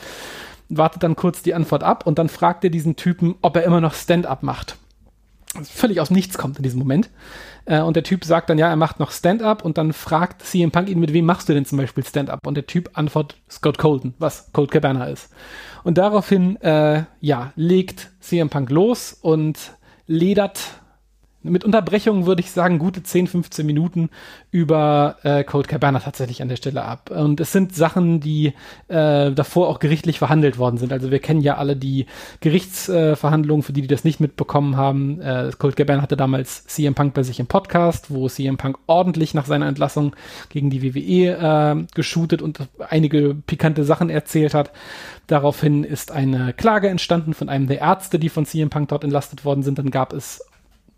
wartet 0.68 1.02
dann 1.02 1.14
kurz 1.14 1.42
die 1.42 1.54
Antwort 1.54 1.84
ab 1.84 2.06
und 2.06 2.18
dann 2.18 2.28
fragt 2.28 2.64
er 2.64 2.70
diesen 2.70 2.96
Typen, 2.96 3.36
ob 3.42 3.56
er 3.56 3.62
immer 3.64 3.80
noch 3.80 3.94
Stand-up 3.94 4.42
macht. 4.42 4.76
Völlig 5.64 6.00
aus 6.00 6.10
nichts 6.10 6.38
kommt 6.38 6.58
in 6.58 6.62
diesem 6.62 6.78
Moment. 6.78 7.10
Äh, 7.64 7.80
und 7.80 7.96
der 7.96 8.02
Typ 8.02 8.24
sagt 8.24 8.50
dann, 8.50 8.58
ja, 8.58 8.68
er 8.68 8.76
macht 8.76 9.00
noch 9.00 9.10
Stand-up 9.10 9.64
und 9.64 9.78
dann 9.78 9.92
fragt 9.92 10.42
CM 10.42 10.70
Punk 10.70 10.88
ihn, 10.88 11.00
mit 11.00 11.12
wem 11.12 11.26
machst 11.26 11.48
du 11.48 11.54
denn 11.54 11.64
zum 11.64 11.78
Beispiel 11.78 12.04
Stand-up? 12.04 12.46
Und 12.46 12.54
der 12.54 12.66
Typ 12.66 12.90
antwortet 12.94 13.38
Scott 13.50 13.78
Colton, 13.78 14.14
was 14.18 14.50
Cold 14.52 14.70
Cabana 14.70 15.06
ist. 15.06 15.30
Und 15.84 15.98
daraufhin, 15.98 16.56
äh, 16.60 17.04
ja, 17.20 17.52
legt 17.56 18.10
CM 18.20 18.50
Punk 18.50 18.70
los 18.70 19.12
und 19.20 19.72
ledert 20.06 20.79
mit 21.42 21.64
Unterbrechungen 21.64 22.26
würde 22.26 22.40
ich 22.40 22.50
sagen, 22.50 22.78
gute 22.78 23.02
10, 23.02 23.26
15 23.26 23.64
Minuten 23.64 24.10
über 24.50 25.16
äh, 25.22 25.42
Code 25.44 25.68
Cabana 25.68 26.00
tatsächlich 26.00 26.42
an 26.42 26.48
der 26.48 26.56
Stelle 26.56 26.84
ab. 26.84 27.10
Und 27.10 27.40
es 27.40 27.52
sind 27.52 27.74
Sachen, 27.74 28.20
die 28.20 28.52
äh, 28.88 29.32
davor 29.32 29.68
auch 29.68 29.78
gerichtlich 29.78 30.18
verhandelt 30.18 30.58
worden 30.58 30.76
sind. 30.76 30.92
Also 30.92 31.10
wir 31.10 31.18
kennen 31.18 31.40
ja 31.40 31.56
alle 31.56 31.76
die 31.76 32.06
Gerichtsverhandlungen, 32.40 33.62
äh, 33.62 33.64
für 33.64 33.72
die, 33.72 33.82
die 33.82 33.88
das 33.88 34.04
nicht 34.04 34.20
mitbekommen 34.20 34.76
haben. 34.76 35.20
Äh, 35.20 35.50
Code 35.58 35.76
Cabana 35.76 36.02
hatte 36.02 36.16
damals 36.16 36.66
CM 36.66 36.94
Punk 36.94 37.14
bei 37.14 37.22
sich 37.22 37.40
im 37.40 37.46
Podcast, 37.46 38.10
wo 38.10 38.28
CM 38.28 38.58
Punk 38.58 38.78
ordentlich 38.86 39.32
nach 39.32 39.46
seiner 39.46 39.66
Entlassung 39.66 40.14
gegen 40.50 40.68
die 40.68 40.82
WWE 40.82 41.80
äh, 41.80 41.86
geshootet 41.94 42.42
und 42.42 42.68
einige 42.88 43.34
pikante 43.34 43.84
Sachen 43.84 44.10
erzählt 44.10 44.52
hat. 44.52 44.72
Daraufhin 45.26 45.84
ist 45.84 46.10
eine 46.10 46.52
Klage 46.52 46.88
entstanden 46.88 47.32
von 47.32 47.48
einem 47.48 47.66
der 47.66 47.78
Ärzte, 47.78 48.18
die 48.18 48.28
von 48.28 48.44
CM 48.44 48.68
Punk 48.68 48.88
dort 48.88 49.04
entlastet 49.04 49.44
worden 49.44 49.62
sind. 49.62 49.78
Dann 49.78 49.90
gab 49.90 50.12
es 50.12 50.44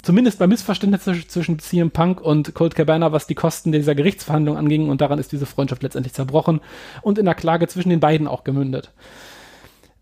zumindest 0.02 0.38
bei 0.38 0.46
Missverständnissen 0.46 1.28
zwischen 1.28 1.58
CM 1.58 1.90
Punk 1.90 2.20
und 2.20 2.54
Colt 2.54 2.74
Cabana, 2.74 3.12
was 3.12 3.26
die 3.26 3.34
Kosten 3.34 3.72
dieser 3.72 3.94
Gerichtsverhandlung 3.94 4.56
anging. 4.56 4.88
Und 4.88 5.00
daran 5.00 5.18
ist 5.18 5.32
diese 5.32 5.46
Freundschaft 5.46 5.82
letztendlich 5.82 6.12
zerbrochen 6.12 6.60
und 7.00 7.18
in 7.18 7.24
der 7.24 7.34
Klage 7.34 7.68
zwischen 7.68 7.90
den 7.90 8.00
beiden 8.00 8.26
auch 8.26 8.44
gemündet. 8.44 8.90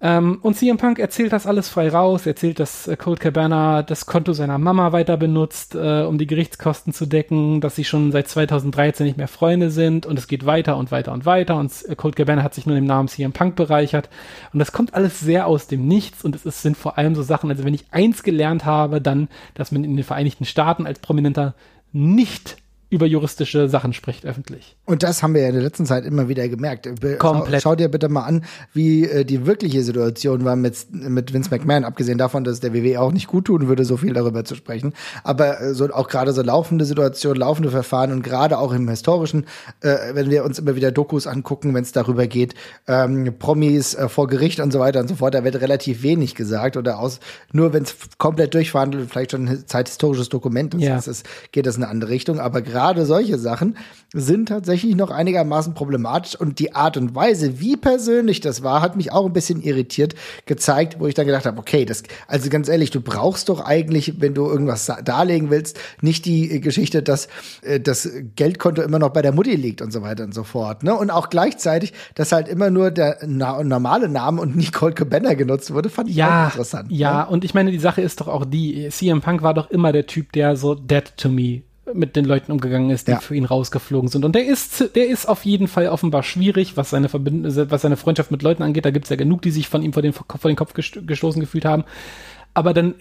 Ähm, 0.02 0.38
und 0.40 0.56
CM 0.56 0.78
Punk 0.78 0.98
erzählt 0.98 1.32
das 1.32 1.46
alles 1.46 1.68
frei 1.68 1.90
raus, 1.90 2.24
erzählt, 2.24 2.58
dass 2.58 2.88
äh, 2.88 2.96
Colt 2.96 3.20
Cabana 3.20 3.82
das 3.82 4.06
Konto 4.06 4.32
seiner 4.32 4.56
Mama 4.56 4.92
weiter 4.92 5.18
benutzt, 5.18 5.74
äh, 5.74 6.04
um 6.04 6.16
die 6.16 6.26
Gerichtskosten 6.26 6.94
zu 6.94 7.04
decken, 7.04 7.60
dass 7.60 7.76
sie 7.76 7.84
schon 7.84 8.10
seit 8.10 8.26
2013 8.26 9.04
nicht 9.04 9.18
mehr 9.18 9.28
Freunde 9.28 9.70
sind 9.70 10.06
und 10.06 10.18
es 10.18 10.26
geht 10.26 10.46
weiter 10.46 10.78
und 10.78 10.90
weiter 10.90 11.12
und 11.12 11.26
weiter 11.26 11.58
und 11.58 11.70
äh, 11.86 11.94
Colt 11.96 12.16
Cabana 12.16 12.42
hat 12.42 12.54
sich 12.54 12.64
nur 12.64 12.78
im 12.78 12.86
Namen 12.86 13.08
CM 13.08 13.32
Punk 13.32 13.56
bereichert. 13.56 14.08
Und 14.54 14.58
das 14.58 14.72
kommt 14.72 14.94
alles 14.94 15.20
sehr 15.20 15.46
aus 15.46 15.66
dem 15.66 15.86
Nichts 15.86 16.24
und 16.24 16.34
es 16.34 16.46
ist, 16.46 16.62
sind 16.62 16.78
vor 16.78 16.96
allem 16.96 17.14
so 17.14 17.22
Sachen, 17.22 17.50
also 17.50 17.64
wenn 17.64 17.74
ich 17.74 17.84
eins 17.90 18.22
gelernt 18.22 18.64
habe, 18.64 19.02
dann, 19.02 19.28
dass 19.52 19.70
man 19.70 19.84
in 19.84 19.96
den 19.96 20.04
Vereinigten 20.04 20.46
Staaten 20.46 20.86
als 20.86 21.00
Prominenter 21.00 21.54
nicht 21.92 22.56
über 22.90 23.06
juristische 23.06 23.68
Sachen 23.68 23.92
spricht 23.92 24.26
öffentlich. 24.26 24.76
Und 24.84 25.04
das 25.04 25.22
haben 25.22 25.32
wir 25.34 25.42
ja 25.42 25.48
in 25.48 25.54
der 25.54 25.62
letzten 25.62 25.86
Zeit 25.86 26.04
immer 26.04 26.28
wieder 26.28 26.48
gemerkt. 26.48 26.88
Komplett. 27.20 27.62
Schau, 27.62 27.70
schau 27.70 27.76
dir 27.76 27.88
bitte 27.88 28.08
mal 28.08 28.24
an, 28.24 28.44
wie 28.72 29.04
äh, 29.04 29.24
die 29.24 29.46
wirkliche 29.46 29.84
Situation 29.84 30.44
war 30.44 30.56
mit, 30.56 30.76
mit 30.92 31.32
Vince 31.32 31.50
McMahon, 31.50 31.84
abgesehen 31.84 32.18
davon, 32.18 32.42
dass 32.42 32.58
der 32.58 32.74
WWE 32.74 33.00
auch 33.00 33.12
nicht 33.12 33.28
gut 33.28 33.44
tun 33.44 33.68
würde, 33.68 33.84
so 33.84 33.96
viel 33.96 34.12
darüber 34.12 34.44
zu 34.44 34.56
sprechen. 34.56 34.92
Aber 35.22 35.60
äh, 35.60 35.72
so 35.72 35.88
auch 35.92 36.08
gerade 36.08 36.32
so 36.32 36.42
laufende 36.42 36.84
Situationen, 36.84 37.38
laufende 37.38 37.70
Verfahren 37.70 38.10
und 38.10 38.22
gerade 38.22 38.58
auch 38.58 38.72
im 38.72 38.88
historischen, 38.88 39.46
äh, 39.82 39.96
wenn 40.14 40.28
wir 40.28 40.44
uns 40.44 40.58
immer 40.58 40.74
wieder 40.74 40.90
Dokus 40.90 41.28
angucken, 41.28 41.72
wenn 41.74 41.84
es 41.84 41.92
darüber 41.92 42.26
geht, 42.26 42.54
ähm, 42.88 43.32
Promis 43.38 43.94
äh, 43.94 44.08
vor 44.08 44.26
Gericht 44.26 44.58
und 44.58 44.72
so 44.72 44.80
weiter 44.80 44.98
und 44.98 45.06
so 45.08 45.14
fort, 45.14 45.34
da 45.34 45.44
wird 45.44 45.60
relativ 45.60 46.02
wenig 46.02 46.34
gesagt 46.34 46.76
oder 46.76 46.98
aus, 46.98 47.20
nur 47.52 47.72
wenn 47.72 47.84
es 47.84 47.94
komplett 48.18 48.52
durchverhandelt, 48.54 49.08
vielleicht 49.08 49.30
schon 49.30 49.46
ein 49.46 49.62
zeithistorisches 49.66 50.28
Dokument 50.28 50.74
ist, 50.74 50.82
Ja. 50.82 50.96
ist, 50.98 51.24
geht 51.52 51.66
das 51.66 51.76
in 51.76 51.84
eine 51.84 51.92
andere 51.92 52.10
Richtung. 52.10 52.40
Aber 52.40 52.62
gerade 52.62 52.79
solche 53.04 53.38
Sachen 53.38 53.76
sind 54.12 54.48
tatsächlich 54.48 54.96
noch 54.96 55.10
einigermaßen 55.10 55.72
problematisch 55.74 56.34
und 56.34 56.58
die 56.58 56.74
Art 56.74 56.96
und 56.96 57.14
Weise, 57.14 57.60
wie 57.60 57.76
persönlich 57.76 58.40
das 58.40 58.62
war, 58.64 58.80
hat 58.82 58.96
mich 58.96 59.12
auch 59.12 59.24
ein 59.24 59.32
bisschen 59.32 59.62
irritiert 59.62 60.16
gezeigt, 60.46 60.96
wo 60.98 61.06
ich 61.06 61.14
dann 61.14 61.26
gedacht 61.26 61.46
habe, 61.46 61.58
okay, 61.58 61.84
das, 61.84 62.02
also 62.26 62.50
ganz 62.50 62.68
ehrlich, 62.68 62.90
du 62.90 63.00
brauchst 63.00 63.48
doch 63.48 63.60
eigentlich, 63.64 64.20
wenn 64.20 64.34
du 64.34 64.46
irgendwas 64.48 64.90
darlegen 65.04 65.50
willst, 65.50 65.78
nicht 66.00 66.24
die 66.24 66.60
Geschichte, 66.60 67.02
dass 67.04 67.28
äh, 67.62 67.78
das 67.78 68.08
Geldkonto 68.34 68.82
immer 68.82 68.98
noch 68.98 69.10
bei 69.10 69.22
der 69.22 69.30
Mutti 69.32 69.54
liegt 69.54 69.80
und 69.80 69.92
so 69.92 70.02
weiter 70.02 70.24
und 70.24 70.34
so 70.34 70.42
fort. 70.42 70.82
Ne? 70.82 70.92
Und 70.96 71.10
auch 71.10 71.30
gleichzeitig, 71.30 71.92
dass 72.16 72.32
halt 72.32 72.48
immer 72.48 72.70
nur 72.70 72.90
der 72.90 73.18
na 73.26 73.62
normale 73.62 74.08
Name 74.08 74.40
und 74.42 74.56
nicht 74.56 74.72
Colt 74.72 74.96
Cabana 74.96 75.34
genutzt 75.34 75.72
wurde, 75.72 75.88
fand 75.88 76.08
ich 76.08 76.16
Ja, 76.16 76.46
auch 76.46 76.50
interessant. 76.50 76.90
ja, 76.90 77.20
Ne? 77.24 77.30
und 77.30 77.44
ich 77.44 77.54
meine, 77.54 77.70
die 77.70 77.78
Sache 77.78 78.02
ist 78.02 78.20
doch 78.20 78.26
auch 78.28 78.44
die, 78.44 78.88
CM 78.90 79.20
Punk 79.20 79.42
war 79.42 79.54
doch 79.54 79.70
immer 79.70 79.92
der 79.92 80.06
Typ, 80.06 80.32
der 80.32 80.56
so 80.56 80.74
dead 80.74 81.04
to 81.16 81.28
me 81.28 81.62
mit 81.92 82.14
den 82.14 82.24
Leuten 82.24 82.52
umgegangen 82.52 82.90
ist, 82.90 83.08
die 83.08 83.12
Ja. 83.12 83.20
für 83.20 83.34
ihn 83.34 83.44
rausgeflogen 83.44 84.08
sind. 84.08 84.24
Und 84.24 84.34
der 84.34 84.46
ist, 84.46 84.94
der 84.94 85.08
ist 85.08 85.26
auf 85.26 85.44
jeden 85.44 85.66
Fall 85.66 85.88
offenbar 85.88 86.22
schwierig, 86.22 86.76
was 86.76 86.90
seine 86.90 87.08
Verbind 87.08 87.44
was 87.70 87.82
seine 87.82 87.96
Freundschaft 87.96 88.30
mit 88.30 88.42
Leuten 88.42 88.62
angeht. 88.62 88.84
Da 88.84 88.90
gibt's 88.90 89.08
ja 89.10 89.16
genug, 89.16 89.42
die 89.42 89.50
sich 89.50 89.68
von 89.68 89.82
ihm 89.82 89.92
vor 89.92 90.02
den, 90.02 90.12
vor 90.12 90.26
den 90.44 90.56
Kopf 90.56 90.74
gest- 90.74 91.04
gestoßen 91.06 91.40
gefühlt 91.40 91.64
haben. 91.64 91.84
Aber 92.54 92.74
dann 92.74 92.94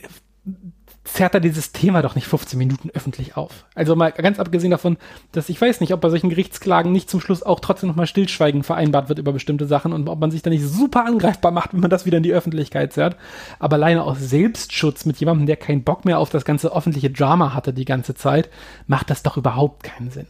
zerrt 1.14 1.34
er 1.34 1.40
dieses 1.40 1.72
Thema 1.72 2.02
doch 2.02 2.16
nicht 2.16 2.28
15 2.28 2.58
Minuten 2.58 2.90
öffentlich 2.94 3.36
auf. 3.38 3.66
Also 3.76 3.96
mal 3.96 4.12
ganz 4.12 4.40
abgesehen 4.40 4.72
davon, 4.72 4.98
dass 5.32 5.50
ich 5.50 5.60
weiß 5.60 5.82
nicht, 5.82 5.94
ob 5.94 6.02
bei 6.02 6.10
solchen 6.10 6.30
Gerichtsklagen 6.30 6.92
nicht 6.92 7.10
zum 7.10 7.20
Schluss 7.20 7.44
auch 7.44 7.60
trotzdem 7.60 7.90
nochmal 7.90 8.08
Stillschweigen 8.08 8.64
vereinbart 8.64 9.10
wird 9.10 9.20
über 9.20 9.34
bestimmte 9.34 9.66
Sachen 9.66 9.94
und 9.94 10.08
ob 10.08 10.20
man 10.20 10.32
sich 10.32 10.42
da 10.42 10.50
nicht 10.50 10.64
super 10.64 11.06
angreifbar 11.06 11.52
macht, 11.52 11.74
wenn 11.74 11.80
man 11.80 11.90
das 11.90 12.06
wieder 12.06 12.18
in 12.18 12.24
die 12.24 12.34
Öffentlichkeit 12.34 12.94
zerrt. 12.94 13.16
Aber 13.60 13.76
alleine 13.76 14.04
aus 14.04 14.20
Selbstschutz 14.20 15.06
mit 15.06 15.18
jemandem, 15.18 15.46
der 15.48 15.58
keinen 15.58 15.84
Bock 15.84 16.06
mehr 16.06 16.20
auf 16.20 16.30
das 16.30 16.46
ganze 16.46 16.74
öffentliche 16.76 17.10
Drama 17.10 17.54
hatte 17.54 17.74
die 17.74 17.86
ganze 17.86 18.16
Zeit, 18.16 18.50
macht 18.88 19.10
das 19.10 19.24
doch 19.24 19.38
überhaupt 19.38 19.84
keinen 19.84 20.12
Sinn. 20.12 20.28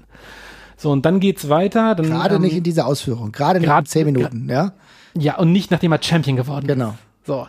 So, 0.77 0.91
und 0.91 1.05
dann 1.05 1.19
geht's 1.19 1.49
weiter. 1.49 1.93
Dann, 1.95 2.07
Gerade 2.07 2.35
ähm, 2.35 2.41
nicht 2.41 2.55
in 2.55 2.63
dieser 2.63 2.87
Ausführung, 2.87 3.31
gerade 3.31 3.59
nicht 3.59 3.69
in 3.69 3.85
zehn 3.85 4.05
Minuten, 4.05 4.49
ja? 4.49 4.71
ja, 5.17 5.37
und 5.37 5.51
nicht 5.51 5.71
nachdem 5.71 5.91
er 5.91 6.01
Champion 6.01 6.37
geworden 6.37 6.65
ist. 6.65 6.73
Genau. 6.73 6.95
So. 7.29 7.47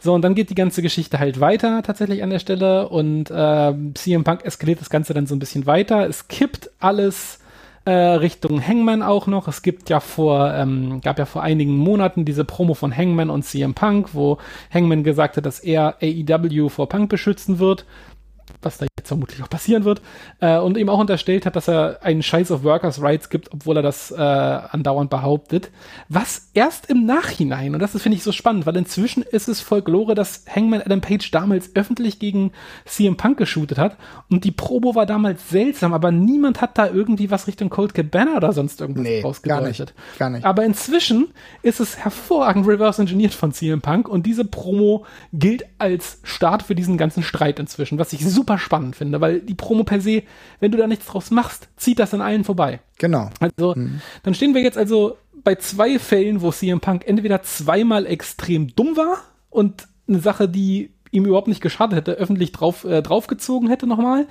So, 0.00 0.12
und 0.12 0.22
dann 0.22 0.34
geht 0.34 0.50
die 0.50 0.56
ganze 0.56 0.82
Geschichte 0.82 1.20
halt 1.20 1.38
weiter 1.38 1.84
tatsächlich 1.84 2.24
an 2.24 2.30
der 2.30 2.40
Stelle 2.40 2.88
und 2.88 3.32
ähm, 3.32 3.94
CM 3.94 4.24
Punk 4.24 4.44
eskaliert 4.44 4.80
das 4.80 4.90
Ganze 4.90 5.14
dann 5.14 5.28
so 5.28 5.36
ein 5.36 5.38
bisschen 5.38 5.66
weiter. 5.66 6.08
Es 6.08 6.26
kippt 6.26 6.68
alles 6.80 7.38
äh, 7.84 7.92
Richtung 7.92 8.60
Hangman 8.66 9.04
auch 9.04 9.28
noch. 9.28 9.46
Es 9.46 9.62
gibt 9.62 9.88
ja 9.88 10.00
vor, 10.00 10.52
ähm, 10.52 11.00
gab 11.00 11.20
ja 11.20 11.26
vor 11.26 11.44
einigen 11.44 11.76
Monaten 11.76 12.24
diese 12.24 12.44
Promo 12.44 12.74
von 12.74 12.96
Hangman 12.96 13.30
und 13.30 13.44
CM 13.44 13.72
Punk, 13.72 14.14
wo 14.14 14.38
Hangman 14.74 15.04
gesagt 15.04 15.36
hat, 15.36 15.46
dass 15.46 15.60
er 15.60 15.98
AEW 16.02 16.68
vor 16.68 16.88
Punk 16.88 17.08
beschützen 17.08 17.60
wird 17.60 17.86
was 18.62 18.78
da 18.78 18.86
jetzt 18.98 19.08
vermutlich 19.08 19.42
auch 19.42 19.48
passieren 19.48 19.84
wird, 19.84 20.02
äh, 20.40 20.58
und 20.58 20.76
ihm 20.76 20.88
auch 20.88 20.98
unterstellt 20.98 21.46
hat, 21.46 21.56
dass 21.56 21.68
er 21.68 21.98
einen 22.02 22.22
Scheiß 22.22 22.50
auf 22.50 22.62
Workers' 22.64 23.00
Rights 23.02 23.28
gibt, 23.30 23.52
obwohl 23.52 23.76
er 23.76 23.82
das 23.82 24.10
äh, 24.10 24.16
andauernd 24.16 25.10
behauptet. 25.10 25.70
Was 26.08 26.50
erst 26.54 26.90
im 26.90 27.06
Nachhinein, 27.06 27.74
und 27.74 27.80
das 27.80 27.92
finde 28.00 28.16
ich, 28.16 28.22
so 28.22 28.32
spannend, 28.32 28.66
weil 28.66 28.76
inzwischen 28.76 29.22
ist 29.22 29.48
es 29.48 29.60
Folklore, 29.60 30.14
dass 30.14 30.44
Hangman 30.54 30.82
Adam 30.82 31.00
Page 31.00 31.30
damals 31.30 31.74
öffentlich 31.74 32.18
gegen 32.18 32.52
CM 32.84 33.16
Punk 33.16 33.38
geshootet 33.38 33.78
hat 33.78 33.96
und 34.30 34.44
die 34.44 34.50
Promo 34.52 34.94
war 34.94 35.06
damals 35.06 35.48
seltsam, 35.50 35.92
aber 35.92 36.10
niemand 36.10 36.60
hat 36.60 36.76
da 36.78 36.86
irgendwie 36.88 37.30
was 37.30 37.46
Richtung 37.46 37.70
Cold 37.70 37.94
Cabana 37.94 38.36
oder 38.36 38.52
sonst 38.52 38.80
irgendwas 38.80 39.02
Nee, 39.04 39.20
gar 39.20 39.28
rausgedeutet. 39.30 39.94
nicht, 39.94 40.18
gar 40.18 40.30
nicht. 40.30 40.44
Aber 40.44 40.64
inzwischen 40.64 41.28
ist 41.62 41.80
es 41.80 41.96
hervorragend 41.98 42.66
reverse 42.66 43.00
engineert 43.00 43.34
von 43.34 43.52
CM 43.52 43.80
Punk 43.80 44.08
und 44.08 44.26
diese 44.26 44.44
Promo 44.44 45.04
gilt 45.32 45.64
als 45.78 46.18
Start 46.22 46.62
für 46.62 46.74
diesen 46.74 46.98
ganzen 46.98 47.22
Streit 47.22 47.58
inzwischen, 47.58 47.98
was 47.98 48.12
ich 48.12 48.24
super 48.26 48.49
spannend 48.58 48.96
finde, 48.96 49.20
weil 49.20 49.40
die 49.40 49.54
Promo 49.54 49.84
per 49.84 50.00
se, 50.00 50.22
wenn 50.60 50.72
du 50.72 50.78
da 50.78 50.86
nichts 50.86 51.06
draus 51.06 51.30
machst, 51.30 51.68
zieht 51.76 51.98
das 51.98 52.14
an 52.14 52.20
allen 52.20 52.44
vorbei. 52.44 52.80
Genau. 52.98 53.30
Also, 53.40 53.74
dann 54.22 54.34
stehen 54.34 54.54
wir 54.54 54.62
jetzt 54.62 54.78
also 54.78 55.16
bei 55.42 55.54
zwei 55.54 55.98
Fällen, 55.98 56.42
wo 56.42 56.50
CM 56.50 56.80
Punk 56.80 57.06
entweder 57.06 57.42
zweimal 57.42 58.06
extrem 58.06 58.74
dumm 58.74 58.96
war 58.96 59.18
und 59.48 59.88
eine 60.08 60.20
Sache, 60.20 60.48
die 60.48 60.90
ihm 61.10 61.24
überhaupt 61.24 61.48
nicht 61.48 61.60
geschadet 61.60 61.96
hätte, 61.96 62.12
öffentlich 62.12 62.52
drauf, 62.52 62.84
äh, 62.84 63.02
draufgezogen 63.02 63.68
hätte 63.68 63.86
nochmal, 63.86 64.26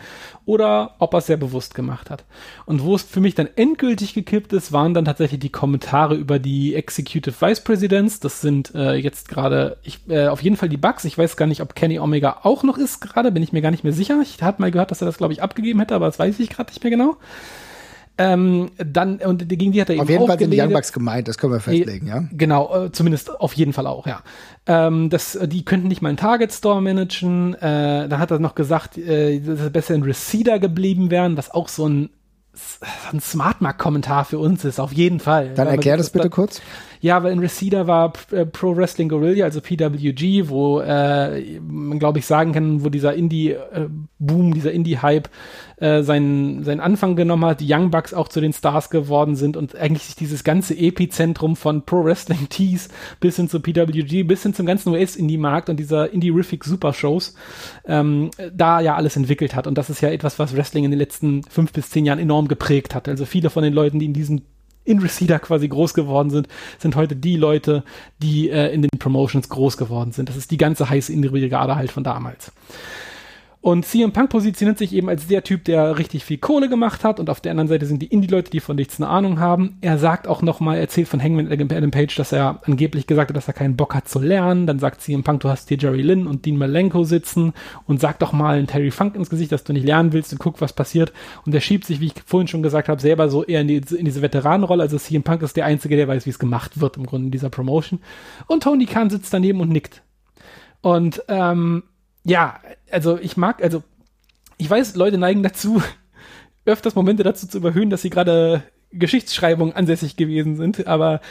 oder 0.45 0.95
ob 0.99 1.13
er 1.13 1.19
es 1.19 1.27
sehr 1.27 1.37
bewusst 1.37 1.75
gemacht 1.75 2.09
hat. 2.09 2.25
Und 2.65 2.83
wo 2.83 2.95
es 2.95 3.03
für 3.03 3.19
mich 3.19 3.35
dann 3.35 3.49
endgültig 3.55 4.13
gekippt 4.13 4.53
ist, 4.53 4.71
waren 4.71 4.93
dann 4.93 5.05
tatsächlich 5.05 5.39
die 5.39 5.51
Kommentare 5.51 6.15
über 6.15 6.39
die 6.39 6.75
Executive 6.75 7.35
Vice 7.39 7.61
Presidents. 7.61 8.19
Das 8.19 8.41
sind 8.41 8.73
äh, 8.75 8.93
jetzt 8.93 9.27
gerade, 9.27 9.77
ich, 9.83 9.99
äh, 10.07 10.27
auf 10.27 10.41
jeden 10.41 10.55
Fall 10.55 10.69
die 10.69 10.77
Bugs. 10.77 11.05
Ich 11.05 11.17
weiß 11.17 11.37
gar 11.37 11.47
nicht, 11.47 11.61
ob 11.61 11.75
Kenny 11.75 11.99
Omega 11.99 12.39
auch 12.43 12.63
noch 12.63 12.77
ist 12.77 13.01
gerade, 13.01 13.31
bin 13.31 13.43
ich 13.43 13.53
mir 13.53 13.61
gar 13.61 13.71
nicht 13.71 13.83
mehr 13.83 13.93
sicher. 13.93 14.19
Ich 14.21 14.41
hatte 14.41 14.61
mal 14.61 14.71
gehört, 14.71 14.91
dass 14.91 15.01
er 15.01 15.05
das, 15.05 15.17
glaube 15.17 15.33
ich, 15.33 15.43
abgegeben 15.43 15.79
hätte, 15.79 15.95
aber 15.95 16.05
das 16.05 16.19
weiß 16.19 16.39
ich 16.39 16.49
gerade 16.49 16.69
nicht 16.69 16.83
mehr 16.83 16.91
genau. 16.91 17.17
Ähm, 18.21 18.71
dann, 18.77 19.15
und 19.19 19.47
gegen 19.47 19.71
die 19.71 19.79
hat 19.79 19.87
er 19.87 19.95
eben 19.95 20.01
Auf 20.01 20.09
jeden 20.09 20.23
auch 20.23 20.27
Fall 20.27 20.39
sind 20.39 20.51
die. 20.51 20.59
Young 20.59 20.73
Bucks 20.73 20.91
gemeint, 20.91 21.29
das 21.29 21.37
können 21.37 21.53
wir 21.53 21.61
festlegen, 21.61 22.05
ja? 22.05 22.25
Genau, 22.33 22.85
äh, 22.85 22.91
zumindest 22.91 23.39
auf 23.39 23.53
jeden 23.53 23.71
Fall 23.71 23.87
auch, 23.87 24.05
ja. 24.05 24.21
Ähm, 24.67 25.09
das, 25.09 25.35
äh, 25.35 25.47
die 25.47 25.63
könnten 25.63 25.87
nicht 25.87 26.01
mal 26.01 26.09
einen 26.09 26.17
Target 26.17 26.51
Store 26.51 26.81
managen. 26.81 27.53
Äh, 27.53 28.09
dann 28.09 28.19
hat 28.19 28.29
er 28.29 28.39
noch 28.39 28.55
gesagt, 28.55 28.97
äh, 28.97 29.39
dass 29.39 29.61
sie 29.61 29.69
besser 29.69 29.95
in 29.95 30.03
Receiver 30.03 30.59
geblieben 30.59 31.11
wären, 31.11 31.37
was 31.37 31.49
auch 31.49 31.69
so 31.69 31.87
ein, 31.87 32.09
ein 33.13 33.21
Smartmark-Kommentar 33.21 34.25
für 34.25 34.37
uns 34.37 34.65
ist, 34.65 34.81
auf 34.81 34.91
jeden 34.91 35.21
Fall. 35.21 35.53
Dann 35.55 35.67
erklär 35.67 35.95
das 35.95 36.09
bitte 36.09 36.29
kurz. 36.29 36.61
Ja, 37.01 37.23
weil 37.23 37.31
in 37.31 37.39
Receiver 37.39 37.87
war 37.87 38.13
äh, 38.31 38.45
Pro 38.45 38.75
Wrestling 38.75 39.07
Guerrilla, 39.07 39.45
also 39.45 39.61
PWG, 39.61 40.49
wo 40.49 40.81
äh, 40.81 41.59
man 41.61 41.97
glaube 41.97 42.19
ich 42.19 42.25
sagen 42.25 42.51
kann, 42.51 42.83
wo 42.83 42.89
dieser 42.89 43.13
Indie-Boom, 43.13 44.53
dieser 44.53 44.73
Indie-Hype 44.73 45.29
äh, 45.77 46.03
seinen, 46.03 46.63
seinen 46.65 46.81
Anfang 46.81 47.15
genommen 47.15 47.45
hat, 47.45 47.61
die 47.61 47.73
Young 47.73 47.89
Bucks 47.89 48.13
auch 48.13 48.27
zu 48.27 48.41
den 48.41 48.51
Stars 48.51 48.89
geworden 48.89 49.35
sind 49.35 49.55
und 49.55 49.77
eigentlich 49.77 50.03
sich 50.03 50.15
dieses 50.15 50.43
ganze 50.43 50.77
Epizentrum 50.77 51.55
von 51.55 51.85
Pro 51.85 52.03
Wrestling 52.03 52.49
Tees 52.49 52.89
bis 53.21 53.37
hin 53.37 53.47
zu 53.47 53.61
PWG, 53.61 54.23
bis 54.23 54.43
hin 54.43 54.53
zum 54.53 54.65
ganzen 54.65 54.89
US-Indie-Markt 54.89 55.69
und 55.69 55.77
dieser 55.77 56.11
Indie-Rific 56.11 56.65
Super-Shows 56.65 57.33
ähm, 57.85 58.29
da 58.53 58.81
ja 58.81 58.95
alles 58.95 59.15
entwickelt 59.15 59.55
hat. 59.55 59.67
Und 59.67 59.77
das 59.77 59.89
ist 59.89 60.01
ja 60.01 60.09
etwas, 60.09 60.37
was 60.37 60.55
Wrestling 60.55 60.83
in 60.83 60.91
den 60.91 60.99
letzten 60.99 61.43
fünf 61.43 61.71
bis 61.71 61.89
zehn 61.89 62.05
Jahren 62.05 62.19
enorm 62.19 62.49
geprägt 62.49 62.93
hat. 62.93 63.07
Also 63.07 63.25
viele 63.25 63.49
von 63.49 63.63
den 63.63 63.73
Leuten, 63.73 63.99
die 63.99 64.05
in 64.05 64.13
diesem 64.13 64.41
in 64.89 64.99
Receiver 64.99 65.39
quasi 65.39 65.67
groß 65.67 65.93
geworden 65.93 66.29
sind, 66.29 66.47
sind 66.79 66.95
heute 66.95 67.15
die 67.15 67.37
Leute, 67.37 67.83
die 68.21 68.49
äh, 68.49 68.73
in 68.73 68.81
den 68.81 68.89
Promotions 68.97 69.49
groß 69.49 69.77
geworden 69.77 70.11
sind. 70.11 70.29
Das 70.29 70.35
ist 70.35 70.51
die 70.51 70.57
ganze 70.57 70.89
heiße 70.89 71.13
Indie-Brigade 71.13 71.75
halt 71.75 71.91
von 71.91 72.03
damals. 72.03 72.51
Und 73.61 73.85
CM 73.85 74.13
Punk 74.13 74.29
positioniert 74.29 74.77
sich 74.77 74.93
eben 74.93 75.09
als 75.09 75.27
der 75.27 75.43
Typ, 75.43 75.65
der 75.65 75.97
richtig 75.97 76.23
viel 76.23 76.37
Kohle 76.37 76.69
gemacht 76.69 77.03
hat. 77.03 77.19
Und 77.19 77.29
auf 77.29 77.41
der 77.41 77.51
anderen 77.51 77.67
Seite 77.67 77.85
sind 77.85 78.01
die 78.01 78.07
Indie-Leute, 78.07 78.49
die 78.49 78.61
von 78.61 78.77
nichts 78.77 79.01
eine 79.01 79.09
Ahnung 79.09 79.41
haben. 79.41 79.77
Er 79.81 79.97
sagt 79.97 80.29
auch 80.29 80.41
nochmal, 80.41 80.77
erzählt 80.77 81.09
von 81.09 81.21
Hangman 81.21 81.51
Adam 81.51 81.91
Page, 81.91 82.15
dass 82.15 82.31
er 82.31 82.61
angeblich 82.63 83.05
gesagt 83.05 83.31
hat, 83.31 83.35
dass 83.35 83.49
er 83.49 83.53
keinen 83.53 83.75
Bock 83.75 83.95
hat 83.95 84.07
zu 84.07 84.19
lernen. 84.19 84.65
Dann 84.65 84.79
sagt 84.79 85.01
CM 85.01 85.23
Punk, 85.23 85.41
du 85.41 85.49
hast 85.49 85.67
hier 85.67 85.77
Jerry 85.77 86.01
Lynn 86.01 86.25
und 86.25 86.45
Dean 86.45 86.57
Malenko 86.57 87.03
sitzen 87.03 87.51
und 87.85 87.99
sag 87.99 88.19
doch 88.19 88.31
mal 88.31 88.57
einen 88.57 88.67
Terry 88.67 88.91
Funk 88.91 89.15
ins 89.15 89.29
Gesicht, 89.29 89.51
dass 89.51 89.65
du 89.65 89.73
nicht 89.73 89.85
lernen 89.85 90.13
willst 90.13 90.31
und 90.31 90.39
guck, 90.39 90.61
was 90.61 90.71
passiert. 90.71 91.11
Und 91.45 91.53
er 91.53 91.61
schiebt 91.61 91.83
sich, 91.83 91.99
wie 91.99 92.07
ich 92.07 92.13
vorhin 92.25 92.47
schon 92.47 92.63
gesagt 92.63 92.87
habe, 92.87 93.01
selber 93.01 93.27
so 93.27 93.43
eher 93.43 93.59
in, 93.59 93.67
die, 93.67 93.81
in 93.93 94.05
diese 94.05 94.21
Veteranenrolle. 94.21 94.83
Also 94.83 94.97
CM 94.97 95.23
Punk 95.23 95.41
ist 95.41 95.57
der 95.57 95.65
Einzige, 95.65 95.97
der 95.97 96.07
weiß, 96.07 96.25
wie 96.25 96.29
es 96.29 96.39
gemacht 96.39 96.79
wird 96.79 96.95
im 96.95 97.05
Grunde 97.05 97.25
in 97.25 97.31
dieser 97.31 97.49
Promotion. 97.49 97.99
Und 98.47 98.63
Tony 98.63 98.85
Khan 98.85 99.09
sitzt 99.09 99.33
daneben 99.33 99.59
und 99.59 99.69
nickt. 99.69 100.01
Und 100.81 101.23
ähm, 101.27 101.83
ja, 102.23 102.59
also 102.91 103.17
ich 103.17 103.37
mag, 103.37 103.63
also 103.63 103.83
ich 104.57 104.69
weiß, 104.69 104.95
Leute 104.95 105.17
neigen 105.17 105.43
dazu, 105.43 105.81
öfters 106.65 106.95
Momente 106.95 107.23
dazu 107.23 107.47
zu 107.47 107.57
überhöhen, 107.57 107.89
dass 107.89 108.01
sie 108.01 108.09
gerade 108.09 108.63
Geschichtsschreibung 108.91 109.73
ansässig 109.73 110.15
gewesen 110.15 110.55
sind, 110.55 110.87
aber 110.87 111.21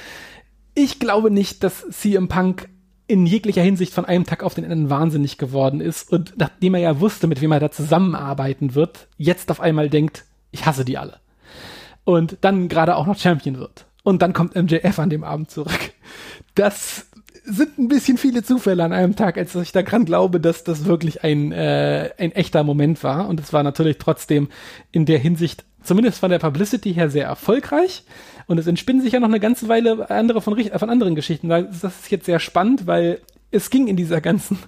ich 0.74 0.99
glaube 0.99 1.30
nicht, 1.30 1.64
dass 1.64 1.89
CM 1.91 2.28
Punk 2.28 2.68
in 3.09 3.26
jeglicher 3.26 3.62
Hinsicht 3.62 3.93
von 3.95 4.05
einem 4.05 4.24
Tag 4.24 4.43
auf 4.43 4.55
den 4.55 4.64
anderen 4.64 4.91
wahnsinnig 4.91 5.39
geworden 5.39 5.80
ist 5.80 6.12
und 6.12 6.34
nachdem 6.36 6.74
er 6.74 6.80
ja 6.80 7.01
wusste, 7.01 7.26
mit 7.26 7.41
wem 7.41 7.53
er 7.53 7.61
da 7.61 7.70
zusammenarbeiten 7.70 8.74
wird, 8.74 9.09
jetzt 9.16 9.51
auf 9.51 9.61
einmal 9.61 9.89
denkt, 9.89 10.24
ich 10.51 10.66
hasse 10.66 10.84
die 10.84 10.99
alle. 10.99 11.18
Und 12.05 12.39
dann 12.43 12.68
gerade 12.68 12.97
auch 12.97 13.07
noch 13.07 13.18
Champion 13.18 13.59
wird. 13.59 13.86
Und 14.03 14.22
dann 14.22 14.32
kommt 14.32 14.55
MJF 14.55 14.99
an 14.99 15.11
dem 15.11 15.24
Abend 15.24 15.51
zurück. 15.51 15.93
Das 16.55 17.09
sind 17.49 17.78
ein 17.78 17.88
bisschen 17.88 18.18
viele 18.18 18.42
Zufälle 18.42 18.84
an 18.84 18.92
einem 18.92 19.16
Tag, 19.16 19.38
als 19.38 19.53
dass 19.53 19.62
ich 19.62 19.72
daran 19.72 20.05
glaube, 20.05 20.40
dass 20.40 20.64
das 20.64 20.84
wirklich 20.84 21.24
ein, 21.24 21.53
äh, 21.53 22.11
ein 22.18 22.32
echter 22.32 22.62
Moment 22.62 23.03
war. 23.03 23.28
Und 23.28 23.40
es 23.40 23.53
war 23.53 23.62
natürlich 23.62 23.99
trotzdem 23.99 24.49
in 24.92 25.07
der 25.07 25.18
Hinsicht 25.18 25.64
zumindest 25.82 26.18
von 26.18 26.30
der 26.30 26.38
Publicity 26.38 26.92
her 26.92 27.11
sehr 27.11 27.26
erfolgreich. 27.26 28.05
Und 28.46 28.59
es 28.59 28.66
entspinnen 28.66 29.03
sich 29.03 29.12
ja 29.12 29.20
noch 29.20 29.28
eine 29.28 29.40
ganze 29.40 29.68
Weile 29.68 30.09
andere 30.11 30.40
von, 30.40 30.57
von 30.57 30.90
anderen 30.90 31.14
Geschichten. 31.14 31.49
Das 31.49 31.82
ist 31.82 32.11
jetzt 32.11 32.26
sehr 32.26 32.40
spannend, 32.40 32.86
weil 32.86 33.20
es 33.51 33.70
ging 33.70 33.88
in 33.88 33.96
dieser 33.96 34.20
ganzen 34.20 34.59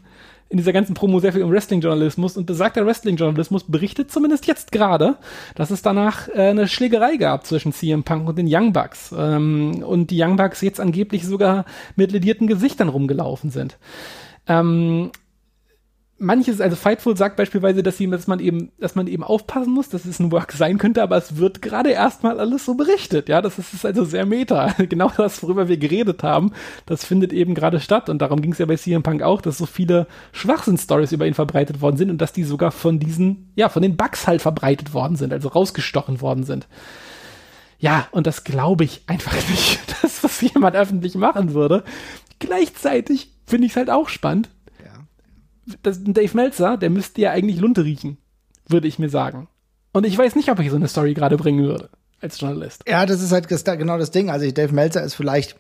in 0.51 0.57
dieser 0.57 0.73
ganzen 0.73 0.95
Promo 0.95 1.21
sehr 1.21 1.33
viel 1.33 1.45
um 1.45 1.53
Wrestling-Journalismus 1.53 2.37
und 2.37 2.45
besagter 2.45 2.85
Wrestling-Journalismus 2.85 3.65
berichtet 3.65 4.11
zumindest 4.11 4.47
jetzt 4.49 4.73
gerade, 4.73 5.17
dass 5.55 5.71
es 5.71 5.81
danach 5.81 6.29
äh, 6.29 6.49
eine 6.49 6.67
Schlägerei 6.67 7.17
gab 7.17 7.47
zwischen 7.47 7.73
CM 7.73 8.03
Punk 8.03 8.29
und 8.29 8.37
den 8.37 8.49
Young 8.51 8.73
Bucks 8.73 9.15
ähm, 9.17 9.85
und 9.85 10.11
die 10.11 10.21
Young 10.21 10.35
Bucks 10.37 10.61
jetzt 10.61 10.81
angeblich 10.81 11.25
sogar 11.25 11.65
mit 11.95 12.11
ledierten 12.11 12.49
Gesichtern 12.49 12.89
rumgelaufen 12.89 13.51
sind. 13.51 13.79
Ähm, 14.49 15.13
manches, 16.21 16.61
also 16.61 16.77
Fightful 16.77 17.17
sagt 17.17 17.37
beispielsweise, 17.37 17.83
dass, 17.83 17.97
sie, 17.97 18.09
dass 18.09 18.27
man 18.27 18.39
eben, 18.41 18.71
dass 18.79 18.95
man 18.95 19.07
eben 19.07 19.25
aufpassen 19.25 19.73
muss, 19.73 19.89
dass 19.89 20.05
es 20.05 20.21
ein 20.21 20.31
Work 20.31 20.53
sein 20.53 20.79
könnte, 20.79 21.03
aber 21.03 21.17
es 21.17 21.37
wird 21.37 21.63
gerade 21.63 21.91
erstmal 21.91 22.39
alles 22.39 22.67
so 22.67 22.75
berichtet, 22.75 23.29
ja, 23.29 23.41
das 23.43 23.59
ist, 23.59 23.73
ist 23.73 23.87
also 23.87 24.05
sehr 24.05 24.27
meta. 24.27 24.75
genau 24.89 25.11
das, 25.17 25.43
worüber 25.43 25.69
wir 25.69 25.79
geredet 25.79 26.23
haben, 26.23 26.53
das 26.87 27.05
findet 27.05 27.33
eben 27.33 27.55
gerade 27.55 27.81
statt 27.81 28.09
und 28.09 28.21
darum 28.21 28.43
ging 28.43 28.53
es 28.53 28.59
ja 28.59 28.67
bei 28.67 28.77
CM 28.77 29.03
Punk 29.03 29.23
auch, 29.23 29.41
dass 29.41 29.59
so 29.59 29.67
viele 29.67 30.07
Schwachsinn-Stories 30.33 31.13
über 31.13 31.27
ihn 31.27 31.35
verbreitet 31.35 31.81
worden 31.81 31.97
sind 31.97 32.11
und 32.11 32.19
dass 32.19 32.33
die 32.33 32.45
sogar 32.45 32.71
von 32.71 32.99
diesen, 32.99 33.51
ja, 33.57 33.69
von 33.69 33.83
den 33.83 33.97
Bugs 33.97 34.27
halt 34.27 34.43
verbreitet 34.43 34.93
worden 34.93 35.17
sind, 35.17 35.33
also 35.33 35.49
rausgestochen 35.49 36.21
worden 36.21 36.45
sind. 36.45 36.69
Ja, 37.79 38.07
und 38.11 38.27
das 38.27 38.45
glaube 38.45 38.85
ich 38.85 39.03
einfach 39.07 39.35
nicht, 39.49 39.81
dass 40.03 40.21
das 40.21 40.41
jemand 40.43 40.77
öffentlich 40.77 41.15
machen 41.15 41.55
würde. 41.55 41.83
Gleichzeitig 42.39 43.33
finde 43.47 43.67
ich 43.67 43.73
es 43.73 43.77
halt 43.77 43.91
auch 43.91 44.09
spannend, 44.09 44.51
das, 45.83 46.03
Dave 46.03 46.37
Meltzer, 46.37 46.77
der 46.77 46.91
müsste 46.91 47.21
ja 47.21 47.31
eigentlich 47.31 47.61
Lunte 47.61 47.85
riechen, 47.85 48.19
würde 48.69 48.89
ich 48.89 48.99
mir 48.99 49.09
sagen. 49.09 49.49
Und 49.93 50.07
ich 50.07 50.17
weiß 50.17 50.37
nicht, 50.37 50.51
ob 50.51 50.61
ich 50.61 50.71
so 50.71 50.77
eine 50.77 50.89
Story 50.89 51.15
gerade 51.15 51.37
bringen 51.37 51.65
würde 51.65 51.91
als 52.21 52.41
Journalist. 52.41 52.85
Ja, 52.87 53.07
das 53.07 53.23
ist 53.23 53.33
halt 53.33 53.49
genau 53.49 53.99
das 53.99 54.11
Ding. 54.11 54.31
Also 54.31 54.51
Dave 54.51 54.75
Meltzer 54.75 55.03
ist 55.03 55.15
vielleicht 55.15 55.57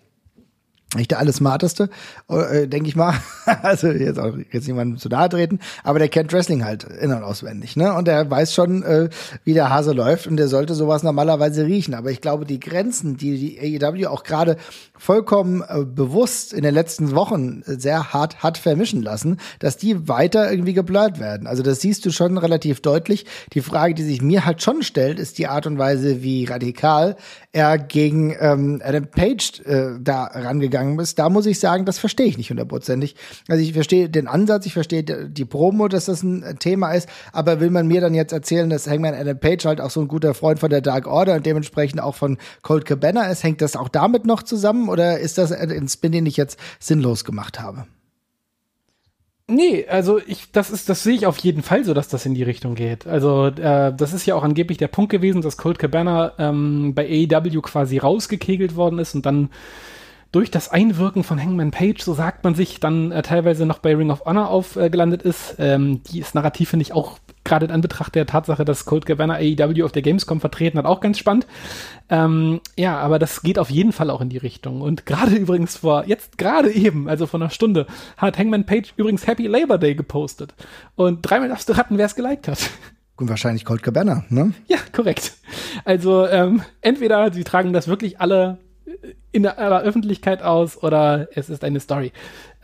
nicht 0.96 1.12
der 1.12 1.20
alles 1.20 1.36
smarteste, 1.36 1.88
äh, 2.28 2.66
denke 2.66 2.88
ich 2.88 2.96
mal. 2.96 3.14
also 3.62 3.88
jetzt 3.88 4.18
auch 4.18 4.34
jetzt 4.50 4.66
niemandem 4.66 4.98
zu 4.98 5.08
nahe 5.08 5.28
treten, 5.28 5.60
aber 5.84 6.00
der 6.00 6.08
kennt 6.08 6.32
Wrestling 6.32 6.64
halt 6.64 6.84
in- 6.84 7.12
und 7.12 7.22
auswendig, 7.22 7.76
ne? 7.76 7.94
Und 7.94 8.08
der 8.08 8.28
weiß 8.28 8.52
schon, 8.52 8.82
äh, 8.82 9.08
wie 9.44 9.54
der 9.54 9.70
Hase 9.70 9.92
läuft 9.92 10.26
und 10.26 10.36
der 10.36 10.48
sollte 10.48 10.74
sowas 10.74 11.02
normalerweise 11.02 11.64
riechen. 11.64 11.94
Aber 11.94 12.10
ich 12.10 12.20
glaube, 12.20 12.44
die 12.44 12.58
Grenzen, 12.58 13.16
die 13.16 13.38
die 13.38 13.80
AEW 13.80 14.08
auch 14.08 14.24
gerade 14.24 14.56
vollkommen 14.98 15.62
äh, 15.62 15.84
bewusst 15.84 16.52
in 16.52 16.62
den 16.62 16.74
letzten 16.74 17.14
Wochen 17.14 17.62
sehr 17.64 18.12
hart 18.12 18.42
hat 18.42 18.58
vermischen 18.58 19.02
lassen, 19.02 19.38
dass 19.60 19.76
die 19.76 20.08
weiter 20.08 20.50
irgendwie 20.50 20.74
geblurrt 20.74 21.20
werden. 21.20 21.46
Also 21.46 21.62
das 21.62 21.80
siehst 21.80 22.04
du 22.04 22.10
schon 22.10 22.36
relativ 22.36 22.82
deutlich. 22.82 23.26
Die 23.52 23.60
Frage, 23.60 23.94
die 23.94 24.02
sich 24.02 24.22
mir 24.22 24.44
halt 24.44 24.62
schon 24.62 24.82
stellt, 24.82 25.20
ist 25.20 25.38
die 25.38 25.46
Art 25.46 25.66
und 25.66 25.78
Weise, 25.78 26.22
wie 26.22 26.44
radikal 26.44 27.16
er 27.52 27.78
gegen 27.78 28.36
ähm, 28.38 28.82
Adam 28.84 29.06
Page 29.06 29.60
äh, 29.64 29.98
da 30.00 30.24
rangegangen 30.24 30.80
ist. 30.98 31.19
Da 31.19 31.28
muss 31.28 31.47
ich 31.47 31.61
sagen, 31.61 31.85
das 31.85 31.98
verstehe 31.98 32.27
ich 32.27 32.39
nicht 32.39 32.51
hundertprozentig. 32.51 33.16
Also 33.48 33.62
ich 33.62 33.73
verstehe 33.73 34.09
den 34.09 34.27
Ansatz, 34.27 34.66
ich 34.66 34.73
verstehe 34.73 35.02
die 35.02 35.44
Promo, 35.44 35.89
dass 35.89 36.07
das 36.07 36.23
ein 36.23 36.59
Thema 36.59 36.93
ist, 36.93 37.09
aber 37.32 37.61
will 37.61 37.70
man 37.70 37.86
mir 37.86 38.01
dann 38.01 38.15
jetzt 38.15 38.32
erzählen, 38.32 38.70
dass 38.70 38.86
Hangman 38.86 39.15
Adam 39.15 39.39
Page 39.39 39.65
halt 39.65 39.81
auch 39.81 39.90
so 39.90 40.01
ein 40.01 40.09
guter 40.09 40.35
Freund 40.35 40.59
von 40.59 40.70
der 40.70 40.81
Dark 40.81 41.07
Order 41.07 41.35
und 41.35 41.47
dementsprechend 41.47 42.01
auch 42.01 42.15
von 42.15 42.39
Colt 42.62 42.85
Cabana 42.85 43.27
ist, 43.27 43.44
hängt 43.44 43.61
das 43.61 43.77
auch 43.77 43.89
damit 43.89 44.27
noch 44.27 44.43
zusammen 44.43 44.89
oder 44.89 45.19
ist 45.19 45.39
das 45.39 45.52
ein 45.52 45.89
Spin, 45.89 46.12
den 46.12 46.27
ich 46.27 46.36
jetzt 46.36 46.59
sinnlos 46.78 47.24
gemacht 47.24 47.61
habe? 47.61 47.86
Nee, 49.51 49.85
also 49.89 50.20
ich, 50.24 50.52
das 50.52 50.70
ist, 50.70 50.89
das 50.89 51.02
sehe 51.02 51.15
ich 51.15 51.27
auf 51.27 51.39
jeden 51.39 51.62
Fall 51.62 51.85
so, 51.85 51.93
dass 51.93 52.07
das 52.07 52.24
in 52.24 52.35
die 52.35 52.44
Richtung 52.44 52.77
geht. 52.77 53.09
Also 53.09 53.47
äh, 53.47 53.93
das 53.93 54.12
ist 54.12 54.24
ja 54.24 54.36
auch 54.36 54.44
angeblich 54.44 54.78
der 54.78 54.86
Punkt 54.86 55.11
gewesen, 55.11 55.43
dass 55.43 55.57
Colt 55.57 55.81
Cabana 55.81 56.35
ähm, 56.39 56.94
bei 56.94 57.05
AEW 57.05 57.61
quasi 57.61 57.98
rausgekegelt 57.98 58.77
worden 58.77 59.01
ist 59.01 59.16
und 59.16 59.27
dann 59.27 59.51
durch 60.32 60.51
das 60.51 60.69
Einwirken 60.70 61.24
von 61.24 61.43
Hangman 61.43 61.73
Page, 61.73 62.01
so 62.02 62.15
sagt 62.15 62.44
man 62.44 62.55
sich, 62.55 62.78
dann 62.78 63.11
äh, 63.11 63.23
teilweise 63.23 63.66
noch 63.66 63.78
bei 63.78 63.94
Ring 63.97 64.11
of 64.11 64.24
Honor 64.24 64.48
aufgelandet 64.48 65.24
äh, 65.24 65.28
ist. 65.28 65.57
Ähm, 65.59 66.02
die 66.05 66.20
ist 66.20 66.35
narrativ, 66.35 66.70
finde 66.70 66.82
ich, 66.82 66.93
auch 66.93 67.19
gerade 67.43 67.66
in 67.66 67.73
Anbetracht 67.73 68.15
der 68.15 68.27
Tatsache, 68.27 68.65
dass 68.65 68.85
Colt 68.85 69.07
Cabana 69.07 69.35
AEW 69.35 69.85
auf 69.85 69.93
der 69.93 70.02
Gamescom 70.02 70.40
vertreten 70.40 70.78
hat, 70.78 70.85
auch 70.85 71.01
ganz 71.01 71.19
spannend. 71.19 71.47
Ähm, 72.09 72.61
ja, 72.77 72.98
aber 72.98 73.19
das 73.19 73.43
geht 73.43 73.59
auf 73.59 73.70
jeden 73.70 73.93
Fall 73.93 74.11
auch 74.11 74.20
in 74.20 74.28
die 74.28 74.36
Richtung. 74.36 74.82
Und 74.82 75.05
gerade 75.05 75.35
übrigens 75.36 75.78
vor, 75.78 76.05
jetzt 76.07 76.39
gerade 76.39 76.70
eben, 76.70 77.09
also 77.09 77.27
vor 77.27 77.40
einer 77.40 77.51
Stunde, 77.51 77.86
hat 78.16 78.39
Hangman 78.39 78.66
Page 78.66 78.93
übrigens 78.97 79.27
Happy 79.27 79.47
Labor 79.48 79.78
Day 79.78 79.94
gepostet. 79.94 80.55
Und 80.94 81.23
dreimal 81.23 81.48
darfst 81.48 81.69
du 81.69 81.77
raten, 81.77 81.98
wer 81.98 82.07
es 82.07 82.15
geliked 82.15 82.47
hat. 82.47 82.70
Und 83.16 83.28
wahrscheinlich 83.28 83.65
Colt 83.65 83.82
Cabana, 83.82 84.24
ne? 84.31 84.55
Ja, 84.66 84.78
korrekt. 84.93 85.32
Also 85.85 86.27
ähm, 86.27 86.62
entweder 86.81 87.32
sie 87.32 87.44
tragen 87.44 87.73
das 87.73 87.86
wirklich 87.86 88.20
alle 88.20 88.59
in 89.32 89.42
der, 89.42 89.54
der 89.54 89.80
Öffentlichkeit 89.80 90.42
aus 90.42 90.82
oder 90.82 91.28
es 91.34 91.48
ist 91.48 91.64
eine 91.64 91.80
Story. 91.80 92.12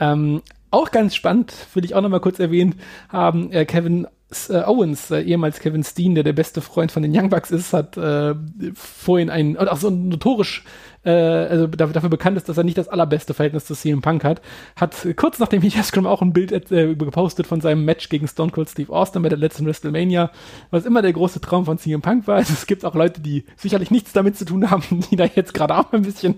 Ähm, 0.00 0.42
auch 0.70 0.90
ganz 0.90 1.14
spannend, 1.14 1.54
will 1.74 1.84
ich 1.84 1.94
auch 1.94 2.02
noch 2.02 2.08
mal 2.08 2.20
kurz 2.20 2.38
erwähnen, 2.38 2.76
haben 3.08 3.52
äh, 3.52 3.64
Kevin 3.64 4.06
äh, 4.48 4.64
Owens, 4.64 5.10
äh, 5.10 5.20
ehemals 5.20 5.60
Kevin 5.60 5.84
Steen, 5.84 6.14
der 6.14 6.24
der 6.24 6.32
beste 6.32 6.60
Freund 6.60 6.90
von 6.90 7.02
den 7.02 7.16
Young 7.16 7.30
Bucks 7.30 7.50
ist, 7.50 7.72
hat 7.72 7.96
äh, 7.96 8.34
vorhin 8.74 9.30
ein, 9.30 9.56
und 9.56 9.68
auch 9.68 9.76
so 9.76 9.90
notorisch, 9.90 10.64
äh, 11.06 11.10
also 11.10 11.66
dafür 11.68 12.10
bekannt 12.10 12.36
ist, 12.36 12.48
dass 12.48 12.58
er 12.58 12.64
nicht 12.64 12.76
das 12.76 12.88
allerbeste 12.88 13.32
Verhältnis 13.32 13.64
zu 13.64 13.74
CM 13.74 14.02
Punk 14.02 14.24
hat, 14.24 14.42
hat 14.74 15.06
kurz 15.16 15.38
nachdem 15.38 15.62
ich 15.62 15.80
Scrum 15.82 16.06
auch 16.06 16.20
ein 16.20 16.32
Bild 16.32 16.52
äh, 16.52 16.94
gepostet 16.94 17.46
von 17.46 17.60
seinem 17.60 17.84
Match 17.84 18.08
gegen 18.08 18.26
Stone 18.26 18.50
Cold 18.50 18.68
Steve 18.68 18.92
Austin 18.92 19.22
bei 19.22 19.28
der 19.28 19.38
letzten 19.38 19.66
WrestleMania, 19.66 20.30
was 20.70 20.84
immer 20.84 21.02
der 21.02 21.12
große 21.12 21.40
Traum 21.40 21.64
von 21.64 21.78
CM 21.78 22.02
Punk 22.02 22.26
war. 22.26 22.36
Also 22.36 22.52
es 22.52 22.66
gibt 22.66 22.84
auch 22.84 22.94
Leute, 22.94 23.20
die 23.20 23.44
sicherlich 23.56 23.90
nichts 23.90 24.12
damit 24.12 24.36
zu 24.36 24.44
tun 24.44 24.70
haben, 24.70 24.82
die 25.10 25.16
da 25.16 25.24
jetzt 25.24 25.54
gerade 25.54 25.76
auch 25.76 25.92
ein 25.92 26.02
bisschen 26.02 26.36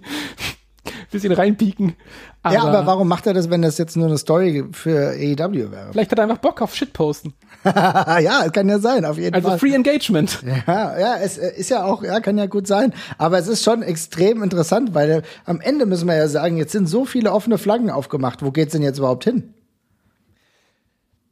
bisschen 1.11 1.33
reinpieken. 1.33 1.95
Aber 2.43 2.55
ja, 2.55 2.63
aber 2.63 2.87
warum 2.87 3.09
macht 3.09 3.27
er 3.27 3.35
das, 3.35 3.51
wenn 3.51 3.63
das 3.63 3.79
jetzt 3.79 3.97
nur 3.97 4.07
eine 4.07 4.19
Story 4.19 4.65
für 4.73 5.11
AEW 5.11 5.71
wäre? 5.71 5.89
Vielleicht 5.93 6.11
hat 6.11 6.19
er 6.19 6.25
einfach 6.25 6.39
Bock 6.39 6.63
auf 6.63 6.75
Shitposten. 6.75 7.35
ja, 7.65 8.45
es 8.47 8.53
kann 8.53 8.69
ja 8.69 8.79
sein, 8.79 9.05
auf 9.05 9.19
jeden 9.19 9.35
also 9.35 9.49
Fall. 9.49 9.53
Also 9.55 9.67
Free 9.67 9.75
Engagement. 9.75 10.43
Ja, 10.67 10.99
ja, 10.99 11.17
es 11.17 11.39
äh, 11.39 11.53
ist 11.57 11.71
ja 11.71 11.85
auch, 11.85 12.03
ja, 12.03 12.21
kann 12.21 12.39
ja 12.39 12.47
gut 12.47 12.67
sein. 12.67 12.93
Aber 13.17 13.39
es 13.39 13.49
ist 13.49 13.65
schon 13.65 13.83
extrem 13.83 14.43
interessant, 14.43 14.95
weil 14.95 15.11
äh, 15.11 15.23
am 15.45 15.61
Ende 15.61 15.87
müssen 15.87 16.07
wir 16.07 16.17
ja 16.17 16.29
sagen, 16.29 16.57
jetzt 16.57 16.73
sind 16.73 16.87
so 16.87 17.05
viele 17.05 17.33
offene 17.33 17.59
Flaggen 17.59 17.91
aufgemacht. 17.91 18.43
Wo 18.43 18.51
geht's 18.51 18.73
denn 18.73 18.83
jetzt 18.83 18.99
überhaupt 18.99 19.25
hin? 19.25 19.55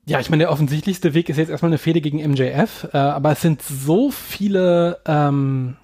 Ja, 0.08 0.20
ich 0.20 0.30
meine, 0.30 0.44
der 0.44 0.52
offensichtlichste 0.52 1.14
Weg 1.14 1.28
ist 1.28 1.36
jetzt 1.36 1.50
erstmal 1.50 1.70
eine 1.70 1.78
Fehde 1.78 2.00
gegen 2.00 2.18
MJF, 2.18 2.88
äh, 2.92 2.96
aber 2.96 3.32
es 3.32 3.40
sind 3.40 3.60
so 3.62 4.10
viele 4.10 5.00
ähm, 5.04 5.76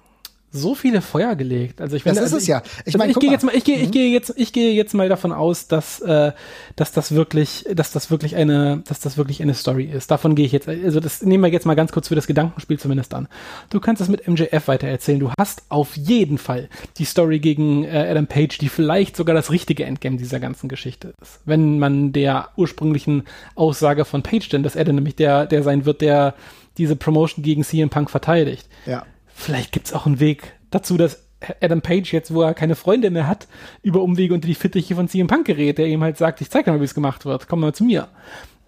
so 0.53 0.75
viele 0.75 1.01
Feuer 1.01 1.35
gelegt. 1.35 1.81
Also 1.81 1.95
ich 1.95 2.03
finde, 2.03 2.19
das 2.19 2.25
also 2.25 2.37
ist 2.37 2.43
es 2.43 2.47
ja. 2.47 2.61
Ich, 2.85 2.95
meine, 2.95 3.11
ich 3.11 3.19
gehe 3.19 3.31
jetzt 3.31 3.43
mal, 3.43 3.55
ich 3.55 3.63
gehe, 3.63 3.77
ich 3.77 3.87
mhm. 3.87 3.91
gehe 3.91 4.11
jetzt, 4.11 4.33
ich 4.37 4.53
gehe 4.53 4.71
jetzt 4.71 4.93
mal 4.93 5.09
davon 5.09 5.31
aus, 5.31 5.67
dass, 5.67 5.99
äh, 6.01 6.31
dass 6.75 6.91
das 6.91 7.13
wirklich, 7.13 7.65
dass 7.73 7.91
das 7.91 8.11
wirklich 8.11 8.35
eine, 8.35 8.83
dass 8.87 8.99
das 8.99 9.17
wirklich 9.17 9.41
eine 9.41 9.55
Story 9.55 9.85
ist. 9.85 10.11
Davon 10.11 10.35
gehe 10.35 10.45
ich 10.45 10.51
jetzt, 10.51 10.69
also 10.69 10.99
das 10.99 11.23
nehmen 11.23 11.43
wir 11.43 11.51
jetzt 11.51 11.65
mal 11.65 11.73
ganz 11.73 11.91
kurz 11.91 12.09
für 12.09 12.15
das 12.15 12.27
Gedankenspiel 12.27 12.77
zumindest 12.77 13.15
an. 13.15 13.27
Du 13.71 13.79
kannst 13.79 13.99
das 13.99 14.09
mit 14.09 14.27
MJF 14.27 14.67
weiter 14.67 14.87
erzählen. 14.87 15.19
Du 15.19 15.31
hast 15.39 15.63
auf 15.69 15.97
jeden 15.97 16.37
Fall 16.37 16.69
die 16.97 17.05
Story 17.05 17.39
gegen 17.39 17.83
äh, 17.83 18.07
Adam 18.09 18.27
Page, 18.27 18.59
die 18.59 18.69
vielleicht 18.69 19.17
sogar 19.17 19.33
das 19.33 19.49
richtige 19.49 19.85
Endgame 19.85 20.17
dieser 20.17 20.39
ganzen 20.39 20.69
Geschichte 20.69 21.15
ist. 21.19 21.39
Wenn 21.45 21.79
man 21.79 22.13
der 22.13 22.49
ursprünglichen 22.57 23.23
Aussage 23.55 24.05
von 24.05 24.21
Page 24.21 24.49
denn, 24.49 24.61
dass 24.61 24.75
er 24.75 24.85
dann 24.85 24.95
nämlich 24.95 25.15
der, 25.15 25.47
der 25.47 25.63
sein 25.63 25.85
wird, 25.85 26.01
der 26.01 26.35
diese 26.77 26.95
Promotion 26.95 27.43
gegen 27.43 27.63
CM 27.63 27.89
Punk 27.89 28.11
verteidigt. 28.11 28.67
Ja 28.85 29.03
vielleicht 29.33 29.71
gibt 29.71 29.87
es 29.87 29.93
auch 29.93 30.05
einen 30.05 30.19
Weg 30.19 30.53
dazu, 30.71 30.97
dass 30.97 31.23
Adam 31.61 31.81
Page 31.81 32.11
jetzt, 32.13 32.33
wo 32.33 32.41
er 32.41 32.53
keine 32.53 32.75
Freunde 32.75 33.09
mehr 33.09 33.27
hat, 33.27 33.47
über 33.81 34.01
Umwege 34.01 34.33
unter 34.33 34.47
die 34.47 34.55
Fittiche 34.55 34.95
von 34.95 35.07
CM 35.07 35.27
Punk 35.27 35.45
gerät, 35.45 35.77
der 35.77 35.87
ihm 35.87 36.03
halt 36.03 36.17
sagt, 36.17 36.41
ich 36.41 36.49
zeig 36.49 36.65
dir 36.65 36.71
mal, 36.71 36.79
wie 36.79 36.85
es 36.85 36.95
gemacht 36.95 37.25
wird, 37.25 37.47
komm 37.47 37.59
mal 37.59 37.73
zu 37.73 37.83
mir. 37.83 38.07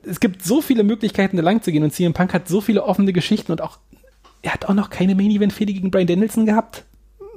Es 0.04 0.20
gibt 0.20 0.44
so 0.44 0.62
viele 0.62 0.84
Möglichkeiten, 0.84 1.38
da 1.38 1.44
lang 1.44 1.62
zu 1.62 1.72
gehen 1.72 1.84
und 1.84 1.92
CM 1.92 2.14
Punk 2.14 2.34
hat 2.34 2.48
so 2.48 2.62
viele 2.62 2.84
offene 2.84 3.14
Geschichten 3.14 3.52
und 3.52 3.62
auch, 3.62 3.78
er 4.42 4.54
hat 4.54 4.66
auch 4.66 4.74
noch 4.74 4.90
keine 4.90 5.16
Main 5.16 5.32
Event 5.32 5.54
Fehde 5.54 5.74
gegen 5.74 5.92
Brian 5.92 6.08
Danielson 6.08 6.46
gehabt. 6.46 6.84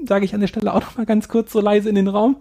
Sage 0.05 0.25
ich 0.25 0.35
an 0.35 0.41
der 0.41 0.47
Stelle 0.47 0.73
auch 0.73 0.81
noch 0.81 0.97
mal 0.97 1.07
ganz 1.07 1.29
kurz 1.29 1.53
so 1.53 1.61
leise 1.61 1.89
in 1.89 1.97
den 1.97 2.09
Raum. 2.09 2.37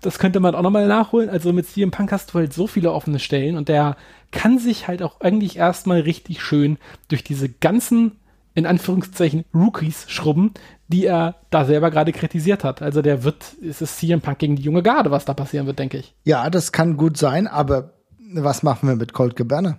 Das 0.00 0.18
könnte 0.18 0.40
man 0.40 0.54
auch 0.54 0.62
noch 0.62 0.70
mal 0.70 0.86
nachholen. 0.88 1.28
Also 1.28 1.52
mit 1.52 1.68
CM 1.68 1.90
Punk 1.90 2.10
hast 2.10 2.30
du 2.30 2.38
halt 2.38 2.52
so 2.52 2.66
viele 2.66 2.92
offene 2.92 3.18
Stellen 3.18 3.56
und 3.56 3.68
der 3.68 3.96
kann 4.30 4.58
sich 4.58 4.88
halt 4.88 5.02
auch 5.02 5.20
eigentlich 5.20 5.56
erstmal 5.56 6.00
richtig 6.00 6.42
schön 6.42 6.78
durch 7.08 7.22
diese 7.22 7.48
ganzen 7.48 8.12
in 8.58 8.66
Anführungszeichen 8.66 9.44
Rookies 9.54 10.04
schrubben, 10.08 10.52
die 10.88 11.06
er 11.06 11.36
da 11.50 11.64
selber 11.64 11.90
gerade 11.90 12.12
kritisiert 12.12 12.64
hat. 12.64 12.82
Also 12.82 13.02
der 13.02 13.24
wird, 13.24 13.44
es 13.62 13.80
ist 13.80 13.98
CM 13.98 14.20
Punk 14.20 14.38
gegen 14.38 14.56
die 14.56 14.62
junge 14.62 14.82
Garde, 14.82 15.10
was 15.10 15.24
da 15.24 15.34
passieren 15.34 15.66
wird, 15.66 15.78
denke 15.78 15.98
ich. 15.98 16.14
Ja, 16.24 16.50
das 16.50 16.72
kann 16.72 16.96
gut 16.96 17.16
sein, 17.16 17.46
aber 17.46 17.94
was 18.32 18.62
machen 18.62 18.88
wir 18.88 18.96
mit 18.96 19.12
Colt 19.12 19.36
Cabana? 19.36 19.78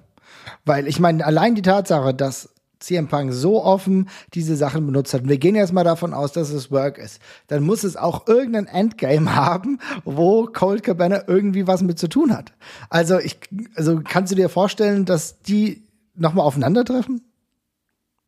Weil 0.65 0.87
ich 0.87 0.99
meine, 0.99 1.25
allein 1.25 1.55
die 1.55 1.61
Tatsache, 1.61 2.13
dass 2.13 2.49
CM 2.79 3.09
Punk 3.09 3.33
so 3.33 3.63
offen 3.63 4.07
diese 4.33 4.55
Sachen 4.55 4.85
benutzt 4.85 5.13
hat. 5.13 5.27
Wir 5.27 5.37
gehen 5.37 5.55
jetzt 5.55 5.73
mal 5.73 5.83
davon 5.83 6.13
aus, 6.13 6.31
dass 6.31 6.49
es 6.49 6.71
Work 6.71 6.97
ist. 6.97 7.19
Dann 7.47 7.63
muss 7.63 7.83
es 7.83 7.97
auch 7.97 8.27
irgendein 8.27 8.67
Endgame 8.67 9.35
haben, 9.35 9.79
wo 10.05 10.45
Colt 10.45 10.83
Cabana 10.83 11.23
irgendwie 11.27 11.67
was 11.67 11.81
mit 11.81 11.99
zu 11.99 12.07
tun 12.07 12.35
hat. 12.35 12.53
Also 12.89 13.19
ich, 13.19 13.39
also 13.75 13.99
kannst 14.01 14.31
du 14.31 14.35
dir 14.35 14.47
vorstellen, 14.47 15.03
dass 15.03 15.41
die 15.41 15.83
nochmal 16.15 16.45
aufeinandertreffen? 16.45 17.21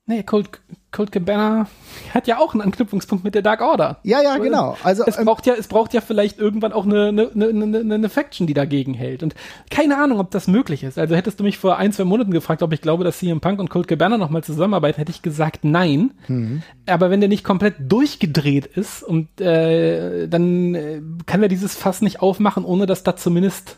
Nee, 0.07 0.23
Colt, 0.23 0.49
Colt 0.91 1.11
Cabana 1.11 1.67
hat 2.13 2.27
ja 2.27 2.39
auch 2.39 2.53
einen 2.53 2.61
Anknüpfungspunkt 2.61 3.23
mit 3.23 3.35
der 3.35 3.43
Dark 3.43 3.61
Order. 3.61 3.99
Ja, 4.03 4.21
ja, 4.21 4.37
genau. 4.39 4.75
Also 4.83 5.03
es 5.05 5.17
ähm, 5.17 5.25
braucht 5.25 5.45
ja, 5.45 5.53
es 5.53 5.67
braucht 5.67 5.93
ja 5.93 6.01
vielleicht 6.01 6.39
irgendwann 6.39 6.73
auch 6.73 6.85
eine, 6.85 7.09
eine, 7.09 7.29
eine, 7.31 7.79
eine, 7.79 8.09
Faction, 8.09 8.47
die 8.47 8.55
dagegen 8.55 8.95
hält. 8.95 9.21
Und 9.21 9.35
keine 9.69 9.97
Ahnung, 9.97 10.19
ob 10.19 10.31
das 10.31 10.47
möglich 10.47 10.83
ist. 10.83 10.97
Also 10.97 11.15
hättest 11.15 11.39
du 11.39 11.43
mich 11.43 11.59
vor 11.59 11.77
ein, 11.77 11.93
zwei 11.93 12.03
Monaten 12.03 12.31
gefragt, 12.31 12.63
ob 12.63 12.73
ich 12.73 12.81
glaube, 12.81 13.03
dass 13.03 13.19
CM 13.19 13.41
Punk 13.41 13.59
und 13.59 13.69
Colt 13.69 13.87
Cabana 13.87 14.17
nochmal 14.17 14.43
zusammenarbeiten, 14.43 14.97
hätte 14.97 15.11
ich 15.11 15.21
gesagt, 15.21 15.63
nein. 15.63 16.11
Mhm. 16.27 16.63
Aber 16.87 17.11
wenn 17.11 17.21
der 17.21 17.29
nicht 17.29 17.43
komplett 17.43 17.75
durchgedreht 17.79 18.65
ist 18.65 19.03
und 19.03 19.39
äh, 19.39 20.27
dann 20.27 20.75
äh, 20.75 21.01
kann 21.27 21.43
er 21.43 21.47
dieses 21.47 21.75
Fass 21.75 22.01
nicht 22.01 22.21
aufmachen, 22.21 22.65
ohne 22.65 22.87
dass 22.87 23.03
da 23.03 23.15
zumindest 23.15 23.77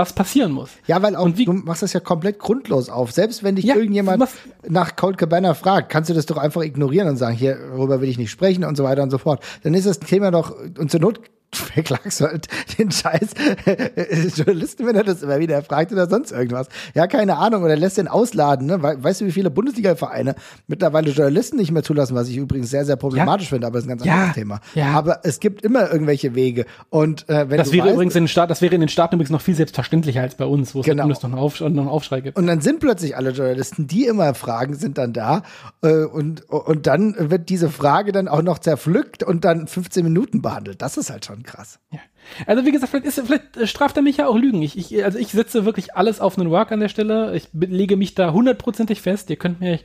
was 0.00 0.14
passieren 0.14 0.52
muss. 0.52 0.70
Ja, 0.86 1.02
weil 1.02 1.14
auch 1.14 1.28
wie, 1.34 1.44
du 1.44 1.52
machst 1.52 1.82
das 1.82 1.92
ja 1.92 2.00
komplett 2.00 2.38
grundlos 2.38 2.88
auf. 2.88 3.12
Selbst 3.12 3.44
wenn 3.44 3.56
dich 3.56 3.66
ja, 3.66 3.76
irgendjemand 3.76 4.24
nach 4.66 4.96
Cold 4.96 5.18
Cabana 5.18 5.52
fragt, 5.52 5.90
kannst 5.90 6.08
du 6.08 6.14
das 6.14 6.24
doch 6.24 6.38
einfach 6.38 6.62
ignorieren 6.62 7.06
und 7.06 7.16
sagen, 7.18 7.36
hier, 7.36 7.56
darüber 7.56 8.00
will 8.00 8.08
ich 8.08 8.16
nicht 8.16 8.30
sprechen 8.30 8.64
und 8.64 8.76
so 8.76 8.84
weiter 8.84 9.02
und 9.02 9.10
so 9.10 9.18
fort. 9.18 9.44
Dann 9.62 9.74
ist 9.74 9.86
das 9.86 10.00
Thema 10.00 10.30
doch, 10.30 10.56
und 10.78 10.90
zur 10.90 11.00
Not 11.00 11.20
verklagst 11.54 12.20
du 12.20 12.26
halt 12.26 12.48
den 12.78 12.90
Scheiß 12.90 13.30
Journalisten, 14.36 14.86
wenn 14.86 14.96
er 14.96 15.04
das 15.04 15.22
immer 15.22 15.38
wieder 15.38 15.62
fragt 15.62 15.92
oder 15.92 16.08
sonst 16.08 16.32
irgendwas. 16.32 16.68
Ja, 16.94 17.06
keine 17.06 17.36
Ahnung. 17.36 17.62
Oder 17.62 17.76
lässt 17.76 17.98
den 17.98 18.08
ausladen. 18.08 18.66
Ne? 18.66 18.82
weißt 18.82 19.20
du, 19.20 19.26
wie 19.26 19.32
viele 19.32 19.50
Bundesliga-Vereine 19.50 20.34
mittlerweile 20.66 21.10
Journalisten 21.10 21.56
nicht 21.56 21.72
mehr 21.72 21.82
zulassen, 21.82 22.14
was 22.14 22.28
ich 22.28 22.36
übrigens 22.36 22.70
sehr, 22.70 22.84
sehr 22.84 22.96
problematisch 22.96 23.48
ja. 23.48 23.50
finde, 23.50 23.66
aber 23.66 23.74
das 23.74 23.84
ist 23.84 23.90
ein 23.90 23.98
ganz 23.98 24.04
ja. 24.04 24.14
anderes 24.14 24.34
Thema. 24.34 24.60
Ja. 24.74 24.92
Aber 24.92 25.20
es 25.24 25.40
gibt 25.40 25.62
immer 25.62 25.90
irgendwelche 25.90 26.34
Wege. 26.34 26.66
Und 26.88 27.28
äh, 27.28 27.50
wenn 27.50 27.58
das 27.58 27.72
wäre 27.72 27.86
weißt, 27.86 27.94
übrigens 27.94 28.16
in 28.16 28.24
den 28.24 28.28
Staat, 28.28 28.50
das 28.50 28.62
wäre 28.62 28.74
in 28.74 28.80
den 28.80 28.88
Staaten 28.88 29.16
übrigens 29.16 29.30
noch 29.30 29.40
viel 29.40 29.54
selbstverständlicher 29.54 30.22
als 30.22 30.34
bei 30.34 30.44
uns, 30.44 30.74
wo 30.74 30.80
es 30.80 30.86
genau. 30.86 31.06
noch 31.06 31.22
einen, 31.22 31.34
noch 31.34 31.66
einen 31.66 31.88
Aufschrei 31.88 32.20
gibt. 32.20 32.38
Und 32.38 32.46
dann 32.46 32.60
sind 32.60 32.80
plötzlich 32.80 33.16
alle 33.16 33.30
Journalisten, 33.30 33.86
die 33.86 34.06
immer 34.06 34.34
fragen, 34.34 34.74
sind 34.74 34.98
dann 34.98 35.12
da. 35.12 35.42
Äh, 35.82 36.04
und, 36.04 36.48
und 36.48 36.86
dann 36.86 37.14
wird 37.18 37.48
diese 37.48 37.70
Frage 37.70 38.12
dann 38.12 38.28
auch 38.28 38.42
noch 38.42 38.58
zerpflückt 38.58 39.22
und 39.22 39.44
dann 39.44 39.66
15 39.66 40.04
Minuten 40.04 40.42
behandelt. 40.42 40.82
Das 40.82 40.96
ist 40.96 41.10
halt 41.10 41.24
schon 41.24 41.39
krass. 41.42 41.80
Ja. 41.90 41.98
Also 42.46 42.64
wie 42.64 42.72
gesagt, 42.72 42.90
vielleicht, 42.90 43.06
ist, 43.06 43.20
vielleicht 43.26 43.68
straft 43.68 43.96
er 43.96 44.02
mich 44.02 44.18
ja 44.18 44.28
auch 44.28 44.36
Lügen. 44.36 44.62
Ich, 44.62 44.76
ich, 44.76 45.04
also 45.04 45.18
ich 45.18 45.28
setze 45.28 45.64
wirklich 45.64 45.94
alles 45.94 46.20
auf 46.20 46.38
einen 46.38 46.50
Work 46.50 46.72
an 46.72 46.80
der 46.80 46.88
Stelle. 46.88 47.34
Ich 47.34 47.48
lege 47.52 47.96
mich 47.96 48.14
da 48.14 48.32
hundertprozentig 48.32 49.00
fest. 49.00 49.30
Ihr 49.30 49.36
könnt 49.36 49.60
mir 49.60 49.80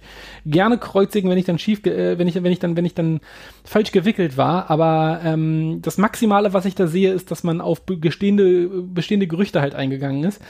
gerne 0.45 0.77
kreuzigen, 0.77 1.29
wenn 1.29 1.37
ich 1.37 1.45
dann 1.45 1.59
schief, 1.59 1.85
äh, 1.85 2.17
wenn 2.19 2.27
ich, 2.27 2.35
wenn 2.35 2.51
ich 2.51 2.59
dann, 2.59 2.77
wenn 2.77 2.85
ich 2.85 2.93
dann 2.93 3.21
falsch 3.63 3.91
gewickelt 3.91 4.37
war. 4.37 4.69
Aber 4.69 5.21
ähm, 5.23 5.81
das 5.81 5.97
Maximale, 5.97 6.53
was 6.53 6.65
ich 6.65 6.75
da 6.75 6.87
sehe, 6.87 7.13
ist, 7.13 7.31
dass 7.31 7.43
man 7.43 7.61
auf 7.61 7.85
bestehende, 7.85 8.67
bestehende 8.67 9.27
Gerüchte 9.27 9.61
halt 9.61 9.75
eingegangen 9.75 10.23
ist. 10.23 10.41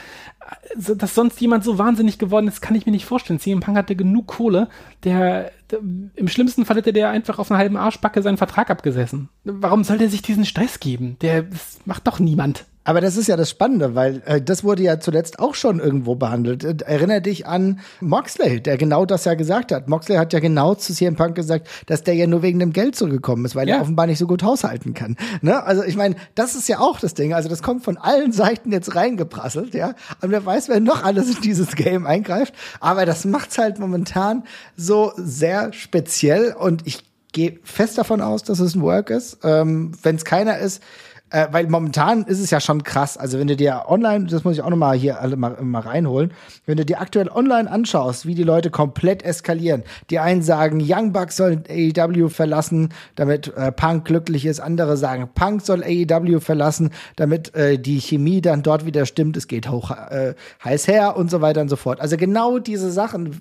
Also, 0.74 0.94
dass 0.94 1.14
sonst 1.14 1.40
jemand 1.40 1.64
so 1.64 1.78
wahnsinnig 1.78 2.18
geworden 2.18 2.48
ist, 2.48 2.60
kann 2.60 2.76
ich 2.76 2.86
mir 2.86 2.92
nicht 2.92 3.06
vorstellen. 3.06 3.40
CM 3.40 3.60
Punk 3.60 3.76
hatte 3.76 3.96
genug 3.96 4.26
Kohle. 4.26 4.68
Der 5.04 5.50
im 5.72 6.28
schlimmsten 6.28 6.64
Fall 6.64 6.76
hätte 6.76 6.92
der 6.92 7.10
einfach 7.10 7.38
auf 7.38 7.50
einer 7.50 7.58
halben 7.58 7.76
Arschbacke 7.76 8.22
seinen 8.22 8.36
Vertrag 8.36 8.70
abgesessen. 8.70 9.28
Warum 9.44 9.84
soll 9.84 9.98
der 9.98 10.08
sich 10.08 10.22
diesen 10.22 10.44
Stress 10.44 10.80
geben? 10.80 11.16
Der 11.20 11.42
das 11.42 11.78
macht 11.84 12.06
doch 12.06 12.18
niemand. 12.18 12.64
Aber 12.86 13.00
das 13.00 13.16
ist 13.16 13.26
ja 13.26 13.36
das 13.36 13.50
Spannende, 13.50 13.96
weil 13.96 14.22
äh, 14.26 14.40
das 14.40 14.62
wurde 14.62 14.84
ja 14.84 15.00
zuletzt 15.00 15.40
auch 15.40 15.56
schon 15.56 15.80
irgendwo 15.80 16.14
behandelt. 16.14 16.62
Äh, 16.62 16.76
erinnere 16.84 17.20
dich 17.20 17.44
an 17.44 17.80
Moxley, 18.00 18.62
der 18.62 18.78
genau 18.78 19.04
das 19.04 19.24
ja 19.24 19.34
gesagt 19.34 19.72
hat. 19.72 19.88
Moxley 19.88 20.16
hat 20.16 20.32
ja 20.32 20.38
genau 20.38 20.76
zu 20.76 20.94
CM 20.94 21.16
Punk 21.16 21.34
gesagt, 21.34 21.68
dass 21.86 22.04
der 22.04 22.14
ja 22.14 22.28
nur 22.28 22.42
wegen 22.42 22.60
dem 22.60 22.72
Geld 22.72 22.94
zurückgekommen 22.94 23.44
ist, 23.44 23.56
weil 23.56 23.68
ja. 23.68 23.76
er 23.76 23.82
offenbar 23.82 24.06
nicht 24.06 24.18
so 24.18 24.28
gut 24.28 24.44
haushalten 24.44 24.94
kann. 24.94 25.16
Ne? 25.42 25.60
Also 25.64 25.82
ich 25.82 25.96
meine, 25.96 26.14
das 26.36 26.54
ist 26.54 26.68
ja 26.68 26.78
auch 26.78 27.00
das 27.00 27.14
Ding. 27.14 27.34
Also 27.34 27.48
das 27.48 27.60
kommt 27.60 27.82
von 27.82 27.96
allen 27.96 28.30
Seiten 28.30 28.70
jetzt 28.70 28.94
reingeprasselt, 28.94 29.74
ja. 29.74 29.94
Und 30.22 30.30
wer 30.30 30.46
weiß, 30.46 30.68
wer 30.68 30.78
noch 30.78 31.02
alles 31.02 31.34
in 31.34 31.42
dieses 31.42 31.74
Game 31.74 32.06
eingreift. 32.06 32.54
Aber 32.78 33.04
das 33.04 33.24
macht's 33.24 33.58
halt 33.58 33.80
momentan 33.80 34.44
so 34.76 35.10
sehr 35.16 35.72
speziell 35.72 36.54
und 36.56 36.86
ich 36.86 37.02
gehe 37.32 37.58
fest 37.64 37.98
davon 37.98 38.20
aus, 38.20 38.44
dass 38.44 38.60
es 38.60 38.74
ein 38.74 38.82
Work 38.82 39.10
ist. 39.10 39.38
Ähm, 39.42 39.92
Wenn 40.02 40.16
es 40.16 40.24
keiner 40.24 40.58
ist, 40.58 40.82
äh, 41.30 41.48
weil 41.50 41.66
momentan 41.68 42.24
ist 42.24 42.40
es 42.40 42.50
ja 42.50 42.60
schon 42.60 42.84
krass. 42.84 43.16
Also 43.16 43.38
wenn 43.38 43.48
du 43.48 43.56
dir 43.56 43.84
online, 43.88 44.26
das 44.26 44.44
muss 44.44 44.54
ich 44.54 44.62
auch 44.62 44.70
noch 44.70 44.76
mal 44.76 44.96
hier 44.96 45.20
alle 45.20 45.36
mal, 45.36 45.56
mal 45.60 45.80
reinholen, 45.80 46.32
wenn 46.66 46.76
du 46.76 46.84
dir 46.84 47.00
aktuell 47.00 47.28
online 47.28 47.70
anschaust, 47.70 48.26
wie 48.26 48.34
die 48.34 48.44
Leute 48.44 48.70
komplett 48.70 49.24
eskalieren. 49.24 49.82
Die 50.10 50.18
einen 50.18 50.42
sagen, 50.42 50.80
Young 50.80 51.12
Bucks 51.12 51.36
sollen 51.36 51.64
AEW 51.68 52.28
verlassen, 52.28 52.90
damit 53.16 53.52
äh, 53.56 53.72
Punk 53.72 54.04
glücklich 54.04 54.46
ist. 54.46 54.60
Andere 54.60 54.96
sagen, 54.96 55.28
Punk 55.34 55.62
soll 55.62 55.82
AEW 55.82 56.40
verlassen, 56.40 56.90
damit 57.16 57.54
äh, 57.54 57.78
die 57.78 58.00
Chemie 58.00 58.40
dann 58.40 58.62
dort 58.62 58.86
wieder 58.86 59.04
stimmt. 59.04 59.36
Es 59.36 59.48
geht 59.48 59.68
hoch 59.68 59.90
äh, 59.90 60.34
heiß 60.64 60.86
her 60.86 61.16
und 61.16 61.30
so 61.30 61.40
weiter 61.40 61.60
und 61.60 61.68
so 61.68 61.76
fort. 61.76 62.00
Also 62.00 62.16
genau 62.16 62.58
diese 62.58 62.92
Sachen 62.92 63.40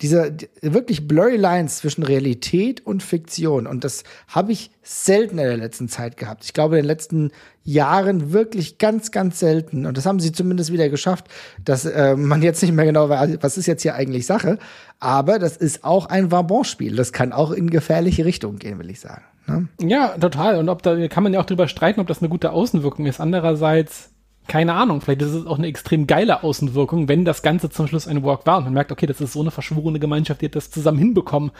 diese 0.00 0.32
die, 0.32 0.48
wirklich 0.62 1.08
blurry 1.08 1.36
Lines 1.36 1.78
zwischen 1.78 2.02
Realität 2.02 2.84
und 2.86 3.02
Fiktion. 3.02 3.66
Und 3.66 3.84
das 3.84 4.04
habe 4.28 4.52
ich 4.52 4.70
selten 4.82 5.38
in 5.38 5.44
der 5.44 5.56
letzten 5.56 5.88
Zeit 5.88 6.16
gehabt. 6.16 6.44
Ich 6.44 6.52
glaube, 6.52 6.76
in 6.76 6.82
den 6.82 6.88
letzten 6.88 7.30
Jahren 7.64 8.32
wirklich 8.32 8.78
ganz, 8.78 9.10
ganz 9.10 9.38
selten. 9.38 9.84
Und 9.84 9.96
das 9.98 10.06
haben 10.06 10.20
sie 10.20 10.32
zumindest 10.32 10.72
wieder 10.72 10.88
geschafft, 10.88 11.26
dass 11.64 11.84
äh, 11.84 12.16
man 12.16 12.42
jetzt 12.42 12.62
nicht 12.62 12.72
mehr 12.72 12.86
genau 12.86 13.08
weiß, 13.08 13.38
was 13.40 13.58
ist 13.58 13.66
jetzt 13.66 13.82
hier 13.82 13.94
eigentlich 13.94 14.26
Sache. 14.26 14.58
Aber 15.00 15.38
das 15.38 15.56
ist 15.56 15.84
auch 15.84 16.06
ein 16.06 16.30
Vabon-Spiel. 16.30 16.96
Das 16.96 17.12
kann 17.12 17.32
auch 17.32 17.50
in 17.50 17.68
gefährliche 17.70 18.24
Richtungen 18.24 18.58
gehen, 18.58 18.78
will 18.78 18.90
ich 18.90 19.00
sagen. 19.00 19.24
Ne? 19.46 19.68
Ja, 19.80 20.16
total. 20.18 20.56
Und 20.56 20.68
ob 20.68 20.82
da 20.82 21.08
kann 21.08 21.22
man 21.22 21.32
ja 21.32 21.40
auch 21.40 21.46
drüber 21.46 21.68
streiten, 21.68 22.00
ob 22.00 22.06
das 22.06 22.20
eine 22.20 22.28
gute 22.28 22.52
Außenwirkung 22.52 23.06
ist. 23.06 23.20
Andererseits 23.20 24.10
keine 24.48 24.74
Ahnung, 24.74 25.00
vielleicht 25.00 25.22
ist 25.22 25.34
es 25.34 25.46
auch 25.46 25.58
eine 25.58 25.66
extrem 25.66 26.06
geile 26.06 26.42
Außenwirkung, 26.42 27.06
wenn 27.06 27.24
das 27.24 27.42
Ganze 27.42 27.68
zum 27.70 27.86
Schluss 27.86 28.08
ein 28.08 28.24
Walk 28.24 28.46
war 28.46 28.58
und 28.58 28.64
man 28.64 28.72
merkt, 28.72 28.90
okay, 28.90 29.06
das 29.06 29.20
ist 29.20 29.34
so 29.34 29.40
eine 29.40 29.50
verschworene 29.50 30.00
Gemeinschaft, 30.00 30.40
die 30.40 30.46
hat 30.46 30.56
das 30.56 30.70
zusammen 30.70 30.98
hinbekommen 30.98 31.50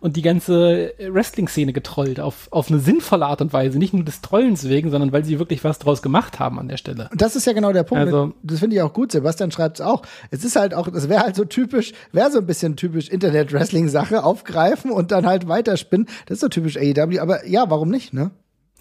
und 0.00 0.16
die 0.16 0.22
ganze 0.22 0.92
Wrestling-Szene 0.98 1.72
getrollt 1.72 2.20
auf, 2.20 2.48
auf 2.50 2.70
eine 2.70 2.80
sinnvolle 2.80 3.26
Art 3.26 3.40
und 3.40 3.52
Weise, 3.52 3.78
nicht 3.78 3.94
nur 3.94 4.04
des 4.04 4.20
Trollens 4.20 4.68
wegen, 4.68 4.90
sondern 4.90 5.12
weil 5.12 5.24
sie 5.24 5.38
wirklich 5.38 5.64
was 5.64 5.78
draus 5.78 6.02
gemacht 6.02 6.38
haben 6.38 6.58
an 6.58 6.68
der 6.68 6.76
Stelle. 6.76 7.08
Das 7.14 7.34
ist 7.34 7.46
ja 7.46 7.54
genau 7.54 7.72
der 7.72 7.82
Punkt. 7.82 8.04
Also, 8.04 8.34
das 8.42 8.60
finde 8.60 8.76
ich 8.76 8.82
auch 8.82 8.92
gut. 8.92 9.10
Sebastian 9.10 9.50
schreibt 9.50 9.80
es 9.80 9.86
auch. 9.86 10.02
Es 10.30 10.44
ist 10.44 10.56
halt 10.56 10.74
auch, 10.74 10.88
das 10.88 11.08
wäre 11.08 11.22
halt 11.22 11.36
so 11.36 11.44
typisch, 11.44 11.92
wäre 12.12 12.30
so 12.30 12.38
ein 12.38 12.46
bisschen 12.46 12.76
typisch 12.76 13.08
Internet-Wrestling-Sache, 13.08 14.22
aufgreifen 14.22 14.90
und 14.90 15.12
dann 15.12 15.24
halt 15.24 15.48
weiterspinnen. 15.48 16.06
Das 16.26 16.36
ist 16.36 16.40
so 16.40 16.48
typisch 16.48 16.76
AEW, 16.76 17.20
aber 17.20 17.46
ja, 17.46 17.70
warum 17.70 17.88
nicht, 17.88 18.12
ne? 18.12 18.30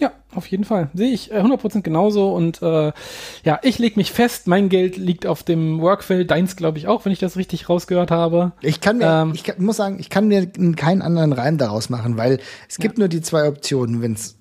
Ja, 0.03 0.11
auf 0.35 0.47
jeden 0.47 0.65
Fall. 0.65 0.89
Sehe 0.93 1.13
ich 1.13 1.31
äh, 1.31 1.39
100% 1.39 1.81
genauso. 1.81 2.33
Und 2.33 2.61
äh, 2.61 2.91
ja, 3.45 3.59
ich 3.63 3.79
lege 3.79 3.95
mich 3.95 4.11
fest, 4.11 4.47
mein 4.47 4.67
Geld 4.67 4.97
liegt 4.97 5.25
auf 5.25 5.43
dem 5.43 5.79
Workfeld, 5.79 6.29
deins 6.29 6.57
glaube 6.57 6.77
ich 6.77 6.89
auch, 6.89 7.05
wenn 7.05 7.13
ich 7.13 7.19
das 7.19 7.37
richtig 7.37 7.69
rausgehört 7.69 8.11
habe. 8.11 8.51
Ich 8.59 8.81
kann 8.81 8.97
mir, 8.97 9.05
ähm, 9.05 9.31
ich 9.33 9.45
kann, 9.45 9.63
muss 9.63 9.77
sagen, 9.77 9.99
ich 10.01 10.09
kann 10.09 10.27
mir 10.27 10.45
keinen 10.75 11.01
anderen 11.01 11.31
Reim 11.31 11.57
daraus 11.57 11.89
machen, 11.89 12.17
weil 12.17 12.39
es 12.67 12.79
gibt 12.79 12.97
ja. 12.97 13.03
nur 13.03 13.07
die 13.07 13.21
zwei 13.21 13.47
Optionen. 13.47 14.01
Wenn 14.01 14.11
es 14.11 14.35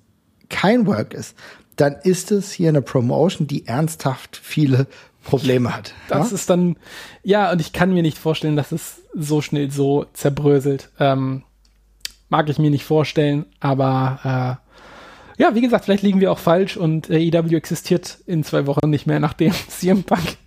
kein 0.49 0.85
Work 0.85 1.13
ist, 1.13 1.37
dann 1.77 1.95
ist 2.03 2.33
es 2.33 2.51
hier 2.51 2.67
eine 2.67 2.81
Promotion, 2.81 3.47
die 3.47 3.65
ernsthaft 3.65 4.35
viele 4.35 4.87
Probleme 5.23 5.73
hat. 5.73 5.93
Das 6.09 6.31
ja? 6.31 6.35
ist 6.35 6.49
dann, 6.49 6.75
ja, 7.23 7.53
und 7.53 7.61
ich 7.61 7.71
kann 7.71 7.93
mir 7.93 8.03
nicht 8.03 8.17
vorstellen, 8.17 8.57
dass 8.57 8.73
es 8.73 9.01
so 9.13 9.39
schnell 9.39 9.71
so 9.71 10.07
zerbröselt. 10.11 10.89
Ähm, 10.99 11.43
mag 12.27 12.49
ich 12.49 12.59
mir 12.59 12.69
nicht 12.69 12.83
vorstellen, 12.83 13.45
aber 13.61 14.59
äh, 14.59 14.62
ja, 15.37 15.55
wie 15.55 15.61
gesagt, 15.61 15.85
vielleicht 15.85 16.03
liegen 16.03 16.19
wir 16.19 16.31
auch 16.31 16.39
falsch 16.39 16.77
und 16.77 17.09
äh, 17.09 17.19
EW 17.19 17.55
existiert 17.55 18.19
in 18.25 18.43
zwei 18.43 18.67
Wochen 18.67 18.89
nicht 18.89 19.07
mehr, 19.07 19.19
nachdem 19.19 19.53
CM 19.67 20.03
Punk, 20.03 20.37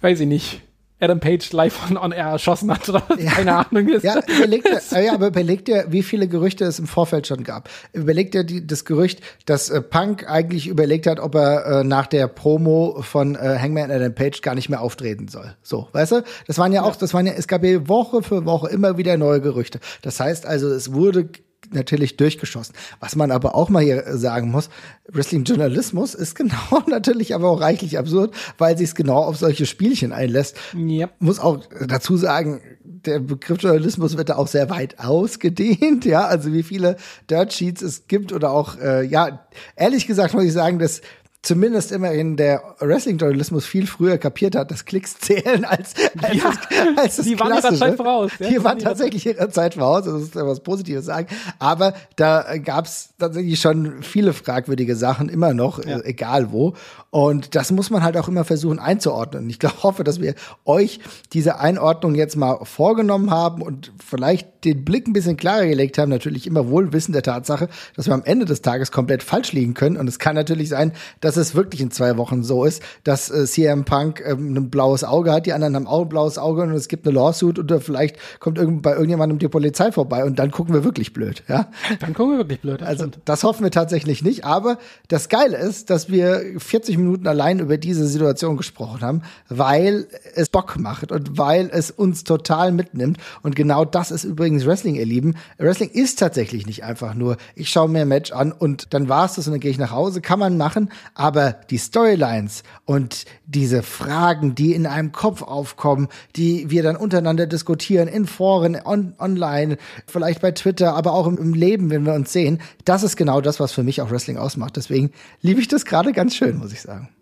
weiß 0.00 0.20
ich 0.20 0.26
nicht, 0.26 0.62
Adam 1.00 1.20
Page 1.20 1.52
live 1.52 1.90
on, 1.90 1.96
on 1.96 2.12
air 2.12 2.26
erschossen 2.26 2.72
hat 2.72 2.88
oder 2.88 3.04
ja. 3.18 3.30
keine 3.30 3.54
Ahnung 3.54 3.88
ist. 3.88 4.02
Ja, 4.02 4.20
überleg 4.26 4.64
dir, 4.64 4.80
äh, 4.92 5.06
ja, 5.06 5.14
aber 5.14 5.28
überleg 5.28 5.64
dir, 5.64 5.86
wie 5.90 6.02
viele 6.02 6.26
Gerüchte 6.26 6.64
es 6.64 6.78
im 6.78 6.86
Vorfeld 6.86 7.26
schon 7.26 7.44
gab. 7.44 7.68
Überleg 7.92 8.32
dir 8.32 8.42
die, 8.42 8.66
das 8.66 8.84
Gerücht, 8.84 9.20
dass 9.46 9.70
äh, 9.70 9.80
Punk 9.80 10.28
eigentlich 10.28 10.66
überlegt 10.66 11.06
hat, 11.06 11.20
ob 11.20 11.36
er 11.36 11.66
äh, 11.66 11.84
nach 11.84 12.06
der 12.06 12.26
Promo 12.26 13.00
von 13.02 13.36
äh, 13.36 13.58
Hangman 13.60 13.90
Adam 13.90 14.14
Page 14.14 14.42
gar 14.42 14.54
nicht 14.54 14.68
mehr 14.68 14.80
auftreten 14.80 15.28
soll. 15.28 15.54
So, 15.62 15.88
weißt 15.92 16.12
du? 16.12 16.24
Das 16.46 16.58
waren 16.58 16.72
ja 16.72 16.82
auch, 16.82 16.96
das 16.96 17.14
waren 17.14 17.26
ja, 17.26 17.32
es 17.32 17.46
gab 17.46 17.62
ja 17.64 17.88
Woche 17.88 18.22
für 18.22 18.44
Woche 18.44 18.68
immer 18.68 18.98
wieder 18.98 19.16
neue 19.16 19.40
Gerüchte. 19.40 19.78
Das 20.02 20.18
heißt 20.18 20.46
also, 20.46 20.68
es 20.68 20.92
wurde 20.92 21.28
natürlich 21.70 22.16
durchgeschossen. 22.16 22.74
Was 23.00 23.16
man 23.16 23.30
aber 23.30 23.54
auch 23.54 23.68
mal 23.68 23.82
hier 23.82 24.16
sagen 24.16 24.50
muss, 24.50 24.70
Wrestling-Journalismus 25.08 26.14
ist 26.14 26.34
genau 26.36 26.82
natürlich 26.86 27.34
aber 27.34 27.50
auch 27.50 27.60
reichlich 27.60 27.98
absurd, 27.98 28.34
weil 28.58 28.76
sich 28.76 28.88
es 28.88 28.94
genau 28.94 29.18
auf 29.18 29.36
solche 29.36 29.66
Spielchen 29.66 30.12
einlässt. 30.12 30.56
Yep. 30.74 31.12
Muss 31.18 31.38
auch 31.38 31.60
dazu 31.86 32.16
sagen, 32.16 32.60
der 33.06 33.20
Begriff 33.20 33.62
Journalismus 33.62 34.16
wird 34.16 34.28
da 34.28 34.36
auch 34.36 34.48
sehr 34.48 34.70
weit 34.70 34.98
ausgedehnt, 34.98 36.04
ja, 36.04 36.26
also 36.26 36.52
wie 36.52 36.62
viele 36.62 36.96
Dirt 37.30 37.52
Sheets 37.52 37.82
es 37.82 38.06
gibt 38.08 38.32
oder 38.32 38.50
auch, 38.50 38.78
äh, 38.78 39.04
ja, 39.04 39.46
ehrlich 39.76 40.06
gesagt 40.06 40.34
muss 40.34 40.44
ich 40.44 40.52
sagen, 40.52 40.78
dass 40.78 41.00
zumindest 41.42 41.92
immerhin 41.92 42.36
der 42.36 42.62
Wrestling-Journalismus 42.80 43.64
viel 43.64 43.86
früher 43.86 44.18
kapiert 44.18 44.56
hat, 44.56 44.70
dass 44.70 44.84
Klicks 44.84 45.18
zählen 45.18 45.64
als, 45.64 45.94
als, 46.20 46.36
Ja, 46.36 46.44
das, 46.44 46.96
als 46.98 47.16
das 47.16 47.26
die 47.26 47.38
waren 47.38 47.54
ihrer 47.54 47.74
Zeit 47.74 47.96
voraus, 47.96 48.32
ja. 48.38 48.48
Die 48.48 48.64
waren 48.64 48.78
tatsächlich 48.78 49.24
ihrer 49.26 49.48
Zeit 49.50 49.74
voraus, 49.74 50.04
das 50.04 50.22
ist 50.22 50.34
was 50.36 50.60
Positives 50.60 51.04
sagen. 51.04 51.28
Aber 51.58 51.94
da 52.16 52.56
gab's 52.58 53.10
tatsächlich 53.18 53.60
schon 53.60 54.02
viele 54.02 54.32
fragwürdige 54.32 54.96
Sachen, 54.96 55.28
immer 55.28 55.54
noch, 55.54 55.84
Ja. 55.84 56.00
egal 56.00 56.52
wo. 56.52 56.74
Und 57.10 57.54
das 57.54 57.70
muss 57.70 57.88
man 57.88 58.02
halt 58.02 58.18
auch 58.18 58.28
immer 58.28 58.44
versuchen 58.44 58.78
einzuordnen. 58.78 59.48
Ich 59.48 59.58
glaub, 59.58 59.82
hoffe, 59.82 60.04
dass 60.04 60.20
wir 60.20 60.34
euch 60.66 61.00
diese 61.32 61.58
Einordnung 61.58 62.14
jetzt 62.14 62.36
mal 62.36 62.58
vorgenommen 62.64 63.30
haben 63.30 63.62
und 63.62 63.92
vielleicht 64.04 64.64
den 64.64 64.84
Blick 64.84 65.06
ein 65.08 65.14
bisschen 65.14 65.38
klarer 65.38 65.66
gelegt 65.66 65.96
haben. 65.96 66.10
Natürlich 66.10 66.46
immer 66.46 66.68
wohl 66.68 66.92
wissend 66.92 67.14
der 67.14 67.22
Tatsache, 67.22 67.68
dass 67.96 68.06
wir 68.06 68.14
am 68.14 68.24
Ende 68.24 68.44
des 68.44 68.60
Tages 68.60 68.92
komplett 68.92 69.22
falsch 69.22 69.52
liegen 69.52 69.72
können. 69.72 69.96
Und 69.96 70.06
es 70.06 70.18
kann 70.18 70.34
natürlich 70.34 70.68
sein, 70.68 70.92
dass 71.20 71.38
es 71.38 71.54
wirklich 71.54 71.80
in 71.80 71.90
zwei 71.90 72.18
Wochen 72.18 72.42
so 72.42 72.64
ist, 72.64 72.82
dass 73.04 73.30
äh, 73.30 73.46
CM 73.46 73.84
Punk 73.84 74.22
ähm, 74.26 74.54
ein 74.54 74.68
blaues 74.68 75.02
Auge 75.02 75.32
hat, 75.32 75.46
die 75.46 75.54
anderen 75.54 75.76
haben 75.76 75.86
auch 75.86 76.02
ein 76.02 76.08
blaues 76.10 76.36
Auge 76.36 76.62
und 76.62 76.72
es 76.72 76.88
gibt 76.88 77.06
eine 77.06 77.14
Lawsuit 77.14 77.58
oder 77.58 77.80
vielleicht 77.80 78.16
kommt 78.38 78.58
irgend, 78.58 78.82
bei 78.82 78.92
irgendjemandem 78.92 79.38
die 79.38 79.48
Polizei 79.48 79.92
vorbei 79.92 80.24
und 80.24 80.38
dann 80.38 80.50
gucken 80.50 80.74
wir 80.74 80.84
wirklich 80.84 81.14
blöd, 81.14 81.42
ja. 81.48 81.70
Dann 82.00 82.12
kommen 82.12 82.32
wir 82.32 82.38
wirklich 82.38 82.60
blöd. 82.60 82.82
das 82.82 82.88
Also 82.88 83.06
stimmt. 83.06 83.20
das 83.24 83.44
hoffen 83.44 83.62
wir 83.62 83.70
tatsächlich 83.70 84.22
nicht. 84.22 84.44
Aber 84.44 84.78
das 85.08 85.28
Geile 85.30 85.56
ist, 85.56 85.88
dass 85.88 86.10
wir 86.10 86.42
40 86.58 86.97
Minuten 86.98 87.26
allein 87.26 87.58
über 87.58 87.78
diese 87.78 88.06
Situation 88.06 88.56
gesprochen 88.56 89.00
haben, 89.00 89.22
weil 89.48 90.06
es 90.34 90.48
Bock 90.48 90.78
macht 90.78 91.12
und 91.12 91.38
weil 91.38 91.70
es 91.72 91.90
uns 91.90 92.24
total 92.24 92.72
mitnimmt. 92.72 93.18
Und 93.42 93.56
genau 93.56 93.84
das 93.84 94.10
ist 94.10 94.24
übrigens 94.24 94.66
Wrestling, 94.66 94.94
ihr 94.94 95.06
Lieben. 95.06 95.34
Wrestling 95.58 95.90
ist 95.90 96.18
tatsächlich 96.18 96.66
nicht 96.66 96.84
einfach 96.84 97.14
nur, 97.14 97.36
ich 97.54 97.70
schaue 97.70 97.88
mir 97.88 98.02
ein 98.02 98.08
Match 98.08 98.32
an 98.32 98.52
und 98.52 98.92
dann 98.94 99.08
war's 99.08 99.34
das 99.34 99.46
und 99.46 99.52
dann 99.52 99.60
gehe 99.60 99.70
ich 99.70 99.78
nach 99.78 99.90
Hause. 99.90 100.20
Kann 100.20 100.38
man 100.38 100.56
machen, 100.56 100.90
aber 101.14 101.52
die 101.70 101.78
Storylines 101.78 102.62
und 102.84 103.24
diese 103.46 103.82
Fragen, 103.82 104.54
die 104.54 104.74
in 104.74 104.86
einem 104.86 105.12
Kopf 105.12 105.42
aufkommen, 105.42 106.08
die 106.36 106.70
wir 106.70 106.82
dann 106.82 106.96
untereinander 106.96 107.46
diskutieren, 107.46 108.08
in 108.08 108.26
Foren, 108.26 108.76
on, 108.84 109.14
online, 109.18 109.78
vielleicht 110.06 110.40
bei 110.42 110.52
Twitter, 110.52 110.94
aber 110.94 111.12
auch 111.12 111.26
im, 111.26 111.38
im 111.38 111.54
Leben, 111.54 111.90
wenn 111.90 112.04
wir 112.04 112.14
uns 112.14 112.32
sehen, 112.32 112.60
das 112.84 113.02
ist 113.02 113.16
genau 113.16 113.40
das, 113.40 113.60
was 113.60 113.72
für 113.72 113.82
mich 113.82 114.00
auch 114.00 114.10
Wrestling 114.10 114.36
ausmacht. 114.36 114.76
Deswegen 114.76 115.10
liebe 115.40 115.60
ich 115.60 115.68
das 115.68 115.84
gerade 115.84 116.12
ganz 116.12 116.34
schön, 116.34 116.58
muss 116.58 116.72
ich 116.72 116.82
sagen. 116.82 116.87
So. 116.88 117.17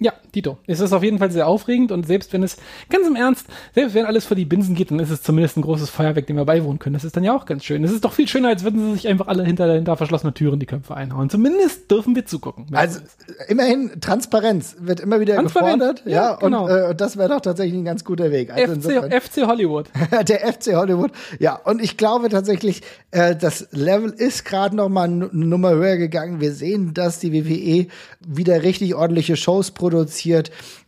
Ja, 0.00 0.12
Dito. 0.34 0.58
Es 0.66 0.80
ist 0.80 0.92
auf 0.92 1.04
jeden 1.04 1.18
Fall 1.18 1.30
sehr 1.30 1.46
aufregend 1.46 1.92
und 1.92 2.04
selbst 2.04 2.32
wenn 2.32 2.42
es, 2.42 2.56
ganz 2.90 3.06
im 3.06 3.14
Ernst, 3.14 3.46
selbst 3.74 3.94
wenn 3.94 4.04
alles 4.04 4.24
vor 4.24 4.36
die 4.36 4.44
Binsen 4.44 4.74
geht, 4.74 4.90
dann 4.90 4.98
ist 4.98 5.10
es 5.10 5.22
zumindest 5.22 5.56
ein 5.56 5.62
großes 5.62 5.88
Feuerwerk, 5.88 6.26
dem 6.26 6.36
wir 6.36 6.44
beiwohnen 6.44 6.80
können. 6.80 6.94
Das 6.94 7.04
ist 7.04 7.16
dann 7.16 7.22
ja 7.22 7.32
auch 7.32 7.46
ganz 7.46 7.64
schön. 7.64 7.84
Es 7.84 7.92
ist 7.92 8.04
doch 8.04 8.12
viel 8.12 8.26
schöner, 8.26 8.48
als 8.48 8.64
würden 8.64 8.80
sie 8.80 8.92
sich 8.94 9.08
einfach 9.08 9.28
alle 9.28 9.44
hinter, 9.44 9.72
hinter 9.72 9.96
verschlossenen 9.96 10.34
Türen 10.34 10.58
die 10.58 10.66
Köpfe 10.66 10.96
einhauen. 10.96 11.30
Zumindest 11.30 11.88
dürfen 11.92 12.16
wir 12.16 12.26
zugucken. 12.26 12.66
Also 12.72 13.00
immerhin 13.46 14.00
Transparenz 14.00 14.76
wird 14.80 14.98
immer 14.98 15.20
wieder 15.20 15.36
Transparenz, 15.36 15.78
gefordert, 15.78 16.02
ja, 16.06 16.30
ja, 16.30 16.36
genau. 16.36 16.64
und 16.64 16.70
äh, 16.70 16.94
das 16.96 17.16
wäre 17.16 17.28
doch 17.28 17.40
tatsächlich 17.40 17.78
ein 17.78 17.84
ganz 17.84 18.04
guter 18.04 18.32
Weg. 18.32 18.52
Also 18.52 18.74
FC, 18.74 19.22
FC 19.22 19.46
Hollywood. 19.46 19.90
der 20.28 20.52
FC 20.52 20.74
Hollywood. 20.74 21.12
Ja, 21.38 21.54
und 21.54 21.80
ich 21.80 21.96
glaube 21.96 22.30
tatsächlich, 22.30 22.82
äh, 23.12 23.36
das 23.36 23.68
Level 23.70 24.10
ist 24.10 24.44
gerade 24.44 24.74
noch 24.74 24.88
mal 24.88 25.04
eine 25.04 25.28
Nummer 25.30 25.70
höher 25.70 25.98
gegangen. 25.98 26.40
Wir 26.40 26.52
sehen, 26.52 26.94
dass 26.94 27.20
die 27.20 27.32
WWE 27.32 27.86
wieder 28.26 28.64
richtig 28.64 28.96
ordentliche 28.96 29.36
Shows 29.36 29.70
produziert. 29.70 29.83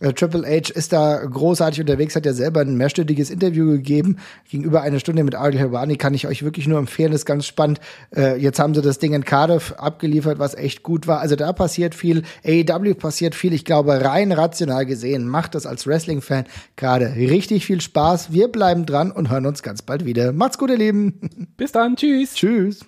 Äh, 0.00 0.12
Triple 0.12 0.46
H 0.46 0.72
ist 0.74 0.92
da 0.92 1.24
großartig 1.24 1.80
unterwegs, 1.80 2.16
hat 2.16 2.26
ja 2.26 2.32
selber 2.32 2.60
ein 2.60 2.76
mehrstündiges 2.76 3.30
Interview 3.30 3.70
gegeben. 3.72 4.16
Gegenüber 4.48 4.82
einer 4.82 5.00
Stunde 5.00 5.24
mit 5.24 5.34
Ariel 5.34 5.58
Helwani 5.58 5.96
kann 5.96 6.14
ich 6.14 6.26
euch 6.26 6.42
wirklich 6.42 6.66
nur 6.66 6.78
empfehlen. 6.78 7.12
Ist 7.12 7.26
ganz 7.26 7.46
spannend. 7.46 7.80
Äh, 8.14 8.36
jetzt 8.36 8.58
haben 8.58 8.74
sie 8.74 8.82
das 8.82 8.98
Ding 8.98 9.12
in 9.12 9.24
Cardiff 9.24 9.72
abgeliefert, 9.72 10.38
was 10.38 10.54
echt 10.54 10.82
gut 10.82 11.06
war. 11.06 11.20
Also 11.20 11.36
da 11.36 11.52
passiert 11.52 11.94
viel. 11.94 12.22
AEW 12.44 12.94
passiert 12.94 13.34
viel. 13.34 13.52
Ich 13.52 13.64
glaube, 13.64 14.04
rein 14.04 14.32
rational 14.32 14.86
gesehen 14.86 15.28
macht 15.28 15.54
das 15.54 15.66
als 15.66 15.86
Wrestling-Fan 15.86 16.44
gerade 16.76 17.14
richtig 17.16 17.66
viel 17.66 17.80
Spaß. 17.80 18.32
Wir 18.32 18.48
bleiben 18.48 18.86
dran 18.86 19.10
und 19.10 19.30
hören 19.30 19.46
uns 19.46 19.62
ganz 19.62 19.82
bald 19.82 20.04
wieder. 20.04 20.32
Macht's 20.32 20.58
gut, 20.58 20.70
ihr 20.70 20.78
Lieben. 20.78 21.48
Bis 21.56 21.72
dann. 21.72 21.96
Tschüss. 21.96 22.34
Tschüss. 22.34 22.84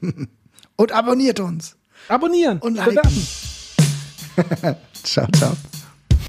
Und 0.77 0.93
abonniert 0.93 1.41
uns. 1.41 1.77
Abonnieren. 2.09 2.59
Und 2.59 2.77
liken. 2.77 3.11
Ciao, 5.03 5.27
ciao. 5.33 5.57